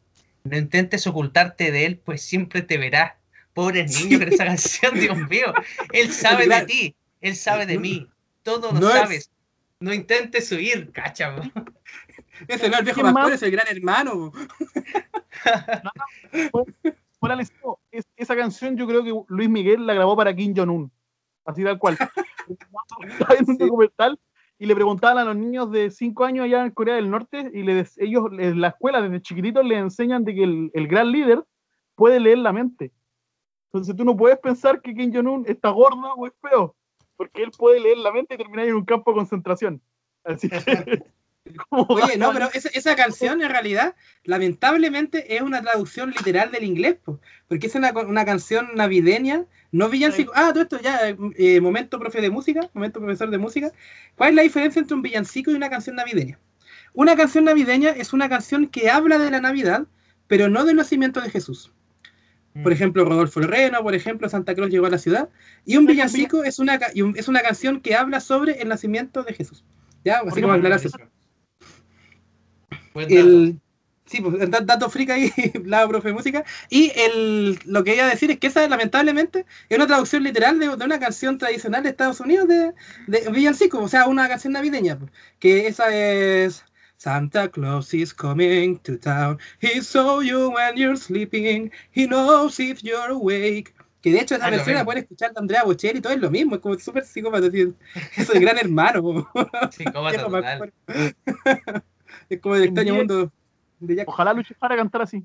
No 0.45 0.57
intentes 0.59 1.07
ocultarte 1.07 1.73
de 1.73 1.87
él, 1.87 1.99
pues 1.99 2.23
siempre 2.23 2.63
te 2.63 2.77
verá. 2.79 3.19
Pobres 3.55 4.01
niños 4.03 4.21
con 4.21 4.33
esa 4.33 4.45
canción, 4.45 4.95
Dios 4.99 5.17
mío. 5.29 5.53
Él 5.93 6.11
sabe 6.13 6.47
de 6.49 6.67
ti, 6.67 6.97
él 7.21 7.37
sabe 7.37 7.67
de 7.67 7.79
mí, 7.79 8.09
todo 8.43 8.73
lo 8.73 8.81
No 8.81 8.89
es- 8.91 8.95
sabes. 8.95 9.31
No 9.81 9.93
intentes 9.93 10.51
huir, 10.53 10.93
cacha. 10.93 11.35
Ese 12.49 12.69
no 12.69 12.75
es 12.75 12.79
el 12.81 12.85
viejo 12.85 13.01
¿Quién 13.03 13.13
pastor, 13.15 13.31
más? 13.31 13.33
es 13.33 13.43
el 13.43 13.51
gran 13.51 13.67
hermano. 13.69 14.33
Eso, 17.41 17.79
es- 17.93 18.05
esa 18.17 18.37
canción 18.37 18.77
yo 18.77 18.87
creo 18.87 19.05
que 19.05 19.13
Luis 19.29 19.49
Miguel 19.49 19.87
la 19.87 19.95
grabó 19.95 20.17
para 20.17 20.35
Kim 20.35 20.55
Jong-un. 20.57 20.91
Así 21.45 21.63
tal 21.65 21.79
cual. 21.79 21.97
Estaba 23.09 23.35
en 23.35 23.49
un 23.49 23.57
Sí. 23.57 23.65
documental 23.65 24.19
y 24.59 24.67
le 24.67 24.75
preguntaban 24.75 25.19
a 25.19 25.25
los 25.25 25.37
niños 25.37 25.71
de 25.71 25.91
5 25.91 26.25
años 26.25 26.45
allá 26.45 26.65
en 26.65 26.71
Corea 26.71 26.95
del 26.97 27.11
Norte 27.11 27.51
y 27.53 27.63
le 27.63 27.75
des- 27.75 27.99
ellos 27.99 28.27
en 28.39 28.61
la 28.61 28.69
escuela 28.69 29.03
desde 29.03 29.21
chiquititos 29.23 29.65
les 29.65 29.79
enseñan 29.79 30.25
de 30.25 30.35
que 30.35 30.45
el, 30.45 30.71
el 30.75 30.87
gran 30.89 31.11
líder 31.11 31.45
puede 31.97 32.21
leer 32.21 32.39
la 32.39 32.53
mente. 32.53 32.93
Entonces 33.73 33.97
tú 33.97 34.05
no 34.05 34.17
puedes 34.17 34.39
pensar 34.39 34.81
que 34.81 34.95
Kim 34.95 35.13
Jong-un 35.13 35.45
está 35.49 35.71
gordo 35.71 36.15
o 36.17 36.27
es 36.27 36.33
feo, 36.41 36.77
porque 37.17 37.43
él 37.43 37.51
puede 37.59 37.81
leer 37.81 37.99
la 37.99 38.13
mente 38.13 38.35
y 38.35 38.39
terminar 38.39 38.67
en 38.69 38.75
un 38.77 38.85
campo 38.85 39.11
de 39.11 39.17
concentración. 39.17 39.83
Así 40.23 40.49
que 40.49 40.57
¿Cómo 40.65 40.67
Oye, 41.71 42.17
no, 42.17 42.33
pero 42.33 42.49
esa, 42.53 42.69
esa 42.71 42.97
canción 42.97 43.43
en 43.43 43.51
realidad, 43.51 43.95
lamentablemente, 44.25 45.37
es 45.37 45.43
una 45.43 45.61
traducción 45.61 46.11
literal 46.11 46.51
del 46.51 46.65
inglés, 46.65 46.97
po, 47.05 47.21
porque 47.49 47.67
es 47.67 47.75
una, 47.75 47.93
canción 48.25 48.69
navideña, 48.75 49.45
no 49.71 49.89
villancico. 49.89 50.33
Ah, 50.35 50.51
todo 50.53 50.63
esto 50.63 50.81
ya, 50.81 51.01
eh, 51.37 51.61
momento 51.61 51.99
profe 51.99 52.21
de 52.21 52.31
música, 52.31 52.71
momento 52.73 53.01
profesor 53.01 53.31
de 53.31 53.39
música. 53.39 53.73
¿Cuál 54.17 54.31
es 54.31 54.37
la 54.37 54.43
diferencia 54.43 54.81
entre 54.81 54.95
un 54.95 55.03
villancico 55.03 55.51
y 55.51 55.55
una 55.55 55.69
canción 55.69 55.97
navideña? 55.97 56.39
Una 56.95 57.17
canción 57.17 57.45
navideña 57.45 57.91
es 57.91 58.13
una 58.13 58.29
canción 58.29 58.69
que 58.69 58.89
habla 58.89 59.19
de 59.19 59.31
la 59.31 59.41
Navidad, 59.41 59.87
pero 60.29 60.49
no 60.49 60.65
del 60.65 60.77
nacimiento 60.77 61.21
de 61.21 61.31
Jesús. 61.31 61.73
Por 62.55 62.71
Mm. 62.71 62.73
ejemplo, 62.73 63.05
Rodolfo 63.05 63.41
el 63.41 63.49
Reno, 63.49 63.83
por 63.83 63.95
ejemplo, 63.95 64.29
Santa 64.29 64.55
Claus 64.55 64.71
llegó 64.71 64.87
a 64.87 64.91
la 64.91 64.99
ciudad. 64.99 65.29
Y 65.67 65.77
un 65.77 65.87
villancico 66.31 66.45
es 66.45 66.61
una, 66.61 66.77
es 66.77 67.29
una 67.29 67.43
canción 67.43 67.81
que 67.81 67.97
habla 67.97 68.21
sobre 68.21 68.63
el 68.63 68.69
nacimiento 68.69 69.25
de 69.25 69.35
Jesús. 69.35 69.65
¿Ya? 70.05 70.21
Así 70.21 70.41
como 70.41 70.53
por 70.53 70.59
aclaración. 70.59 70.93
Buen 72.95 73.09
dato. 73.09 73.21
El, 73.21 73.61
sí, 74.07 74.21
pues, 74.23 74.35
dato 74.51 74.89
freak 74.91 75.11
ahí, 75.11 75.31
lado 75.65 75.89
profe 75.89 76.09
de 76.09 76.15
música. 76.15 76.45
Y 76.71 76.93
el, 76.97 77.59
lo 77.67 77.85
que 77.85 77.95
iba 77.97 78.05
a 78.05 78.09
decir 78.11 78.31
es 78.31 78.39
que 78.39 78.47
esa, 78.49 78.67
lamentablemente, 78.69 79.45
es 79.69 79.77
una 79.77 79.87
traducción 79.87 80.23
literal 80.23 80.59
de, 80.59 80.69
de 80.77 80.85
una 80.85 80.99
canción 81.01 81.39
tradicional 81.39 81.83
de 81.83 81.91
Estados 81.91 82.21
Unidos 82.21 82.49
de, 82.49 82.73
de 83.09 83.31
Villancico, 83.31 83.81
o 83.83 83.89
sea, 83.89 84.07
una 84.07 84.29
canción 84.29 84.53
navideña. 84.55 84.99
pues, 84.99 85.11
Que 85.39 85.67
esa 85.67 85.95
es. 85.95 86.65
Santa 86.97 87.51
Claus 87.51 87.93
is 87.93 88.15
coming 88.15 88.79
to 88.79 88.97
town. 88.99 89.39
He 89.61 89.83
saw 89.83 90.23
you 90.23 90.51
when 90.51 90.77
you're 90.77 90.97
sleeping. 90.97 91.71
He 91.95 92.07
knows 92.07 92.59
if 92.61 92.81
you're 92.83 93.11
awake. 93.13 93.75
Que 94.01 94.13
de 94.13 94.21
hecho 94.21 94.37
esa 94.37 94.47
Ah, 94.47 94.51
versión 94.51 94.75
la 94.75 94.81
mismo. 94.81 94.85
pueden 94.85 95.03
escuchar 95.03 95.33
de 95.35 95.41
Andrea 95.41 95.65
Bocelli 95.65 95.99
y 95.99 96.01
todo 96.03 96.13
es 96.15 96.21
lo 96.21 96.31
mismo. 96.31 96.55
Es 96.55 96.61
como 96.63 96.79
súper 96.79 97.05
psicópata. 97.05 97.49
Así, 97.49 97.75
eso 98.17 98.33
de 98.33 98.41
gran 98.41 98.57
hermano. 98.59 99.29
Psicópata 99.71 100.25
total. 100.25 100.73
Es 102.29 102.41
como 102.41 102.57
el 102.57 102.65
extraño 102.65 102.95
mundo 102.95 103.33
de 103.81 103.97
Jack. 103.97 104.09
Ojalá 104.09 104.33
Lucho 104.33 104.55
Jara 104.61 104.77
cantara 104.77 105.05
así. 105.05 105.25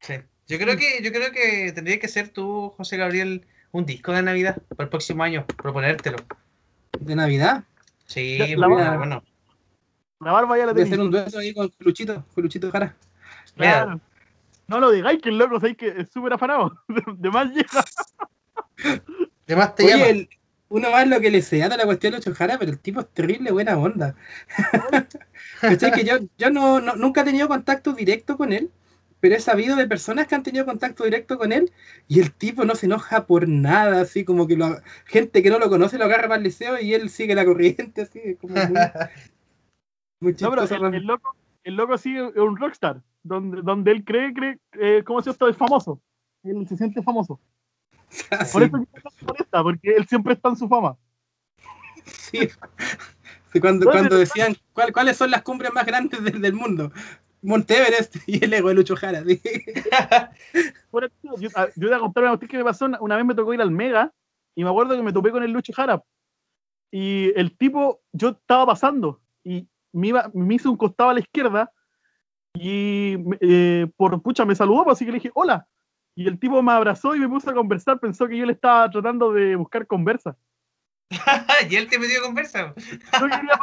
Sí. 0.00 0.14
Yo 0.46 0.58
creo 0.58 0.76
que, 0.76 1.02
yo 1.02 1.10
creo 1.12 1.30
que 1.32 1.72
tendría 1.72 1.98
que 1.98 2.08
ser 2.08 2.28
tú, 2.30 2.72
José 2.76 2.96
Gabriel, 2.96 3.46
un 3.72 3.84
disco 3.84 4.12
de 4.12 4.22
Navidad 4.22 4.62
para 4.76 4.84
el 4.84 4.88
próximo 4.90 5.22
año, 5.22 5.44
proponértelo. 5.56 6.18
de 6.98 7.14
Navidad. 7.16 7.64
Sí, 8.06 8.38
la 8.56 8.66
bueno, 8.66 8.84
barba. 8.84 8.96
bueno. 8.96 9.22
La 10.20 10.32
barba 10.32 10.58
ya 10.58 10.66
la 10.66 10.72
Voy 10.72 10.82
a 10.82 10.84
hacer 10.84 11.00
un 11.00 11.10
dueto 11.10 11.38
ahí 11.38 11.52
con 11.54 11.70
Luchito, 11.80 12.24
con 12.34 12.42
Luchito 12.44 12.70
Jara. 12.72 12.96
Claro. 13.54 14.00
No 14.66 14.80
lo 14.80 14.90
digáis 14.90 15.20
que 15.22 15.28
el 15.28 15.38
loco 15.38 15.60
sabéis 15.60 15.76
que 15.76 15.88
es 15.88 16.10
súper 16.10 16.32
afanado. 16.32 16.72
De, 16.88 17.02
de 17.16 17.30
más 17.30 17.50
llega. 17.52 17.84
De 19.46 19.56
más 19.56 19.74
te 19.74 19.84
Oye, 19.84 19.92
llama. 19.92 20.06
el- 20.06 20.28
uno 20.70 20.90
más 20.90 21.06
lo 21.08 21.20
que 21.20 21.30
le 21.30 21.42
sea 21.42 21.68
de 21.68 21.76
la 21.76 21.84
cuestión 21.84 22.14
de 22.14 22.34
Jara, 22.34 22.58
pero 22.58 22.70
el 22.70 22.78
tipo 22.78 23.00
es 23.00 23.08
terrible 23.08 23.50
buena 23.52 23.78
onda. 23.78 24.14
Que 25.94 26.04
yo, 26.04 26.16
yo 26.38 26.50
no, 26.50 26.80
no- 26.80 26.96
nunca 26.96 27.22
he 27.22 27.24
tenido 27.24 27.48
contacto 27.48 27.92
directo 27.92 28.36
con 28.36 28.52
él, 28.52 28.70
pero 29.20 29.34
he 29.34 29.40
sabido 29.40 29.76
de 29.76 29.86
personas 29.86 30.26
que 30.26 30.34
han 30.34 30.42
tenido 30.42 30.64
contacto 30.64 31.04
directo 31.04 31.38
con 31.38 31.52
él 31.52 31.72
y 32.06 32.20
el 32.20 32.32
tipo 32.32 32.64
no 32.64 32.74
se 32.74 32.86
enoja 32.86 33.26
por 33.26 33.48
nada, 33.48 34.00
así 34.02 34.24
como 34.24 34.46
que 34.46 34.56
lo, 34.56 34.76
gente 35.06 35.42
que 35.42 35.50
no 35.50 35.58
lo 35.58 35.68
conoce 35.68 35.98
lo 35.98 36.04
agarra 36.04 36.28
para 36.28 36.36
el 36.36 36.44
liceo 36.44 36.78
y 36.80 36.94
él 36.94 37.10
sigue 37.10 37.34
la 37.34 37.44
corriente, 37.44 38.02
así, 38.02 38.20
es 38.24 38.38
como 38.38 38.54
muy, 38.54 38.78
muy 40.20 40.36
No, 40.40 40.50
pero 40.50 40.62
el, 40.62 40.94
el 40.94 41.06
loco, 41.06 41.36
el 41.64 41.74
loco 41.76 41.98
sí 41.98 42.16
es 42.16 42.36
un 42.36 42.56
rockstar. 42.56 43.02
Donde, 43.22 43.62
donde 43.62 43.90
él 43.90 44.04
cree, 44.04 44.32
cree 44.32 44.58
eh, 44.80 45.02
¿cómo 45.04 45.20
se 45.22 45.30
esto? 45.30 45.48
Es 45.48 45.56
famoso. 45.56 46.00
Él 46.44 46.66
se 46.68 46.76
siente 46.76 47.02
famoso. 47.02 47.40
Por 48.52 48.62
eso 48.62 48.78
se 49.18 49.24
molesta, 49.26 49.62
porque 49.62 49.94
él 49.96 50.06
siempre 50.06 50.34
está 50.34 50.48
en 50.50 50.56
su 50.56 50.68
fama. 50.68 50.96
sí. 52.04 52.48
Sí, 53.52 53.60
cuando, 53.60 53.86
No, 53.86 53.92
cuando 53.92 54.18
decían 54.18 54.54
¿cuál- 54.74 54.92
cuáles 54.92 55.16
son 55.16 55.30
las 55.30 55.40
cumbres 55.42 55.72
más 55.72 55.86
grandes 55.86 56.22
del, 56.22 56.40
del 56.42 56.52
mundo, 56.52 56.92
Monte 57.40 57.78
Everest 57.78 58.16
y 58.26 58.44
el 58.44 58.52
ego 58.52 58.68
de 58.68 58.74
Lucho 58.74 58.94
Jara. 58.96 59.22
sí. 59.24 59.40
Por 60.90 61.04
eso, 61.04 61.14
yo, 61.38 61.48
a- 61.54 61.68
yo 61.74 61.86
iba 61.88 61.96
a 61.96 62.00
contar 62.00 62.24
una 62.24 62.30
cuestión 62.32 62.50
que 62.50 62.58
me 62.58 62.64
pasó. 62.64 62.84
Una, 62.86 63.00
una 63.00 63.16
vez 63.16 63.24
me 63.24 63.34
tocó 63.34 63.54
ir 63.54 63.60
al 63.62 63.70
Mega 63.70 64.12
y 64.54 64.64
me 64.64 64.70
acuerdo 64.70 64.96
que 64.96 65.02
me 65.02 65.12
topé 65.12 65.30
con 65.30 65.42
el 65.42 65.50
Lucho 65.52 65.72
Jara. 65.72 66.02
Y 66.90 67.32
el 67.36 67.56
tipo, 67.56 68.00
yo 68.12 68.30
estaba 68.30 68.66
pasando 68.66 69.20
y 69.44 69.66
me, 69.92 70.08
iba, 70.08 70.30
me 70.34 70.54
hice 70.54 70.68
un 70.68 70.76
costado 70.76 71.10
a 71.10 71.14
la 71.14 71.20
izquierda 71.20 71.70
y 72.54 73.16
eh, 73.40 73.86
por 73.96 74.20
pucha 74.22 74.44
me 74.44 74.54
saludó, 74.54 74.84
pues, 74.84 74.96
así 74.96 75.04
que 75.04 75.12
le 75.12 75.18
dije 75.18 75.30
hola. 75.34 75.66
Y 76.18 76.26
el 76.26 76.36
tipo 76.36 76.60
me 76.64 76.72
abrazó 76.72 77.14
y 77.14 77.20
me 77.20 77.28
puso 77.28 77.48
a 77.48 77.54
conversar. 77.54 78.00
Pensó 78.00 78.26
que 78.26 78.36
yo 78.36 78.44
le 78.44 78.50
estaba 78.52 78.90
tratando 78.90 79.32
de 79.32 79.54
buscar 79.54 79.86
conversa. 79.86 80.36
y 81.70 81.76
él 81.76 81.86
te 81.88 81.96
metió 81.96 82.20
conversa. 82.22 82.74
Yo 83.20 83.26
quería- 83.28 83.60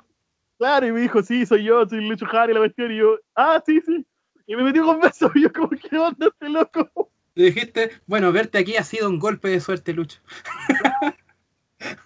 Claro, 0.58 0.88
y 0.88 0.94
me 0.94 1.02
dijo, 1.02 1.22
sí, 1.22 1.46
soy 1.46 1.66
yo, 1.66 1.86
soy 1.86 2.08
Lucho 2.08 2.26
Jara 2.26 2.50
y 2.50 2.54
la 2.54 2.62
cuestión. 2.62 2.94
Y 2.94 2.98
yo, 3.00 3.18
ah, 3.36 3.62
sí, 3.66 3.82
sí. 3.82 4.08
Y 4.48 4.56
me 4.56 4.64
metió 4.64 4.86
conversa. 4.86 5.30
Y 5.36 5.42
yo, 5.42 5.52
como, 5.52 5.68
¿qué 5.72 5.98
onda 5.98 6.28
este 6.28 6.48
loco? 6.48 7.12
Le 7.34 7.44
dijiste, 7.48 7.92
bueno, 8.08 8.32
verte 8.32 8.58
aquí 8.60 8.78
ha 8.78 8.84
sido 8.86 9.10
un 9.10 9.20
golpe 9.20 9.50
de 9.50 9.60
suerte, 9.60 9.92
Lucho. 9.92 10.22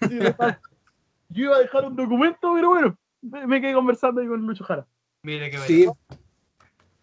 Sí. 0.09 0.17
Yo 1.29 1.43
iba 1.45 1.57
a 1.57 1.59
dejar 1.59 1.85
un 1.85 1.95
documento, 1.95 2.51
pero 2.55 2.69
bueno, 2.69 2.97
me, 3.21 3.45
me 3.45 3.61
quedé 3.61 3.73
conversando 3.75 4.19
ahí 4.19 4.27
con 4.27 4.41
Lucho 4.47 4.63
Jara. 4.63 4.87
Mira 5.21 5.47
qué 5.51 5.57
bueno. 5.57 5.67
Sí, 5.67 5.87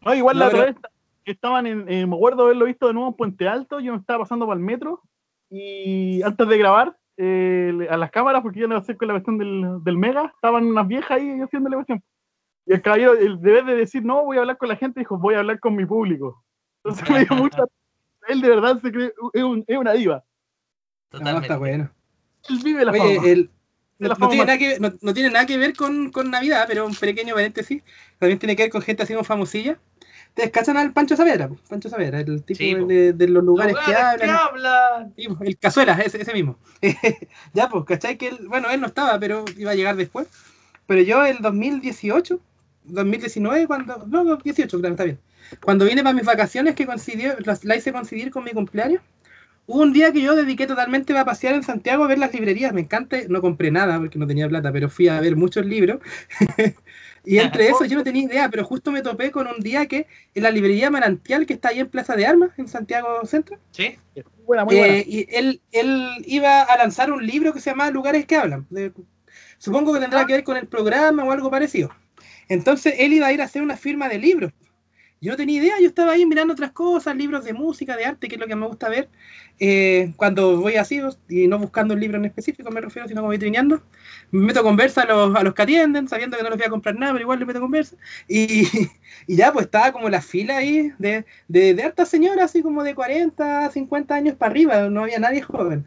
No, 0.04 0.14
igual 0.16 0.36
No, 0.36 0.40
la 0.40 0.48
otra 0.48 0.64
vez 0.64 0.76
estaban 1.32 1.66
en, 1.66 1.88
eh, 1.88 2.06
me 2.06 2.14
acuerdo 2.16 2.44
haberlo 2.44 2.64
visto 2.66 2.86
de 2.86 2.94
nuevo 2.94 3.08
en 3.08 3.14
Puente 3.14 3.48
Alto, 3.48 3.80
yo 3.80 3.92
me 3.92 3.98
estaba 3.98 4.20
pasando 4.20 4.46
para 4.46 4.58
el 4.58 4.64
metro 4.64 5.02
y 5.50 6.22
antes 6.22 6.46
de 6.48 6.58
grabar 6.58 6.96
eh, 7.16 7.86
a 7.90 7.96
las 7.96 8.10
cámaras, 8.10 8.42
porque 8.42 8.60
yo 8.60 8.68
no 8.68 8.80
sé 8.82 8.96
con 8.96 9.08
la 9.08 9.14
cuestión 9.14 9.38
del, 9.38 9.82
del 9.82 9.96
Mega, 9.96 10.32
estaban 10.34 10.66
unas 10.66 10.86
viejas 10.86 11.10
ahí 11.12 11.40
haciendo 11.40 11.70
la 11.70 11.76
cuestión. 11.76 12.02
Y 12.66 12.72
el 12.74 12.82
caballero, 12.82 13.14
el 13.14 13.40
deber 13.40 13.64
de 13.64 13.76
decir, 13.76 14.04
no, 14.04 14.24
voy 14.24 14.36
a 14.36 14.40
hablar 14.40 14.58
con 14.58 14.68
la 14.68 14.76
gente, 14.76 15.00
dijo, 15.00 15.16
voy 15.18 15.34
a 15.34 15.38
hablar 15.38 15.60
con 15.60 15.76
mi 15.76 15.86
público. 15.86 16.44
Entonces 16.84 17.08
me 17.10 17.24
dio 17.24 17.28
mucha... 17.42 17.64
Él 18.28 18.40
de 18.40 18.48
verdad 18.48 18.80
se 18.82 18.90
cree, 18.90 19.12
es, 19.34 19.42
un- 19.44 19.64
es 19.68 19.78
una 19.78 19.92
diva. 19.92 20.24
no, 21.12 21.18
Totalmente. 21.18 21.46
está 21.46 21.58
bueno. 21.58 21.90
Él 22.48 22.58
vive 22.64 22.84
la 22.84 22.90
Oye, 22.92 23.16
fama. 23.16 23.28
el, 23.28 23.50
no, 23.98 24.08
no 24.18 24.28
tiene 24.28 24.44
nada 24.44 24.58
que 24.58 24.68
ver, 24.68 24.80
no, 24.80 24.92
no 25.00 25.14
tiene 25.14 25.30
nada 25.30 25.46
que 25.46 25.56
ver 25.58 25.76
con, 25.76 26.10
con 26.10 26.30
Navidad, 26.30 26.64
pero 26.66 26.84
un 26.86 26.94
pequeño 26.94 27.34
paréntesis. 27.34 27.82
También 28.18 28.38
tiene 28.40 28.56
que 28.56 28.64
ver 28.64 28.72
con 28.72 28.82
gente 28.82 29.04
así 29.04 29.14
como 29.14 29.24
famosilla. 29.24 29.78
¿Ustedes 30.36 30.50
cachan 30.50 30.76
al 30.76 30.92
Pancho 30.92 31.16
Saavedra? 31.16 31.48
Pancho 31.66 31.88
Saavedra, 31.88 32.20
el 32.20 32.42
tipo 32.42 32.58
Sí, 32.58 32.74
de, 32.74 33.14
de 33.14 33.28
los 33.28 33.42
lugares, 33.42 33.74
que 33.74 33.94
Lugares 33.94 34.22
hablan. 34.22 34.36
hablan. 34.36 35.14
Sí, 35.16 35.28
po, 35.28 35.38
el 35.42 35.56
Cazuela, 35.58 35.94
ese, 36.04 36.20
ese 36.20 36.34
mismo. 36.34 36.58
ya, 37.54 37.70
pues, 37.70 37.84
¿cachai? 37.86 38.18
Que 38.18 38.28
él, 38.28 38.38
bueno, 38.46 38.68
él 38.70 38.80
no 38.82 38.86
estaba, 38.86 39.18
pero 39.18 39.46
iba 39.56 39.70
a 39.70 39.74
llegar 39.74 39.96
después. 39.96 40.26
Pero 40.86 41.00
yo 41.00 41.24
el 41.24 41.38
2018, 41.38 42.38
2019, 42.84 43.66
cuando. 43.66 44.04
No, 44.06 44.36
18, 44.36 44.78
claro, 44.78 44.92
está 44.94 45.04
bien. 45.04 45.18
Cuando 45.64 45.86
vine 45.86 46.02
para 46.02 46.14
mis 46.14 46.26
vacaciones, 46.26 46.74
que 46.74 46.84
coincidió, 46.84 47.34
las- 47.40 47.64
la 47.64 47.76
hice 47.76 47.92
coincidir 47.92 48.30
con 48.30 48.44
mi 48.44 48.50
cumpleaños, 48.50 49.00
hubo 49.66 49.82
un 49.82 49.92
día 49.92 50.12
que 50.12 50.22
yo 50.22 50.36
dediqué 50.36 50.66
totalmente 50.66 51.16
a 51.16 51.24
pasear 51.24 51.54
en 51.54 51.62
Santiago 51.62 52.04
a 52.04 52.08
ver 52.08 52.18
las 52.18 52.32
librerías. 52.34 52.72
Me 52.72 52.82
encanta, 52.82 53.16
no 53.28 53.40
compré 53.40 53.70
nada 53.70 53.98
porque 53.98 54.18
no 54.18 54.26
tenía 54.26 54.48
plata, 54.48 54.72
pero 54.72 54.88
fui 54.90 55.08
a 55.08 55.20
ver 55.20 55.36
muchos 55.36 55.66
libros. 55.66 55.98
y 57.26 57.38
entre 57.38 57.68
eso 57.68 57.84
yo 57.84 57.96
no 57.98 58.04
tenía 58.04 58.22
idea, 58.22 58.48
pero 58.48 58.64
justo 58.64 58.90
me 58.92 59.02
topé 59.02 59.30
con 59.30 59.46
un 59.48 59.60
día 59.60 59.84
que 59.86 60.06
en 60.34 60.42
la 60.44 60.50
librería 60.50 60.90
Manantial, 60.90 61.44
que 61.44 61.52
está 61.54 61.68
ahí 61.70 61.80
en 61.80 61.88
Plaza 61.88 62.14
de 62.16 62.24
Armas, 62.26 62.50
en 62.56 62.68
Santiago 62.68 63.08
Centro, 63.26 63.58
Sí. 63.72 63.96
Muy 64.14 64.24
buena, 64.46 64.64
muy 64.64 64.76
buena. 64.76 64.94
eh, 64.98 65.04
y 65.06 65.26
él, 65.36 65.60
él 65.72 66.08
iba 66.24 66.62
a 66.62 66.76
lanzar 66.78 67.10
un 67.12 67.26
libro 67.26 67.52
que 67.52 67.60
se 67.60 67.70
llama 67.70 67.90
Lugares 67.90 68.24
que 68.26 68.36
hablan. 68.36 68.64
De- 68.70 68.92
supongo 69.58 69.92
que 69.92 70.00
tendrá 70.00 70.24
que 70.24 70.34
ver 70.34 70.44
con 70.44 70.56
el 70.56 70.68
programa 70.68 71.24
o 71.24 71.32
algo 71.32 71.50
parecido. 71.50 71.90
Entonces 72.48 72.94
él 72.98 73.12
iba 73.12 73.26
a 73.26 73.32
ir 73.32 73.42
a 73.42 73.44
hacer 73.46 73.60
una 73.62 73.76
firma 73.76 74.08
de 74.08 74.18
libros. 74.18 74.52
Yo 75.20 75.32
no 75.32 75.36
tenía 75.38 75.58
idea, 75.62 75.74
yo 75.80 75.86
estaba 75.88 76.12
ahí 76.12 76.26
mirando 76.26 76.52
otras 76.52 76.72
cosas, 76.72 77.16
libros 77.16 77.44
de 77.44 77.54
música, 77.54 77.96
de 77.96 78.04
arte, 78.04 78.28
que 78.28 78.34
es 78.36 78.40
lo 78.40 78.46
que 78.46 78.54
me 78.56 78.66
gusta 78.66 78.88
ver. 78.90 79.08
eh, 79.58 80.12
cuando 80.16 80.60
voy 80.60 80.76
así, 80.76 81.00
y 81.28 81.48
no 81.48 81.58
buscando 81.58 81.94
un 81.94 82.00
libro 82.00 82.18
en 82.18 82.26
específico, 82.26 82.70
me 82.70 82.80
refiero, 82.82 83.08
sino 83.08 83.22
como 83.22 83.30
vitrineando, 83.32 83.82
me 84.30 84.46
meto 84.46 84.62
conversa 84.62 85.02
a 85.02 85.06
los, 85.06 85.34
a 85.34 85.42
los 85.42 85.54
que 85.54 85.62
atienden, 85.62 86.06
sabiendo 86.08 86.36
que 86.36 86.42
no 86.42 86.50
les 86.50 86.58
voy 86.58 86.66
a 86.66 86.70
comprar 86.70 86.96
nada, 86.96 87.12
pero 87.12 87.22
igual 87.22 87.38
les 87.38 87.48
meto 87.48 87.60
conversa. 87.60 87.96
Y, 88.28 88.66
y 89.26 89.36
ya, 89.36 89.52
pues 89.52 89.64
estaba 89.66 89.92
como 89.92 90.08
la 90.10 90.20
fila 90.20 90.58
ahí 90.58 90.92
de, 90.98 91.24
de, 91.48 91.74
de 91.74 91.82
hartas 91.82 92.08
señoras, 92.10 92.44
así 92.46 92.62
como 92.62 92.82
de 92.84 92.94
40, 92.94 93.70
50 93.70 94.14
años 94.14 94.36
para 94.36 94.50
arriba, 94.50 94.88
no 94.90 95.02
había 95.04 95.18
nadie 95.18 95.40
joven. 95.42 95.86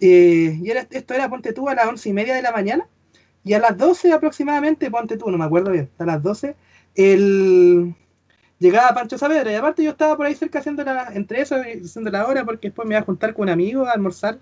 Eh, 0.00 0.58
y 0.62 0.70
esto 0.70 1.14
era, 1.14 1.28
ponte 1.30 1.52
tú, 1.52 1.68
a 1.68 1.74
las 1.74 1.86
once 1.86 2.08
y 2.08 2.12
media 2.12 2.34
de 2.34 2.42
la 2.42 2.52
mañana, 2.52 2.88
y 3.44 3.54
a 3.54 3.60
las 3.60 3.76
12 3.78 4.12
aproximadamente, 4.12 4.90
ponte 4.90 5.16
tú, 5.16 5.30
no 5.30 5.38
me 5.38 5.44
acuerdo 5.44 5.72
bien, 5.72 5.90
a 5.98 6.04
las 6.06 6.22
12, 6.22 6.56
el... 6.94 7.94
llegaba 8.62 8.94
Pancho 8.94 9.18
Saavedra, 9.18 9.52
y 9.52 9.56
aparte 9.56 9.84
yo 9.84 9.90
estaba 9.90 10.16
por 10.16 10.26
ahí 10.26 10.34
cerca 10.34 10.60
haciendo 10.60 10.84
la, 10.84 11.08
entre 11.14 11.42
eso 11.42 11.56
y 11.62 11.84
haciendo 11.84 12.10
la 12.10 12.26
hora, 12.26 12.44
porque 12.44 12.68
después 12.68 12.88
me 12.88 12.94
iba 12.94 13.00
a 13.02 13.04
juntar 13.04 13.34
con 13.34 13.44
un 13.44 13.50
amigo 13.50 13.86
a 13.86 13.92
almorzar, 13.92 14.40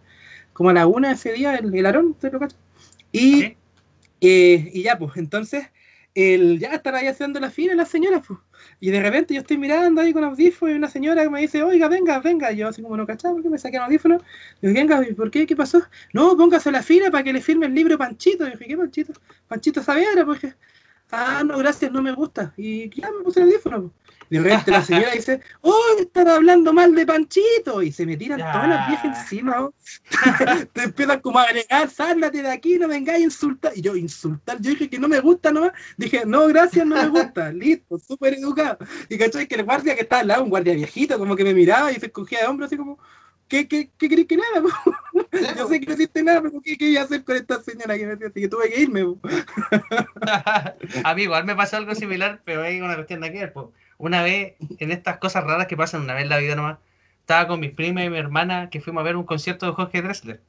como 0.52 0.70
a 0.70 0.72
la 0.74 0.86
una 0.86 1.12
ese 1.12 1.32
día, 1.32 1.56
el, 1.56 1.74
el 1.74 1.86
Aarón, 1.86 2.14
¿te 2.14 2.30
lo 2.30 2.38
cacho? 2.40 2.56
Y, 3.12 3.40
Sí. 3.42 3.56
eh, 4.20 4.70
y 4.72 4.82
ya, 4.82 4.98
pues, 4.98 5.16
entonces, 5.16 5.66
el, 6.14 6.58
ya 6.58 6.72
están 6.74 6.94
ahí 6.96 7.06
haciendo 7.06 7.40
la 7.40 7.50
fila 7.50 7.74
las 7.74 7.88
señoras, 7.88 8.22
pues. 8.26 8.38
Y 8.80 8.90
de 8.90 9.00
repente 9.00 9.34
yo 9.34 9.40
estoy 9.40 9.58
mirando 9.58 10.00
ahí 10.00 10.12
con 10.12 10.24
audífonos 10.24 10.74
y 10.74 10.76
una 10.78 10.88
señora 10.90 11.22
que 11.22 11.30
me 11.30 11.40
dice, 11.40 11.62
oiga, 11.62 11.88
venga, 11.88 12.18
venga. 12.20 12.52
Y 12.52 12.58
yo 12.58 12.68
así 12.68 12.82
como 12.82 12.96
no 12.96 13.06
cachaba, 13.06 13.34
porque 13.34 13.48
me 13.48 13.58
saqué 13.58 13.76
el 13.76 13.82
audífono. 13.84 14.18
Digo, 14.60 14.74
venga, 14.74 15.06
¿y 15.08 15.14
¿por 15.14 15.30
qué? 15.30 15.46
¿Qué 15.46 15.56
pasó? 15.56 15.82
No, 16.12 16.36
póngase 16.36 16.68
a 16.70 16.72
la 16.72 16.82
fila 16.82 17.10
para 17.10 17.24
que 17.24 17.32
le 17.32 17.40
firme 17.40 17.66
el 17.66 17.74
libro 17.74 17.96
Panchito. 17.98 18.44
Y 18.44 18.48
yo 18.48 18.52
dije, 18.58 18.66
¿qué 18.68 18.76
Panchito? 18.76 19.12
Panchito 19.48 19.82
Saavedra, 19.82 20.24
pues. 20.26 20.40
Ah, 21.12 21.42
no, 21.44 21.58
gracias, 21.58 21.90
no 21.90 22.02
me 22.02 22.12
gusta. 22.12 22.52
Y 22.56 22.88
ya 22.90 23.10
me 23.10 23.24
puse 23.24 23.42
el 23.42 23.52
po. 23.60 23.92
De 24.30 24.38
repente 24.38 24.70
la 24.70 24.84
señora 24.84 25.10
dice, 25.10 25.40
oh, 25.60 25.96
están 25.98 26.28
hablando 26.28 26.72
mal 26.72 26.94
de 26.94 27.04
Panchito. 27.04 27.82
Y 27.82 27.90
se 27.90 28.06
me 28.06 28.16
tiran 28.16 28.38
Ya. 28.38 28.52
todas 28.52 28.68
las 28.68 28.88
viejas 28.88 29.18
encima. 29.18 29.68
Te 30.72 30.84
empiezan 30.84 31.20
como 31.20 31.40
a 31.40 31.42
agregar, 31.44 31.90
sándate 31.90 32.42
de 32.42 32.48
aquí, 32.50 32.78
no 32.78 32.86
vengáis 32.86 33.22
a 33.22 33.24
insultar. 33.24 33.72
Y 33.74 33.80
yo, 33.80 33.96
insultar, 33.96 34.60
yo 34.60 34.70
dije 34.70 34.88
que 34.88 35.00
no 35.00 35.08
me 35.08 35.18
gusta 35.18 35.50
nomás. 35.50 35.72
Dije, 35.96 36.22
no, 36.24 36.46
gracias, 36.46 36.86
no 36.86 36.94
me 36.94 37.08
gusta. 37.08 37.50
Listo, 37.52 37.98
súper 37.98 38.34
educado. 38.34 38.78
Y 39.08 39.18
cachai 39.18 39.48
que 39.48 39.56
el 39.56 39.64
guardia 39.64 39.96
que 39.96 40.02
estaba 40.02 40.20
al 40.22 40.28
lado, 40.28 40.44
un 40.44 40.50
guardia 40.50 40.74
viejito, 40.74 41.18
como 41.18 41.34
que 41.34 41.42
me 41.44 41.52
miraba 41.54 41.90
y 41.90 41.98
se 41.98 42.06
escogía 42.06 42.40
de 42.40 42.46
hombros 42.46 42.68
así 42.68 42.76
como, 42.76 42.98
¿qué, 43.50 43.68
qué, 43.68 43.90
qué 43.98 44.08
crees 44.08 44.26
que 44.26 44.38
nada? 44.38 44.62
po? 44.62 44.68
Yo 45.58 45.68
sé 45.68 45.80
que 45.80 45.86
no 45.86 45.92
hiciste 45.92 46.22
nada, 46.22 46.40
pero 46.40 46.60
¿qué, 46.62 46.78
qué 46.78 46.88
iba 46.88 47.02
a 47.02 47.04
hacer 47.04 47.24
con 47.24 47.36
esta 47.36 47.60
señora 47.60 47.98
que 47.98 48.06
me? 48.06 48.12
Así 48.12 48.40
que 48.40 48.48
tuve 48.48 48.70
que 48.70 48.80
irme. 48.80 49.02
A 51.04 51.14
mí 51.14 51.22
igual 51.22 51.44
me 51.44 51.54
pasó 51.54 51.76
algo 51.76 51.94
similar, 51.94 52.40
pero 52.44 52.62
hay 52.62 52.80
una 52.80 52.94
cuestión 52.94 53.20
de 53.20 53.28
aquí. 53.28 53.38
po. 53.52 53.72
Una 53.98 54.22
vez, 54.22 54.54
en 54.78 54.90
estas 54.90 55.18
cosas 55.18 55.44
raras 55.44 55.66
que 55.66 55.76
pasan 55.76 56.02
una 56.02 56.14
vez 56.14 56.22
en 56.22 56.30
la 56.30 56.38
vida 56.38 56.54
nomás, 56.54 56.78
estaba 57.20 57.48
con 57.48 57.60
mis 57.60 57.72
primas 57.72 58.04
y 58.04 58.10
mi 58.10 58.18
hermana 58.18 58.70
que 58.70 58.80
fuimos 58.80 59.02
a 59.02 59.04
ver 59.04 59.16
un 59.16 59.24
concierto 59.24 59.66
de 59.66 59.72
Jorge 59.72 60.00
Drexler. 60.00 60.40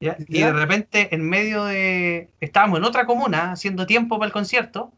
¿ya? 0.00 0.16
Y 0.26 0.40
de 0.40 0.52
repente, 0.52 1.14
en 1.14 1.28
medio 1.28 1.64
de. 1.64 2.30
Estábamos 2.40 2.78
en 2.78 2.84
otra 2.84 3.06
comuna 3.06 3.52
haciendo 3.52 3.86
tiempo 3.86 4.18
para 4.18 4.26
el 4.26 4.32
concierto, 4.32 4.92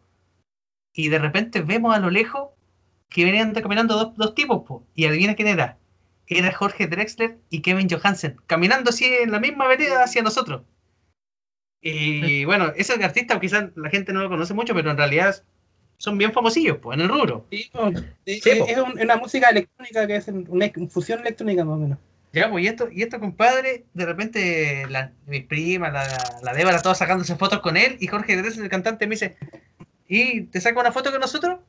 y 0.95 1.09
de 1.09 1.18
repente 1.18 1.61
vemos 1.61 1.95
a 1.95 1.99
lo 1.99 2.11
lejos 2.11 2.51
que 3.09 3.24
venían 3.24 3.53
caminando 3.53 3.95
dos, 3.95 4.16
dos 4.16 4.35
tipos, 4.35 4.62
po, 4.66 4.87
y 4.95 5.05
adivina 5.05 5.35
quién 5.35 5.49
era. 5.49 5.79
Era 6.29 6.53
Jorge 6.53 6.87
Drexler 6.87 7.39
y 7.51 7.61
Kevin 7.62 7.89
Johansen, 7.89 8.37
caminando 8.47 8.91
así 8.91 9.05
en 9.05 9.31
la 9.31 9.39
misma 9.41 9.66
vereda 9.68 10.03
hacia 10.03 10.22
nosotros. 10.22 10.62
Y 11.81 12.45
bueno, 12.45 12.72
esos 12.77 12.99
artistas 13.01 13.39
quizás 13.41 13.66
la 13.77 13.91
gente 13.91 14.12
no 14.12 14.22
lo 14.22 14.29
conoce 14.29 14.55
mucho, 14.55 14.74
pero 14.74 14.91
en 14.91 14.97
realidad 14.97 15.43
son 15.99 16.18
bien 16.18 16.33
famosillos, 16.33 16.79
pues, 16.79 16.97
en 16.97 17.03
el 17.03 17.09
rubro. 17.09 17.47
Sí, 17.51 17.70
Sí, 18.27 18.51
po. 18.59 18.66
es 18.66 18.79
un- 18.79 18.99
una 19.01 19.16
música 19.16 19.49
electrónica 19.51 20.07
que 20.07 20.16
es 20.16 20.29
una 20.29 20.70
fusión 20.91 21.20
electrónica 21.20 21.64
más 21.64 21.74
o 21.77 21.79
menos. 21.79 21.99
Ya, 22.33 22.51
pues, 22.51 22.64
y 22.64 22.66
esto, 22.68 22.89
y 22.93 23.03
esto, 23.03 23.18
compadre, 23.20 23.85
de 23.95 24.05
repente, 24.05 24.85
la, 24.91 25.12
mis 25.27 25.45
primas, 25.45 25.93
la, 25.93 26.41
la 26.43 26.53
Débora, 26.55 26.83
todos 26.83 26.99
sacándose 26.99 27.37
fotos 27.37 27.61
con 27.61 27.77
él, 27.77 27.97
y 28.01 28.09
Jorge 28.09 28.37
Drexler, 28.37 28.64
el 28.64 28.70
cantante, 28.70 29.07
me 29.07 29.14
dice, 29.14 29.37
¿y 30.09 30.43
te 30.43 30.61
saca 30.61 30.81
una 30.81 30.93
foto 30.93 31.11
con 31.12 31.20
nosotros? 31.20 31.61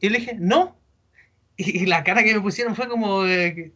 Y 0.00 0.08
le 0.10 0.18
dije, 0.18 0.36
no. 0.38 0.76
Y, 1.56 1.82
y 1.82 1.86
la 1.86 2.02
cara 2.04 2.24
que 2.24 2.34
me 2.34 2.40
pusieron 2.40 2.74
fue 2.74 2.88
como, 2.88 3.24
eh, 3.26 3.72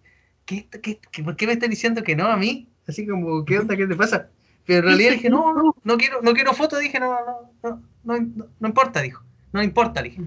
¿qué, 0.46 0.68
qué, 0.82 1.00
qué- 1.12 1.22
por 1.24 1.36
qué 1.36 1.46
me 1.46 1.54
están 1.54 1.70
diciendo 1.70 2.02
que 2.02 2.16
no 2.16 2.26
a 2.28 2.36
mí? 2.36 2.68
Así 2.88 3.06
como, 3.06 3.44
¿qué 3.44 3.58
onda? 3.58 3.76
¿Qué 3.76 3.86
te 3.86 3.96
pasa? 3.96 4.30
Pero 4.64 4.80
en 4.80 4.84
realidad 4.86 5.12
dije, 5.12 5.30
no, 5.30 5.52
no, 5.54 5.76
no 5.84 5.96
quiero, 5.98 6.22
no 6.22 6.32
quiero 6.34 6.54
foto, 6.54 6.78
dije, 6.78 7.00
no, 7.00 7.14
no, 7.62 7.82
no, 8.04 8.18
no, 8.18 8.46
no, 8.60 8.68
importa, 8.68 9.02
dijo, 9.02 9.22
no 9.52 9.62
importa, 9.62 10.02
dije. 10.02 10.22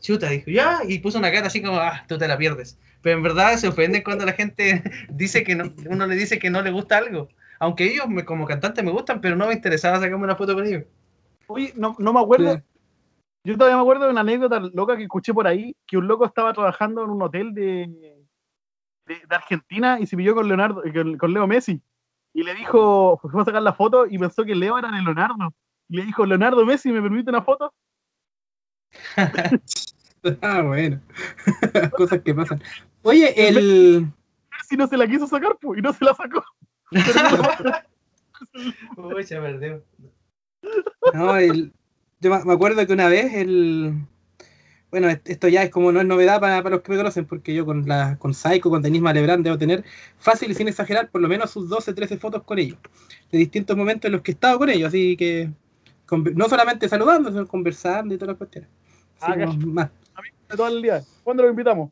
Chuta, 0.00 0.30
dijo, 0.30 0.50
ya, 0.50 0.80
y 0.88 0.98
puso 1.00 1.18
una 1.18 1.30
cara 1.32 1.48
así 1.48 1.62
como, 1.62 1.78
ah, 1.78 2.04
tú 2.08 2.18
te 2.18 2.28
la 2.28 2.38
pierdes. 2.38 2.78
Pero 3.02 3.16
en 3.18 3.22
verdad 3.22 3.56
se 3.56 3.68
ofenden 3.68 4.02
cuando 4.04 4.24
la 4.26 4.32
gente 4.32 4.82
dice 5.10 5.44
que 5.44 5.54
no, 5.54 5.72
uno 5.88 6.06
le 6.06 6.16
dice 6.16 6.38
que 6.38 6.50
no 6.50 6.62
le 6.62 6.70
gusta 6.70 6.98
algo. 6.98 7.28
Aunque 7.58 7.84
ellos 7.92 8.08
me- 8.08 8.24
como 8.24 8.46
cantante 8.46 8.82
me 8.82 8.90
gustan, 8.90 9.20
pero 9.20 9.36
no 9.36 9.46
me 9.46 9.54
interesaba 9.54 9.98
sacarme 10.00 10.24
una 10.24 10.36
foto 10.36 10.54
con 10.54 10.66
ellos. 10.66 10.84
Oye, 11.48 11.72
no, 11.76 11.96
no 11.98 12.12
me 12.12 12.20
acuerdo. 12.20 12.54
Sí. 12.56 12.62
Yo 13.44 13.56
todavía 13.56 13.76
me 13.76 13.82
acuerdo 13.82 14.04
de 14.06 14.10
una 14.12 14.20
anécdota 14.20 14.60
loca 14.60 14.96
que 14.96 15.04
escuché 15.04 15.32
por 15.34 15.46
ahí, 15.46 15.74
que 15.86 15.96
un 15.96 16.06
loco 16.06 16.26
estaba 16.26 16.52
trabajando 16.52 17.04
en 17.04 17.10
un 17.10 17.22
hotel 17.22 17.54
de, 17.54 17.88
de, 19.14 19.26
de 19.28 19.36
Argentina 19.36 19.98
y 20.00 20.06
se 20.06 20.16
pilló 20.16 20.34
con 20.34 20.46
Leonardo, 20.46 20.84
eh, 20.84 20.92
con, 20.92 21.18
con 21.18 21.32
Leo 21.32 21.46
Messi. 21.46 21.80
Y 22.32 22.44
le 22.44 22.54
dijo, 22.54 23.18
fue 23.20 23.42
a 23.42 23.44
sacar 23.44 23.62
la 23.62 23.72
foto 23.72 24.06
y 24.06 24.18
pensó 24.18 24.44
que 24.44 24.54
Leo 24.54 24.78
era 24.78 24.90
de 24.90 25.02
Leonardo. 25.02 25.52
Y 25.88 25.96
le 25.96 26.04
dijo, 26.04 26.24
Leonardo 26.24 26.64
Messi, 26.64 26.92
¿me 26.92 27.02
permite 27.02 27.30
una 27.30 27.42
foto? 27.42 27.72
Ah, 30.42 30.60
bueno. 30.60 31.00
Cosas 31.96 32.20
que 32.20 32.34
pasan. 32.34 32.62
Oye, 33.00 33.32
el. 33.48 34.06
Messi 34.50 34.76
no 34.76 34.86
se 34.86 34.98
la 34.98 35.06
quiso 35.06 35.26
sacar, 35.26 35.56
pues, 35.58 35.78
y 35.78 35.82
no 35.82 35.94
se 35.94 36.04
la 36.04 36.14
sacó. 36.14 36.44
Uy, 38.98 39.24
se 39.24 39.40
perdió. 39.40 39.82
No, 41.14 41.36
el- 41.36 41.72
yo 42.20 42.44
me 42.44 42.52
acuerdo 42.52 42.86
que 42.86 42.92
una 42.92 43.08
vez 43.08 43.32
el. 43.32 43.94
Bueno, 44.90 45.08
est- 45.08 45.28
esto 45.28 45.48
ya 45.48 45.62
es 45.62 45.70
como 45.70 45.92
no 45.92 46.00
es 46.00 46.06
novedad 46.06 46.40
para, 46.40 46.62
para 46.62 46.76
los 46.76 46.82
que 46.82 46.92
me 46.92 46.98
conocen, 46.98 47.24
porque 47.26 47.54
yo 47.54 47.64
con 47.64 47.86
la 47.86 48.16
con 48.18 48.34
Psycho, 48.34 48.70
con 48.70 48.82
Denis 48.82 49.00
Malebrán, 49.02 49.42
debo 49.42 49.56
tener 49.58 49.84
fácil 50.18 50.50
y 50.50 50.54
sin 50.54 50.68
exagerar 50.68 51.10
por 51.10 51.20
lo 51.20 51.28
menos 51.28 51.50
sus 51.50 51.68
12, 51.68 51.92
13 51.94 52.18
fotos 52.18 52.42
con 52.42 52.58
ellos, 52.58 52.78
de 53.30 53.38
distintos 53.38 53.76
momentos 53.76 54.06
en 54.08 54.12
los 54.12 54.22
que 54.22 54.32
he 54.32 54.34
estado 54.34 54.58
con 54.58 54.68
ellos, 54.70 54.88
así 54.88 55.16
que 55.16 55.50
no 56.34 56.48
solamente 56.48 56.88
saludando, 56.88 57.30
sino 57.30 57.46
conversando 57.46 58.14
y 58.14 58.18
todas 58.18 58.30
las 58.32 58.38
cuestiones. 58.38 58.68
Ah, 59.20 59.36
más. 59.36 59.90
De 60.48 60.56
todo 60.56 60.68
el 60.68 60.82
día. 60.82 61.02
¿Cuándo 61.22 61.42
lo 61.44 61.50
invitamos? 61.50 61.90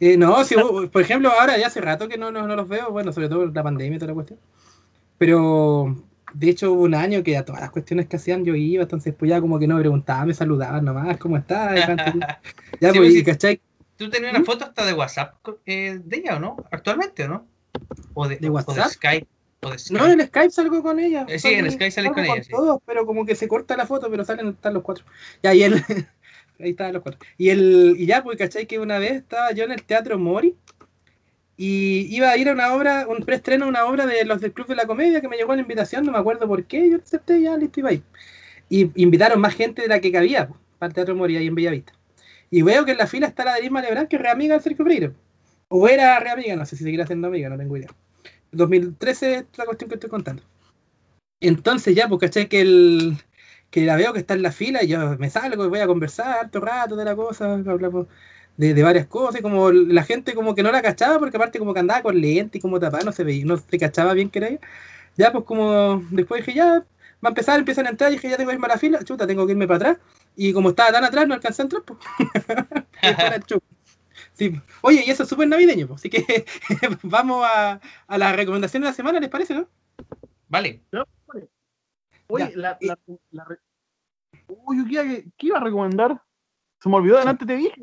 Eh, 0.00 0.16
no, 0.16 0.42
si, 0.44 0.54
por 0.92 1.02
ejemplo, 1.02 1.30
ahora 1.30 1.56
ya 1.58 1.68
hace 1.68 1.80
rato 1.80 2.08
que 2.08 2.18
no, 2.18 2.30
no, 2.30 2.46
no 2.46 2.56
los 2.56 2.68
veo, 2.68 2.90
bueno, 2.90 3.12
sobre 3.12 3.28
todo 3.28 3.46
la 3.46 3.62
pandemia 3.62 3.96
y 3.96 3.98
toda 3.98 4.08
la 4.10 4.14
cuestión. 4.14 4.38
Pero 5.18 5.96
de 6.38 6.50
hecho 6.50 6.72
hubo 6.72 6.82
un 6.82 6.94
año 6.94 7.22
que 7.22 7.36
a 7.36 7.44
todas 7.44 7.62
las 7.62 7.70
cuestiones 7.70 8.06
que 8.06 8.16
hacían 8.16 8.44
yo 8.44 8.54
iba, 8.54 8.82
entonces 8.82 9.14
pues 9.18 9.30
ya 9.30 9.40
como 9.40 9.58
que 9.58 9.66
no 9.66 9.76
me 9.76 9.80
preguntaban, 9.80 10.28
me 10.28 10.34
saludaban 10.34 10.84
nomás, 10.84 11.16
¿cómo 11.16 11.36
estás? 11.36 11.74
ya, 12.80 12.92
Sí, 12.92 12.98
pues, 12.98 13.12
sí. 13.14 13.24
¿cachai? 13.24 13.60
¿Tú 13.96 14.10
tenías 14.10 14.34
una 14.34 14.44
foto 14.44 14.66
hasta 14.66 14.84
de 14.84 14.92
WhatsApp 14.92 15.34
eh, 15.64 15.98
de 16.04 16.16
ella 16.18 16.36
o 16.36 16.40
no? 16.40 16.56
¿Actualmente 16.70 17.24
o 17.24 17.28
no? 17.28 17.46
¿O 18.12 18.28
de, 18.28 18.36
¿De 18.36 18.50
o 18.50 18.52
WhatsApp? 18.52 18.90
Skype? 18.90 19.26
¿O 19.62 19.70
de 19.70 19.78
Skype? 19.78 19.98
No, 19.98 20.12
en 20.12 20.26
Skype 20.26 20.50
salgo 20.50 20.82
con 20.82 21.00
ella. 21.00 21.24
Eh, 21.26 21.38
sí, 21.38 21.54
en 21.54 21.70
Skype 21.70 21.90
sales 21.90 22.12
con 22.12 22.24
ella, 22.24 22.42
sí. 22.42 22.50
todos, 22.50 22.80
pero 22.84 23.06
como 23.06 23.24
que 23.24 23.34
se 23.34 23.48
corta 23.48 23.74
la 23.76 23.86
foto, 23.86 24.10
pero 24.10 24.24
salen 24.24 24.48
están 24.48 24.74
los 24.74 24.82
cuatro. 24.82 25.06
Ya, 25.42 25.54
y 25.54 25.62
él. 25.62 25.74
Ahí 26.60 26.70
estaban 26.70 26.92
los 26.92 27.02
cuatro. 27.02 27.20
Y, 27.38 27.48
el, 27.48 27.96
y 27.98 28.06
ya, 28.06 28.22
pues, 28.22 28.36
¿cachai? 28.36 28.66
Que 28.66 28.78
una 28.78 28.98
vez 28.98 29.12
estaba 29.12 29.52
yo 29.52 29.64
en 29.64 29.72
el 29.72 29.82
Teatro 29.82 30.18
Mori 30.18 30.54
y 31.56 32.14
iba 32.14 32.30
a 32.30 32.36
ir 32.36 32.48
a 32.48 32.52
una 32.52 32.74
obra, 32.74 33.06
un 33.08 33.24
preestreno 33.24 33.64
de 33.64 33.70
una 33.70 33.86
obra 33.86 34.06
de 34.06 34.24
los 34.24 34.40
del 34.40 34.52
Club 34.52 34.66
de 34.66 34.76
la 34.76 34.86
Comedia 34.86 35.20
que 35.20 35.28
me 35.28 35.36
llegó 35.36 35.54
la 35.54 35.62
invitación, 35.62 36.04
no 36.04 36.12
me 36.12 36.18
acuerdo 36.18 36.46
por 36.46 36.64
qué, 36.64 36.90
yo 36.90 36.98
acepté, 36.98 37.40
ya 37.40 37.56
listo, 37.56 37.80
iba 37.80 37.90
ahí. 37.90 38.02
Y 38.68 38.90
invitaron 39.00 39.40
más 39.40 39.54
gente 39.54 39.82
de 39.82 39.88
la 39.88 40.00
que 40.00 40.12
cabía 40.12 40.48
pues, 40.48 40.60
para 40.78 40.88
el 40.88 40.94
Teatro 40.94 41.14
Mori 41.14 41.36
ahí 41.36 41.46
en 41.46 41.54
Bellavista. 41.54 41.92
Y 42.50 42.62
veo 42.62 42.84
que 42.84 42.92
en 42.92 42.98
la 42.98 43.06
fila 43.06 43.26
está 43.26 43.44
la 43.44 43.54
Denise 43.54 43.72
Malebrán, 43.72 44.06
que 44.06 44.16
es 44.16 44.22
re 44.22 44.30
amiga 44.30 44.56
de 44.56 44.62
Sergio 44.62 44.84
Freire. 44.84 45.12
O 45.68 45.88
era 45.88 46.18
re 46.20 46.30
amiga, 46.30 46.56
no 46.56 46.66
sé 46.66 46.76
si 46.76 46.84
seguirá 46.84 47.06
siendo 47.06 47.28
amiga, 47.28 47.48
no 47.48 47.56
tengo 47.56 47.76
idea. 47.76 47.90
2013 48.52 49.34
es 49.34 49.58
la 49.58 49.64
cuestión 49.64 49.88
que 49.88 49.94
estoy 49.94 50.10
contando. 50.10 50.42
Entonces 51.40 51.94
ya, 51.94 52.08
pues 52.08 52.20
caché 52.20 52.48
que 52.48 52.60
el 52.60 53.16
que 53.70 53.84
la 53.84 53.96
veo 53.96 54.12
que 54.12 54.20
está 54.20 54.34
en 54.34 54.42
la 54.42 54.52
fila 54.52 54.82
y 54.82 54.88
yo 54.88 55.18
me 55.18 55.30
salgo 55.30 55.64
y 55.64 55.68
voy 55.68 55.80
a 55.80 55.86
conversar 55.86 56.38
harto 56.38 56.60
rato 56.60 56.96
de 56.96 57.04
la 57.04 57.16
cosa, 57.16 57.54
hablamos 57.54 58.06
de, 58.56 58.74
de 58.74 58.82
varias 58.82 59.06
cosas, 59.06 59.40
y 59.40 59.42
como 59.42 59.70
la 59.72 60.02
gente 60.04 60.34
como 60.34 60.54
que 60.54 60.62
no 60.62 60.72
la 60.72 60.82
cachaba, 60.82 61.18
porque 61.18 61.36
aparte 61.36 61.58
como 61.58 61.74
que 61.74 61.80
andaba 61.80 62.02
con 62.02 62.20
lente 62.20 62.58
y 62.58 62.60
como 62.60 62.80
tapada, 62.80 63.04
no 63.04 63.12
se 63.12 63.24
veía, 63.24 63.44
no 63.44 63.56
se 63.58 63.78
cachaba 63.78 64.12
bien 64.14 64.30
que 64.30 64.38
era 64.38 64.48
ella. 64.48 64.60
Ya, 65.16 65.32
pues 65.32 65.44
como 65.44 66.02
después 66.10 66.44
dije, 66.44 66.56
ya, 66.56 66.80
va 66.80 66.84
a 67.24 67.28
empezar, 67.28 67.58
empiezan 67.58 67.86
a 67.86 67.90
entrar, 67.90 68.10
y 68.12 68.16
dije, 68.16 68.28
ya 68.30 68.36
tengo 68.36 68.50
que 68.50 68.54
irme 68.56 68.66
a 68.66 68.70
la 68.70 68.78
fila, 68.78 69.04
chuta, 69.04 69.26
tengo 69.26 69.46
que 69.46 69.52
irme 69.52 69.66
para 69.68 69.76
atrás. 69.90 69.98
Y 70.36 70.52
como 70.52 70.70
estaba 70.70 70.92
tan 70.92 71.04
atrás, 71.04 71.26
no 71.28 71.34
alcancé 71.34 71.62
a 71.62 71.64
entrar, 71.64 71.82
pues. 71.82 71.98
Sí. 74.32 74.52
Oye, 74.82 75.02
y 75.06 75.10
eso 75.10 75.22
es 75.22 75.28
súper 75.28 75.48
navideño, 75.48 75.86
pues. 75.88 76.00
así 76.00 76.10
que 76.10 76.44
vamos 77.02 77.44
a, 77.46 77.80
a 78.06 78.18
la 78.18 78.32
recomendación 78.32 78.82
de 78.82 78.88
la 78.88 78.94
semana, 78.94 79.20
¿les 79.20 79.30
parece, 79.30 79.54
no? 79.54 79.68
Vale. 80.48 80.82
Oye, 82.28 82.50
Ya. 82.50 82.56
la, 82.56 82.78
la, 82.80 82.98
la 83.30 83.44
re- 83.44 83.60
Uy, 84.48 84.84
qué, 84.88 85.26
¿qué 85.36 85.46
iba 85.48 85.58
a 85.58 85.64
recomendar? 85.64 86.22
Se 86.80 86.88
me 86.88 86.96
olvidó, 86.96 87.18
delante 87.18 87.46
te 87.46 87.56
dije. 87.56 87.74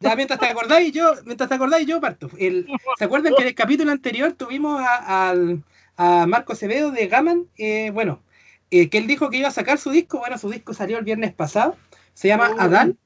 Ya, 0.00 0.16
mientras 0.16 0.40
te 0.40 0.46
acordáis, 0.46 0.92
yo, 0.92 1.12
mientras 1.26 1.48
te 1.48 1.54
acordáis, 1.54 1.86
yo 1.86 2.00
parto. 2.00 2.30
El, 2.38 2.66
¿Se 2.98 3.04
acuerdan 3.04 3.34
que 3.36 3.42
en 3.42 3.48
el 3.48 3.54
capítulo 3.54 3.92
anterior 3.92 4.32
tuvimos 4.32 4.80
a, 4.80 5.30
al- 5.30 5.62
a 5.96 6.26
Marco 6.26 6.52
Acevedo 6.54 6.90
de 6.90 7.06
Gaman? 7.08 7.46
Eh, 7.58 7.90
bueno, 7.92 8.22
eh, 8.70 8.88
que 8.88 8.98
él 8.98 9.06
dijo 9.06 9.28
que 9.30 9.36
iba 9.36 9.48
a 9.48 9.52
sacar 9.52 9.78
su 9.78 9.90
disco. 9.90 10.18
Bueno, 10.18 10.38
su 10.38 10.50
disco 10.50 10.72
salió 10.74 10.98
el 10.98 11.04
viernes 11.04 11.32
pasado. 11.34 11.76
Se 12.14 12.28
llama 12.28 12.50
Oh. 12.56 12.60
Adán. 12.60 12.98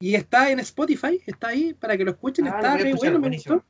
Y 0.00 0.14
está 0.14 0.50
en 0.50 0.60
Spotify, 0.60 1.20
está 1.26 1.48
ahí 1.48 1.74
para 1.74 1.96
que 1.96 2.04
lo 2.04 2.12
escuchen. 2.12 2.46
Ah, 2.46 2.50
está 2.56 2.72
a 2.74 2.76
re 2.76 2.94
bueno, 2.94 3.18
me 3.18 3.30
gustó. 3.30 3.64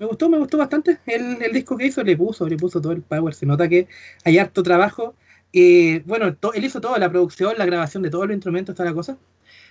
Me 0.00 0.06
gustó, 0.06 0.28
me 0.30 0.38
gustó 0.38 0.56
bastante. 0.58 0.98
El, 1.06 1.40
el 1.42 1.52
disco 1.52 1.76
que 1.76 1.86
hizo 1.86 2.02
le 2.02 2.16
puso, 2.16 2.48
le 2.48 2.56
puso 2.56 2.80
todo 2.80 2.92
el 2.92 3.02
power. 3.02 3.34
Se 3.34 3.44
nota 3.46 3.68
que 3.68 3.86
hay 4.24 4.38
harto 4.38 4.62
trabajo. 4.62 5.14
Eh, 5.52 6.02
bueno, 6.06 6.34
to- 6.34 6.52
él 6.54 6.64
hizo 6.64 6.80
toda 6.80 6.98
la 6.98 7.10
producción, 7.10 7.54
la 7.58 7.66
grabación 7.66 8.02
de 8.02 8.10
todos 8.10 8.26
los 8.26 8.34
instrumentos, 8.34 8.74
toda 8.74 8.88
la 8.88 8.94
cosa. 8.94 9.16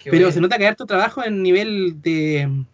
Qué 0.04 0.10
Pero 0.12 0.24
bueno. 0.24 0.34
se 0.34 0.42
nota 0.42 0.58
que 0.58 0.64
hay 0.64 0.70
harto 0.70 0.86
trabajo 0.86 1.24
en 1.24 1.42
nivel 1.44 2.02
de, 2.02 2.66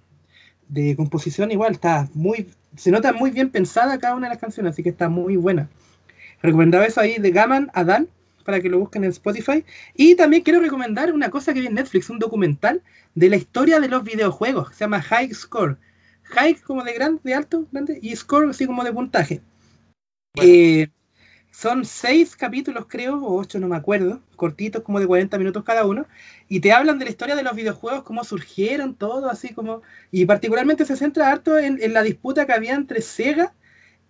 de 0.67 0.95
composición 0.95 1.51
igual, 1.51 1.73
está 1.73 2.07
muy, 2.13 2.47
se 2.75 2.91
nota 2.91 3.13
muy 3.13 3.31
bien 3.31 3.49
pensada 3.49 3.97
cada 3.99 4.15
una 4.15 4.27
de 4.27 4.33
las 4.33 4.41
canciones, 4.41 4.73
así 4.73 4.83
que 4.83 4.89
está 4.89 5.09
muy 5.09 5.35
buena. 5.35 5.69
Recomendaba 6.41 6.85
eso 6.85 7.01
ahí 7.01 7.17
de 7.17 7.31
Gaman 7.31 7.71
Adán, 7.73 8.07
para 8.43 8.61
que 8.61 8.69
lo 8.69 8.77
busquen 8.77 9.03
en 9.03 9.09
Spotify. 9.09 9.65
Y 9.95 10.15
también 10.15 10.43
quiero 10.43 10.59
recomendar 10.59 11.11
una 11.11 11.31
cosa 11.31 11.53
que 11.53 11.61
vi 11.61 11.67
en 11.67 11.73
Netflix, 11.73 12.11
un 12.11 12.19
documental 12.19 12.83
de 13.15 13.29
la 13.29 13.37
historia 13.37 13.79
de 13.79 13.87
los 13.87 14.03
videojuegos, 14.03 14.75
se 14.75 14.83
llama 14.83 15.01
High 15.01 15.33
Score. 15.33 15.77
High 16.23 16.55
como 16.55 16.83
de 16.83 16.93
grande, 16.93 17.21
de 17.23 17.33
alto, 17.33 17.65
grande, 17.71 17.97
y 18.01 18.15
Score 18.15 18.49
así 18.49 18.67
como 18.67 18.83
de 18.83 18.93
puntaje. 18.93 19.41
Bueno. 20.35 20.51
Eh, 20.51 20.89
Son 21.57 21.85
seis 21.85 22.35
capítulos, 22.35 22.85
creo, 22.89 23.15
o 23.17 23.39
ocho, 23.39 23.59
no 23.59 23.69
me 23.69 23.77
acuerdo, 23.77 24.21
cortitos, 24.35 24.83
como 24.83 24.99
de 24.99 25.07
40 25.07 25.37
minutos 25.37 25.63
cada 25.63 25.85
uno, 25.85 26.05
y 26.49 26.59
te 26.59 26.73
hablan 26.73 26.99
de 26.99 27.05
la 27.05 27.11
historia 27.11 27.35
de 27.35 27.43
los 27.43 27.55
videojuegos, 27.55 28.03
cómo 28.03 28.25
surgieron, 28.25 28.93
todo, 28.93 29.29
así 29.29 29.53
como. 29.53 29.81
Y 30.11 30.25
particularmente 30.25 30.85
se 30.85 30.97
centra 30.97 31.31
harto 31.31 31.57
en, 31.57 31.81
en 31.81 31.93
la 31.93 32.03
disputa 32.03 32.45
que 32.45 32.51
había 32.51 32.73
entre 32.75 33.01
Sega 33.01 33.53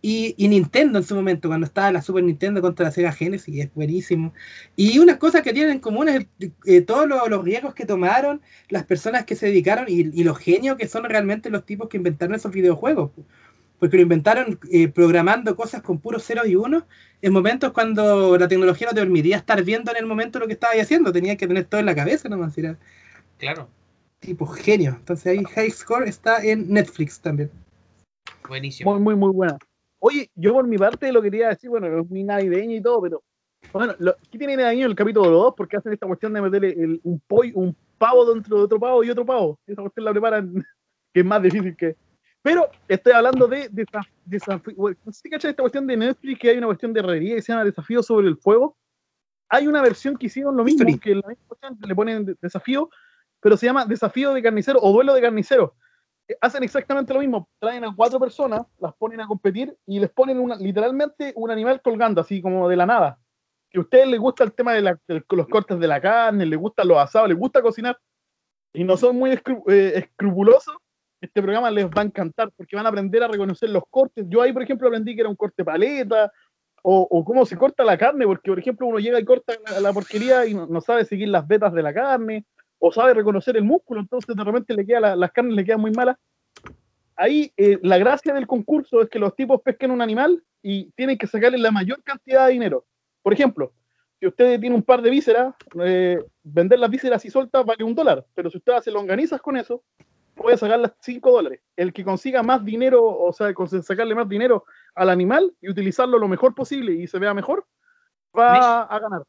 y, 0.02 0.34
y 0.38 0.48
Nintendo 0.48 0.98
en 1.00 1.06
su 1.06 1.16
momento, 1.16 1.48
cuando 1.50 1.68
estaba 1.68 1.92
la 1.92 2.02
Super 2.02 2.24
Nintendo 2.24 2.62
contra 2.62 2.86
la 2.86 2.92
Sega 2.92 3.12
Genesis, 3.12 3.66
es 3.66 3.74
buenísimo. 3.76 4.34
Y 4.76 4.98
unas 5.00 5.18
cosas 5.18 5.44
que 5.44 5.54
tienen 5.54 5.74
en 5.74 5.80
común 5.80 6.10
es 6.10 6.28
eh, 6.66 6.82
todos 6.82 7.08
los, 7.08 7.30
los 7.30 7.44
riesgos 7.46 7.76
que 7.76 7.86
tomaron, 7.86 8.42
las 8.70 8.86
personas 8.86 9.26
que 9.26 9.36
se 9.36 9.48
dedicaron 9.48 9.86
y, 9.88 10.00
y 10.20 10.24
los 10.24 10.40
genios 10.40 10.78
que 10.78 10.88
son 10.88 11.04
realmente 11.04 11.52
los 11.52 11.66
tipos 11.66 11.90
que 11.90 11.98
inventaron 11.98 12.36
esos 12.36 12.52
videojuegos. 12.52 13.12
Porque 13.80 13.98
lo 13.98 14.04
inventaron 14.04 14.60
eh, 14.72 14.88
programando 14.88 15.56
cosas 15.56 15.82
con 15.82 16.00
puros 16.00 16.24
ceros 16.24 16.48
y 16.48 16.56
unos 16.56 16.84
en 17.22 17.34
momentos 17.34 17.72
cuando 17.72 18.38
la 18.38 18.48
tecnología 18.48 18.88
no 18.88 18.94
te 18.94 19.02
permitía 19.02 19.38
estar 19.38 19.64
viendo 19.64 19.92
en 19.92 19.98
el 19.98 20.06
momento 20.06 20.40
lo 20.40 20.48
que 20.48 20.54
estabas 20.54 20.78
haciendo, 20.80 21.12
tenías 21.12 21.38
que 21.38 21.48
tener 21.48 21.66
todo 21.66 21.80
en 21.80 21.86
la 21.86 21.96
cabeza 21.96 22.30
nomás, 22.30 22.58
era 22.58 22.78
Claro, 23.38 23.68
tipo 24.20 24.46
genio. 24.46 24.96
Entonces 24.98 25.26
ahí 25.28 25.44
High 25.44 25.72
Score 25.72 26.08
está 26.08 26.44
en 26.44 26.72
Netflix 26.72 27.20
también. 27.20 27.52
buenísimo. 28.48 28.92
Muy, 28.94 29.02
muy, 29.02 29.16
muy 29.16 29.34
buena. 29.34 29.58
Oye, 30.00 30.30
yo 30.36 30.54
por 30.54 30.68
mi 30.68 30.78
parte 30.78 31.12
lo 31.12 31.22
quería 31.22 31.50
decir, 31.50 31.70
bueno, 31.70 31.88
es 32.00 32.10
muy 32.10 32.24
navideño 32.24 32.76
y 32.76 32.82
todo, 32.82 33.02
pero 33.02 33.24
bueno, 33.74 33.94
lo, 34.00 34.16
¿qué 34.32 34.38
tiene 34.38 34.56
navideño 34.56 34.88
el 34.88 34.96
capítulo 34.96 35.30
2? 35.30 35.54
Porque 35.58 35.78
hacen 35.78 35.94
esta 35.94 36.08
cuestión 36.08 36.32
de 36.34 36.42
meterle 36.42 36.70
el- 36.70 37.02
un 37.04 37.20
pollo, 37.28 37.52
un 37.56 37.76
pavo 37.98 38.32
dentro 38.34 38.58
de 38.58 38.64
otro 38.64 38.80
pavo 38.80 39.04
y 39.04 39.10
otro 39.10 39.26
pavo. 39.26 39.60
Esa 39.66 39.82
cuestión 39.82 40.06
la 40.06 40.12
preparan, 40.12 40.54
que 41.14 41.20
es 41.22 41.26
más 41.26 41.42
difícil 41.42 41.76
que. 41.76 41.96
Pero 42.46 42.70
estoy 42.88 43.14
hablando 43.14 43.48
de, 43.48 43.70
de, 43.70 43.82
esa- 43.82 44.08
desafío. 44.24 44.76
bueno, 44.78 44.96
No 45.04 45.12
sé 45.12 45.22
si 45.22 45.30
cachai 45.32 45.50
esta 45.50 45.64
cuestión 45.64 45.88
de 45.88 45.98
Netflix, 45.98 46.40
que 46.40 46.52
hay 46.52 46.58
una 46.60 46.68
cuestión 46.68 46.94
de 46.94 47.00
herrería 47.00 47.34
que 47.36 47.42
se 47.42 47.52
llama 47.52 47.66
Desafío 47.66 48.04
sobre 48.04 48.28
el 48.28 48.38
Fuego. 48.38 48.78
Hay 49.50 49.66
una 49.68 49.82
versión 49.82 50.16
que 50.16 50.28
hicieron 50.28 50.56
lo 50.56 50.64
mismo, 50.64 50.88
History. 50.88 51.00
que 51.00 51.16
la 51.16 51.28
misma 51.28 51.44
cuestión 51.48 51.78
le 51.82 51.96
ponen 51.96 52.24
de- 52.24 52.36
desafío, 52.40 52.88
pero 53.42 53.58
se 53.58 53.66
llama 53.66 53.84
Desafío 53.88 54.32
de 54.32 54.44
Carnicero 54.44 54.78
o 54.80 54.92
Duelo 54.94 55.16
de 55.16 55.22
Carnicero 55.22 55.74
eh, 56.28 56.38
hacen 56.40 56.62
exactamente 56.64 57.16
lo 57.16 57.20
mismo. 57.20 57.50
Traen 57.60 57.84
a 57.84 57.96
cuatro 57.96 58.20
personas, 58.20 58.62
las 58.78 58.94
ponen 58.94 59.22
a 59.22 59.28
competir 59.28 59.76
y 59.88 60.00
les 60.00 60.12
ponen 60.12 60.40
una, 60.40 60.56
literalmente 60.56 61.34
un 61.36 61.50
animal 61.50 61.82
colgando, 61.82 62.22
así 62.22 62.44
como 62.44 62.70
de 62.70 62.76
la 62.76 62.86
nada. 62.86 63.18
Que 63.72 63.80
a 63.80 63.82
ustedes 63.82 64.08
les 64.08 64.20
gusta 64.20 64.44
el 64.44 64.54
tema 64.54 64.74
de, 64.74 64.82
la- 64.84 65.00
de 65.08 65.24
los 65.32 65.48
cortes 65.48 65.80
de 65.80 65.88
la 65.88 66.00
carne, 66.00 66.46
les 66.46 66.60
gustan 66.60 66.88
los 66.88 66.98
asados, 67.00 67.28
les 67.28 67.38
gusta 67.40 67.60
cocinar 67.64 67.98
y 68.72 68.84
no 68.84 68.98
son 68.98 69.16
muy 69.16 69.32
escru- 69.32 69.64
eh, 69.68 69.94
escrupulosos, 69.98 70.76
este 71.22 71.42
programa 71.42 71.72
les 71.72 71.86
va 71.88 72.02
a 72.02 72.06
encantar 72.06 72.52
porque 72.56 72.76
van 72.76 72.86
a 72.86 72.90
aprender 72.90 73.24
a 73.24 73.28
reconocer 73.28 73.70
los 73.70 73.84
cortes. 73.90 74.26
Yo 74.30 74.42
ahí, 74.42 74.54
por 74.54 74.64
ejemplo, 74.64 74.88
aprendí 74.88 75.16
que 75.16 75.22
era 75.22 75.30
un 75.30 75.36
corte 75.36 75.64
paleta 75.64 76.32
o, 76.84 77.08
o 77.10 77.26
cómo 77.26 77.46
se 77.46 77.58
corta 77.58 77.84
la 77.84 77.98
carne, 77.98 78.26
porque, 78.26 78.52
por 78.52 78.60
ejemplo, 78.60 78.86
uno 78.88 79.00
llega 79.00 79.20
y 79.20 79.26
corta 79.26 79.54
la, 79.72 79.80
la 79.80 79.94
porquería 79.94 80.46
y 80.46 80.54
no, 80.54 80.68
no 80.68 80.82
sabe 80.82 81.06
seguir 81.06 81.30
las 81.30 81.48
vetas 81.48 81.74
de 81.74 81.82
la 81.82 81.94
carne 81.94 82.46
o 82.78 82.92
sabe 82.92 83.14
reconocer 83.14 83.58
el 83.58 83.64
músculo, 83.64 84.02
entonces 84.02 84.36
de 84.36 84.44
repente 84.44 84.74
le 84.74 84.86
queda 84.86 85.00
la- 85.00 85.16
las 85.16 85.32
carnes 85.32 85.56
le 85.56 85.66
quedan 85.66 85.82
muy 85.82 85.92
malas. 85.92 86.18
Ahí 87.16 87.52
eh, 87.56 87.80
la 87.82 87.98
gracia 87.98 88.34
del 88.34 88.46
concurso 88.46 89.02
es 89.02 89.10
que 89.10 89.18
los 89.20 89.36
tipos 89.36 89.62
pesquen 89.62 89.92
un 89.92 90.02
animal 90.02 90.44
y 90.62 90.92
tienen 90.92 91.18
que 91.18 91.28
sacarle 91.28 91.58
la 91.58 91.72
mayor 91.72 92.04
cantidad 92.04 92.46
de 92.46 92.54
dinero. 92.54 92.86
Por 93.24 93.32
ejemplo, 93.34 93.72
si 94.20 94.28
usted 94.28 94.60
tiene 94.60 94.76
un 94.76 94.84
par 94.84 95.02
de 95.02 95.10
vísceras, 95.10 95.56
eh, 95.82 96.20
vender 96.44 96.78
las 96.80 96.90
vísceras 96.90 97.24
y 97.26 97.30
sueltas 97.30 97.66
vale 97.66 97.84
un 97.84 97.96
dólar, 97.96 98.26
pero 98.36 98.50
si 98.50 98.58
usted 98.58 98.74
hace 98.74 98.92
longanizas 98.92 99.42
con 99.42 99.56
eso, 99.58 99.82
puede 100.36 100.58
sacarlas 100.58 100.94
5 101.00 101.32
dólares. 101.32 101.62
El 101.76 101.94
que 101.94 102.04
consiga 102.04 102.44
más 102.44 102.64
dinero, 102.64 103.04
o 103.04 103.34
sea, 103.34 103.54
sacarle 103.82 104.14
más 104.16 104.30
dinero 104.30 104.66
al 104.94 105.10
animal 105.10 105.54
y 105.62 105.70
utilizarlo 105.70 106.18
lo 106.20 106.28
mejor 106.28 106.54
posible 106.54 106.94
y 106.94 107.08
se 107.08 107.18
vea 107.20 107.34
mejor, 107.34 107.66
va 108.38 108.84
a 108.84 109.00
ganar. 109.00 109.24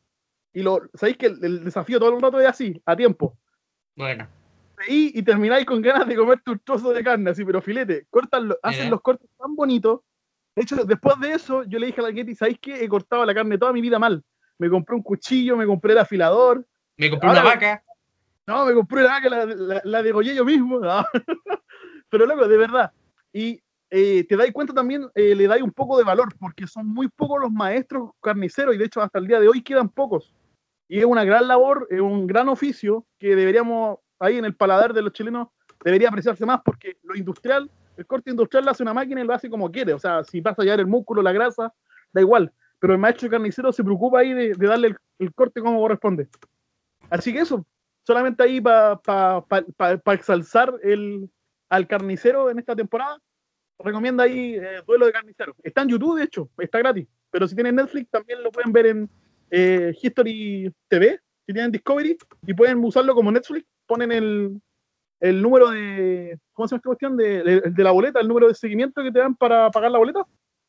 Y 0.52 0.62
lo, 0.62 0.82
sabéis 0.94 1.16
que 1.18 1.26
el, 1.26 1.44
el 1.44 1.64
desafío 1.64 1.98
todo 1.98 2.14
el 2.14 2.20
rato 2.22 2.40
es 2.40 2.46
así, 2.48 2.80
a 2.84 2.96
tiempo. 2.96 3.36
Bueno, 3.96 4.28
Ahí 4.78 5.10
y 5.14 5.22
termináis 5.22 5.64
con 5.64 5.80
ganas 5.80 6.06
de 6.06 6.14
comerte 6.16 6.50
un 6.50 6.58
trozo 6.58 6.92
de 6.92 7.02
carne, 7.02 7.30
así, 7.30 7.44
pero 7.46 7.62
filete. 7.62 8.06
Cortan 8.10 8.48
lo- 8.48 8.58
hacen 8.62 8.90
los 8.90 9.00
cortes 9.00 9.26
tan 9.38 9.56
bonitos. 9.56 10.00
De 10.54 10.62
hecho, 10.62 10.76
después 10.84 11.18
de 11.18 11.32
eso, 11.32 11.62
yo 11.64 11.78
le 11.78 11.86
dije 11.86 12.00
a 12.02 12.04
la 12.04 12.12
Ketty, 12.12 12.34
¿sabéis 12.34 12.58
qué? 12.60 12.84
He 12.84 12.88
cortado 12.88 13.24
la 13.24 13.34
carne 13.34 13.56
toda 13.56 13.72
mi 13.72 13.80
vida 13.80 13.98
mal. 13.98 14.22
Me 14.58 14.68
compré 14.68 14.94
un 14.96 15.02
cuchillo, 15.02 15.56
me 15.56 15.64
compré 15.66 15.92
el 15.92 15.98
afilador. 15.98 16.66
me 16.98 17.08
compré 17.08 17.28
Ahora- 17.28 17.40
una 17.42 17.50
vaca. 17.50 17.82
No, 18.46 18.64
me 18.64 18.74
compré 18.74 19.02
la 19.02 19.10
vaca, 19.10 19.28
la, 19.28 19.80
la, 19.82 20.02
degollé 20.02 20.34
yo 20.34 20.44
mismo. 20.44 20.80
Pero 22.08 22.26
loco, 22.26 22.46
de 22.46 22.56
verdad. 22.56 22.92
Y 23.32 23.60
eh, 23.90 24.24
te 24.24 24.36
dais 24.36 24.52
cuenta 24.52 24.72
también, 24.72 25.08
eh, 25.14 25.34
le 25.34 25.48
dais 25.48 25.62
un 25.62 25.72
poco 25.72 25.98
de 25.98 26.04
valor, 26.04 26.28
porque 26.38 26.66
son 26.66 26.86
muy 26.86 27.08
pocos 27.08 27.40
los 27.40 27.50
maestros 27.50 28.10
carniceros, 28.20 28.74
y 28.74 28.78
de 28.78 28.84
hecho 28.84 29.00
hasta 29.00 29.18
el 29.18 29.26
día 29.26 29.40
de 29.40 29.48
hoy 29.48 29.62
quedan 29.62 29.88
pocos. 29.88 30.32
Y 30.88 31.00
es 31.00 31.04
una 31.04 31.24
gran 31.24 31.48
labor, 31.48 31.88
es 31.90 32.00
un 32.00 32.26
gran 32.28 32.48
oficio 32.48 33.04
que 33.18 33.34
deberíamos, 33.34 33.98
ahí 34.20 34.38
en 34.38 34.44
el 34.44 34.54
paladar 34.54 34.92
de 34.92 35.02
los 35.02 35.12
chilenos, 35.12 35.48
debería 35.84 36.08
apreciarse 36.08 36.46
más, 36.46 36.60
porque 36.64 36.96
lo 37.02 37.16
industrial, 37.16 37.68
el 37.96 38.06
corte 38.06 38.30
industrial 38.30 38.64
lo 38.64 38.70
hace 38.70 38.84
una 38.84 38.94
máquina 38.94 39.20
y 39.20 39.24
lo 39.24 39.34
hace 39.34 39.50
como 39.50 39.70
quiere. 39.72 39.92
O 39.92 39.98
sea, 39.98 40.22
si 40.22 40.40
pasa 40.40 40.62
a 40.62 40.64
llevar 40.64 40.80
el 40.80 40.86
músculo, 40.86 41.20
la 41.20 41.32
grasa, 41.32 41.72
da 42.12 42.20
igual. 42.20 42.52
Pero 42.78 42.92
el 42.92 43.00
maestro 43.00 43.28
carnicero 43.28 43.72
se 43.72 43.82
preocupa 43.82 44.20
ahí 44.20 44.32
de, 44.32 44.52
de 44.54 44.66
darle 44.66 44.88
el, 44.88 44.96
el 45.18 45.34
corte 45.34 45.60
como 45.60 45.80
corresponde. 45.80 46.28
Así 47.10 47.32
que 47.32 47.40
eso, 47.40 47.64
solamente 48.06 48.42
ahí 48.42 48.60
para 48.60 48.96
pa, 48.96 49.44
pa, 49.44 49.96
pa- 49.98 50.14
exalzar 50.14 50.72
el, 50.82 51.28
al 51.68 51.86
carnicero 51.86 52.48
en 52.50 52.58
esta 52.58 52.76
temporada, 52.76 53.18
recomienda 53.78 54.24
ahí 54.24 54.54
eh, 54.54 54.82
Duelo 54.86 55.06
de 55.06 55.12
Carnicero. 55.12 55.54
Está 55.62 55.82
en 55.82 55.88
YouTube, 55.88 56.18
de 56.18 56.24
hecho, 56.24 56.48
está 56.58 56.78
gratis. 56.78 57.06
Pero 57.30 57.48
si 57.48 57.54
tienen 57.54 57.74
Netflix, 57.74 58.08
también 58.10 58.42
lo 58.42 58.50
pueden 58.50 58.72
ver 58.72 58.86
en 58.86 59.10
eh, 59.50 59.94
History 60.00 60.72
TV, 60.88 61.20
si 61.46 61.52
tienen 61.52 61.72
Discovery, 61.72 62.16
y 62.46 62.54
pueden 62.54 62.82
usarlo 62.84 63.14
como 63.14 63.30
Netflix. 63.32 63.66
Ponen 63.86 64.12
el, 64.12 64.62
número 65.42 65.70
de. 65.70 66.38
¿Cómo 66.52 66.66
se 66.68 66.72
llama 66.74 66.78
esta 66.78 66.88
cuestión? 66.88 67.16
De- 67.16 67.60
de 67.60 67.84
la 67.84 67.90
boleta, 67.90 68.20
el 68.20 68.28
número 68.28 68.48
de 68.48 68.54
seguimiento 68.54 69.02
que 69.02 69.12
te 69.12 69.18
dan 69.18 69.34
para 69.34 69.70
pagar 69.70 69.90
la 69.90 69.98
boleta. 69.98 70.24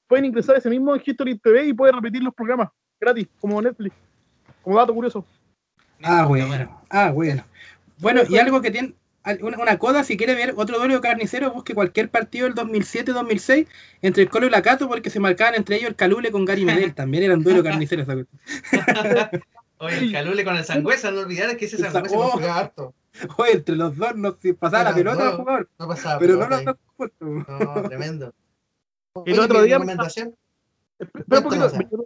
Pueden 0.08 0.26
ingresar 0.26 0.56
ese 0.58 0.70
mismo 0.70 0.96
en 0.96 1.02
History 1.06 1.38
TV 1.38 1.68
y 1.68 1.74
pueden 1.74 1.96
repetir 1.96 2.24
los 2.24 2.34
programas 2.34 2.70
gratis, 3.00 3.28
como 3.40 3.62
Netflix. 3.62 3.96
Como 4.64 4.78
dato 4.78 4.94
curioso. 4.94 5.26
Ah, 6.04 6.26
bueno. 6.26 6.82
Ah, 6.90 7.12
bueno. 7.12 7.44
Bueno, 8.00 8.22
y 8.28 8.38
algo 8.38 8.62
que 8.62 8.72
tiene. 8.72 8.94
Una, 9.42 9.58
una 9.58 9.78
coda, 9.78 10.06
si 10.06 10.16
quiere 10.16 10.36
ver 10.36 10.54
otro 10.56 10.78
duelo 10.78 10.94
de 10.94 11.02
carnicero, 11.02 11.52
busque 11.52 11.74
cualquier 11.74 12.10
partido 12.10 12.46
del 12.46 12.56
2007-2006 12.56 13.68
entre 14.02 14.24
el 14.24 14.30
Colo 14.30 14.48
y 14.48 14.50
la 14.50 14.62
Cato, 14.62 14.88
porque 14.88 15.10
se 15.10 15.20
marcaban 15.20 15.56
entre 15.56 15.76
ellos 15.76 15.90
el 15.90 15.96
Calule 15.98 16.32
con 16.32 16.46
Gary 16.46 16.64
Medel. 16.64 16.94
También 16.94 17.24
eran 17.24 17.44
duelo 17.44 17.62
carnicero 17.62 18.04
esa 18.04 18.14
cuestión. 18.14 18.42
Oye, 19.80 19.98
el 20.00 20.12
calule 20.12 20.44
con 20.44 20.56
el 20.56 20.64
sangüesa, 20.64 21.12
no 21.12 21.22
olvidar 21.22 21.56
que 21.56 21.66
ese 21.66 21.78
sangüesa 21.78 22.16
no 22.16 22.22
oh. 22.22 22.30
jugaba 22.32 22.58
harto. 22.58 22.96
Oye, 23.38 23.54
entre 23.54 23.76
los 23.76 23.96
dos 23.96 24.16
no 24.16 24.36
se 24.42 24.54
pasaba 24.54 24.86
la 24.86 24.96
pelota 24.96 25.30
al 25.30 25.38
jugador, 25.38 25.70
No 25.78 25.88
pasaba 25.88 26.20
pero 26.20 26.38
no 26.38 26.48
los 26.48 26.66
dos 26.66 26.76
juntos. 26.96 27.48
No, 27.48 27.84
tremendo. 27.84 28.34
El 29.26 29.40
otro 29.40 29.62
día 29.62 29.80
me- 29.80 29.86
recomendación, 29.86 30.36
me- 31.00 32.06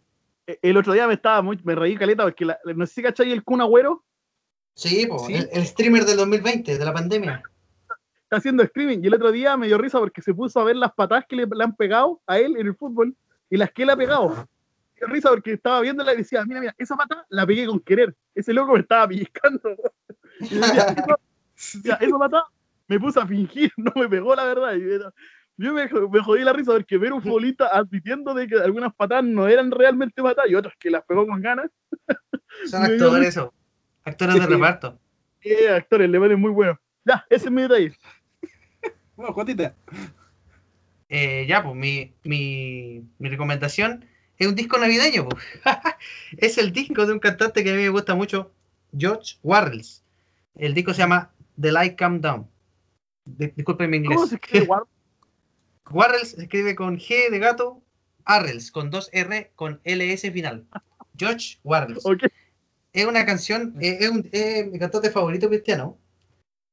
el 0.62 0.78
otro 0.78 0.94
día 0.94 1.08
me 1.08 1.14
estaba 1.14 1.42
muy, 1.42 1.60
me 1.64 1.76
reí 1.76 1.96
caleta 1.96 2.24
porque 2.24 2.46
la- 2.46 2.60
no 2.76 2.86
sé 2.86 2.94
si 2.96 3.02
cachai 3.04 3.32
el 3.32 3.44
Kun 3.44 3.62
Agüero 3.62 4.04
Sí, 4.74 5.06
po, 5.06 5.20
Sí. 5.28 5.34
El, 5.36 5.50
el 5.52 5.66
streamer 5.68 6.06
del 6.06 6.18
2020, 6.18 6.78
de 6.78 6.86
la 6.86 6.94
pandemia. 6.94 7.44
está 8.24 8.38
haciendo 8.38 8.64
streaming 8.64 9.00
y 9.04 9.08
el 9.08 9.14
otro 9.16 9.32
día 9.32 9.58
me 9.58 9.68
dio 9.68 9.78
risa 9.78 10.00
porque 10.00 10.22
se 10.22 10.34
puso 10.34 10.60
a 10.60 10.64
ver 10.64 10.78
las 10.78 10.94
patadas 10.94 11.26
que 11.28 11.36
le, 11.36 11.46
le 11.46 11.64
han 11.64 11.76
pegado 11.76 12.22
a 12.26 12.40
él 12.40 12.56
en 12.58 12.68
el 12.68 12.76
fútbol 12.76 13.16
y 13.50 13.58
las 13.58 13.72
que 13.72 13.84
él 13.84 13.90
ha 13.90 13.98
pegado. 13.98 14.30
Me 14.30 14.46
dio 14.98 15.08
risa 15.08 15.30
porque 15.30 15.54
estaba 15.54 15.82
viéndola 15.82 16.14
y 16.14 16.18
decía, 16.18 16.46
mira, 16.46 16.62
mira, 16.62 16.76
esa 16.78 16.96
patada 16.96 17.26
la 17.30 17.46
pegué 17.46 17.66
con 17.68 17.80
querer. 17.82 18.16
Ese 18.34 18.54
loco 18.54 18.74
me 18.74 18.80
estaba 18.80 19.08
pellizcando. 19.08 19.62
Y 20.40 20.56
decía, 20.56 20.96
esa, 21.56 21.96
esa 21.98 22.18
patada 22.18 22.46
me 22.88 23.00
puse 23.00 23.20
a 23.20 23.28
fingir, 23.28 23.72
no 23.78 23.92
me 23.96 24.08
pegó 24.10 24.34
la 24.36 24.46
verdad. 24.46 24.74
Y 24.76 24.82
era- 24.94 25.14
yo 25.58 25.74
me, 25.74 25.88
me 25.88 26.20
jodí 26.22 26.44
la 26.44 26.54
risa 26.54 26.72
porque 26.74 26.98
ver 26.98 27.14
un 27.14 27.22
futbolista 27.24 27.68
admitiendo 27.68 28.34
de 28.34 28.48
que 28.48 28.56
algunas 28.56 28.94
patadas 28.94 29.24
no 29.26 29.48
eran 29.48 29.72
realmente 29.72 30.22
patadas 30.22 30.50
y 30.50 30.56
otras 30.56 30.74
que 30.80 30.90
las 30.90 31.04
pegó 31.04 31.26
con 31.28 31.42
ganas. 31.42 31.70
Son 32.66 32.84
actores, 32.84 33.30
eso. 33.30 33.54
Actores 34.04 34.36
de 34.36 34.46
reparto. 34.48 35.00
Eh, 35.42 35.70
actores, 35.70 36.10
le 36.10 36.20
ponen 36.20 36.40
muy 36.40 36.52
bueno. 36.52 36.80
Ya, 37.06 37.26
ese 37.30 37.46
es 37.46 37.52
mi 37.52 37.62
detalle. 37.64 37.96
Bueno, 39.16 39.34
Jotita. 39.34 39.76
Eh, 41.10 41.46
ya, 41.48 41.62
pues 41.62 41.76
mi, 41.76 42.14
mi, 42.24 43.04
mi 43.20 43.30
recomendación 43.30 44.06
es 44.38 44.48
un 44.48 44.56
disco 44.56 44.80
navideño. 44.80 45.28
pues. 45.30 45.46
es 46.38 46.58
el 46.58 46.72
disco 46.72 47.06
de 47.06 47.14
un 47.14 47.20
cantante 47.20 47.64
que 47.64 47.70
a 47.72 47.76
mí 47.76 47.84
me 47.84 47.90
gusta 47.90 48.16
mucho, 48.16 48.52
George 48.98 49.36
Warrels. 49.44 50.04
El 50.56 50.74
disco 50.74 50.94
se 50.94 51.00
llama 51.00 51.32
The 51.60 51.72
Light 51.72 52.00
Come 52.00 52.20
Down. 52.20 52.50
Di- 53.26 53.52
disculpen 53.56 53.92
mi 53.92 53.98
inglés. 53.98 54.16
¿Cómo 54.16 54.28
se 54.28 54.36
escribe 54.36 54.68
Warrels 55.94 56.30
se 56.32 56.44
escribe 56.44 56.76
con 56.76 56.98
G 56.98 57.30
de 57.30 57.40
gato, 57.40 57.82
Arrels, 58.26 58.72
con 58.72 58.90
dos 58.90 59.10
R, 59.14 59.52
con 59.56 59.80
LS 59.84 60.32
final. 60.32 60.66
George 61.18 61.60
Warrels. 61.64 62.06
Ok. 62.06 62.24
Es 62.94 63.06
una 63.06 63.26
canción, 63.26 63.76
eh, 63.82 63.98
es, 64.02 64.10
un, 64.10 64.28
es 64.32 64.68
mi 64.68 64.80
cantante 64.80 65.10
favorito 65.12 65.48
cristiano. 65.50 65.98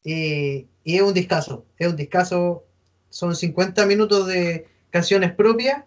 eh, 0.04 0.66
y 0.84 0.96
es 0.96 1.02
un 1.02 1.14
discazo. 1.14 1.66
Es 1.78 1.88
un 1.88 1.96
discazo. 1.96 2.64
Son 3.10 3.34
50 3.36 3.86
minutos 3.86 4.26
de 4.26 4.66
canciones 4.90 5.32
propias 5.32 5.84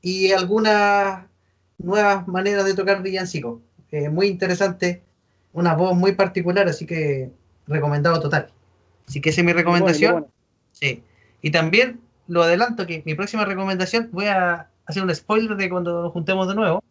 y 0.00 0.32
algunas 0.32 1.26
nuevas 1.78 2.26
maneras 2.28 2.64
de 2.64 2.74
tocar 2.74 3.02
villancico. 3.02 3.62
Eh, 3.90 4.08
muy 4.10 4.26
interesante, 4.28 5.02
una 5.52 5.74
voz 5.74 5.94
muy 5.96 6.12
particular, 6.12 6.68
así 6.68 6.86
que 6.86 7.30
recomendado 7.66 8.20
total. 8.20 8.52
Así 9.08 9.20
que 9.20 9.30
esa 9.30 9.40
es 9.40 9.44
mi 9.46 9.52
recomendación. 9.52 10.12
Bueno, 10.12 10.28
Sí. 10.72 11.02
Y 11.42 11.50
también 11.50 12.00
lo 12.28 12.42
adelanto 12.42 12.86
que 12.86 13.02
mi 13.04 13.14
próxima 13.14 13.44
recomendación, 13.44 14.08
voy 14.12 14.26
a 14.26 14.68
hacer 14.86 15.02
un 15.02 15.14
spoiler 15.14 15.56
de 15.56 15.68
cuando 15.68 16.02
nos 16.02 16.12
juntemos 16.12 16.48
de 16.48 16.54
nuevo, 16.54 16.82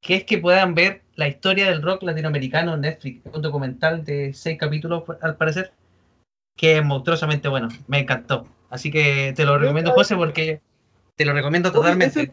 que 0.00 0.16
es 0.16 0.24
que 0.24 0.38
puedan 0.38 0.74
ver 0.74 1.02
la 1.14 1.28
historia 1.28 1.66
del 1.70 1.82
rock 1.82 2.02
latinoamericano 2.02 2.74
en 2.74 2.80
Netflix, 2.82 3.22
un 3.32 3.42
documental 3.42 4.04
de 4.04 4.32
seis 4.34 4.58
capítulos 4.58 5.04
al 5.20 5.36
parecer, 5.36 5.72
que 6.56 6.78
es 6.78 6.84
monstruosamente 6.84 7.48
bueno, 7.48 7.68
me 7.86 8.00
encantó. 8.00 8.46
Así 8.70 8.90
que 8.90 9.32
te 9.36 9.44
lo 9.44 9.58
recomiendo, 9.58 9.92
José, 9.92 10.16
porque 10.16 10.60
te 11.16 11.24
lo 11.24 11.32
recomiendo 11.34 11.70
totalmente. 11.72 12.32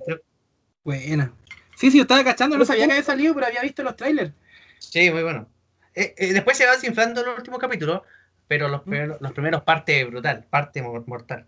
Buena. 0.84 1.34
Sí, 1.76 1.92
sí, 1.92 1.98
yo 1.98 2.04
estaba 2.04 2.24
cachando, 2.24 2.58
no 2.58 2.66
sabía 2.66 2.86
que 2.88 2.94
había 2.94 3.04
salido, 3.04 3.34
pero 3.34 3.48
había 3.48 3.62
visto 3.62 3.84
los 3.84 3.96
trailers. 3.96 4.32
Sí, 4.80 5.12
muy 5.12 5.24
bueno. 5.24 5.48
Eh, 5.94 6.16
eh, 6.18 6.34
después 6.34 6.58
se 6.58 6.66
va 6.66 6.74
desinflando 6.74 7.22
en 7.22 7.28
los 7.28 7.38
últimos 7.38 7.60
capítulos, 7.60 8.02
pero 8.48 8.68
los, 8.70 8.82
primeros- 8.82 9.22
los 9.22 9.32
primeros 9.34 9.64
parte 9.64 10.04
brutal, 10.06 10.46
parte 10.50 10.82
mor- 10.82 11.06
mortal. 11.08 11.46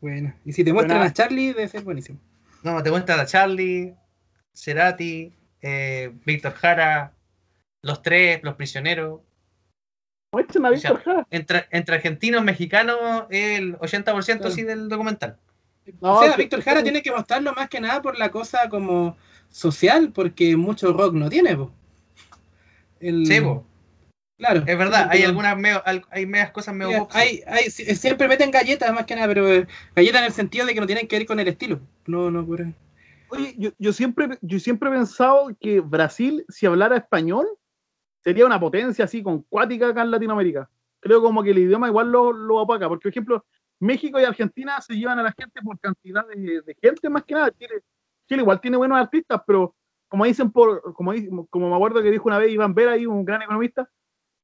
Bueno, 0.00 0.32
y 0.44 0.52
si 0.52 0.62
te 0.64 0.72
muestran 0.72 1.02
a 1.02 1.12
Charlie, 1.12 1.48
debe 1.52 1.68
ser 1.68 1.82
buenísimo. 1.82 2.18
No, 2.62 2.82
te 2.82 2.90
muestran 2.90 3.18
a 3.20 3.26
Charlie, 3.26 3.94
Cerati, 4.54 5.32
eh, 5.62 6.12
Víctor 6.24 6.52
Jara, 6.54 7.12
los 7.82 8.02
tres, 8.02 8.40
los 8.42 8.54
prisioneros. 8.54 9.20
Muestren 10.32 10.66
a 10.66 10.70
Víctor 10.70 11.02
Jara. 11.02 11.26
Entre, 11.30 11.66
entre 11.70 11.96
argentinos 11.96 12.42
y 12.42 12.44
mexicanos, 12.44 13.24
el 13.30 13.76
80% 13.78 14.38
Claro. 14.38 14.50
sí 14.54 14.62
del 14.62 14.88
documental. 14.88 15.36
No, 16.00 16.14
o 16.14 16.22
sea, 16.22 16.36
Víctor 16.36 16.60
Jara 16.62 16.82
tiene 16.82 17.02
que 17.02 17.10
mostrarlo 17.10 17.52
más 17.54 17.68
que 17.68 17.80
nada 17.80 18.02
por 18.02 18.18
la 18.18 18.30
cosa 18.30 18.68
como 18.68 19.16
social, 19.48 20.12
porque 20.12 20.54
mucho 20.56 20.92
rock 20.92 21.14
no 21.14 21.30
tiene, 21.30 21.56
po. 21.56 21.72
El- 23.00 23.26
Sí, 23.26 23.40
po, 23.40 23.64
Claro. 24.38 24.60
es 24.64 24.78
verdad, 24.78 25.08
hay 25.10 25.24
algunas 25.24 25.58
medio- 25.58 25.82
hay 26.10 26.24
medias 26.24 26.52
cosas 26.52 26.72
medio 26.72 27.08
hay, 27.10 27.42
hay, 27.46 27.70
si- 27.70 27.84
siempre 27.96 28.28
meten 28.28 28.52
galletas 28.52 28.92
más 28.94 29.04
que 29.04 29.16
nada, 29.16 29.26
pero 29.26 29.52
eh, 29.52 29.66
galletas 29.96 30.20
en 30.20 30.26
el 30.26 30.32
sentido 30.32 30.64
de 30.64 30.74
que 30.74 30.80
no 30.80 30.86
tienen 30.86 31.08
que 31.08 31.18
ver 31.18 31.26
con 31.26 31.40
el 31.40 31.48
estilo. 31.48 31.80
No, 32.06 32.30
no, 32.30 32.46
por 32.46 32.64
Oye, 33.30 33.54
yo, 33.58 33.70
yo 33.78 33.92
siempre, 33.92 34.38
yo 34.40 34.58
siempre 34.60 34.88
he 34.88 34.92
pensado 34.92 35.48
que 35.60 35.80
Brasil, 35.80 36.44
si 36.48 36.66
hablara 36.66 36.96
español, 36.96 37.46
sería 38.22 38.46
una 38.46 38.60
potencia 38.60 39.04
así 39.04 39.22
con 39.22 39.42
cuática 39.42 39.88
acá 39.88 40.02
en 40.02 40.12
Latinoamérica. 40.12 40.70
Creo 41.00 41.20
como 41.20 41.42
que 41.42 41.50
el 41.50 41.58
idioma 41.58 41.88
igual 41.88 42.10
lo, 42.10 42.32
lo 42.32 42.56
opaca, 42.56 42.88
porque 42.88 43.02
por 43.02 43.10
ejemplo, 43.10 43.44
México 43.80 44.20
y 44.20 44.24
Argentina 44.24 44.80
se 44.80 44.94
llevan 44.94 45.18
a 45.18 45.22
la 45.24 45.32
gente 45.36 45.60
por 45.62 45.78
cantidad 45.80 46.26
de, 46.28 46.62
de 46.62 46.76
gente 46.80 47.08
más 47.10 47.24
que 47.24 47.34
nada. 47.34 47.50
Chile, 47.58 47.82
Chile 48.28 48.42
igual 48.42 48.60
tiene 48.60 48.76
buenos 48.76 48.98
artistas, 48.98 49.40
pero 49.46 49.74
como 50.08 50.24
dicen 50.24 50.50
por, 50.50 50.94
como, 50.94 51.12
como 51.48 51.68
me 51.70 51.74
acuerdo 51.76 52.02
que 52.02 52.10
dijo 52.10 52.28
una 52.28 52.38
vez 52.38 52.50
Iván 52.52 52.72
Vera, 52.74 52.92
ahí, 52.92 53.04
un 53.04 53.24
gran 53.24 53.42
economista, 53.42 53.88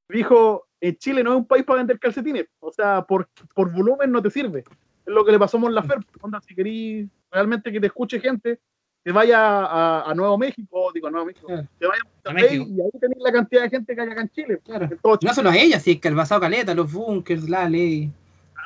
dijo, 0.08 0.66
eh, 0.80 0.96
Chile 0.96 1.22
no 1.24 1.32
es 1.32 1.36
un 1.38 1.46
país 1.46 1.64
para 1.64 1.78
vender 1.78 1.98
calcetines, 1.98 2.46
o 2.60 2.70
sea, 2.72 3.02
por, 3.02 3.28
por 3.54 3.72
volumen 3.72 4.10
no 4.12 4.20
te 4.22 4.30
sirve. 4.30 4.60
Es 4.60 5.12
lo 5.12 5.24
que 5.24 5.32
le 5.32 5.38
pasó 5.38 5.56
a 5.56 5.60
Mon 5.60 5.74
Laferte. 5.74 6.06
Onda, 6.20 6.40
si 6.40 6.54
querís 6.54 7.08
realmente 7.30 7.70
que 7.72 7.80
te 7.80 7.86
escuche 7.86 8.20
gente, 8.20 8.60
te 9.02 9.12
vaya 9.12 9.38
a, 9.66 10.10
a 10.10 10.14
Nuevo 10.14 10.38
México, 10.38 10.90
digo 10.94 11.08
a 11.08 11.10
Nuevo 11.10 11.26
México, 11.26 11.46
Claro. 11.46 11.68
te 11.78 11.86
vaya 11.86 12.02
a 12.24 12.30
A 12.30 12.32
México. 12.32 12.64
y 12.68 12.80
ahí 12.80 12.90
tenés 13.00 13.18
la 13.18 13.32
cantidad 13.32 13.62
de 13.62 13.70
gente 13.70 13.94
que 13.94 14.00
hay 14.00 14.08
acá 14.08 14.20
en 14.22 14.30
Chile. 14.30 14.60
Claro. 14.64 14.84
En 14.90 14.98
todo 14.98 15.18
No 15.20 15.34
solo 15.34 15.50
a 15.50 15.56
ella, 15.56 15.78
sí, 15.78 15.98
que 15.98 16.08
el 16.08 16.14
basado 16.14 16.40
caleta, 16.40 16.74
los 16.74 16.90
bunkers, 16.92 17.48
la 17.48 17.68
ley. 17.68 18.10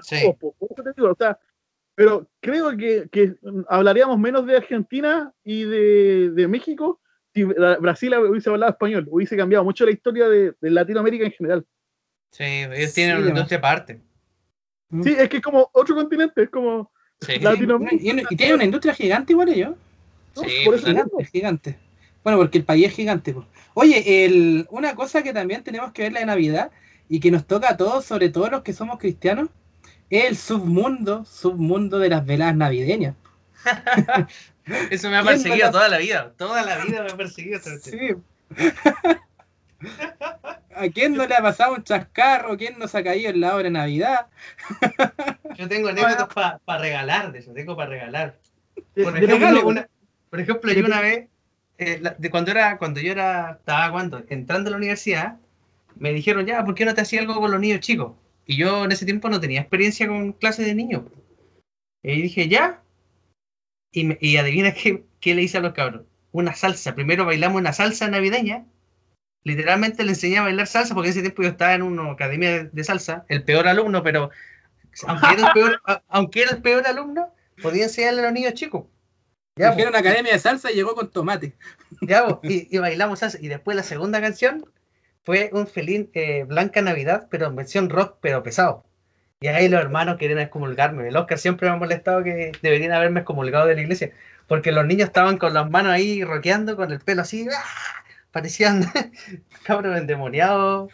Sí. 0.02 0.20
todos, 0.22 0.36
po, 0.36 0.54
por 0.58 0.68
eso 0.72 0.82
te 0.84 0.92
digo, 0.96 1.10
o 1.10 1.16
sea, 1.16 1.38
pero 1.96 2.28
creo 2.40 2.76
que, 2.76 3.08
que 3.10 3.34
hablaríamos 3.68 4.16
menos 4.20 4.46
de 4.46 4.56
Argentina 4.56 5.32
y 5.42 5.64
de, 5.64 6.30
de 6.30 6.46
México 6.46 7.00
si 7.38 7.44
Bra- 7.44 7.78
Brasil 7.80 8.14
hubiese 8.14 8.50
hablado 8.50 8.72
español, 8.72 9.06
hubiese 9.10 9.36
cambiado 9.36 9.64
mucho 9.64 9.84
la 9.84 9.90
historia 9.92 10.28
de, 10.28 10.52
de 10.60 10.70
Latinoamérica 10.70 11.24
en 11.24 11.32
general. 11.32 11.66
Sí, 12.30 12.44
ellos 12.44 12.90
Sí, 12.90 12.94
tienen 12.96 13.16
una 13.16 13.24
además. 13.24 13.38
industria 13.38 13.58
aparte. 13.58 14.00
Mm. 14.90 15.02
Sí, 15.02 15.14
es 15.18 15.28
que 15.28 15.36
es 15.38 15.42
como 15.42 15.70
otro 15.72 15.94
continente, 15.94 16.42
es 16.42 16.50
como 16.50 16.90
Sí. 17.20 17.38
Latinoamérica. 17.40 18.02
Y, 18.04 18.34
y 18.34 18.36
tiene 18.36 18.54
una 18.54 18.64
industria 18.64 18.94
gigante 18.94 19.32
igual 19.32 19.48
ellos. 19.48 19.74
¿no? 20.36 20.42
Sí, 20.42 20.48
por 20.64 20.74
eso 20.74 20.84
pues, 20.84 20.94
mismo. 20.94 21.10
Gigante, 21.18 21.30
gigante. 21.30 21.78
Bueno, 22.22 22.38
porque 22.38 22.58
el 22.58 22.64
país 22.64 22.86
es 22.86 22.92
gigante. 22.94 23.34
Oye, 23.74 24.24
el, 24.24 24.66
una 24.70 24.94
cosa 24.94 25.22
que 25.22 25.32
también 25.32 25.62
tenemos 25.64 25.92
que 25.92 26.02
ver 26.02 26.12
la 26.12 26.20
de 26.20 26.26
Navidad 26.26 26.70
y 27.08 27.20
que 27.20 27.30
nos 27.30 27.46
toca 27.46 27.70
a 27.70 27.76
todos, 27.76 28.04
sobre 28.04 28.28
todo 28.28 28.50
los 28.50 28.62
que 28.62 28.72
somos 28.72 28.98
cristianos, 28.98 29.48
es 30.10 30.24
el 30.26 30.36
submundo, 30.36 31.24
submundo 31.24 31.98
de 31.98 32.08
las 32.10 32.24
veladas 32.26 32.56
navideñas. 32.56 33.14
Eso 34.90 35.08
me 35.10 35.16
ha 35.16 35.22
¿Quién 35.22 35.34
perseguido 35.34 35.66
la- 35.66 35.72
toda 35.72 35.88
la 35.88 35.98
vida. 35.98 36.32
Toda 36.36 36.62
la 36.64 36.78
vida 36.84 37.02
me 37.02 37.10
ha 37.10 37.16
perseguido. 37.16 37.60
Sí. 37.60 38.10
¿A 40.74 40.88
quién 40.92 41.14
no 41.14 41.26
le 41.26 41.34
ha 41.34 41.42
pasado 41.42 41.74
un 41.74 41.82
chascarro? 41.84 42.56
¿Quién 42.56 42.78
no 42.78 42.86
se 42.88 42.98
ha 42.98 43.04
caído 43.04 43.30
en 43.30 43.40
la 43.40 43.54
hora 43.54 43.64
de 43.64 43.70
Navidad? 43.70 44.26
Yo 45.56 45.68
tengo 45.68 45.88
anécdotas 45.88 46.28
para 46.64 46.80
regalar 46.80 47.32
de 47.32 47.40
eso, 47.40 47.52
tengo 47.52 47.76
para 47.76 47.90
regalar. 47.90 48.38
Por 48.94 49.12
De- 49.12 49.20
de- 49.26 49.34
ejemplo, 49.34 49.66
una, 49.66 49.88
por 50.30 50.40
ejemplo 50.40 50.72
yo 50.72 50.84
una 50.84 51.00
vez, 51.00 51.26
eh, 51.78 51.98
la- 52.00 52.14
de 52.16 52.30
cuando 52.30 52.50
era, 52.52 52.78
cuando 52.78 53.00
yo 53.00 53.10
era, 53.10 53.56
estaba 53.58 53.90
cuando, 53.90 54.22
entrando 54.28 54.68
a 54.68 54.70
la 54.72 54.76
universidad, 54.76 55.36
me 55.96 56.12
dijeron, 56.12 56.46
ya, 56.46 56.64
¿por 56.64 56.74
qué 56.76 56.84
no 56.84 56.94
te 56.94 57.00
hacía 57.00 57.20
algo 57.20 57.40
con 57.40 57.50
los 57.50 57.60
niños 57.60 57.80
chicos? 57.80 58.12
Y 58.46 58.56
yo 58.56 58.84
en 58.84 58.92
ese 58.92 59.04
tiempo 59.04 59.28
no 59.28 59.40
tenía 59.40 59.60
experiencia 59.60 60.06
con 60.06 60.32
clases 60.32 60.64
de 60.66 60.74
niños. 60.76 61.02
Y 62.04 62.22
dije, 62.22 62.46
ya. 62.48 62.80
Y, 63.92 64.04
me- 64.04 64.18
y 64.20 64.36
adivina 64.36 64.72
qué, 64.74 65.04
qué 65.20 65.34
le 65.34 65.42
hice 65.42 65.58
a 65.58 65.60
los 65.60 65.72
cabros. 65.72 66.02
Una 66.32 66.54
salsa. 66.54 66.94
Primero 66.94 67.24
bailamos 67.24 67.60
una 67.60 67.72
salsa 67.72 68.08
navideña. 68.08 68.64
Literalmente 69.44 70.04
le 70.04 70.10
enseñé 70.10 70.38
a 70.38 70.42
bailar 70.42 70.66
salsa 70.66 70.94
porque 70.94 71.10
ese 71.10 71.20
tiempo 71.22 71.42
yo 71.42 71.48
estaba 71.48 71.74
en 71.74 71.82
una 71.82 72.10
academia 72.10 72.50
de, 72.50 72.64
de 72.70 72.84
salsa, 72.84 73.24
el 73.28 73.44
peor 73.44 73.66
alumno, 73.68 74.02
pero 74.02 74.30
aunque 75.06 75.26
era 75.34 75.46
el 75.48 75.52
peor, 75.54 75.82
aunque 76.08 76.42
era 76.42 76.50
el 76.56 76.62
peor 76.62 76.86
alumno, 76.86 77.32
podía 77.62 77.84
enseñarle 77.84 78.20
a 78.20 78.24
los 78.24 78.32
niños 78.32 78.54
chicos. 78.54 78.84
Ya, 79.56 79.74
po. 79.74 79.88
una 79.88 79.98
academia 80.00 80.32
de 80.32 80.38
salsa 80.38 80.70
y 80.70 80.74
llegó 80.74 80.94
con 80.94 81.10
tomate. 81.10 81.56
Ya, 82.02 82.38
y, 82.42 82.74
y 82.74 82.78
bailamos 82.78 83.20
salsa. 83.20 83.38
Y 83.40 83.48
después 83.48 83.76
la 83.76 83.82
segunda 83.82 84.20
canción 84.20 84.66
fue 85.24 85.50
un 85.52 85.66
felín 85.66 86.10
eh, 86.14 86.44
Blanca 86.44 86.82
Navidad, 86.82 87.28
pero 87.30 87.46
en 87.46 87.56
versión 87.56 87.90
rock, 87.90 88.18
pero 88.20 88.42
pesado. 88.42 88.84
Y 89.40 89.46
ahí 89.46 89.68
los 89.68 89.80
hermanos 89.80 90.16
querían 90.18 90.40
excomulgarme. 90.40 91.06
El 91.08 91.16
Oscar 91.16 91.38
siempre 91.38 91.68
me 91.68 91.74
ha 91.74 91.78
molestado 91.78 92.24
que 92.24 92.50
deberían 92.60 92.92
haberme 92.92 93.20
excomulgado 93.20 93.66
de 93.66 93.76
la 93.76 93.82
iglesia. 93.82 94.10
Porque 94.48 94.72
los 94.72 94.84
niños 94.84 95.06
estaban 95.08 95.38
con 95.38 95.54
las 95.54 95.70
manos 95.70 95.92
ahí 95.92 96.24
rockeando, 96.24 96.74
con 96.76 96.90
el 96.90 96.98
pelo 97.00 97.22
así. 97.22 97.46
¡ah! 97.54 98.04
Parecían 98.32 98.82
cabros 99.64 99.96
endemoniados 99.96 100.92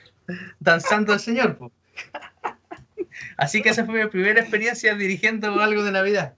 danzando 0.60 1.12
al 1.14 1.20
Señor. 1.20 1.56
po. 1.56 1.72
Así 3.36 3.62
que 3.62 3.68
esa 3.70 3.84
fue 3.86 4.02
mi 4.04 4.10
primera 4.10 4.40
experiencia 4.40 4.94
dirigiendo 4.94 5.60
algo 5.60 5.84
de 5.84 5.92
Navidad. 5.92 6.34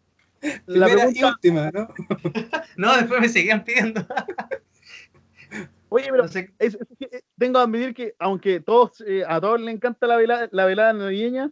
La 0.67 0.87
Primera 0.87 1.11
y 1.11 1.15
pregunta- 1.15 1.29
última, 1.29 1.71
¿no? 1.73 1.89
No, 2.77 2.97
después 2.97 3.21
me 3.21 3.29
seguían 3.29 3.65
pidiendo. 3.65 4.07
Oye, 5.89 6.07
pero 6.11 6.25
No 6.25 6.29
sé- 6.29 6.53
es- 6.59 6.75
es 6.75 6.99
que, 6.99 7.17
eh, 7.17 7.23
tengo 7.39 7.59
que 7.59 7.65
admitir 7.65 7.95
que 7.95 8.15
aunque 8.19 8.61
todos, 8.61 9.03
eh, 9.07 9.25
a 9.27 9.41
todos 9.41 9.61
les 9.61 9.75
encanta 9.75 10.07
la 10.07 10.17
velada, 10.17 10.49
la 10.53 10.65
velada 10.67 10.93
navideña, 10.93 11.51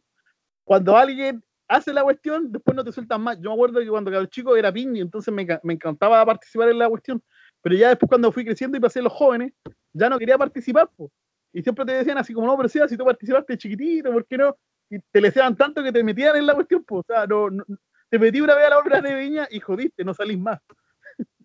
cuando 0.65 0.97
alguien 0.97 1.43
hace 1.69 1.93
la 1.93 2.03
cuestión, 2.03 2.51
después 2.53 2.75
no 2.75 2.85
te 2.85 2.93
sueltan 2.93 3.23
más. 3.23 3.39
Yo 3.41 3.51
me 3.51 3.55
acuerdo 3.55 3.81
que 3.81 3.89
cuando 3.89 4.11
era 4.11 4.27
chico 4.29 4.57
era 4.57 4.73
piña, 4.73 5.01
entonces 5.03 5.33
me, 5.33 5.47
me 5.62 5.75
encantaba 5.75 6.25
participar 6.25 6.69
en 6.71 6.79
la 6.79 6.89
cuestión. 6.89 7.23
Pero 7.62 7.77
ya 7.77 7.89
después 7.91 8.09
cuando 8.09 8.31
fui 8.33 8.45
creciendo 8.45 8.77
y 8.77 8.81
pasé 8.81 8.99
a 8.99 9.03
los 9.03 9.12
jóvenes, 9.12 9.53
ya 9.93 10.09
no 10.09 10.19
quería 10.19 10.37
participar. 10.37 10.91
po. 10.97 11.11
Y 11.53 11.62
siempre 11.62 11.85
te 11.85 11.93
decían 11.93 12.19
así 12.19 12.33
como, 12.35 12.47
no, 12.47 12.57
pero 12.57 12.69
Seba, 12.69 12.89
si 12.89 12.97
tú 12.97 13.05
participaste 13.05 13.57
chiquitito, 13.57 14.12
¿por 14.12 14.27
qué 14.27 14.37
no? 14.37 14.57
Y 14.91 14.99
te 14.99 15.21
le 15.21 15.29
decían 15.29 15.57
tanto 15.57 15.83
que 15.83 15.93
te 15.93 16.03
metían 16.05 16.37
en 16.37 16.47
la 16.47 16.55
cuestión. 16.55 16.85
po. 16.85 16.99
O 16.99 17.05
sea, 17.07 17.27
no, 17.27 17.49
no- 17.51 17.65
te 18.11 18.19
metí 18.19 18.41
una 18.41 18.55
vez 18.55 18.67
a 18.67 18.71
la 18.71 18.79
obra 18.79 19.01
de 19.01 19.15
viña 19.15 19.49
y 19.51 19.61
jodiste, 19.61 20.05
no 20.05 20.12
salís 20.15 20.39
más. 20.39 20.61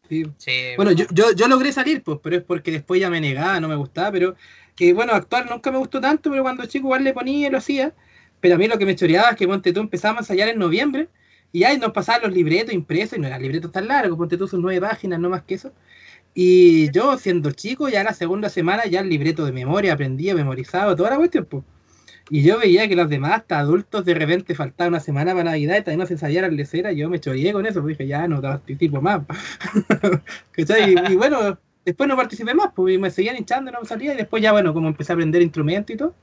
Sí. 0.07 0.23
Sí, 0.37 0.51
Bueno, 0.75 0.91
yo, 0.91 1.05
yo, 1.11 1.31
yo 1.35 1.47
logré 1.47 1.71
salir, 1.71 2.03
pues, 2.03 2.19
pero 2.21 2.37
es 2.37 2.43
porque 2.43 2.71
después 2.71 2.99
ya 2.99 3.09
me 3.09 3.21
negaba, 3.21 3.59
no 3.59 3.67
me 3.67 3.75
gustaba, 3.75 4.11
pero 4.11 4.35
que 4.75 4.91
bueno, 4.93 5.13
actuar 5.13 5.49
nunca 5.49 5.71
me 5.71 5.77
gustó 5.77 6.01
tanto, 6.01 6.31
pero 6.31 6.41
cuando 6.41 6.65
chico 6.65 6.87
igual 6.87 7.03
le 7.03 7.13
ponía 7.13 7.47
y 7.47 7.51
lo 7.51 7.59
hacía. 7.59 7.93
Pero 8.39 8.55
a 8.55 8.57
mí 8.57 8.67
lo 8.67 8.77
que 8.77 8.85
me 8.85 8.95
choreaba 8.95 9.29
es 9.29 9.35
que 9.35 9.47
ponte 9.47 9.73
tú 9.73 9.81
empezábamos 9.81 10.21
a 10.21 10.23
ensayar 10.23 10.49
en 10.49 10.59
noviembre 10.59 11.09
y 11.51 11.63
ahí 11.63 11.77
nos 11.77 11.91
pasaban 11.91 12.21
los 12.23 12.33
libretos 12.33 12.73
impresos 12.73 13.17
y 13.17 13.21
no 13.21 13.27
eran 13.27 13.41
libretos 13.41 13.71
tan 13.71 13.87
largos, 13.87 14.17
ponte 14.17 14.37
tú 14.37 14.47
sus 14.47 14.59
nueve 14.59 14.81
páginas, 14.81 15.19
no 15.19 15.29
más 15.29 15.43
que 15.43 15.55
eso. 15.55 15.73
Y 16.33 16.91
yo 16.91 17.17
siendo 17.17 17.51
chico, 17.51 17.89
ya 17.89 18.03
la 18.03 18.13
segunda 18.13 18.49
semana 18.49 18.85
ya 18.85 19.01
el 19.01 19.09
libreto 19.09 19.45
de 19.45 19.51
memoria 19.51 19.93
aprendía, 19.93 20.35
memorizado, 20.35 20.95
toda 20.95 21.11
la 21.11 21.17
cuestión, 21.17 21.45
pues. 21.45 21.63
Y 22.29 22.43
yo 22.43 22.59
veía 22.59 22.87
que 22.87 22.95
los 22.95 23.09
demás, 23.09 23.31
hasta 23.33 23.57
adultos, 23.57 24.05
de 24.05 24.13
repente 24.13 24.53
faltaba 24.53 24.87
una 24.87 24.99
semana 24.99 25.31
para 25.31 25.45
Navidad 25.45 25.77
y 25.77 25.81
todavía 25.81 26.03
no 26.03 26.05
se 26.05 26.13
ensayaran 26.13 26.55
de 26.55 26.65
cera, 26.65 26.91
yo 26.91 27.09
me 27.09 27.19
choreé 27.19 27.51
con 27.53 27.65
eso, 27.65 27.81
pues 27.81 27.97
dije, 27.97 28.07
ya 28.07 28.27
no 28.27 28.39
participo 28.39 29.01
más. 29.01 29.21
Y, 30.55 30.63
y 31.11 31.15
bueno, 31.15 31.57
después 31.83 32.07
no 32.07 32.15
participé 32.15 32.53
más, 32.53 32.69
pues 32.75 32.99
me 32.99 33.09
seguían 33.09 33.35
hinchando, 33.35 33.71
no 33.71 33.83
salía, 33.83 34.13
y 34.13 34.17
después 34.17 34.43
ya, 34.43 34.51
bueno, 34.51 34.75
como 34.75 34.89
empecé 34.89 35.11
a 35.11 35.15
aprender 35.15 35.41
instrumentos 35.41 35.95
y 35.95 35.97
todo, 35.97 36.13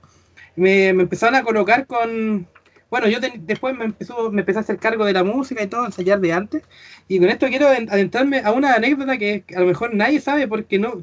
me, 0.57 0.93
me 0.93 1.03
empezaron 1.05 1.35
a 1.37 1.43
colocar 1.45 1.87
con, 1.87 2.49
bueno, 2.91 3.09
yo 3.09 3.19
después 3.41 3.77
me, 3.77 3.85
empezó, 3.85 4.31
me 4.33 4.41
empecé 4.43 4.59
a 4.59 4.63
hacer 4.63 4.79
cargo 4.79 5.05
de 5.05 5.13
la 5.13 5.25
música 5.25 5.63
y 5.63 5.67
todo, 5.69 5.87
ensayar 5.87 6.21
de 6.21 6.33
antes. 6.33 6.63
Y 7.09 7.19
con 7.19 7.29
esto 7.29 7.47
quiero 7.49 7.69
aden- 7.69 7.89
adentrarme 7.91 8.41
a 8.41 8.53
una 8.53 8.75
anécdota 8.75 9.19
que 9.19 9.45
a 9.55 9.61
lo 9.61 9.67
mejor 9.67 9.95
nadie 9.95 10.21
sabe 10.21 10.49
porque 10.49 10.79
no, 10.79 10.99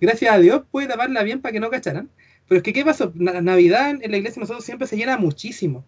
gracias 0.00 0.32
a 0.34 0.38
Dios 0.38 0.62
puede 0.70 0.88
taparla 0.88 1.22
bien 1.22 1.40
para 1.40 1.52
que 1.52 1.60
no 1.60 1.70
cacharan. 1.70 2.10
Pero 2.48 2.58
es 2.58 2.62
que, 2.62 2.72
¿qué 2.72 2.84
pasó? 2.84 3.12
Na- 3.14 3.40
Navidad 3.40 3.90
en 4.00 4.10
la 4.10 4.16
iglesia 4.18 4.40
nosotros 4.40 4.64
siempre 4.64 4.86
se 4.86 4.96
llena 4.96 5.16
muchísimo. 5.18 5.84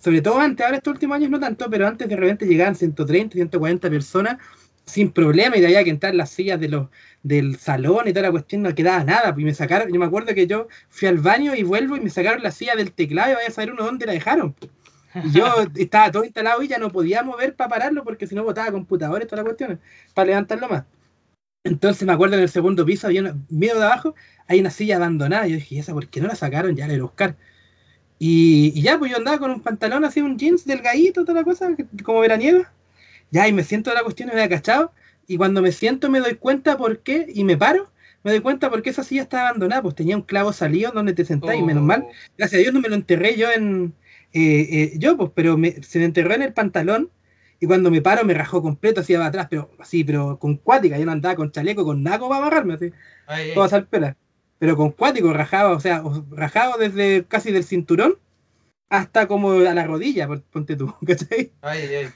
Sobre 0.00 0.20
todo 0.22 0.38
antes, 0.40 0.64
ahora 0.64 0.76
estos 0.78 0.92
últimos 0.92 1.16
años 1.16 1.30
no 1.30 1.40
tanto, 1.40 1.68
pero 1.70 1.86
antes 1.86 2.08
de 2.08 2.16
repente 2.16 2.46
llegaban 2.46 2.74
130, 2.76 3.34
140 3.34 3.90
personas 3.90 4.36
sin 4.86 5.10
problema 5.10 5.56
y 5.56 5.60
de 5.60 5.66
había 5.66 5.84
que 5.84 5.90
entrar 5.90 6.12
en 6.12 6.18
las 6.18 6.30
sillas 6.30 6.60
de 6.60 6.68
los, 6.68 6.88
del 7.22 7.56
salón 7.56 8.08
y 8.08 8.12
toda 8.12 8.22
la 8.22 8.30
cuestión, 8.30 8.62
no 8.62 8.74
quedaba 8.74 9.04
nada. 9.04 9.34
Y 9.36 9.44
me 9.44 9.52
sacaron, 9.54 9.92
yo 9.92 9.98
me 9.98 10.06
acuerdo 10.06 10.34
que 10.34 10.46
yo 10.46 10.68
fui 10.88 11.08
al 11.08 11.18
baño 11.18 11.54
y 11.54 11.64
vuelvo 11.64 11.96
y 11.96 12.00
me 12.00 12.10
sacaron 12.10 12.42
la 12.42 12.52
silla 12.52 12.76
del 12.76 12.92
teclado 12.92 13.32
y 13.32 13.34
vaya 13.34 13.48
a 13.48 13.50
saber 13.50 13.72
uno 13.72 13.84
dónde 13.84 14.06
la 14.06 14.12
dejaron. 14.12 14.54
Y 15.24 15.32
yo 15.32 15.46
estaba 15.76 16.10
todo 16.12 16.24
instalado 16.24 16.62
y 16.62 16.68
ya 16.68 16.78
no 16.78 16.90
podía 16.90 17.22
mover 17.22 17.54
para 17.56 17.70
pararlo 17.70 18.04
porque 18.04 18.26
si 18.26 18.34
no 18.34 18.44
botaba 18.44 18.70
computadores 18.72 19.26
toda 19.28 19.42
la 19.42 19.44
cuestión 19.44 19.80
para 20.14 20.26
levantarlo 20.26 20.68
más. 20.68 20.84
Entonces 21.64 22.06
me 22.06 22.12
acuerdo 22.12 22.36
en 22.36 22.42
el 22.42 22.48
segundo 22.48 22.86
piso 22.86 23.08
había 23.08 23.22
una, 23.22 23.36
medio 23.50 23.78
de 23.78 23.84
abajo, 23.84 24.14
hay 24.46 24.60
una 24.60 24.70
silla 24.70 24.96
abandonada. 24.96 25.46
Yo 25.48 25.56
dije, 25.56 25.76
¿y 25.76 25.78
esa 25.80 25.92
por 25.94 26.08
qué 26.08 26.20
no 26.20 26.28
la 26.28 26.36
sacaron? 26.36 26.76
Ya 26.76 26.86
la 26.86 26.94
iré 26.94 27.02
a 27.02 27.04
buscar. 27.04 27.36
Y, 28.18 28.72
y 28.74 28.82
ya, 28.82 28.98
pues 28.98 29.10
yo 29.10 29.18
andaba 29.18 29.38
con 29.38 29.50
un 29.50 29.62
pantalón 29.62 30.04
así, 30.04 30.20
un 30.22 30.38
jeans 30.38 30.64
delgadito, 30.64 31.24
toda 31.24 31.40
la 31.40 31.44
cosa, 31.44 31.68
como 32.04 32.20
veraniega. 32.20 32.72
Ya, 33.30 33.48
y 33.48 33.52
me 33.52 33.64
siento 33.64 33.90
de 33.90 33.96
la 33.96 34.02
cuestión, 34.02 34.28
me 34.28 34.34
había 34.34 34.48
cachado. 34.48 34.92
Y 35.26 35.36
cuando 35.36 35.60
me 35.62 35.72
siento 35.72 36.08
me 36.10 36.20
doy 36.20 36.34
cuenta 36.34 36.76
por 36.78 37.00
qué, 37.00 37.26
y 37.28 37.44
me 37.44 37.56
paro, 37.56 37.90
me 38.22 38.30
doy 38.30 38.40
cuenta 38.40 38.70
por 38.70 38.82
qué 38.82 38.90
esa 38.90 39.02
silla 39.02 39.22
estaba 39.22 39.48
abandonada. 39.48 39.82
Pues 39.82 39.94
tenía 39.94 40.16
un 40.16 40.22
clavo 40.22 40.52
salido 40.52 40.92
donde 40.92 41.12
te 41.14 41.24
sentás, 41.24 41.56
y 41.56 41.62
menos 41.62 41.82
mal. 41.82 42.02
Oh. 42.06 42.12
Gracias 42.38 42.58
a 42.58 42.62
Dios 42.62 42.74
no 42.74 42.80
me 42.80 42.88
lo 42.88 42.94
enterré 42.94 43.36
yo 43.36 43.50
en. 43.50 43.94
eh, 44.32 44.68
eh, 44.70 44.92
yo, 44.98 45.16
pues, 45.16 45.30
pero 45.34 45.56
me- 45.56 45.82
se 45.82 45.98
me 45.98 46.04
enterró 46.04 46.34
en 46.34 46.42
el 46.42 46.52
pantalón. 46.52 47.10
Y 47.58 47.66
cuando 47.66 47.90
me 47.90 48.02
paro 48.02 48.22
me 48.24 48.34
rajó 48.34 48.60
completo, 48.62 49.00
así 49.00 49.14
para 49.14 49.26
atrás, 49.26 49.46
pero 49.48 49.70
así, 49.78 50.04
pero 50.04 50.38
con 50.38 50.56
cuática. 50.56 50.98
Yo 50.98 51.06
no 51.06 51.12
andaba 51.12 51.34
con 51.36 51.50
chaleco, 51.50 51.84
con 51.84 52.02
naco 52.02 52.28
para 52.28 52.42
amarrarme, 52.42 52.74
así 52.74 52.92
Ay, 53.26 53.48
ay. 53.48 53.54
todas 53.54 53.70
salperas. 53.70 54.14
Pero 54.58 54.76
con 54.76 54.90
cuático, 54.92 55.32
rajado, 55.32 55.74
o 55.76 55.80
sea, 55.80 56.02
rajado 56.30 56.78
desde 56.78 57.24
casi 57.26 57.52
del 57.52 57.64
cinturón 57.64 58.18
hasta 58.88 59.26
como 59.26 59.52
a 59.52 59.74
la 59.74 59.84
rodilla, 59.86 60.26
pon- 60.28 60.44
ponte 60.50 60.76
tú, 60.76 60.94
¿cachai? 61.06 61.52
Ay, 61.62 61.80
ay. 61.94 62.08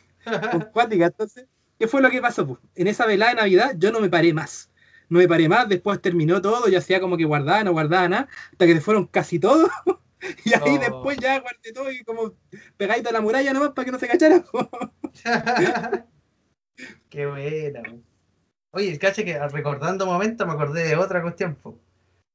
Cuática. 0.72 1.07
Entonces, 1.07 1.47
¿qué 1.78 1.89
fue 1.89 2.01
lo 2.03 2.11
que 2.11 2.20
pasó? 2.20 2.47
Pues, 2.47 2.61
en 2.74 2.87
esa 2.89 3.07
velada 3.07 3.33
de 3.33 3.37
Navidad 3.37 3.72
yo 3.78 3.93
no 3.93 4.01
me 4.01 4.09
paré 4.11 4.33
más. 4.33 4.70
No 5.09 5.18
me 5.18 5.26
paré 5.28 5.49
más, 5.49 5.68
después 5.68 6.01
terminó 6.01 6.41
todo, 6.41 6.68
yo 6.68 6.78
hacía 6.78 7.01
como 7.01 7.16
que 7.16 7.24
guardaba, 7.24 7.64
no 7.64 7.72
guardaba 7.72 8.09
nada, 8.09 8.28
hasta 8.53 8.66
que 8.66 8.74
se 8.74 8.81
fueron 8.81 9.07
casi 9.07 9.39
todos. 9.39 9.70
Y 10.45 10.53
ahí 10.53 10.76
Oh. 10.76 10.78
después 10.78 11.16
ya 11.18 11.41
guardé 11.41 11.72
todo 11.72 11.91
y 11.91 12.05
como 12.05 12.35
pegadito 12.76 13.09
a 13.09 13.12
la 13.12 13.22
muralla 13.22 13.55
nomás 13.55 13.70
para 13.70 13.87
que 13.87 13.93
no 13.93 13.99
se 13.99 14.07
cachara. 14.07 14.45
Qué 17.09 17.26
buena. 17.26 17.83
po. 17.83 18.03
Oye, 18.72 18.99
caché 18.99 19.24
que 19.24 19.39
recordando 19.49 20.07
momentos 20.07 20.47
me 20.47 20.53
acordé 20.53 20.85
de 20.89 20.97
otra 20.97 21.22
cuestión. 21.22 21.59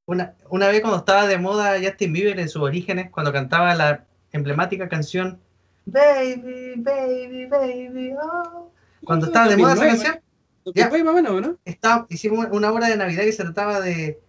Una, 0.08 0.36
una 0.50 0.68
vez 0.68 0.82
cuando 0.82 0.98
estaba 0.98 1.28
de 1.28 1.38
moda 1.38 1.78
Justin 1.82 2.14
Bieber 2.14 2.40
en 2.40 2.50
sus 2.50 2.62
orígenes, 2.64 3.12
cuando 3.12 3.32
cantaba 3.32 3.74
la 3.76 4.06
emblemática 4.32 4.90
canción 4.90 5.40
Baby, 5.86 6.76
baby, 6.78 7.46
baby, 7.46 8.14
oh. 8.22 8.72
Cuando 9.04 9.28
estaba 9.28 9.48
de 9.50 9.58
moda 9.58 9.74
esa 9.74 9.86
2009, 9.86 10.04
canción. 10.04 10.26
Ya. 10.74 10.90
Fue 10.90 11.04
más 11.04 11.14
o 11.14 11.16
menos, 11.16 11.42
¿no? 11.42 11.58
estaba, 11.64 12.08
hicimos 12.10 12.48
una 12.52 12.72
obra 12.72 12.88
de 12.88 12.98
Navidad 12.98 13.24
que 13.24 13.32
se 13.32 13.44
trataba 13.44 13.80
de, 13.82 14.20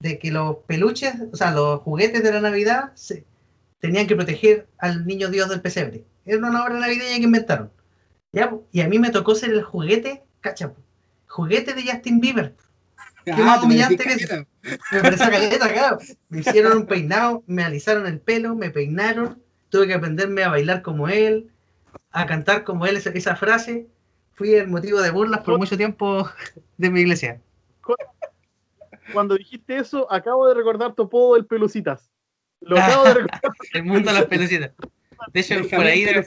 de 0.00 0.18
que 0.18 0.32
los 0.32 0.56
peluches, 0.66 1.14
o 1.32 1.36
sea, 1.36 1.52
los 1.52 1.80
juguetes 1.82 2.20
de 2.22 2.32
la 2.32 2.40
Navidad 2.40 2.90
se, 2.94 3.24
tenían 3.78 4.06
que 4.06 4.16
proteger 4.16 4.68
al 4.78 5.06
niño 5.06 5.28
Dios 5.28 5.48
del 5.48 5.60
pesebre. 5.60 6.04
Era 6.24 6.38
una 6.38 6.64
obra 6.64 6.74
navideña 6.74 7.16
que 7.16 7.24
inventaron. 7.24 7.70
¿ya? 8.32 8.56
Y 8.70 8.80
a 8.80 8.88
mí 8.88 8.98
me 8.98 9.10
tocó 9.10 9.34
ser 9.34 9.50
el 9.50 9.62
juguete, 9.62 10.22
cacha, 10.40 10.72
juguete 11.28 11.74
de 11.74 11.82
Justin 11.82 12.20
Bieber. 12.20 12.54
Ah, 13.30 13.36
más 13.38 13.60
te 13.60 13.66
humillante 13.66 14.04
que 14.04 14.12
eso. 14.14 14.46
Me 14.92 15.00
pareció 15.00 15.30
caleta, 15.30 15.72
claro. 15.72 15.98
Me 16.28 16.40
hicieron 16.40 16.78
un 16.78 16.86
peinado, 16.86 17.44
me 17.46 17.62
alisaron 17.62 18.06
el 18.06 18.20
pelo, 18.20 18.54
me 18.54 18.70
peinaron, 18.70 19.42
tuve 19.72 19.86
que 19.88 19.94
aprenderme 19.94 20.44
a 20.44 20.50
bailar 20.50 20.82
como 20.82 21.08
él, 21.08 21.50
a 22.10 22.26
cantar 22.26 22.62
como 22.62 22.84
él 22.86 22.96
esa, 22.98 23.10
esa 23.10 23.34
frase. 23.34 23.88
Fui 24.34 24.54
el 24.54 24.68
motivo 24.68 25.00
de 25.00 25.10
burlas 25.10 25.40
por 25.40 25.58
mucho 25.58 25.76
tiempo 25.78 26.28
de 26.76 26.90
mi 26.90 27.00
iglesia. 27.00 27.40
Cuando 29.12 29.34
dijiste 29.34 29.78
eso, 29.78 30.10
acabo 30.12 30.46
de 30.46 30.54
recordar 30.54 30.94
tu 30.94 31.04
apodo 31.04 31.34
del 31.34 31.46
Pelucitas. 31.46 32.10
Lo 32.60 32.78
acabo 32.78 33.04
de 33.04 33.14
recordar. 33.14 33.40
El 33.72 33.84
mundo 33.84 34.12
de 34.12 34.18
las 34.18 34.26
pelucitas. 34.26 34.72
De 35.32 35.40
hecho, 35.40 35.54
por 35.70 35.84
ahí, 35.84 36.04
debe, 36.04 36.24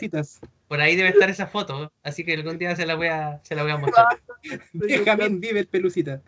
por 0.67 0.81
ahí 0.81 0.95
debe 0.95 1.09
estar 1.09 1.29
esa 1.29 1.47
foto, 1.47 1.91
así 2.01 2.23
que 2.23 2.33
algún 2.33 2.57
día 2.57 2.75
se 2.75 2.85
la 2.85 2.95
voy 2.95 3.07
a, 3.07 3.41
se 3.43 3.55
la 3.55 3.63
voy 3.63 3.71
a 3.71 3.77
mostrar. 3.77 4.07
Benjamín 4.73 5.39
vive 5.39 5.59
el 5.61 5.67
pelucita. 5.67 6.21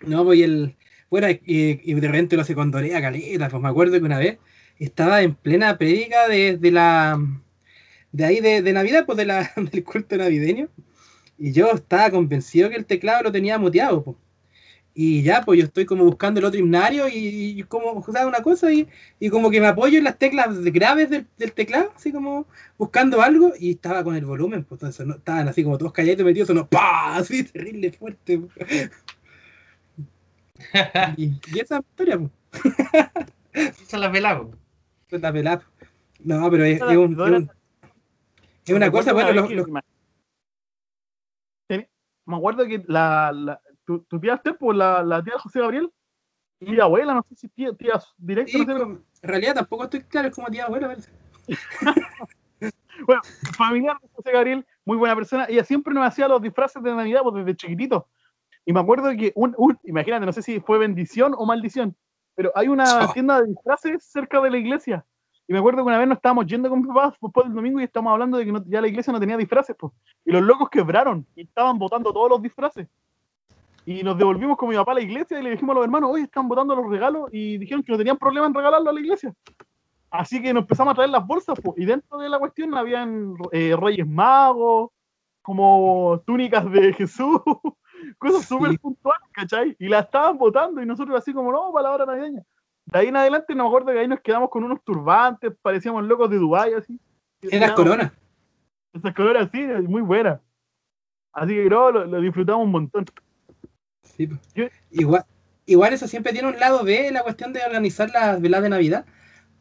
No, 0.00 0.24
pues 0.24 0.38
y 0.38 0.42
el. 0.44 0.76
Bueno, 1.10 1.28
y, 1.30 1.94
de 1.94 2.06
repente 2.06 2.36
lo 2.36 2.44
se 2.44 2.54
condorea 2.54 3.00
caleta. 3.00 3.48
Pues 3.48 3.62
me 3.62 3.68
acuerdo 3.68 3.98
que 3.98 4.04
una 4.04 4.18
vez 4.18 4.38
estaba 4.78 5.22
en 5.22 5.34
plena 5.34 5.78
prédica 5.78 6.28
de, 6.28 6.58
la. 6.70 7.18
De 8.12 8.24
ahí 8.24 8.40
de, 8.40 8.72
Navidad, 8.72 9.04
pues 9.06 9.18
de 9.18 9.26
la, 9.26 9.50
del 9.72 9.84
culto 9.84 10.16
navideño. 10.16 10.68
Y 11.38 11.52
yo 11.52 11.72
estaba 11.72 12.10
convencido 12.10 12.70
que 12.70 12.76
el 12.76 12.86
teclado 12.86 13.24
lo 13.24 13.32
tenía 13.32 13.58
muteado, 13.58 14.02
pues. 14.04 14.16
Y 15.00 15.22
ya, 15.22 15.42
pues 15.42 15.60
yo 15.60 15.66
estoy 15.66 15.86
como 15.86 16.04
buscando 16.04 16.40
el 16.40 16.46
otro 16.46 16.58
himnario 16.58 17.06
y, 17.08 17.62
como, 17.68 17.92
o 17.92 18.12
sea, 18.12 18.26
una 18.26 18.42
cosa, 18.42 18.72
y, 18.72 18.88
y 19.20 19.28
como 19.30 19.48
que 19.48 19.60
me 19.60 19.68
apoyo 19.68 19.96
en 19.96 20.02
las 20.02 20.18
teclas 20.18 20.58
graves 20.64 21.08
del, 21.08 21.52
teclado, 21.52 21.92
así 21.94 22.10
como 22.10 22.48
buscando 22.76 23.22
algo, 23.22 23.52
y 23.60 23.70
estaba 23.70 24.02
con 24.02 24.16
el 24.16 24.24
volumen, 24.24 24.64
pues 24.64 24.80
entonces 24.80 25.06
no, 25.06 25.14
estaban 25.14 25.46
así 25.46 25.62
como 25.62 25.78
todos 25.78 25.92
calladitos 25.92 26.26
metidos, 26.26 26.48
sonó 26.48 26.66
¡pah! 26.68 27.16
así 27.18 27.44
terrible 27.44 27.92
fuerte. 27.92 28.38
pues. 28.38 28.90
Y, 31.16 31.26
y 31.54 31.60
esa 31.60 31.78
historia, 31.78 32.18
pues, 32.18 32.30
Esa 33.52 33.98
la 33.98 34.10
pelamos. 34.10 34.56
pues, 35.08 35.22
la. 35.22 35.62
No, 36.20 36.50
pero 36.50 36.64
es, 36.64 36.80
es 36.80 36.96
un- 36.96 37.12
es 37.12 37.18
un- 37.18 37.50
es 38.66 38.74
una 38.74 38.90
cosa, 38.90 39.12
bueno, 39.12 39.32
los, 39.32 39.48
me 42.26 42.36
acuerdo 42.36 42.66
que 42.66 42.84
la, 42.88 43.32
la- 43.32 43.60
tu, 43.84 44.00
tu 44.00 44.20
tía 44.20 44.34
Esther, 44.34 44.56
pues, 44.58 44.76
la, 44.76 45.02
la 45.02 45.22
tía 45.22 45.38
José 45.38 45.60
Gabriel, 45.60 45.90
tía 46.58 46.82
abuela, 46.82 47.14
no 47.14 47.24
sé 47.28 47.36
si 47.36 47.48
tía, 47.48 47.72
tía 47.72 48.00
directa, 48.18 48.52
sí, 48.52 48.58
no 48.58 48.64
sé, 48.64 48.72
pero 48.72 48.84
como- 48.84 48.98
en 49.22 49.28
realidad 49.28 49.54
tampoco 49.54 49.84
estoy 49.84 50.02
claro, 50.02 50.28
es 50.28 50.34
como 50.34 50.48
tía 50.48 50.64
abuela, 50.64 50.88
parece. 50.88 51.10
familiar 53.56 53.96
de 54.02 54.08
José 54.12 54.32
Gabriel, 54.32 54.66
muy 54.84 54.96
buena 54.96 55.14
persona. 55.14 55.46
Ella 55.48 55.64
siempre 55.64 55.94
nos 55.94 56.06
hacía 56.06 56.28
los 56.28 56.42
disfraces 56.42 56.82
de 56.82 56.94
Navidad 56.94 57.20
pues, 57.22 57.36
desde 57.36 57.56
chiquitito. 57.56 58.08
Y 58.68 58.72
me 58.74 58.80
acuerdo 58.80 59.08
que, 59.16 59.32
un, 59.34 59.54
un- 59.56 59.78
imagínate, 59.84 60.26
no 60.26 60.32
sé 60.34 60.42
si 60.42 60.60
fue 60.60 60.76
bendición 60.76 61.34
o 61.38 61.46
maldición, 61.46 61.96
pero 62.34 62.52
hay 62.54 62.68
una 62.68 62.84
Oh. 62.84 63.12
tienda 63.14 63.40
de 63.40 63.46
disfraces 63.48 64.04
cerca 64.04 64.42
de 64.42 64.50
la 64.50 64.58
iglesia. 64.58 65.06
Y 65.46 65.54
me 65.54 65.58
acuerdo 65.60 65.78
que 65.78 65.88
una 65.88 65.96
vez 65.98 66.06
nos 66.06 66.16
estábamos 66.18 66.44
yendo 66.44 66.68
con 66.68 66.82
mi 66.82 66.86
papá 66.88 67.14
después 67.18 67.46
del 67.46 67.54
domingo 67.54 67.80
y 67.80 67.84
estábamos 67.84 68.12
hablando 68.12 68.36
de 68.36 68.44
que 68.44 68.52
no- 68.52 68.62
ya 68.66 68.82
la 68.82 68.88
iglesia 68.88 69.10
no 69.10 69.18
tenía 69.20 69.38
disfraces. 69.38 69.74
Pues. 69.74 69.90
Y 70.26 70.32
los 70.32 70.42
locos 70.42 70.68
quebraron 70.68 71.24
y 71.34 71.44
estaban 71.44 71.78
botando 71.78 72.12
todos 72.12 72.28
los 72.28 72.42
disfraces. 72.42 72.86
Y 73.86 74.02
nos 74.02 74.18
devolvimos 74.18 74.58
con 74.58 74.68
mi 74.68 74.76
papá 74.76 74.92
a 74.92 74.96
la 74.96 75.00
iglesia 75.00 75.40
y 75.40 75.42
le 75.44 75.50
dijimos 75.52 75.72
a 75.72 75.76
los 75.76 75.84
hermanos, 75.86 76.10
oye, 76.12 76.24
están 76.24 76.46
botando 76.46 76.76
los 76.76 76.90
regalos 76.90 77.30
y 77.32 77.56
dijeron 77.56 77.82
que 77.82 77.90
no 77.92 77.96
tenían 77.96 78.18
problema 78.18 78.46
en 78.46 78.52
regalarlo 78.52 78.90
a 78.90 78.92
la 78.92 79.00
iglesia. 79.00 79.32
Así 80.10 80.42
que 80.42 80.52
nos 80.52 80.64
empezamos 80.64 80.92
a 80.92 80.94
traer 80.94 81.08
las 81.08 81.26
bolsas, 81.26 81.58
po, 81.58 81.72
y 81.78 81.86
dentro 81.86 82.18
de 82.18 82.28
la 82.28 82.38
cuestión 82.38 82.74
habían 82.74 83.34
eh, 83.50 83.74
reyes 83.80 84.06
magos, 84.06 84.90
como 85.40 86.20
túnicas 86.26 86.70
de 86.70 86.92
Jesús, 86.92 87.40
cosas 88.18 88.46
súper 88.46 88.70
Sí. 88.72 88.78
puntuales, 88.78 89.28
¿cachai? 89.32 89.76
Y 89.78 89.88
las 89.88 90.04
estaban 90.06 90.38
botando 90.38 90.82
y 90.82 90.86
nosotros 90.86 91.16
así 91.18 91.32
como, 91.32 91.52
no, 91.52 91.72
para 91.72 91.88
la 91.88 91.94
hora 91.94 92.06
navideña. 92.06 92.42
De 92.86 92.98
ahí 92.98 93.08
en 93.08 93.16
adelante 93.16 93.54
no 93.54 93.64
me 93.64 93.68
acuerdo 93.68 93.92
que 93.92 93.98
ahí 93.98 94.08
nos 94.08 94.20
quedamos 94.20 94.48
con 94.50 94.64
unos 94.64 94.82
turbantes, 94.82 95.52
parecíamos 95.60 96.04
locos 96.04 96.30
de 96.30 96.36
Dubái, 96.38 96.72
así. 96.74 96.98
En 97.42 97.60
las 97.60 97.72
coronas. 97.72 98.12
Esas 98.92 99.14
coronas 99.14 99.48
así, 99.48 99.60
muy 99.86 100.02
buenas. 100.02 100.40
Así 101.32 101.54
que 101.54 101.66
creo 101.66 101.92
lo, 101.92 102.04
lo 102.06 102.20
disfrutamos 102.20 102.64
un 102.64 102.72
montón. 102.72 103.04
Sí. 104.02 104.28
Yo- 104.54 104.64
Igual, 104.90 105.24
igual 105.66 105.92
eso 105.92 106.08
siempre 106.08 106.32
tiene 106.32 106.48
un 106.48 106.58
lado 106.58 106.82
B, 106.82 107.10
la 107.12 107.22
cuestión 107.22 107.52
de 107.52 107.60
organizar 107.64 108.08
las 108.10 108.40
veladas 108.40 108.64
de 108.64 108.70
Navidad, 108.70 109.04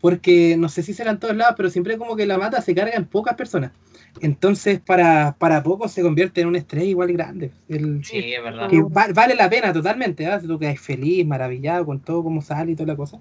porque 0.01 0.55
no 0.57 0.69
sé 0.69 0.83
si 0.83 0.93
será 0.93 1.11
en 1.11 1.19
todos 1.19 1.35
lados, 1.35 1.55
pero 1.57 1.69
siempre 1.69 1.97
como 1.97 2.15
que 2.15 2.25
la 2.25 2.37
mata 2.37 2.61
se 2.61 2.75
carga 2.75 2.95
en 2.95 3.05
pocas 3.05 3.35
personas. 3.35 3.71
Entonces, 4.21 4.79
para, 4.79 5.35
para 5.37 5.61
pocos 5.63 5.91
se 5.91 6.01
convierte 6.01 6.41
en 6.41 6.47
un 6.47 6.55
estrés 6.55 6.85
igual 6.85 7.11
grande. 7.13 7.51
El- 7.69 8.03
Sí, 8.03 8.33
es 8.33 8.43
verdad. 8.43 8.69
que 8.69 8.81
va- 8.81 9.07
vale 9.13 9.35
la 9.35 9.49
pena 9.49 9.73
totalmente, 9.73 10.25
¿ah? 10.27 10.39
Si 10.39 10.47
tú 10.47 10.57
quedas 10.57 10.79
feliz, 10.79 11.25
maravillado 11.25 11.85
con 11.85 11.99
todo 11.99 12.23
como 12.23 12.41
sale 12.41 12.71
y 12.71 12.75
toda 12.75 12.87
la 12.87 12.95
cosa. 12.95 13.19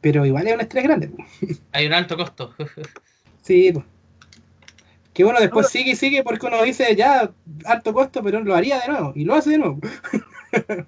Pero 0.00 0.26
igual 0.26 0.46
es 0.46 0.54
un 0.54 0.60
estrés 0.60 0.84
grande. 0.84 1.10
Hay 1.72 1.86
un 1.86 1.92
alto 1.92 2.16
costo. 2.16 2.54
Sí, 3.42 3.70
pues. 3.72 3.84
Que 5.14 5.22
bueno, 5.22 5.38
después 5.38 5.68
sigue 5.68 5.92
y 5.92 5.96
sigue 5.96 6.24
porque 6.24 6.46
uno 6.46 6.62
dice 6.64 6.94
ya, 6.96 7.30
alto 7.64 7.94
costo, 7.94 8.20
pero 8.22 8.40
lo 8.40 8.56
haría 8.56 8.80
de 8.80 8.88
nuevo. 8.88 9.12
Y 9.14 9.24
lo 9.24 9.34
hace 9.34 9.50
de 9.50 9.58
nuevo. 9.58 9.78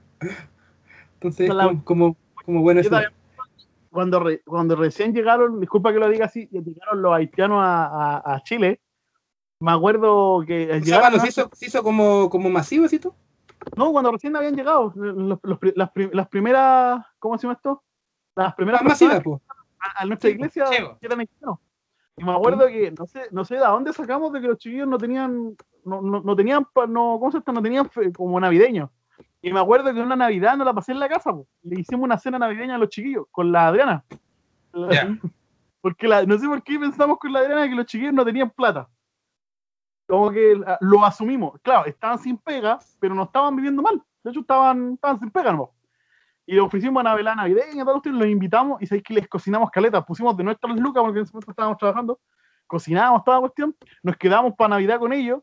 Entonces, 1.14 1.48
como, 1.48 1.84
como, 1.84 2.16
como 2.44 2.60
bueno 2.62 2.80
Yo 2.82 2.88
eso. 2.88 3.10
Cuando, 3.90 4.20
re- 4.20 4.42
cuando 4.44 4.76
recién 4.76 5.12
llegaron, 5.14 5.60
disculpa 5.60 5.92
que 5.92 5.98
lo 5.98 6.08
diga 6.08 6.26
así, 6.26 6.48
llegaron 6.50 7.02
los 7.02 7.12
haitianos 7.14 7.62
a, 7.62 7.86
a- 8.18 8.34
a 8.34 8.42
Chile, 8.42 8.80
me 9.60 9.72
acuerdo 9.72 10.44
que 10.46 10.70
O 10.80 10.84
sea, 10.84 11.00
cuando 11.00 11.18
se 11.20 11.28
hizo, 11.28 11.50
se 11.52 11.66
hizo 11.66 11.82
como, 11.82 12.28
como 12.30 12.48
masivo, 12.48 12.86
¿sí 12.88 12.98
tú? 12.98 13.14
no, 13.76 13.90
cuando 13.92 14.12
recién 14.12 14.34
habían 14.36 14.54
llegado, 14.54 14.92
los- 14.94 15.38
los 15.42 15.58
pri- 15.58 15.72
las, 15.74 15.90
pri- 15.90 16.10
las 16.12 16.28
primeras, 16.28 17.04
¿cómo 17.18 17.36
se 17.36 17.42
llama 17.46 17.54
esto? 17.54 17.82
Las 18.36 18.54
primeras 18.54 18.82
Más 18.82 18.90
masiva, 18.92 19.10
personas 19.20 19.40
pues. 19.40 19.42
a, 19.80 20.02
a 20.02 20.04
nuestra 20.06 20.30
Sí, 20.30 20.34
iglesia 20.36 20.64
que 21.00 21.06
eran 21.06 21.20
haitianos. 21.20 21.58
Y 22.16 22.24
me 22.24 22.32
acuerdo 22.32 22.66
que, 22.66 22.92
no 22.98 23.06
sé, 23.06 23.22
no 23.30 23.44
sé 23.44 23.54
de 23.54 23.60
dónde 23.60 23.92
sacamos 23.92 24.32
de 24.32 24.40
que 24.40 24.48
los 24.48 24.58
chiquillos 24.58 24.88
no 24.88 24.98
tenían, 24.98 25.56
no, 25.84 26.02
no, 26.02 26.20
no 26.20 26.36
tenían, 26.36 26.66
no, 26.88 27.18
¿cómo 27.20 27.30
se 27.30 27.38
llama? 27.38 27.52
No 27.58 27.62
tenían 27.62 27.88
fe- 27.90 28.12
como 28.12 28.38
navideños. 28.40 28.90
Y 29.40 29.52
me 29.52 29.60
acuerdo 29.60 29.92
que 29.94 30.00
una 30.00 30.16
Navidad 30.16 30.56
no 30.56 30.64
la 30.64 30.74
pasé 30.74 30.92
en 30.92 31.00
la 31.00 31.08
casa, 31.08 31.32
po. 31.32 31.46
le 31.62 31.80
hicimos 31.80 32.04
una 32.04 32.18
cena 32.18 32.38
navideña 32.38 32.74
a 32.74 32.78
los 32.78 32.88
chiquillos, 32.88 33.26
con 33.30 33.52
la 33.52 33.68
Adriana. 33.68 34.04
Porque 35.80 36.08
la, 36.08 36.24
no 36.24 36.36
sé 36.38 36.46
por 36.48 36.62
qué 36.62 36.78
pensamos 36.78 37.18
con 37.18 37.32
la 37.32 37.40
Adriana 37.40 37.68
que 37.68 37.74
los 37.74 37.86
chiquillos 37.86 38.12
no 38.12 38.24
tenían 38.24 38.50
plata. 38.50 38.88
Como 40.08 40.30
que 40.30 40.56
la- 40.56 40.78
lo 40.80 41.04
asumimos. 41.04 41.60
Claro, 41.62 41.86
estaban 41.86 42.18
sin 42.18 42.36
pega, 42.36 42.78
pero 42.98 43.14
no 43.14 43.24
estaban 43.24 43.54
viviendo 43.54 43.80
mal. 43.82 44.02
De 44.24 44.30
hecho, 44.30 44.40
estaban, 44.40 44.94
estaban 44.94 45.20
sin 45.20 45.30
pega, 45.30 45.52
¿no? 45.52 45.72
Y 46.46 46.54
le 46.54 46.60
ofrecimos 46.60 47.00
una 47.00 47.14
velada 47.14 47.36
navideña, 47.36 47.84
todos 47.84 47.98
ustedes 47.98 48.16
los 48.16 48.26
invitamos 48.26 48.80
y 48.82 48.86
sabéis 48.86 49.04
que 49.04 49.14
les 49.14 49.28
cocinamos 49.28 49.70
caletas. 49.70 50.04
Pusimos 50.04 50.36
de 50.36 50.44
nuestras 50.44 50.76
lucas 50.80 51.02
porque 51.02 51.18
en 51.18 51.24
ese 51.24 51.32
momento 51.32 51.50
estábamos 51.50 51.78
trabajando. 51.78 52.18
Cocinábamos 52.66 53.22
toda 53.22 53.36
la 53.36 53.40
cuestión. 53.42 53.76
Nos 54.02 54.16
quedamos 54.16 54.54
para 54.54 54.70
Navidad 54.70 54.98
con 54.98 55.12
ellos. 55.12 55.40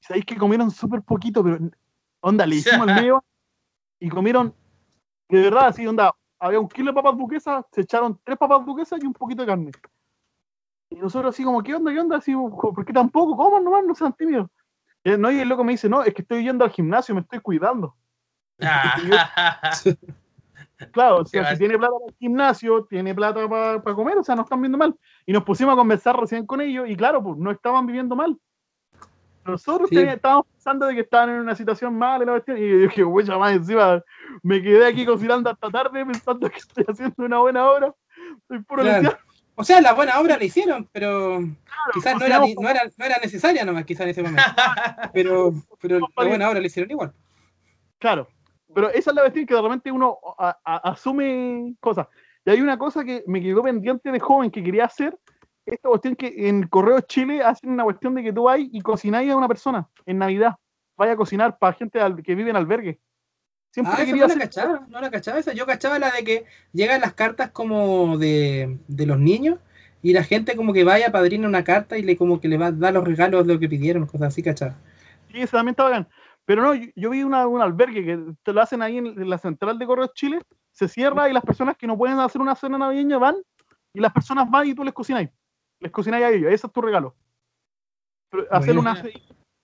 Y 0.00 0.04
sabéis 0.06 0.24
que 0.24 0.36
comieron 0.36 0.70
súper 0.70 1.02
poquito, 1.02 1.42
pero 1.42 1.58
onda, 2.20 2.46
le 2.46 2.56
hicimos 2.56 2.88
el 2.88 2.94
medio 2.94 3.24
y 4.00 4.08
comieron 4.08 4.54
de 5.28 5.40
verdad, 5.42 5.66
así, 5.68 5.86
onda. 5.86 6.14
Había 6.38 6.60
un 6.60 6.68
kilo 6.68 6.90
de 6.90 6.94
papas 6.94 7.16
duquesas, 7.16 7.64
se 7.72 7.80
echaron 7.82 8.20
tres 8.22 8.36
papas 8.36 8.64
duquesas 8.66 9.02
y 9.02 9.06
un 9.06 9.12
poquito 9.14 9.42
de 9.42 9.46
carne. 9.48 9.70
Y 10.90 10.96
nosotros 10.96 11.34
así 11.34 11.42
como, 11.42 11.62
¿qué 11.62 11.74
onda? 11.74 11.92
¿Qué 11.92 12.00
onda? 12.00 12.16
Así, 12.18 12.34
¿por 12.34 12.84
qué 12.84 12.92
tampoco? 12.92 13.36
¿Cómo 13.36 13.58
nomás? 13.60 13.84
No 13.84 13.94
sean 13.94 14.12
tímidos. 14.12 14.48
Y 15.02 15.10
el- 15.10 15.20
no, 15.20 15.30
y 15.30 15.40
el 15.40 15.48
loco 15.48 15.64
me 15.64 15.72
dice, 15.72 15.88
no, 15.88 16.02
es 16.02 16.12
que 16.12 16.22
estoy 16.22 16.44
yendo 16.44 16.64
al 16.64 16.70
gimnasio, 16.70 17.14
me 17.14 17.22
estoy 17.22 17.40
cuidando. 17.40 17.96
Ah, 18.60 19.70
Claro, 20.92 21.18
o 21.18 21.24
sea, 21.24 21.42
si 21.52 21.58
tiene 21.58 21.78
plata 21.78 21.94
para 21.94 22.06
el 22.10 22.16
gimnasio, 22.18 22.84
tiene 22.84 23.14
plata 23.14 23.48
para 23.48 23.94
comer, 23.94 24.18
o 24.18 24.24
sea, 24.24 24.34
no 24.34 24.42
están 24.42 24.60
viendo 24.60 24.76
mal. 24.76 24.94
Y 25.24 25.32
nos 25.32 25.44
pusimos 25.44 25.72
a 25.72 25.76
conversar 25.76 26.16
recién 26.18 26.46
con 26.46 26.60
ellos 26.60 26.88
y 26.88 26.96
claro, 26.96 27.22
pues 27.22 27.38
no 27.38 27.50
estaban 27.50 27.86
viviendo 27.86 28.14
mal. 28.16 28.38
Nosotros 29.46 29.88
Sí. 29.90 29.96
teníamos- 29.96 30.16
estábamos 30.16 30.46
pensando 30.46 30.86
de 30.86 30.94
que 30.94 31.00
estaban 31.02 31.30
en 31.30 31.36
una 31.40 31.54
situación 31.54 31.96
mala 31.96 32.24
y 32.24 32.26
la 32.26 32.32
cuestión, 32.32 32.58
y 32.58 32.68
yo 32.68 32.76
dije, 32.78 33.02
güey, 33.02 33.26
más 33.26 33.52
encima 33.52 34.02
me 34.42 34.62
quedé 34.62 34.86
aquí 34.86 35.04
cocinando 35.04 35.50
hasta 35.50 35.70
tarde 35.70 36.04
pensando 36.04 36.48
que 36.50 36.56
estoy 36.58 36.84
haciendo 36.88 37.14
una 37.24 37.38
buena 37.40 37.70
obra. 37.70 37.94
Soy 38.48 38.60
puro 38.62 38.82
Claro. 38.82 39.16
O 39.56 39.62
sea, 39.62 39.80
la 39.80 39.92
buena 39.92 40.18
obra 40.18 40.36
la 40.36 40.42
hicieron, 40.44 40.88
pero 40.90 41.38
quizás 41.92 42.18
no 42.18 42.24
era, 42.26 42.38
no, 42.40 42.68
era, 42.68 42.82
no 42.96 43.04
era 43.04 43.18
necesaria 43.22 43.64
nomás, 43.64 43.84
quizás 43.84 44.00
en 44.02 44.08
ese 44.08 44.22
momento. 44.22 44.42
Pero, 45.12 45.52
pero 45.80 46.00
la 46.00 46.26
buena 46.26 46.48
obra 46.50 46.58
la 46.60 46.66
hicieron 46.66 46.90
igual. 46.90 47.12
Claro, 48.00 48.26
pero 48.74 48.88
esa 48.90 49.10
es 49.10 49.14
la 49.14 49.22
cuestión 49.22 49.46
que 49.46 49.54
de 49.54 49.62
repente 49.62 49.92
uno 49.92 50.18
a- 50.38 50.58
a- 50.64 50.90
asume 50.90 51.74
cosas. 51.78 52.08
Y 52.44 52.50
hay 52.50 52.60
una 52.60 52.76
cosa 52.76 53.04
que 53.04 53.22
me 53.28 53.40
quedó 53.40 53.62
pendiente 53.62 54.10
de 54.10 54.18
joven 54.18 54.50
que 54.50 54.62
quería 54.62 54.86
hacer, 54.86 55.16
esta 55.66 55.88
cuestión 55.88 56.16
que 56.16 56.48
en 56.48 56.66
Correo 56.66 57.00
Chile 57.00 57.42
hacen 57.42 57.70
una 57.70 57.84
cuestión 57.84 58.14
de 58.14 58.22
que 58.22 58.32
tú 58.32 58.44
vas 58.44 58.58
y 58.60 58.80
cocináis 58.80 59.30
a 59.30 59.36
una 59.36 59.48
persona 59.48 59.88
en 60.06 60.18
Navidad. 60.18 60.54
Vaya 60.96 61.12
a 61.12 61.16
cocinar 61.16 61.58
para 61.58 61.74
gente 61.74 61.98
que 62.22 62.34
vive 62.34 62.50
en 62.50 62.56
albergue. 62.56 63.00
Siempre 63.70 63.94
Ah, 63.96 64.02
esa 64.02 64.16
no 64.16 64.26
la 64.26 64.38
cachaba, 64.38 64.86
no 64.88 65.00
la 65.00 65.10
cachaba 65.10 65.38
esa. 65.38 65.52
Yo 65.52 65.66
cachaba 65.66 65.98
la 65.98 66.10
de 66.12 66.22
que 66.22 66.44
llegan 66.72 67.00
las 67.00 67.14
cartas 67.14 67.50
como 67.50 68.18
de, 68.18 68.78
de 68.86 69.06
los 69.06 69.18
niños 69.18 69.58
y 70.00 70.12
la 70.12 70.22
gente 70.22 70.54
como 70.54 70.72
que 70.72 70.84
vaya, 70.84 71.10
padrina 71.10 71.48
una 71.48 71.64
carta 71.64 71.98
y 71.98 72.02
le 72.02 72.16
como 72.16 72.40
que 72.40 72.46
le 72.46 72.56
va 72.56 72.66
a 72.66 72.72
dar 72.72 72.94
los 72.94 73.04
regalos 73.04 73.46
de 73.46 73.54
lo 73.54 73.58
que 73.58 73.68
pidieron, 73.68 74.06
cosas 74.06 74.28
así, 74.28 74.42
cachaba. 74.42 74.76
Sí, 75.32 75.40
eso 75.40 75.56
también 75.56 75.72
está 75.72 75.84
bacán. 75.84 76.06
Pero 76.44 76.62
no, 76.62 76.74
yo, 76.74 76.88
yo 76.94 77.10
vi 77.10 77.22
una, 77.22 77.46
un 77.48 77.62
albergue 77.62 78.04
que 78.04 78.34
te 78.42 78.52
lo 78.52 78.60
hacen 78.60 78.82
ahí 78.82 78.98
en, 78.98 79.06
en 79.06 79.30
la 79.30 79.38
central 79.38 79.78
de 79.78 79.86
Correos 79.86 80.12
Chile, 80.14 80.40
se 80.70 80.88
cierra 80.88 81.28
y 81.28 81.32
las 81.32 81.42
personas 81.42 81.76
que 81.76 81.86
no 81.86 81.96
pueden 81.96 82.18
hacer 82.20 82.40
una 82.40 82.54
cena 82.54 82.78
navideña 82.78 83.18
van 83.18 83.36
y 83.92 84.00
las 84.00 84.12
personas 84.12 84.48
van 84.50 84.68
y 84.68 84.74
tú 84.74 84.84
les 84.84 84.92
cocináis. 84.92 85.30
Les 85.84 85.92
cocináis 85.92 86.24
a 86.24 86.30
ellos, 86.30 86.50
ese 86.50 86.66
es 86.66 86.72
tu 86.72 86.80
regalo. 86.80 87.14
Hacer 88.50 88.78
una 88.78 88.94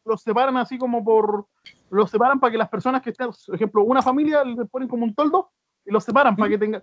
los 0.04 0.22
separan 0.22 0.56
así 0.58 0.76
como 0.78 1.02
por 1.02 1.46
los 1.90 2.10
separan 2.10 2.38
para 2.38 2.50
que 2.52 2.58
las 2.58 2.68
personas 2.68 3.00
que 3.00 3.10
estén, 3.10 3.30
por 3.46 3.54
ejemplo, 3.54 3.82
una 3.84 4.02
familia 4.02 4.44
le 4.44 4.66
ponen 4.66 4.86
como 4.88 5.04
un 5.04 5.14
toldo 5.14 5.50
y 5.84 5.90
los 5.90 6.04
separan 6.04 6.36
para 6.36 6.50
que 6.50 6.58
tenga 6.58 6.82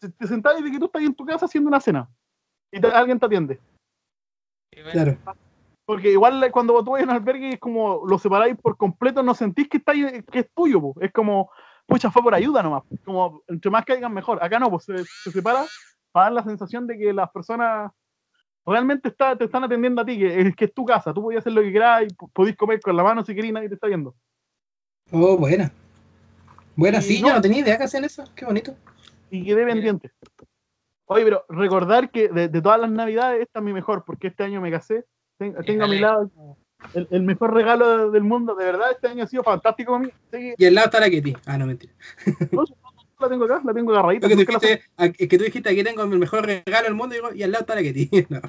te- 0.00 0.26
sentás 0.26 0.58
y 0.58 0.62
de 0.62 0.70
que 0.70 0.78
tú 0.78 0.86
estás 0.86 1.02
en 1.02 1.14
tu 1.14 1.26
casa 1.26 1.44
haciendo 1.46 1.68
una 1.68 1.80
cena 1.80 2.08
y 2.72 2.80
te- 2.80 2.86
alguien 2.88 3.18
te 3.18 3.26
atiende. 3.26 3.60
Claro. 4.92 5.16
Porque 5.86 6.12
igual 6.12 6.50
cuando 6.50 6.82
tú 6.84 6.92
vas 6.92 7.00
a 7.02 7.04
un 7.04 7.10
albergue 7.10 7.50
es 7.54 7.60
como 7.60 8.06
lo 8.06 8.18
separáis 8.18 8.56
por 8.56 8.76
completo, 8.76 9.22
no 9.22 9.34
sentís 9.34 9.68
que 9.68 9.78
está 9.78 9.92
ahí- 9.92 10.22
que 10.22 10.40
es 10.40 10.50
tuyo, 10.54 10.80
po. 10.80 10.94
es 11.00 11.12
como, 11.12 11.50
pucha, 11.86 12.10
fue 12.10 12.22
por 12.22 12.34
ayuda 12.34 12.62
nomás. 12.62 12.84
Como 13.04 13.42
entre 13.48 13.70
más 13.70 13.84
caigan 13.84 14.12
mejor. 14.14 14.42
Acá 14.42 14.58
no, 14.58 14.70
pues 14.70 14.84
se, 14.84 15.04
se 15.04 15.30
separa 15.30 15.64
para 16.12 16.24
dar 16.26 16.32
la 16.32 16.44
sensación 16.44 16.86
de 16.86 16.96
que 16.98 17.12
las 17.12 17.30
personas 17.30 17.90
realmente 18.72 19.08
está, 19.08 19.36
te 19.36 19.44
están 19.44 19.64
atendiendo 19.64 20.02
a 20.02 20.04
ti, 20.04 20.18
que 20.18 20.40
es, 20.40 20.56
que 20.56 20.64
es 20.66 20.74
tu 20.74 20.84
casa, 20.84 21.12
tú 21.14 21.22
podías 21.22 21.40
hacer 21.40 21.52
lo 21.52 21.62
que 21.62 21.70
p- 21.72 22.26
podís 22.32 22.56
comer 22.56 22.80
con 22.80 22.96
la 22.96 23.02
mano 23.02 23.24
si 23.24 23.34
querés, 23.34 23.52
nadie 23.52 23.68
te 23.68 23.74
está 23.74 23.86
viendo. 23.86 24.14
Oh, 25.10 25.36
buena. 25.36 25.72
Buena, 26.76 26.98
Y 26.98 27.02
sí, 27.02 27.20
no- 27.20 27.28
yo 27.28 27.34
no 27.34 27.40
tenía 27.40 27.60
idea 27.60 27.78
que 27.78 27.84
hacían 27.84 28.04
eso. 28.04 28.24
Qué 28.34 28.44
bonito. 28.44 28.74
Y 29.30 29.44
quedé 29.44 29.64
pendiente. 29.66 30.12
Oye, 31.06 31.24
pero 31.24 31.44
recordar 31.48 32.10
que 32.10 32.28
de, 32.28 32.48
de 32.48 32.62
todas 32.62 32.80
las 32.80 32.90
navidades, 32.90 33.40
esta 33.42 33.58
es 33.60 33.64
mi 33.64 33.72
mejor, 33.72 34.04
porque 34.04 34.28
este 34.28 34.44
año 34.44 34.60
me 34.60 34.70
casé. 34.70 35.04
Ten- 35.38 35.54
Tengo, 35.64 35.84
a 35.84 35.88
mi 35.88 35.98
lado 35.98 36.30
el, 36.94 37.08
el 37.10 37.22
mejor 37.22 37.54
regalo 37.54 38.10
del 38.10 38.22
mundo. 38.24 38.54
De 38.54 38.64
verdad, 38.64 38.90
este 38.92 39.08
año 39.08 39.24
ha 39.24 39.26
sido 39.26 39.42
fantástico 39.42 39.92
para 39.92 40.04
mí. 40.04 40.54
Y 40.58 40.66
al 40.66 40.74
lado 40.74 40.86
está 40.86 41.00
la 41.00 41.08
Ketty. 41.10 41.34
Ah, 41.46 41.56
no, 41.58 41.66
mentira. 41.66 41.92
La 43.18 43.28
tengo 43.28 43.44
acá, 43.44 43.60
la 43.64 43.74
tengo 43.74 43.92
agarradita. 43.92 44.28
Lo 44.28 44.36
que 44.36 44.44
tú 44.44 44.52
la 44.52 44.58
dijiste, 44.58 44.84
a- 44.96 45.06
es 45.06 45.28
que 45.28 45.38
tú 45.38 45.44
dijiste 45.44 45.68
aquí 45.68 45.82
tengo 45.82 46.02
el 46.02 46.18
mejor 46.18 46.46
regalo 46.46 46.84
del 46.84 46.94
mundo 46.94 47.14
y, 47.34 47.42
al 47.42 47.50
lado 47.52 47.62
está 47.62 47.74
la 47.74 47.82
Ketty. 47.82 48.10
No. 48.28 48.40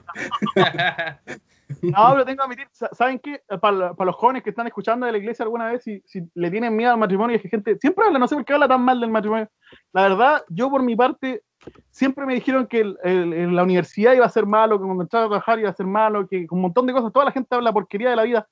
No, 1.82 2.10
pero 2.12 2.26
tengo 2.26 2.38
que 2.38 2.44
admitir, 2.44 2.68
sa- 2.72 2.90
¿saben 2.94 3.20
qué? 3.20 3.42
Para, 3.62 3.94
para 3.94 4.08
los 4.08 4.16
jóvenes 4.16 4.42
que 4.44 4.50
están 4.50 4.66
escuchando 4.66 5.06
de 5.06 5.12
la 5.12 5.18
iglesia 5.20 5.44
alguna 5.44 5.68
vez, 5.68 5.84
si, 5.84 6.02
si 6.06 6.24
le 6.34 6.50
tienen 6.50 6.76
miedo 6.76 6.92
al 6.92 6.98
matrimonio, 6.98 7.36
es 7.36 7.44
que 7.44 7.50
gente 7.50 7.78
siempre 7.80 8.06
habla, 8.06 8.18
no 8.18 8.28
sé 8.28 8.36
por 8.36 8.44
qué 8.44 8.54
habla 8.54 8.68
tan 8.68 8.82
mal 8.82 9.00
del 9.00 9.12
matrimonio. 9.12 9.48
La 9.94 10.02
verdad, 10.02 10.44
yo 10.50 10.70
por 10.72 10.82
mi 10.82 10.96
parte, 10.96 11.44
siempre 11.92 12.26
me 12.26 12.34
dijeron 12.34 12.66
que 12.66 12.80
el- 12.80 12.98
el- 13.04 13.34
en 13.34 13.56
la 13.56 13.62
universidad 13.64 14.14
iba 14.14 14.26
a 14.26 14.30
ser 14.30 14.48
malo, 14.48 14.80
que 14.80 14.86
cuando 14.86 15.04
entraba 15.04 15.26
a 15.26 15.30
trabajar 15.30 15.60
iba 15.60 15.70
a 15.70 15.76
ser 15.76 15.86
malo, 15.86 16.28
que 16.28 16.48
un 16.50 16.62
montón 16.62 16.88
de 16.88 16.94
cosas, 16.94 17.14
toda 17.14 17.26
la 17.26 17.32
gente 17.32 17.54
habla 17.56 17.72
porquería 17.72 18.10
de 18.10 18.16
la 18.16 18.24
vida. 18.24 18.48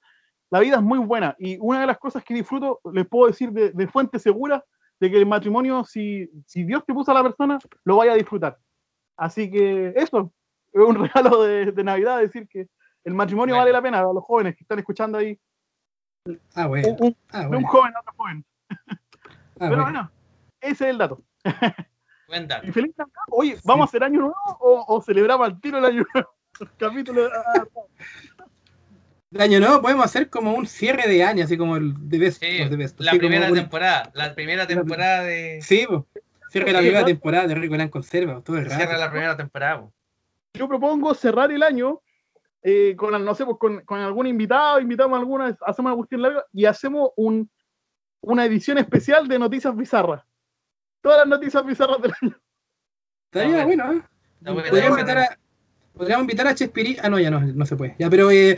La 0.52 0.60
vida 0.60 0.76
es 0.78 0.84
muy 0.84 1.00
buena 1.00 1.36
y 1.40 1.58
una 1.60 1.82
de 1.82 1.88
las 1.88 1.98
cosas 1.98 2.24
que 2.24 2.36
disfruto, 2.36 2.80
les 2.94 3.06
puedo 3.08 3.28
decir 3.28 3.52
de, 3.52 3.72
de 3.72 3.88
fuente 3.88 4.20
segura, 4.20 4.64
de 5.00 5.12
que 5.12 5.18
el 5.18 5.26
matrimonio, 5.26 5.84
si, 5.84 6.30
si 6.46 6.64
Dios 6.64 6.84
te 6.86 6.94
puso 6.94 7.12
a 7.12 7.16
la 7.16 7.24
persona, 7.24 7.60
lo 7.84 7.98
vaya 7.98 8.14
a 8.14 8.16
disfrutar. 8.16 8.58
Así 9.16 9.50
que 9.50 9.94
eso, 9.96 10.32
es 10.74 10.82
un 10.82 10.96
regalo 11.12 11.44
de, 11.44 11.72
de 11.72 11.84
Navidad, 11.84 12.20
decir 12.20 12.48
que 12.48 12.68
el 13.04 13.14
matrimonio 13.14 13.56
Bueno. 13.56 13.62
vale 13.64 13.72
la 13.74 13.82
pena 13.82 14.00
a 14.00 14.14
los 14.14 14.24
jóvenes 14.24 14.56
que 14.56 14.64
están 14.64 14.80
escuchando 14.80 15.18
ahí. 15.18 15.40
Ah, 16.56 16.68
bueno. 16.68 16.96
Un, 17.00 17.16
Ah, 17.32 17.48
de 17.48 17.56
un 17.58 17.64
joven 17.64 17.96
a 17.96 18.00
otro 18.02 18.14
joven. 18.18 18.46
Ah, 18.70 18.76
Pero 19.60 19.70
bueno. 19.70 19.84
bueno, 19.84 20.12
ese 20.62 20.86
es 20.86 20.90
el 20.92 20.98
dato. 20.98 21.22
Buen 22.28 22.48
dato. 22.48 22.68
Y 22.68 22.72
feliz 22.72 22.94
Navidad. 22.98 23.16
Oye, 23.30 23.58
¿vamos 23.64 23.84
a 23.84 23.88
hacer 23.90 24.04
año 24.04 24.20
nuevo 24.20 24.36
o, 24.60 24.86
o 24.96 25.02
celebramos 25.02 25.48
al 25.48 25.60
tiro 25.62 25.78
el 25.78 25.86
año 25.86 26.06
nuevo? 26.14 26.30
Capítulo. 26.78 27.30
El 29.38 29.44
año 29.44 29.60
nuevo 29.60 29.84
podemos 29.84 30.04
hacer 30.04 30.32
como 30.32 30.56
un 30.56 30.66
cierre 30.66 31.08
de 31.08 31.24
año, 31.24 31.44
así 31.44 31.58
como 31.60 31.78
el 31.78 31.94
de 32.10 32.18
Best. 32.18 32.42
Sí, 32.42 32.58
la 32.98 33.12
primera 33.12 33.48
un- 33.50 33.54
temporada. 33.54 34.10
La 34.16 34.34
primera 34.34 34.66
temporada 34.66 35.22
de. 35.24 35.60
Sí, 35.62 35.86
pues. 35.88 36.02
Cierre 36.50 36.72
la 36.72 36.80
primera 36.80 37.06
temporada 37.06 37.46
de 37.46 37.54
Rico 37.54 37.76
Gran 37.76 37.90
Conserva, 37.90 38.42
todo 38.42 38.58
el 38.58 38.66
rato. 38.66 38.78
Cierra 38.78 38.98
la 38.98 39.12
primera 39.12 39.38
temporada. 39.38 39.82
po. 39.82 39.94
Yo 40.56 40.68
propongo 40.68 41.14
cerrar 41.14 41.52
el 41.52 41.62
año 41.62 42.02
eh, 42.64 42.96
con, 42.98 43.24
no 43.24 43.36
sé, 43.36 43.46
pues, 43.46 43.58
con, 43.60 43.82
con 43.82 44.00
algún 44.00 44.26
invitado, 44.26 44.80
invitamos 44.80 45.16
a 45.16 45.20
alguna, 45.20 45.56
hacemos 45.68 45.90
una 45.92 45.96
cuestión 45.96 46.22
larga 46.24 46.44
y 46.52 46.66
hacemos 46.66 47.12
un, 47.16 47.48
una 48.22 48.44
edición 48.46 48.80
especial 48.80 49.28
de 49.28 49.38
noticias 49.38 49.76
bizarras. 49.76 50.24
Todas 51.02 51.20
las 51.20 51.28
noticias 51.28 51.64
bizarras 51.64 52.02
del 52.02 52.14
año. 52.22 52.36
Estaría 53.32 53.66
bueno, 53.66 53.94
¿eh? 53.94 54.02
Podríamos 54.44 55.00
invitar 55.00 55.18
a, 55.20 55.38
podríamos 55.98 56.24
invitar 56.24 56.48
a 56.48 56.56
Chespirito. 56.56 57.02
Ah, 57.04 57.10
no, 57.10 57.20
ya 57.20 57.32
no, 57.32 57.40
no 57.42 57.66
se 57.66 57.76
puede. 57.76 57.96
Ya, 58.00 58.10
pero 58.10 58.32
eh, 58.32 58.58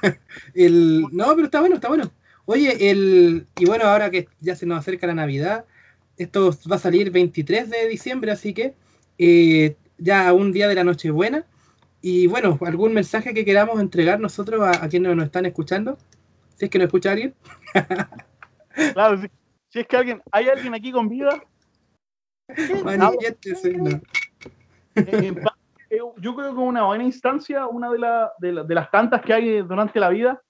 el. 0.54 1.04
No, 1.12 1.34
pero 1.34 1.44
está 1.44 1.60
bueno, 1.60 1.76
está 1.76 1.88
bueno. 1.88 2.10
Oye, 2.44 2.90
el. 2.90 3.46
Y 3.58 3.66
bueno, 3.66 3.84
ahora 3.84 4.10
que 4.10 4.28
ya 4.40 4.56
se 4.56 4.66
nos 4.66 4.78
acerca 4.78 5.06
la 5.06 5.14
Navidad, 5.14 5.64
esto 6.16 6.56
va 6.70 6.76
a 6.76 6.80
salir 6.80 7.10
23 7.10 7.70
de 7.70 7.88
diciembre, 7.88 8.30
así 8.30 8.54
que 8.54 8.74
eh, 9.18 9.76
ya 9.98 10.32
un 10.32 10.52
día 10.52 10.68
de 10.68 10.74
la 10.74 10.84
Nochebuena. 10.84 11.44
Y 12.02 12.28
bueno, 12.28 12.58
algún 12.62 12.94
mensaje 12.94 13.34
que 13.34 13.44
queramos 13.44 13.80
entregar 13.80 14.20
nosotros 14.20 14.62
a, 14.62 14.84
a 14.84 14.88
quienes 14.88 15.16
nos 15.16 15.24
están 15.26 15.46
escuchando. 15.46 15.98
Si 16.56 16.66
es 16.66 16.70
que 16.70 16.78
nos 16.78 16.86
escucha 16.86 17.12
alguien. 17.12 17.34
Claro, 18.92 19.18
si, 19.18 19.28
si 19.70 19.78
es 19.78 19.86
que 19.86 19.96
alguien, 19.96 20.20
hay 20.30 20.50
alguien 20.50 20.74
aquí 20.74 20.92
con 20.92 21.08
vida, 21.08 21.42
Manifiéstese, 22.84 23.72
no. 23.72 24.00
en 24.94 25.34
parte, 25.34 25.55
eh, 25.90 25.98
yo 26.18 26.34
creo 26.34 26.54
que 26.54 26.60
una 26.60 26.84
buena 26.84 27.04
instancia, 27.04 27.66
una 27.66 27.90
de, 27.90 27.98
la- 27.98 28.32
de 28.38 28.52
la- 28.52 28.64
de 28.64 28.74
las 28.74 28.90
tantas 28.90 29.22
que 29.22 29.32
hay 29.32 29.62
durante 29.62 30.00
la 30.00 30.08
vida, 30.10 30.40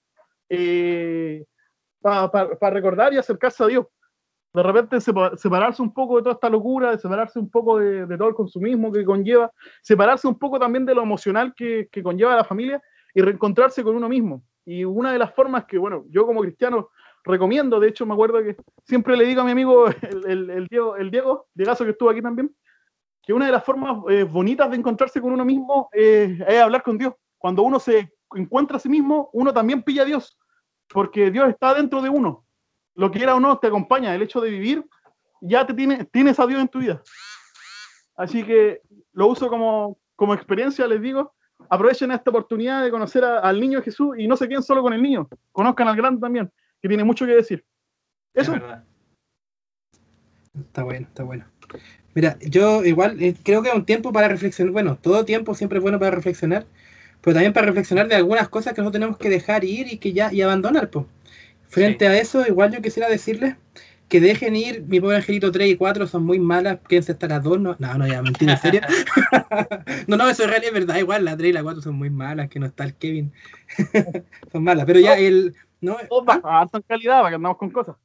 para 2.01 2.69
recordar 2.69 3.13
y 3.13 3.17
acercarse 3.17 3.63
a 3.63 3.67
Dios. 3.67 3.85
De 4.53 4.63
repente 4.63 4.99
sepa- 5.01 5.35
separarse 5.35 5.81
un 5.81 5.93
poco 5.93 6.17
de 6.17 6.23
toda 6.23 6.33
esta 6.33 6.49
locura, 6.49 6.91
de 6.91 6.97
separarse 6.97 7.37
un 7.37 7.49
poco 7.49 7.77
de, 7.79 8.07
todo 8.17 8.29
el 8.29 8.33
consumismo 8.35 8.91
que 8.91 9.03
conlleva, 9.05 9.51
separarse 9.81 10.27
un 10.27 10.39
poco 10.39 10.57
también 10.59 10.85
de 10.85 10.95
lo 10.95 11.03
emocional 11.03 11.53
que, 11.55 11.87
que 11.91 12.01
conlleva 12.01 12.35
la 12.35 12.43
familia 12.43 12.81
y 13.13 13.21
reencontrarse 13.21 13.83
con 13.83 13.95
uno 13.95 14.09
mismo. 14.09 14.41
Y 14.65 14.83
una 14.83 15.11
de 15.11 15.19
las 15.19 15.33
formas 15.33 15.65
que, 15.65 15.77
bueno, 15.77 16.05
yo 16.09 16.25
como 16.25 16.41
cristiano 16.41 16.89
recomiendo, 17.23 17.79
de 17.79 17.89
hecho 17.89 18.05
me 18.05 18.13
acuerdo 18.13 18.41
que 18.41 18.55
siempre 18.85 19.15
le 19.17 19.25
digo 19.25 19.41
a 19.41 19.43
mi 19.45 19.51
amigo 19.51 19.87
el- 20.27 20.49
el 20.49 20.67
Diego, 20.67 20.95
el 20.95 21.11
Diego, 21.11 21.47
Diegazo 21.53 21.83
que 21.83 21.91
estuvo 21.91 22.09
aquí 22.09 22.21
también, 22.21 22.49
que 23.27 23.33
una 23.33 23.45
de 23.47 23.51
las 23.51 23.63
formas 23.65 23.97
eh, 24.09 24.23
bonitas 24.23 24.71
de 24.71 24.77
encontrarse 24.77 25.19
con 25.19 25.33
uno 25.33 25.43
mismo 25.43 25.89
eh, 25.91 26.39
es 26.47 26.61
hablar 26.61 26.81
con 26.81 26.97
Dios. 26.97 27.13
Cuando 27.37 27.61
uno 27.61 27.77
se 27.77 28.09
encuentra 28.33 28.77
a 28.77 28.79
sí 28.79 28.87
mismo, 28.87 29.29
uno 29.33 29.53
también 29.53 29.83
pilla 29.83 30.03
a 30.03 30.05
Dios, 30.05 30.39
porque 30.87 31.29
Dios 31.29 31.49
está 31.49 31.73
dentro 31.73 32.01
de 32.01 32.07
uno. 32.09 32.45
Lo 32.95 33.11
quiera 33.11 33.35
o 33.35 33.39
no, 33.41 33.59
te 33.59 33.67
acompaña. 33.67 34.15
El 34.15 34.21
hecho 34.21 34.39
de 34.39 34.49
vivir, 34.49 34.85
ya 35.41 35.67
te 35.67 35.73
tiene, 35.73 36.05
tienes 36.05 36.39
a 36.39 36.47
Dios 36.47 36.61
en 36.61 36.69
tu 36.69 36.79
vida. 36.79 37.01
Así 38.15 38.45
que 38.45 38.81
lo 39.11 39.27
uso 39.27 39.49
como, 39.49 39.99
como 40.15 40.33
experiencia, 40.33 40.87
les 40.87 41.01
digo. 41.01 41.33
Aprovechen 41.69 42.11
esta 42.13 42.29
oportunidad 42.29 42.81
de 42.81 42.91
conocer 42.91 43.25
a- 43.25 43.39
al 43.39 43.59
niño 43.59 43.81
Jesús 43.81 44.17
y 44.17 44.25
no 44.25 44.37
se 44.37 44.47
queden 44.47 44.63
solo 44.63 44.81
con 44.81 44.93
el 44.93 45.01
niño. 45.03 45.27
Conozcan 45.51 45.89
al 45.89 45.97
grande 45.97 46.21
también, 46.21 46.49
que 46.81 46.87
tiene 46.87 47.03
mucho 47.03 47.25
que 47.25 47.35
decir. 47.35 47.65
Eso, 48.33 48.53
Es 48.55 48.61
verdad. 48.61 48.85
Está 50.57 50.83
bueno, 50.83 51.07
está 51.07 51.23
bueno. 51.25 51.45
Mira, 52.13 52.37
yo 52.41 52.83
igual 52.83 53.21
eh, 53.21 53.35
creo 53.43 53.61
que 53.61 53.69
es 53.69 53.75
un 53.75 53.85
tiempo 53.85 54.11
para 54.11 54.27
reflexionar. 54.27 54.73
Bueno, 54.73 54.97
todo 54.97 55.23
tiempo 55.25 55.53
siempre 55.53 55.77
es 55.77 55.83
bueno 55.83 55.99
para 55.99 56.11
reflexionar, 56.11 56.65
pero 57.21 57.35
también 57.35 57.53
para 57.53 57.67
reflexionar 57.67 58.07
de 58.07 58.15
algunas 58.15 58.49
cosas 58.49 58.73
que 58.73 58.81
no 58.81 58.91
tenemos 58.91 59.17
que 59.17 59.29
dejar 59.29 59.63
ir 59.63 59.93
y 59.93 59.97
que 59.97 60.13
ya 60.13 60.33
y 60.33 60.41
abandonar. 60.41 60.89
Pues. 60.89 61.05
Frente 61.67 62.07
a 62.07 62.17
eso, 62.17 62.47
igual 62.47 62.73
yo 62.73 62.81
quisiera 62.81 63.09
decirles 63.09 63.55
que 64.09 64.21
dejen 64.21 64.55
ir 64.55 64.83
mi 64.87 64.99
pobre 64.99 65.17
angelito 65.17 65.51
3 65.51 65.69
y 65.69 65.75
4 65.75 66.07
son 66.07 66.23
muy 66.23 66.39
malas, 66.39 66.79
quédense 66.87 67.11
hasta 67.11 67.27
las 67.27 67.43
2. 67.43 67.59
No, 67.59 67.75
no, 67.77 67.93
no 67.97 68.07
ya, 68.07 68.21
mentira, 68.21 68.53
en 68.53 68.59
serio. 68.59 68.81
no, 70.07 70.17
no, 70.17 70.29
eso 70.29 70.43
en 70.43 70.49
realidad 70.49 70.73
es 70.73 70.79
verdad, 70.79 70.97
igual 70.97 71.25
la 71.25 71.35
3 71.35 71.49
y 71.49 71.53
la 71.53 71.63
4 71.63 71.81
son 71.81 71.95
muy 71.95 72.09
malas, 72.09 72.49
que 72.49 72.59
no 72.59 72.65
está 72.65 72.83
el 72.85 72.95
Kevin. 72.95 73.31
son 74.51 74.63
malas, 74.63 74.85
pero 74.85 74.99
ya 74.99 75.17
el. 75.17 75.53
No, 75.81 75.97
harto 76.43 76.77
en 76.77 76.83
calidad 76.83 77.19
para 77.19 77.29
que 77.29 77.35
andamos 77.35 77.57
con 77.57 77.69
cosas. 77.69 77.95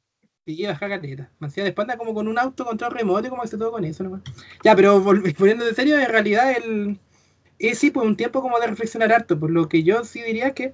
Sí, 0.45 0.65
baja 0.65 0.89
caleta. 0.89 1.31
Mancía 1.39 1.63
de 1.63 1.69
espalda 1.69 1.97
como 1.97 2.13
con 2.13 2.27
un 2.27 2.37
auto 2.37 2.65
control 2.65 2.91
remoto, 2.91 3.29
como 3.29 3.43
que 3.43 3.47
se 3.47 3.57
todo 3.57 3.71
con 3.71 3.85
eso 3.85 4.03
nomás. 4.03 4.23
Ya, 4.63 4.75
pero 4.75 5.01
poniendo 5.37 5.65
de 5.65 5.73
serio, 5.73 5.97
en 5.99 6.09
realidad 6.09 6.51
el. 6.51 6.99
Es 7.59 7.79
sí, 7.79 7.91
pues 7.91 8.05
un 8.07 8.17
tiempo 8.17 8.41
como 8.41 8.59
de 8.59 8.67
reflexionar 8.67 9.13
harto, 9.13 9.39
por 9.39 9.51
lo 9.51 9.69
que 9.69 9.83
yo 9.83 10.03
sí 10.05 10.21
diría 10.23 10.53
que 10.53 10.73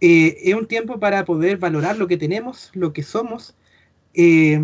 eh, 0.00 0.38
es 0.44 0.54
un 0.54 0.68
tiempo 0.68 1.00
para 1.00 1.24
poder 1.24 1.58
valorar 1.58 1.96
lo 1.98 2.08
que 2.08 2.16
tenemos, 2.18 2.70
lo 2.74 2.92
que 2.92 3.02
somos. 3.02 3.56
eh, 4.14 4.60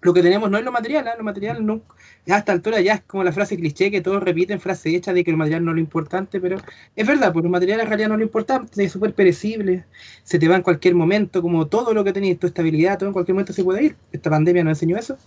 lo 0.00 0.14
que 0.14 0.22
tenemos 0.22 0.50
no 0.50 0.58
es 0.58 0.64
lo 0.64 0.72
material, 0.72 1.08
¿ah? 1.08 1.14
lo 1.18 1.24
material 1.24 1.64
no. 1.66 1.82
A 2.28 2.38
esta 2.38 2.52
altura 2.52 2.80
ya 2.80 2.94
es 2.94 3.02
como 3.02 3.24
la 3.24 3.32
frase 3.32 3.56
cliché 3.56 3.90
que 3.90 4.00
todos 4.00 4.22
repiten, 4.22 4.60
frase 4.60 4.94
hecha 4.94 5.12
de 5.12 5.24
que 5.24 5.30
lo 5.32 5.36
material 5.38 5.64
no 5.64 5.70
es 5.72 5.76
lo 5.76 5.80
importante, 5.80 6.40
pero 6.40 6.56
es 6.94 7.06
verdad, 7.06 7.32
pues 7.32 7.42
lo 7.44 7.50
material 7.50 7.80
en 7.80 7.86
realidad 7.88 8.08
no 8.08 8.14
es 8.14 8.18
lo 8.20 8.24
importante, 8.26 8.84
es 8.84 8.92
súper 8.92 9.14
perecible, 9.14 9.86
se 10.22 10.38
te 10.38 10.46
va 10.48 10.56
en 10.56 10.62
cualquier 10.62 10.94
momento, 10.94 11.42
como 11.42 11.66
todo 11.68 11.94
lo 11.94 12.04
que 12.04 12.12
tenéis, 12.12 12.38
tu 12.38 12.46
estabilidad, 12.46 12.98
todo 12.98 13.08
en 13.08 13.12
cualquier 13.14 13.34
momento 13.34 13.52
se 13.52 13.64
puede 13.64 13.82
ir. 13.84 13.96
Esta 14.12 14.30
pandemia 14.30 14.62
nos 14.64 14.72
enseñó 14.72 14.96
eso. 14.98 15.18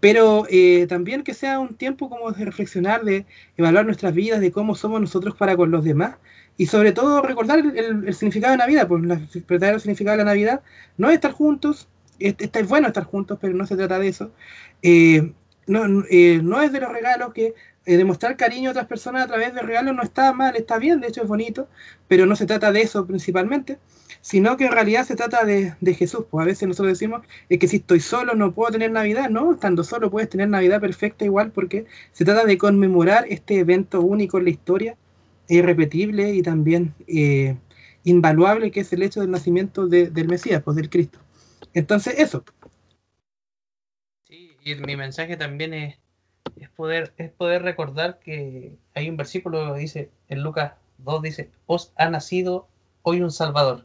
Pero 0.00 0.46
eh, 0.50 0.86
también 0.88 1.22
que 1.22 1.34
sea 1.34 1.60
un 1.60 1.76
tiempo 1.76 2.08
como 2.10 2.32
de 2.32 2.44
reflexionar, 2.44 3.04
de 3.04 3.26
evaluar 3.56 3.84
nuestras 3.86 4.14
vidas, 4.14 4.40
de 4.40 4.50
cómo 4.52 4.74
somos 4.74 5.00
nosotros 5.00 5.36
para 5.36 5.56
con 5.56 5.70
los 5.70 5.84
demás. 5.84 6.16
Y 6.56 6.66
sobre 6.66 6.92
todo 6.92 7.22
recordar 7.22 7.58
el, 7.60 7.76
el- 7.78 8.08
el 8.08 8.14
significado 8.14 8.52
de 8.52 8.58
Navidad, 8.58 8.88
la- 9.02 9.14
el 9.14 9.44
verdadero 9.48 9.78
significado 9.78 10.16
de 10.18 10.24
la 10.24 10.30
Navidad 10.30 10.62
no 10.96 11.08
es 11.08 11.14
estar 11.14 11.32
juntos, 11.32 11.88
es, 12.26 12.36
es 12.38 12.68
bueno 12.68 12.88
estar 12.88 13.04
juntos, 13.04 13.38
pero 13.40 13.54
no 13.54 13.66
se 13.66 13.76
trata 13.76 13.98
de 13.98 14.08
eso. 14.08 14.32
Eh, 14.82 15.32
eh, 16.10 16.40
no 16.42 16.62
es 16.62 16.72
de 16.72 16.80
los 16.80 16.92
regalos 16.92 17.32
que 17.32 17.54
eh, 17.86 17.96
demostrar 17.96 18.36
cariño 18.36 18.68
a 18.70 18.72
otras 18.72 18.86
personas 18.86 19.24
a 19.24 19.26
través 19.28 19.54
de 19.54 19.62
regalos 19.62 19.94
no 19.94 20.02
está 20.02 20.32
mal, 20.32 20.56
está 20.56 20.78
bien, 20.78 21.00
de 21.00 21.08
hecho 21.08 21.22
es 21.22 21.28
bonito, 21.28 21.68
pero 22.08 22.26
no 22.26 22.36
se 22.36 22.46
trata 22.46 22.72
de 22.72 22.82
eso 22.82 23.06
principalmente, 23.06 23.78
sino 24.20 24.56
que 24.56 24.66
en 24.66 24.72
realidad 24.72 25.04
se 25.04 25.16
trata 25.16 25.44
de, 25.44 25.74
Jesús. 25.94 26.24
Pues 26.30 26.42
a 26.42 26.46
veces 26.46 26.68
nosotros 26.68 26.92
decimos 26.92 27.22
es 27.48 27.58
que 27.58 27.68
si 27.68 27.76
estoy 27.76 28.00
solo 28.00 28.34
no 28.34 28.52
puedo 28.52 28.72
tener 28.72 28.90
Navidad, 28.92 29.30
no, 29.30 29.52
estando 29.54 29.84
solo 29.84 30.10
puedes 30.10 30.28
tener 30.28 30.48
Navidad 30.48 30.80
perfecta 30.80 31.24
igual 31.24 31.50
porque 31.52 31.86
se 32.12 32.24
trata 32.24 32.44
de 32.44 32.58
conmemorar 32.58 33.26
este 33.28 33.58
evento 33.58 34.00
único 34.02 34.38
en 34.38 34.44
la 34.44 34.50
historia, 34.50 34.96
irrepetible 35.48 36.34
y 36.34 36.42
también 36.42 36.94
invaluable 38.04 38.70
que 38.70 38.80
es 38.80 38.92
el 38.92 39.02
hecho 39.02 39.20
del 39.20 39.30
nacimiento 39.30 39.86
de- 39.86 40.10
del 40.10 40.28
Mesías, 40.28 40.62
pues 40.62 40.76
del 40.76 40.90
Cristo. 40.90 41.21
Entonces 41.74 42.18
eso, 42.18 42.44
Sí, 44.24 44.56
y 44.64 44.74
mi 44.76 44.96
mensaje 44.96 45.36
también 45.36 45.74
es, 45.74 45.98
es 46.56 46.68
poder, 46.70 47.12
es 47.18 47.30
poder 47.30 47.62
recordar 47.62 48.18
que 48.18 48.76
hay 48.94 49.08
un 49.10 49.16
versículo 49.16 49.74
que 49.74 49.80
dice, 49.80 50.10
en 50.28 50.42
Lucas 50.42 50.74
2 50.98 51.22
dice, 51.22 51.50
os 51.66 51.92
ha 51.96 52.08
nacido 52.10 52.68
hoy 53.02 53.20
un 53.22 53.30
Salvador. 53.30 53.84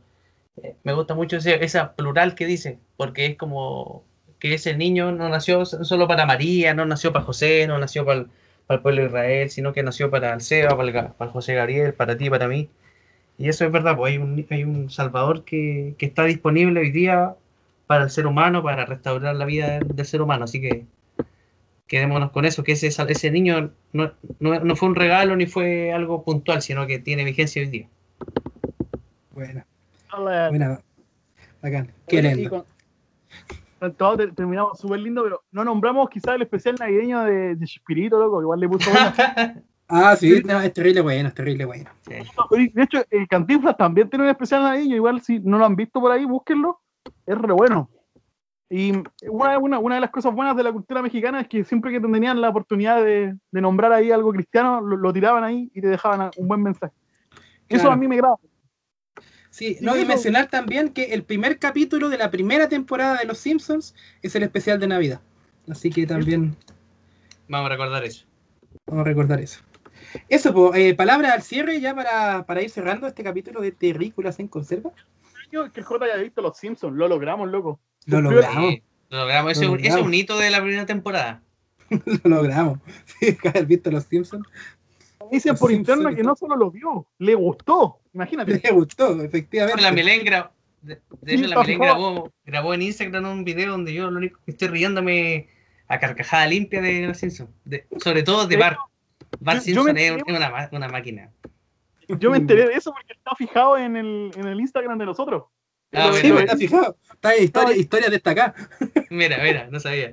Eh, 0.64 0.76
me 0.84 0.94
gusta 0.94 1.16
mucho 1.16 1.38
ese, 1.38 1.64
esa 1.66 1.96
plural 1.96 2.36
que 2.36 2.46
dice, 2.46 2.80
porque 2.98 3.26
es 3.28 3.38
como 3.38 4.06
que 4.40 4.54
ese 4.56 4.76
niño 4.78 5.12
no 5.12 5.30
nació 5.30 5.66
so- 5.66 5.84
solo 5.86 6.08
para 6.08 6.26
María, 6.26 6.74
no 6.74 6.86
nació 6.86 7.14
para 7.14 7.26
José, 7.26 7.68
no 7.68 7.80
nació 7.80 8.06
para 8.06 8.22
el, 8.70 8.82
pueblo 8.82 9.02
de 9.04 9.08
Israel, 9.10 9.50
sino 9.52 9.74
que 9.74 9.84
nació 9.84 10.12
para 10.12 10.34
el 10.36 10.42
para 11.18 11.32
José 11.32 11.56
Gabriel, 11.56 11.94
para 11.94 12.18
ti, 12.18 12.30
para 12.30 12.48
mí. 12.48 12.70
Y 13.38 13.50
eso 13.50 13.66
es 13.66 13.72
verdad, 13.72 13.96
pues 13.98 14.12
hay 14.14 14.18
un, 14.20 14.46
hay 14.50 14.64
un 14.64 14.90
Salvador 14.90 15.44
que, 15.46 15.96
que 15.98 16.06
está 16.08 16.26
disponible 16.26 16.80
hoy 16.82 16.92
día 16.92 17.36
para 17.88 18.04
el 18.04 18.10
ser 18.10 18.28
humano, 18.28 18.62
para 18.62 18.86
restaurar 18.86 19.36
la 19.36 19.46
vida 19.46 19.80
del 19.80 20.06
ser 20.06 20.22
humano. 20.22 20.44
Así 20.44 20.62
que 20.62 20.86
quedémonos 21.88 22.32
con 22.32 22.46
eso, 22.46 22.64
que 22.64 22.74
ese, 22.74 22.88
ese 22.88 23.32
niño 23.32 23.72
no, 23.94 24.12
no- 24.40 24.60
no 24.60 24.76
fue 24.76 24.90
un 24.90 24.96
regalo 24.96 25.36
ni 25.36 25.46
fue 25.48 25.92
algo 25.94 26.24
puntual, 26.24 26.62
sino 26.62 26.86
que 26.86 27.00
tiene 27.00 27.24
vigencia 27.24 27.62
hoy 27.62 27.70
día. 27.70 27.88
bueno, 29.32 29.64
Hola. 30.14 30.50
buena, 30.50 30.80
bacán, 31.62 31.92
qué 32.08 32.22
lindo. 32.22 32.50
con- 32.50 32.66
con 33.80 33.94
todo 33.94 34.18
te- 34.18 34.28
terminamos 34.32 34.80
súper 34.80 35.00
lindo, 35.00 35.24
pero 35.24 35.44
no 35.52 35.64
nombramos 35.64 36.10
quizás 36.10 36.36
el 36.36 36.42
especial 36.42 36.76
navideño 36.80 37.22
de, 37.24 37.56
de 37.56 37.66
Chespirito, 37.66 38.20
loco, 38.20 38.40
que 38.40 38.44
igual 38.44 38.60
le 38.60 38.68
puso 38.70 38.90
bueno. 38.92 39.14
Ah, 39.90 40.18
sí, 40.18 40.42
no, 40.44 40.60
es 40.60 40.74
terrible 40.74 41.00
bueno, 41.00 41.30
es 41.30 41.34
terrible 41.34 41.64
bueno. 41.64 41.90
Sí. 42.02 42.16
De 42.74 42.84
hecho, 42.84 43.06
el 43.10 43.26
Cantinflas 43.26 43.78
también 43.78 44.10
tiene 44.10 44.26
un 44.26 44.30
especial 44.32 44.62
navideño, 44.64 44.98
igual 44.98 45.22
si 45.22 45.40
no 45.40 45.58
lo 45.58 45.64
han 45.66 45.78
visto 45.78 46.02
por 46.02 46.12
ahí, 46.12 46.26
búsquenlo, 46.26 46.82
es 47.26 47.38
re 47.38 47.54
bueno. 47.54 47.90
Y 48.70 48.92
una, 49.30 49.58
una, 49.60 49.80
una 49.80 49.96
de 49.96 50.02
las 50.02 50.10
cosas 50.10 50.34
buenas 50.34 50.56
de 50.58 50.64
la 50.64 50.74
cultura 50.74 51.02
mexicana 51.02 51.40
es 51.40 51.48
que 51.48 51.64
siempre 51.64 51.92
que 51.92 52.02
tenían 52.02 52.42
la 52.42 52.50
oportunidad 52.50 53.02
de, 53.04 53.34
de 53.52 53.62
nombrar 53.62 53.94
ahí 53.94 54.12
algo 54.12 54.32
cristiano, 54.34 54.82
lo, 54.82 54.98
lo 54.98 55.14
tiraban 55.14 55.44
ahí 55.46 55.72
y 55.74 55.80
te 55.82 55.88
dejaban 55.88 56.32
un 56.36 56.48
buen 56.48 56.62
mensaje. 56.62 56.94
Eso 57.70 57.82
Claro. 57.84 57.92
a 57.92 57.96
mí 57.96 58.08
me 58.08 58.18
graba. 58.18 58.36
Sí, 59.50 59.78
no, 59.82 59.96
y 59.96 60.00
eso- 60.00 60.08
mencionar 60.10 60.48
también 60.48 60.90
que 60.90 61.14
el 61.14 61.24
primer 61.24 61.60
capítulo 61.60 62.10
de 62.10 62.18
la 62.18 62.30
primera 62.30 62.68
temporada 62.70 63.18
de 63.18 63.26
Los 63.26 63.38
Simpsons 63.38 63.96
es 64.22 64.36
el 64.36 64.44
especial 64.44 64.80
de 64.80 64.88
Navidad. 64.88 65.22
Así 65.70 65.90
que 65.90 66.06
también 66.06 66.56
Vamos 67.48 67.68
a 67.68 67.70
recordar 67.74 68.04
eso. 68.04 68.26
vamos 68.86 69.02
a 69.02 69.10
recordar 69.10 69.40
eso. 69.40 69.62
Eso, 70.30 70.54
pues, 70.54 70.94
palabra 70.96 71.34
al 71.34 71.42
cierre 71.42 71.80
ya 71.80 71.96
para, 71.96 72.46
para 72.46 72.62
ir 72.62 72.70
cerrando 72.70 73.08
este 73.08 73.24
capítulo 73.24 73.62
de 73.62 73.72
Terrícolas 73.72 74.40
en 74.40 74.48
Conserva. 74.48 74.92
Yo, 75.52 75.72
que 75.72 75.80
el 75.80 75.86
J 75.86 76.06
haya 76.06 76.18
visto 76.18 76.42
Los 76.42 76.58
Simpsons, 76.58 76.96
lo 76.96 77.08
logramos, 77.08 77.50
loco. 77.50 77.80
Lo 78.06 78.22
logramos, 78.22 78.70
Sí, 78.72 78.84
lo 79.10 79.18
logramos. 79.20 79.46
Lo 79.46 79.76
ese 79.76 79.88
es 79.88 79.96
un 79.96 80.14
hito 80.14 80.38
de 80.38 80.50
la 80.50 80.62
primera 80.62 80.86
temporada. 80.86 81.42
lo 82.24 82.30
logramos. 82.36 82.80
Sí, 83.20 83.38
haber 83.48 83.66
visto 83.66 83.92
Los 83.92 84.04
Simpsons. 84.06 84.46
Dicen 85.32 85.52
Los 85.54 85.60
por 85.60 85.72
Simpsons 85.72 85.98
interno 86.00 86.16
que 86.16 86.24
no 86.24 86.36
solo 86.36 86.56
lo 86.56 86.72
vio, 86.72 87.06
le 87.18 87.36
gustó. 87.36 88.00
Imagínate. 88.14 88.62
Le 88.64 88.72
gustó, 88.72 89.22
efectivamente. 89.22 89.82
La 89.82 89.92
Milén 89.92 90.22
gra- 90.26 90.52
de, 90.82 91.02
de 91.22 91.38
Sí, 91.38 91.44
hecho, 91.44 91.48
la 91.56 91.64
grabó, 91.64 92.32
grabó 92.46 92.74
en 92.74 92.82
Instagram 92.84 93.26
un 93.26 93.44
video 93.44 93.72
donde 93.72 93.94
yo 93.94 94.10
lo 94.10 94.18
único 94.18 94.40
que 94.46 94.52
estoy 94.52 94.68
riéndome 94.70 95.50
a 95.88 96.00
carcajada 96.00 96.46
limpia 96.48 96.82
de 96.82 97.08
los 97.08 97.18
Simpsons. 97.18 97.50
De- 97.66 97.86
sobre 97.98 98.24
todo 98.24 98.44
de 98.48 98.56
De 98.56 98.62
Bart. 98.62 98.78
Bart 99.40 99.60
yo- 99.66 99.74
yo 99.74 99.84
Simpson 99.84 99.94
me 99.96 100.08
es, 100.08 100.24
una 100.72 100.88
máquina. 100.88 101.32
Yo 102.08 102.32
me 102.32 102.38
enteré 102.38 102.66
de 102.68 102.74
eso 102.74 102.92
porque 102.92 103.14
estaba 103.14 103.36
fijado 103.36 103.78
en 103.78 103.96
el, 103.98 104.32
en 104.36 104.48
el 104.48 104.60
Instagram 104.60 104.98
de 104.98 105.06
nosotros. 105.06 105.44
Ah, 105.94 106.12
Sí, 106.14 106.20
bueno, 106.22 106.30
lo- 106.30 106.36
¿me 106.36 106.42
estás 106.42 106.60
fijado? 106.60 106.98
Está 107.14 107.36
en 107.36 107.44
historia, 107.46 107.76
historia 107.78 108.10
destacadas. 108.10 108.56
Mira, 109.10 109.38
mira, 109.42 109.68
no 109.72 109.80
sabía. 109.80 110.12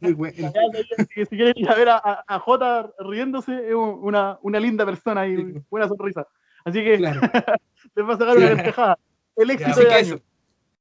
Si, 0.00 1.24
si 1.24 1.36
quieren 1.36 1.54
ir 1.56 1.68
a 1.68 1.74
ver 1.74 1.88
a, 1.88 1.96
a- 1.96 2.24
a 2.28 2.38
Jota 2.38 2.90
riéndose, 3.00 3.52
es 3.68 3.74
un- 3.74 3.98
una, 4.02 4.38
una 4.42 4.60
linda 4.60 4.84
persona 4.86 5.26
y 5.26 5.62
buena 5.70 5.88
sonrisa. 5.88 6.26
Así 6.64 6.82
que 6.84 6.96
Claro. 6.98 7.20
les 7.94 8.06
va 8.08 8.14
a 8.14 8.18
sacar 8.18 8.36
una 8.36 8.56
carcajada. 8.56 8.98
El 9.36 9.50
éxito 9.50 9.80
año. 9.80 9.90
eso. 9.96 10.20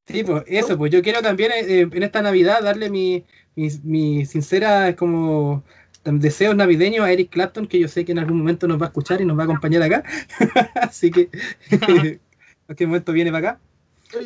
Sí, 0.07 0.23
pues 0.23 0.43
eso, 0.47 0.77
pues 0.77 0.91
yo 0.91 1.01
quiero 1.01 1.21
también 1.23 1.51
eh, 1.51 1.81
en 1.91 2.03
esta 2.03 2.21
Navidad 2.21 2.61
darle 2.61 2.91
mi, 2.91 3.25
mi, 3.55 3.69
mi 3.83 4.25
sincera 4.25 4.95
como 4.95 5.63
deseos 6.05 6.55
navideños 6.55 7.03
a 7.03 7.11
Eric 7.11 7.31
Clapton, 7.31 7.67
que 7.67 7.79
yo 7.79 7.87
sé 7.87 8.05
que 8.05 8.11
en 8.11 8.19
algún 8.19 8.37
momento 8.37 8.67
nos 8.67 8.79
va 8.79 8.85
a 8.85 8.89
escuchar 8.89 9.21
y 9.21 9.25
nos 9.25 9.37
va 9.37 9.41
a 9.41 9.45
acompañar 9.45 9.81
acá. 9.81 10.03
Así 10.75 11.11
que 11.11 11.29
en 12.67 12.75
qué 12.75 12.87
momento 12.87 13.11
viene 13.11 13.31
para 13.31 13.49
acá. 13.49 13.59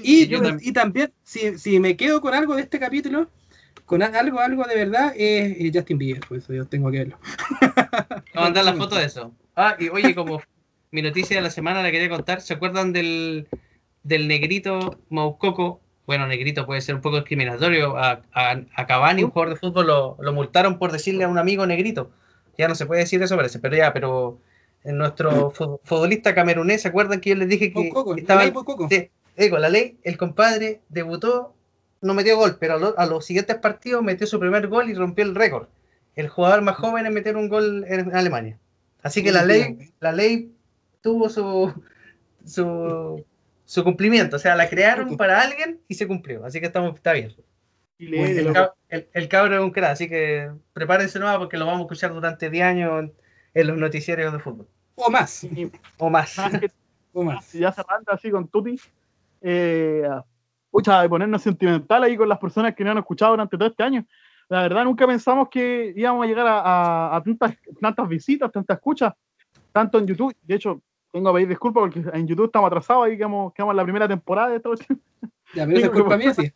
Y, 0.04 0.28
yo 0.28 0.40
y 0.62 0.72
también, 0.74 1.12
si, 1.24 1.58
si 1.58 1.80
me 1.80 1.96
quedo 1.96 2.22
con 2.22 2.34
algo 2.34 2.56
de 2.56 2.64
este 2.64 2.80
capítulo, 2.80 3.30
con 3.86 4.04
algo, 4.04 4.40
algo 4.40 4.64
de 4.66 4.76
verdad, 4.76 5.14
es 5.16 5.58
es 5.58 5.72
Justin 5.74 5.98
Bieber, 5.98 6.22
por 6.28 6.38
eso 6.38 6.54
yo 6.54 6.66
tengo 6.66 6.92
que 6.92 7.00
verlo. 7.00 7.18
Voy 7.62 8.22
a 8.36 8.42
mandar 8.42 8.66
la 8.66 8.76
foto 8.76 8.96
de 8.96 9.06
eso. 9.06 9.34
Ah, 9.56 9.76
y 9.80 9.90
oye, 9.90 10.14
como 10.14 10.42
mi 10.92 11.02
noticia 11.02 11.38
de 11.38 11.42
la 11.42 11.50
semana 11.50 11.82
la 11.82 11.92
quería 11.92 12.10
contar, 12.10 12.42
¿se 12.42 12.54
acuerdan 12.54 12.94
del, 12.94 13.48
del 14.04 14.28
negrito 14.28 15.00
Maucoco? 15.10 15.82
Bueno, 16.10 16.26
negrito 16.26 16.66
puede 16.66 16.82
ser 16.82 16.96
un 16.96 17.02
poco 17.02 17.18
discriminatorio. 17.18 17.96
A, 17.96 18.24
a, 18.34 18.62
a 18.76 18.88
Cavani, 18.88 19.24
un 19.24 19.30
jugador 19.30 19.54
de 19.54 19.60
fútbol, 19.60 19.86
lo, 19.86 20.18
lo 20.20 20.34
multaron 20.34 20.80
por 20.80 20.92
decirle 20.92 21.24
a 21.24 21.28
un 21.28 21.38
amigo 21.38 21.68
negrito. 21.68 22.10
Ya 22.58 22.68
no 22.68 22.74
se 22.74 22.88
puede 22.88 23.02
decir 23.02 23.22
eso, 23.22 23.36
parece, 23.36 23.60
pero 23.60 23.76
ya, 23.78 23.94
pero 23.94 24.40
en 24.84 24.98
nuestro 24.98 25.52
fu- 25.52 25.80
futbolista 25.84 26.34
camerunés, 26.34 26.82
¿se 26.82 26.88
acuerdan 26.88 27.22
que 27.22 27.30
yo 27.30 27.36
les 27.36 27.48
dije 27.48 27.72
que 27.72 27.90
Coco, 27.90 28.16
estaba... 28.16 28.42
Ley. 28.44 28.52
Sí, 28.90 29.12
eh, 29.36 29.50
con 29.52 29.62
la 29.62 29.70
ley, 29.70 30.00
el 30.04 30.18
compadre 30.18 30.82
debutó, 30.90 31.54
no 32.02 32.16
metió 32.16 32.38
gol, 32.38 32.58
pero 32.60 32.74
a, 32.74 32.78
lo- 32.78 32.98
a 32.98 33.06
los 33.06 33.24
siguientes 33.24 33.58
partidos 33.58 34.02
metió 34.02 34.26
su 34.26 34.40
primer 34.40 34.68
gol 34.68 34.90
y 34.90 34.96
rompió 34.96 35.24
el 35.26 35.36
récord. 35.36 35.68
El 36.16 36.28
jugador 36.28 36.64
más 36.64 36.76
joven 36.78 37.06
en 37.06 37.14
meter 37.14 37.38
un 37.38 37.50
gol 37.50 37.86
en 37.88 38.16
Alemania. 38.16 38.58
Así 39.04 39.22
que 39.24 39.32
la 39.32 39.46
ley, 39.46 39.78
la 40.00 40.12
ley 40.12 40.52
tuvo 41.04 41.30
su, 41.30 41.72
su, 42.46 43.24
su 43.70 43.84
cumplimiento. 43.84 44.36
O 44.38 44.40
sea, 44.40 44.56
la 44.56 44.68
crearon 44.68 45.16
para 45.16 45.40
alguien 45.42 45.80
y 45.88 45.94
se 45.94 46.08
cumplió. 46.08 46.44
Así 46.44 46.60
que 46.60 46.66
estamos, 46.66 46.96
está 46.96 47.14
bien. 47.14 47.36
El, 48.00 48.48
cab- 48.54 48.74
el, 48.88 49.08
el 49.14 49.28
cabro 49.28 49.56
es 49.58 49.62
un 49.62 49.70
crack, 49.70 49.92
así 49.92 50.10
que 50.10 50.50
prepárense 50.74 51.20
nueva 51.20 51.38
porque 51.38 51.56
lo 51.58 51.66
vamos 51.68 51.82
a 51.82 51.84
escuchar 51.84 52.12
durante 52.14 52.50
10 52.50 52.64
años 52.66 53.00
en, 53.04 53.14
en 53.54 53.68
los 53.68 53.78
noticiarios 53.78 54.34
de 54.34 54.40
fútbol. 54.40 54.68
O 54.96 55.12
más, 55.12 55.44
Y 55.44 55.72
O 55.98 56.10
más. 56.10 56.36
o 57.14 57.24
más. 57.24 57.54
ya 57.54 57.72
cerrando 57.72 58.12
así 58.12 58.32
con 58.32 58.48
Tuti, 58.48 58.76
eh, 59.42 60.10
pucha, 60.72 61.02
de 61.04 61.10
ponernos 61.10 61.42
sentimental 61.44 62.02
ahí 62.04 62.18
con 62.18 62.28
las 62.28 62.40
personas 62.40 62.74
que 62.74 62.84
no 62.84 62.92
han 62.92 62.98
escuchado 62.98 63.32
durante 63.34 63.56
todo 63.58 63.70
este 63.70 63.84
año. 63.84 64.04
La 64.48 64.64
verdad, 64.64 64.84
nunca 64.84 65.06
pensamos 65.06 65.48
que 65.50 65.94
íbamos 65.96 66.24
a 66.24 66.28
llegar 66.28 66.48
a, 66.48 66.60
a- 66.62 67.16
a 67.18 67.24
tantas, 67.24 67.56
tantas 67.80 68.08
visitas, 68.10 68.52
tantas 68.52 68.78
escuchas, 68.78 69.14
tanto 69.72 70.00
en 70.00 70.08
YouTube. 70.08 70.36
De 70.42 70.56
hecho, 70.56 70.82
tengo 71.12 71.32
que 71.32 71.36
pedir 71.38 71.48
disculpas 71.50 71.82
porque 71.84 72.04
en 72.18 72.28
YouTube 72.28 72.46
estamos 72.46 72.68
atrasados 72.68 73.06
ahí, 73.06 73.18
quedamos, 73.18 73.54
quedamos 73.54 73.74
en 73.74 73.78
la 73.78 73.84
primera 73.84 74.08
temporada 74.08 74.50
de 74.50 74.56
esta 74.58 74.70
cuestión. 74.70 75.02
Ya, 75.56 75.66
pero 75.66 75.78
eso 75.78 75.86
es 75.88 75.92
culpa 75.92 76.18
mía, 76.18 76.34
sí. 76.34 76.52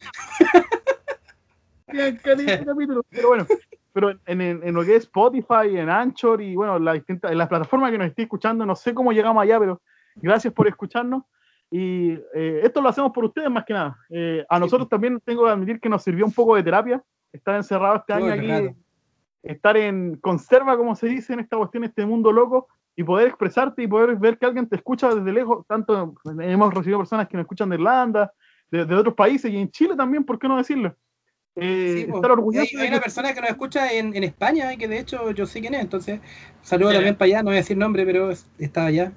Calidad, 2.24 2.66
capítulo. 2.66 3.02
Pero 3.10 3.28
bueno, 3.30 3.46
pero 3.92 4.12
en, 4.26 4.42
en- 4.42 4.62
en 4.64 4.74
lo 4.74 4.84
que 4.84 4.96
es 4.96 5.04
Spotify, 5.04 5.78
en 5.78 5.90
Anchor 5.90 6.42
y 6.42 6.56
bueno, 6.56 6.80
la 6.80 6.94
distinta- 6.94 7.32
en 7.32 7.38
las 7.38 7.48
plataformas 7.48 7.92
que 7.92 7.98
nos 7.98 8.08
esté 8.08 8.24
escuchando, 8.24 8.66
no 8.66 8.76
sé 8.76 8.94
cómo 8.94 9.12
llegamos 9.12 9.42
allá, 9.44 9.60
pero 9.60 9.82
gracias 10.16 10.54
por 10.54 10.68
escucharnos. 10.68 11.24
Y 11.70 12.12
eh, 12.36 12.62
esto 12.64 12.82
lo 12.82 12.90
hacemos 12.90 13.12
por 13.12 13.26
ustedes 13.26 13.50
más 13.50 13.66
que 13.66 13.74
nada. 13.74 13.98
Eh, 14.10 14.46
a 14.48 14.60
nosotros 14.60 14.88
también 14.90 15.20
tengo 15.26 15.46
que 15.46 15.52
admitir 15.52 15.80
que 15.80 15.90
nos 15.90 16.04
sirvió 16.04 16.26
un 16.26 16.32
poco 16.32 16.56
de 16.56 16.64
terapia 16.64 17.04
estar 17.32 17.56
encerrado 17.56 17.96
este 17.96 18.14
año 18.14 18.32
aquí, 18.32 18.48
rato. 18.48 18.76
estar 19.42 19.76
en 19.78 20.18
conserva, 20.18 20.78
como 20.78 20.96
se 20.96 21.08
dice 21.08 21.34
en 21.34 21.40
esta 21.40 21.58
cuestión, 21.58 21.84
este 21.84 22.06
mundo 22.06 22.32
loco, 22.32 22.68
y 22.96 23.04
poder 23.04 23.28
expresarte 23.28 23.82
y 23.84 23.88
poder 23.88 24.16
ver 24.18 24.38
que 24.38 24.46
alguien 24.46 24.68
te 24.68 24.76
escucha 24.76 25.14
desde 25.14 25.32
lejos. 25.34 25.66
Tanto 25.68 26.14
hemos 26.40 26.74
recibido 26.74 27.00
personas 27.00 27.28
que 27.28 27.38
nos 27.38 27.44
escuchan 27.46 27.70
de 27.70 27.76
Irlanda, 27.76 28.32
de, 28.70 28.86
de 28.86 28.96
otros 28.96 29.16
países 29.16 29.52
y 29.52 29.58
en 29.58 29.70
Chile 29.72 29.96
también, 29.96 30.24
¿por 30.24 30.38
qué 30.38 30.48
no 30.48 30.58
decirlo? 30.58 30.96
Eh, 31.56 31.94
Sí, 31.98 32.04
pues, 32.06 32.16
estar 32.16 32.32
orgulloso 32.32 32.68
hay, 32.78 32.82
hay 32.82 32.88
una 32.88 32.98
que- 32.98 33.04
persona 33.04 33.34
que 33.34 33.42
nos 33.42 33.50
escucha 33.52 33.92
en, 33.94 34.16
en 34.16 34.24
España 34.24 34.74
y 34.74 34.78
que 34.78 34.88
de 34.88 35.00
hecho 35.00 35.30
yo 35.32 35.46
sé 35.46 35.62
quién 35.62 35.76
es, 35.76 35.82
entonces 35.82 36.20
saludo 36.62 36.90
Ya. 36.90 36.96
también 36.98 37.16
para 37.16 37.26
allá, 37.28 37.40
no 37.44 37.46
voy 37.50 37.56
a 37.56 37.58
decir 37.58 37.78
nombre, 37.78 38.06
pero 38.06 38.32
es- 38.32 38.50
está 38.58 38.86
allá. 38.88 39.12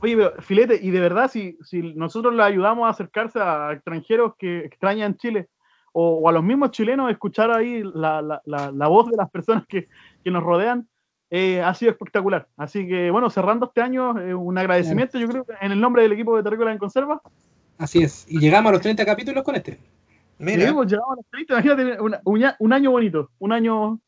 Oye, 0.00 0.16
pero, 0.16 0.32
Filete, 0.42 0.80
y 0.82 0.90
de 0.90 0.98
verdad, 1.00 1.30
si, 1.30 1.56
si 1.62 1.94
nosotros 1.94 2.34
le 2.34 2.42
ayudamos 2.42 2.86
a 2.86 2.90
acercarse 2.90 3.38
a 3.40 3.72
extranjeros 3.72 4.32
que 4.36 4.60
extrañan 4.64 5.16
Chile, 5.16 5.48
o, 5.92 6.18
o 6.20 6.28
a 6.28 6.32
los 6.32 6.42
mismos 6.42 6.72
chilenos, 6.72 7.08
escuchar 7.10 7.52
ahí 7.52 7.82
la, 7.94 8.20
la- 8.22 8.42
la- 8.44 8.72
la 8.72 8.88
voz 8.88 9.08
de 9.10 9.16
las 9.16 9.30
personas 9.30 9.64
que, 9.68 9.86
que 10.24 10.30
nos 10.32 10.42
rodean, 10.42 10.88
eh, 11.34 11.62
ha 11.62 11.72
sido 11.72 11.90
espectacular. 11.92 12.46
Así 12.58 12.86
que, 12.86 13.10
bueno, 13.10 13.30
cerrando 13.30 13.64
este 13.66 13.80
año, 13.80 14.18
eh, 14.20 14.34
un 14.34 14.58
agradecimiento, 14.58 15.18
yo 15.18 15.28
creo, 15.28 15.46
en 15.62 15.72
el 15.72 15.80
nombre 15.80 16.02
del 16.02 16.12
equipo 16.12 16.36
de 16.36 16.42
Terrícola 16.42 16.72
en 16.72 16.76
Conserva. 16.78 17.22
Así 17.78 18.02
es. 18.02 18.26
Y 18.28 18.38
llegamos 18.38 18.68
a 18.68 18.72
los 18.74 18.82
30 18.82 19.04
capítulos 19.06 19.42
con 19.42 19.54
este. 19.56 19.78
Mira, 20.38 20.68
Hemos 20.68 20.86
llegado 20.86 21.12
a 21.12 21.16
los 21.16 21.24
30, 21.30 21.54
imagínate, 21.54 22.00
una- 22.02 22.20
un, 22.58 22.72
año 22.74 22.90
bonito, 22.90 23.30
un 23.38 23.52
año 23.52 23.98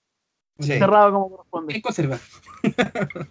Sí. 0.59 0.73
cerrado 0.79 1.13
como 1.13 1.31
corresponde. 1.31 1.75
En 1.77 1.81
conserva. 1.81 2.19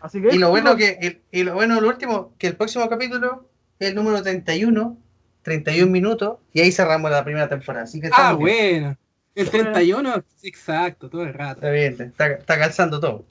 Así 0.00 0.22
que, 0.22 0.34
y 0.34 0.38
lo 0.38 0.50
bueno 0.50 0.76
chicos, 0.76 0.96
que 1.00 1.20
y, 1.32 1.40
y 1.40 1.42
lo 1.42 1.54
bueno 1.54 1.80
lo 1.80 1.88
último 1.88 2.32
que 2.38 2.46
el 2.46 2.56
próximo 2.56 2.88
capítulo 2.88 3.48
es 3.80 3.88
el 3.88 3.96
número 3.96 4.22
31 4.22 4.96
31 5.42 5.90
minutos 5.90 6.38
y 6.52 6.60
ahí 6.60 6.70
cerramos 6.70 7.10
la 7.10 7.24
primera 7.24 7.48
temporada 7.48 7.82
así 7.84 8.00
que 8.00 8.08
Ah, 8.12 8.34
bien. 8.38 8.82
bueno. 8.82 8.96
El 9.34 9.50
31, 9.50 10.14
exacto, 10.42 11.08
todo 11.08 11.22
el 11.22 11.32
rato. 11.32 11.60
está 11.60 11.70
bien 11.70 11.96
está, 12.00 12.26
está 12.32 12.58
calzando 12.58 13.00
todo 13.00 13.24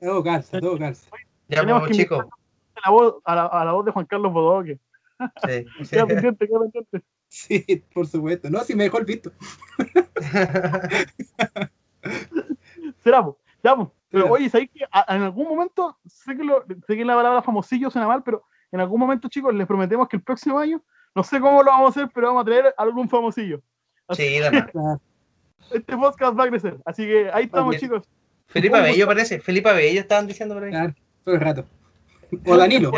Todo 0.00 0.22
calza, 0.22 0.60
todo 0.60 0.78
calza. 0.78 1.10
ya 1.48 1.60
Tenemos 1.60 1.82
pues, 1.84 1.96
chicos 1.96 2.24
la 2.84 2.90
voz, 2.90 3.16
a, 3.24 3.34
la, 3.34 3.46
a 3.46 3.64
la 3.64 3.72
voz 3.72 3.84
de 3.84 3.92
Juan 3.92 4.06
Carlos 4.06 4.32
Bodoque. 4.32 4.78
sí, 5.46 5.64
sí. 5.84 5.90
Queda 5.90 6.06
pendiente, 6.06 6.48
queda 6.48 6.60
pendiente. 6.60 7.02
Sí, 7.28 7.84
por 7.92 8.06
supuesto. 8.06 8.50
No, 8.50 8.60
si 8.60 8.74
me 8.74 8.84
dejó 8.84 8.98
el 8.98 9.04
visto. 9.04 9.30
Será, 13.02 13.24
po. 13.24 13.38
Ya, 13.62 13.76
po. 13.76 13.92
Pero 14.10 14.30
oye, 14.30 14.48
¿sabéis 14.48 14.70
que 14.70 14.84
a- 14.90 15.16
en 15.16 15.22
algún 15.22 15.48
momento, 15.48 15.98
sé 16.06 16.36
que, 16.36 16.44
lo, 16.44 16.64
sé 16.86 16.96
que 16.96 17.04
la 17.04 17.16
palabra 17.16 17.42
famosillo 17.42 17.90
suena 17.90 18.06
mal, 18.06 18.22
pero 18.22 18.44
en 18.70 18.80
algún 18.80 19.00
momento, 19.00 19.28
chicos, 19.28 19.52
les 19.54 19.66
prometemos 19.66 20.08
que 20.08 20.16
el 20.16 20.22
próximo 20.22 20.58
año, 20.58 20.82
no 21.14 21.24
sé 21.24 21.40
cómo 21.40 21.62
lo 21.62 21.70
vamos 21.70 21.86
a 21.86 21.90
hacer, 22.00 22.10
pero 22.14 22.28
vamos 22.28 22.42
a 22.42 22.44
traer 22.44 22.74
algún 22.76 23.08
famosillo. 23.08 23.60
sí 24.10 24.38
además. 24.38 24.70
Este 25.70 25.96
podcast 25.96 26.38
va 26.38 26.44
a 26.44 26.48
crecer. 26.48 26.76
Así 26.84 27.04
que 27.04 27.30
ahí 27.32 27.44
estamos, 27.44 27.70
bien. 27.70 27.80
chicos. 27.80 28.08
Felipe 28.46 28.80
Bello 28.80 29.06
parece 29.06 29.40
Felipe 29.40 29.72
Bello 29.72 30.00
estaban 30.00 30.26
diciendo 30.26 30.54
por 30.54 30.64
ahí 30.64 30.70
Claro, 30.70 30.94
todo 31.24 31.34
el 31.34 31.40
rato. 31.40 31.64
O 32.46 32.56
Danilo. 32.56 32.92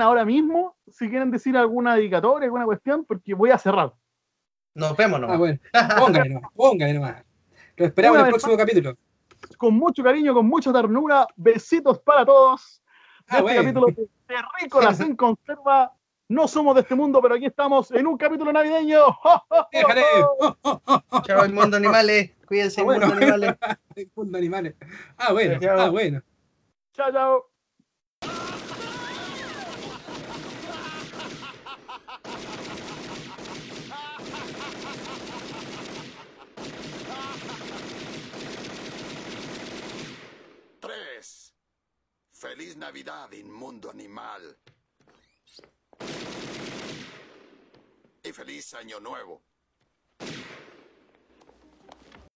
Ahora 0.00 0.24
mismo 0.24 0.76
si 0.90 1.08
quieren 1.08 1.30
decir 1.30 1.56
alguna 1.56 1.96
dedicatoria, 1.96 2.46
alguna 2.46 2.64
cuestión, 2.64 3.04
porque 3.04 3.34
voy 3.34 3.50
a 3.50 3.58
cerrar. 3.58 3.92
nos 4.74 4.96
vemos 4.96 5.16
Ah, 5.18 5.20
nomás. 5.20 5.38
bueno. 5.38 5.58
Póngale 5.98 6.28
nomás, 6.30 6.50
póngale 6.54 6.94
nomás. 6.94 7.24
Lo 7.76 7.86
esperamos 7.86 8.18
en 8.20 8.24
el 8.26 8.30
próximo 8.30 8.56
capítulo. 8.56 8.96
Con 9.58 9.74
mucho 9.74 10.02
cariño, 10.02 10.32
con 10.32 10.46
mucha 10.46 10.72
ternura, 10.72 11.26
besitos 11.36 11.98
para 12.00 12.24
todos. 12.24 12.80
Ah, 13.26 13.38
este 13.38 13.42
bueno. 13.42 13.60
capítulo 13.62 13.86
de 13.88 14.08
Terrícolas 14.26 15.00
en 15.00 15.16
Conserva. 15.16 15.92
No 16.28 16.48
somos 16.48 16.74
de 16.74 16.80
este 16.80 16.94
mundo, 16.94 17.20
pero 17.20 17.34
aquí 17.34 17.44
estamos 17.46 17.90
en 17.90 18.06
un 18.06 18.16
capítulo 18.16 18.50
navideño. 18.52 19.04
¡Jo, 19.12 19.12
jo, 19.22 19.44
jo, 19.48 19.68
Déjale. 19.72 20.02
chao 21.26 21.44
el 21.44 21.52
mundo 21.52 21.76
animales 21.76 22.32
cuídense 22.46 22.80
Ah, 22.80 22.84
bueno. 22.84 23.06
mundo 23.06 23.22
animales 23.22 23.56
El 23.96 24.10
mundo 24.14 24.38
animales. 24.38 24.74
Ah, 25.18 25.32
bueno. 25.32 25.60
Chao. 25.60 25.80
Ah, 25.80 25.90
bueno. 25.90 26.22
Chao, 26.94 27.12
chao. 27.12 27.50
Tres. 40.80 41.54
Feliz 42.32 42.76
Navidad, 42.76 43.30
inmundo 43.32 43.90
animal. 43.90 44.56
Y 48.22 48.32
feliz 48.32 48.74
Año 48.74 49.00
Nuevo. 49.00 49.42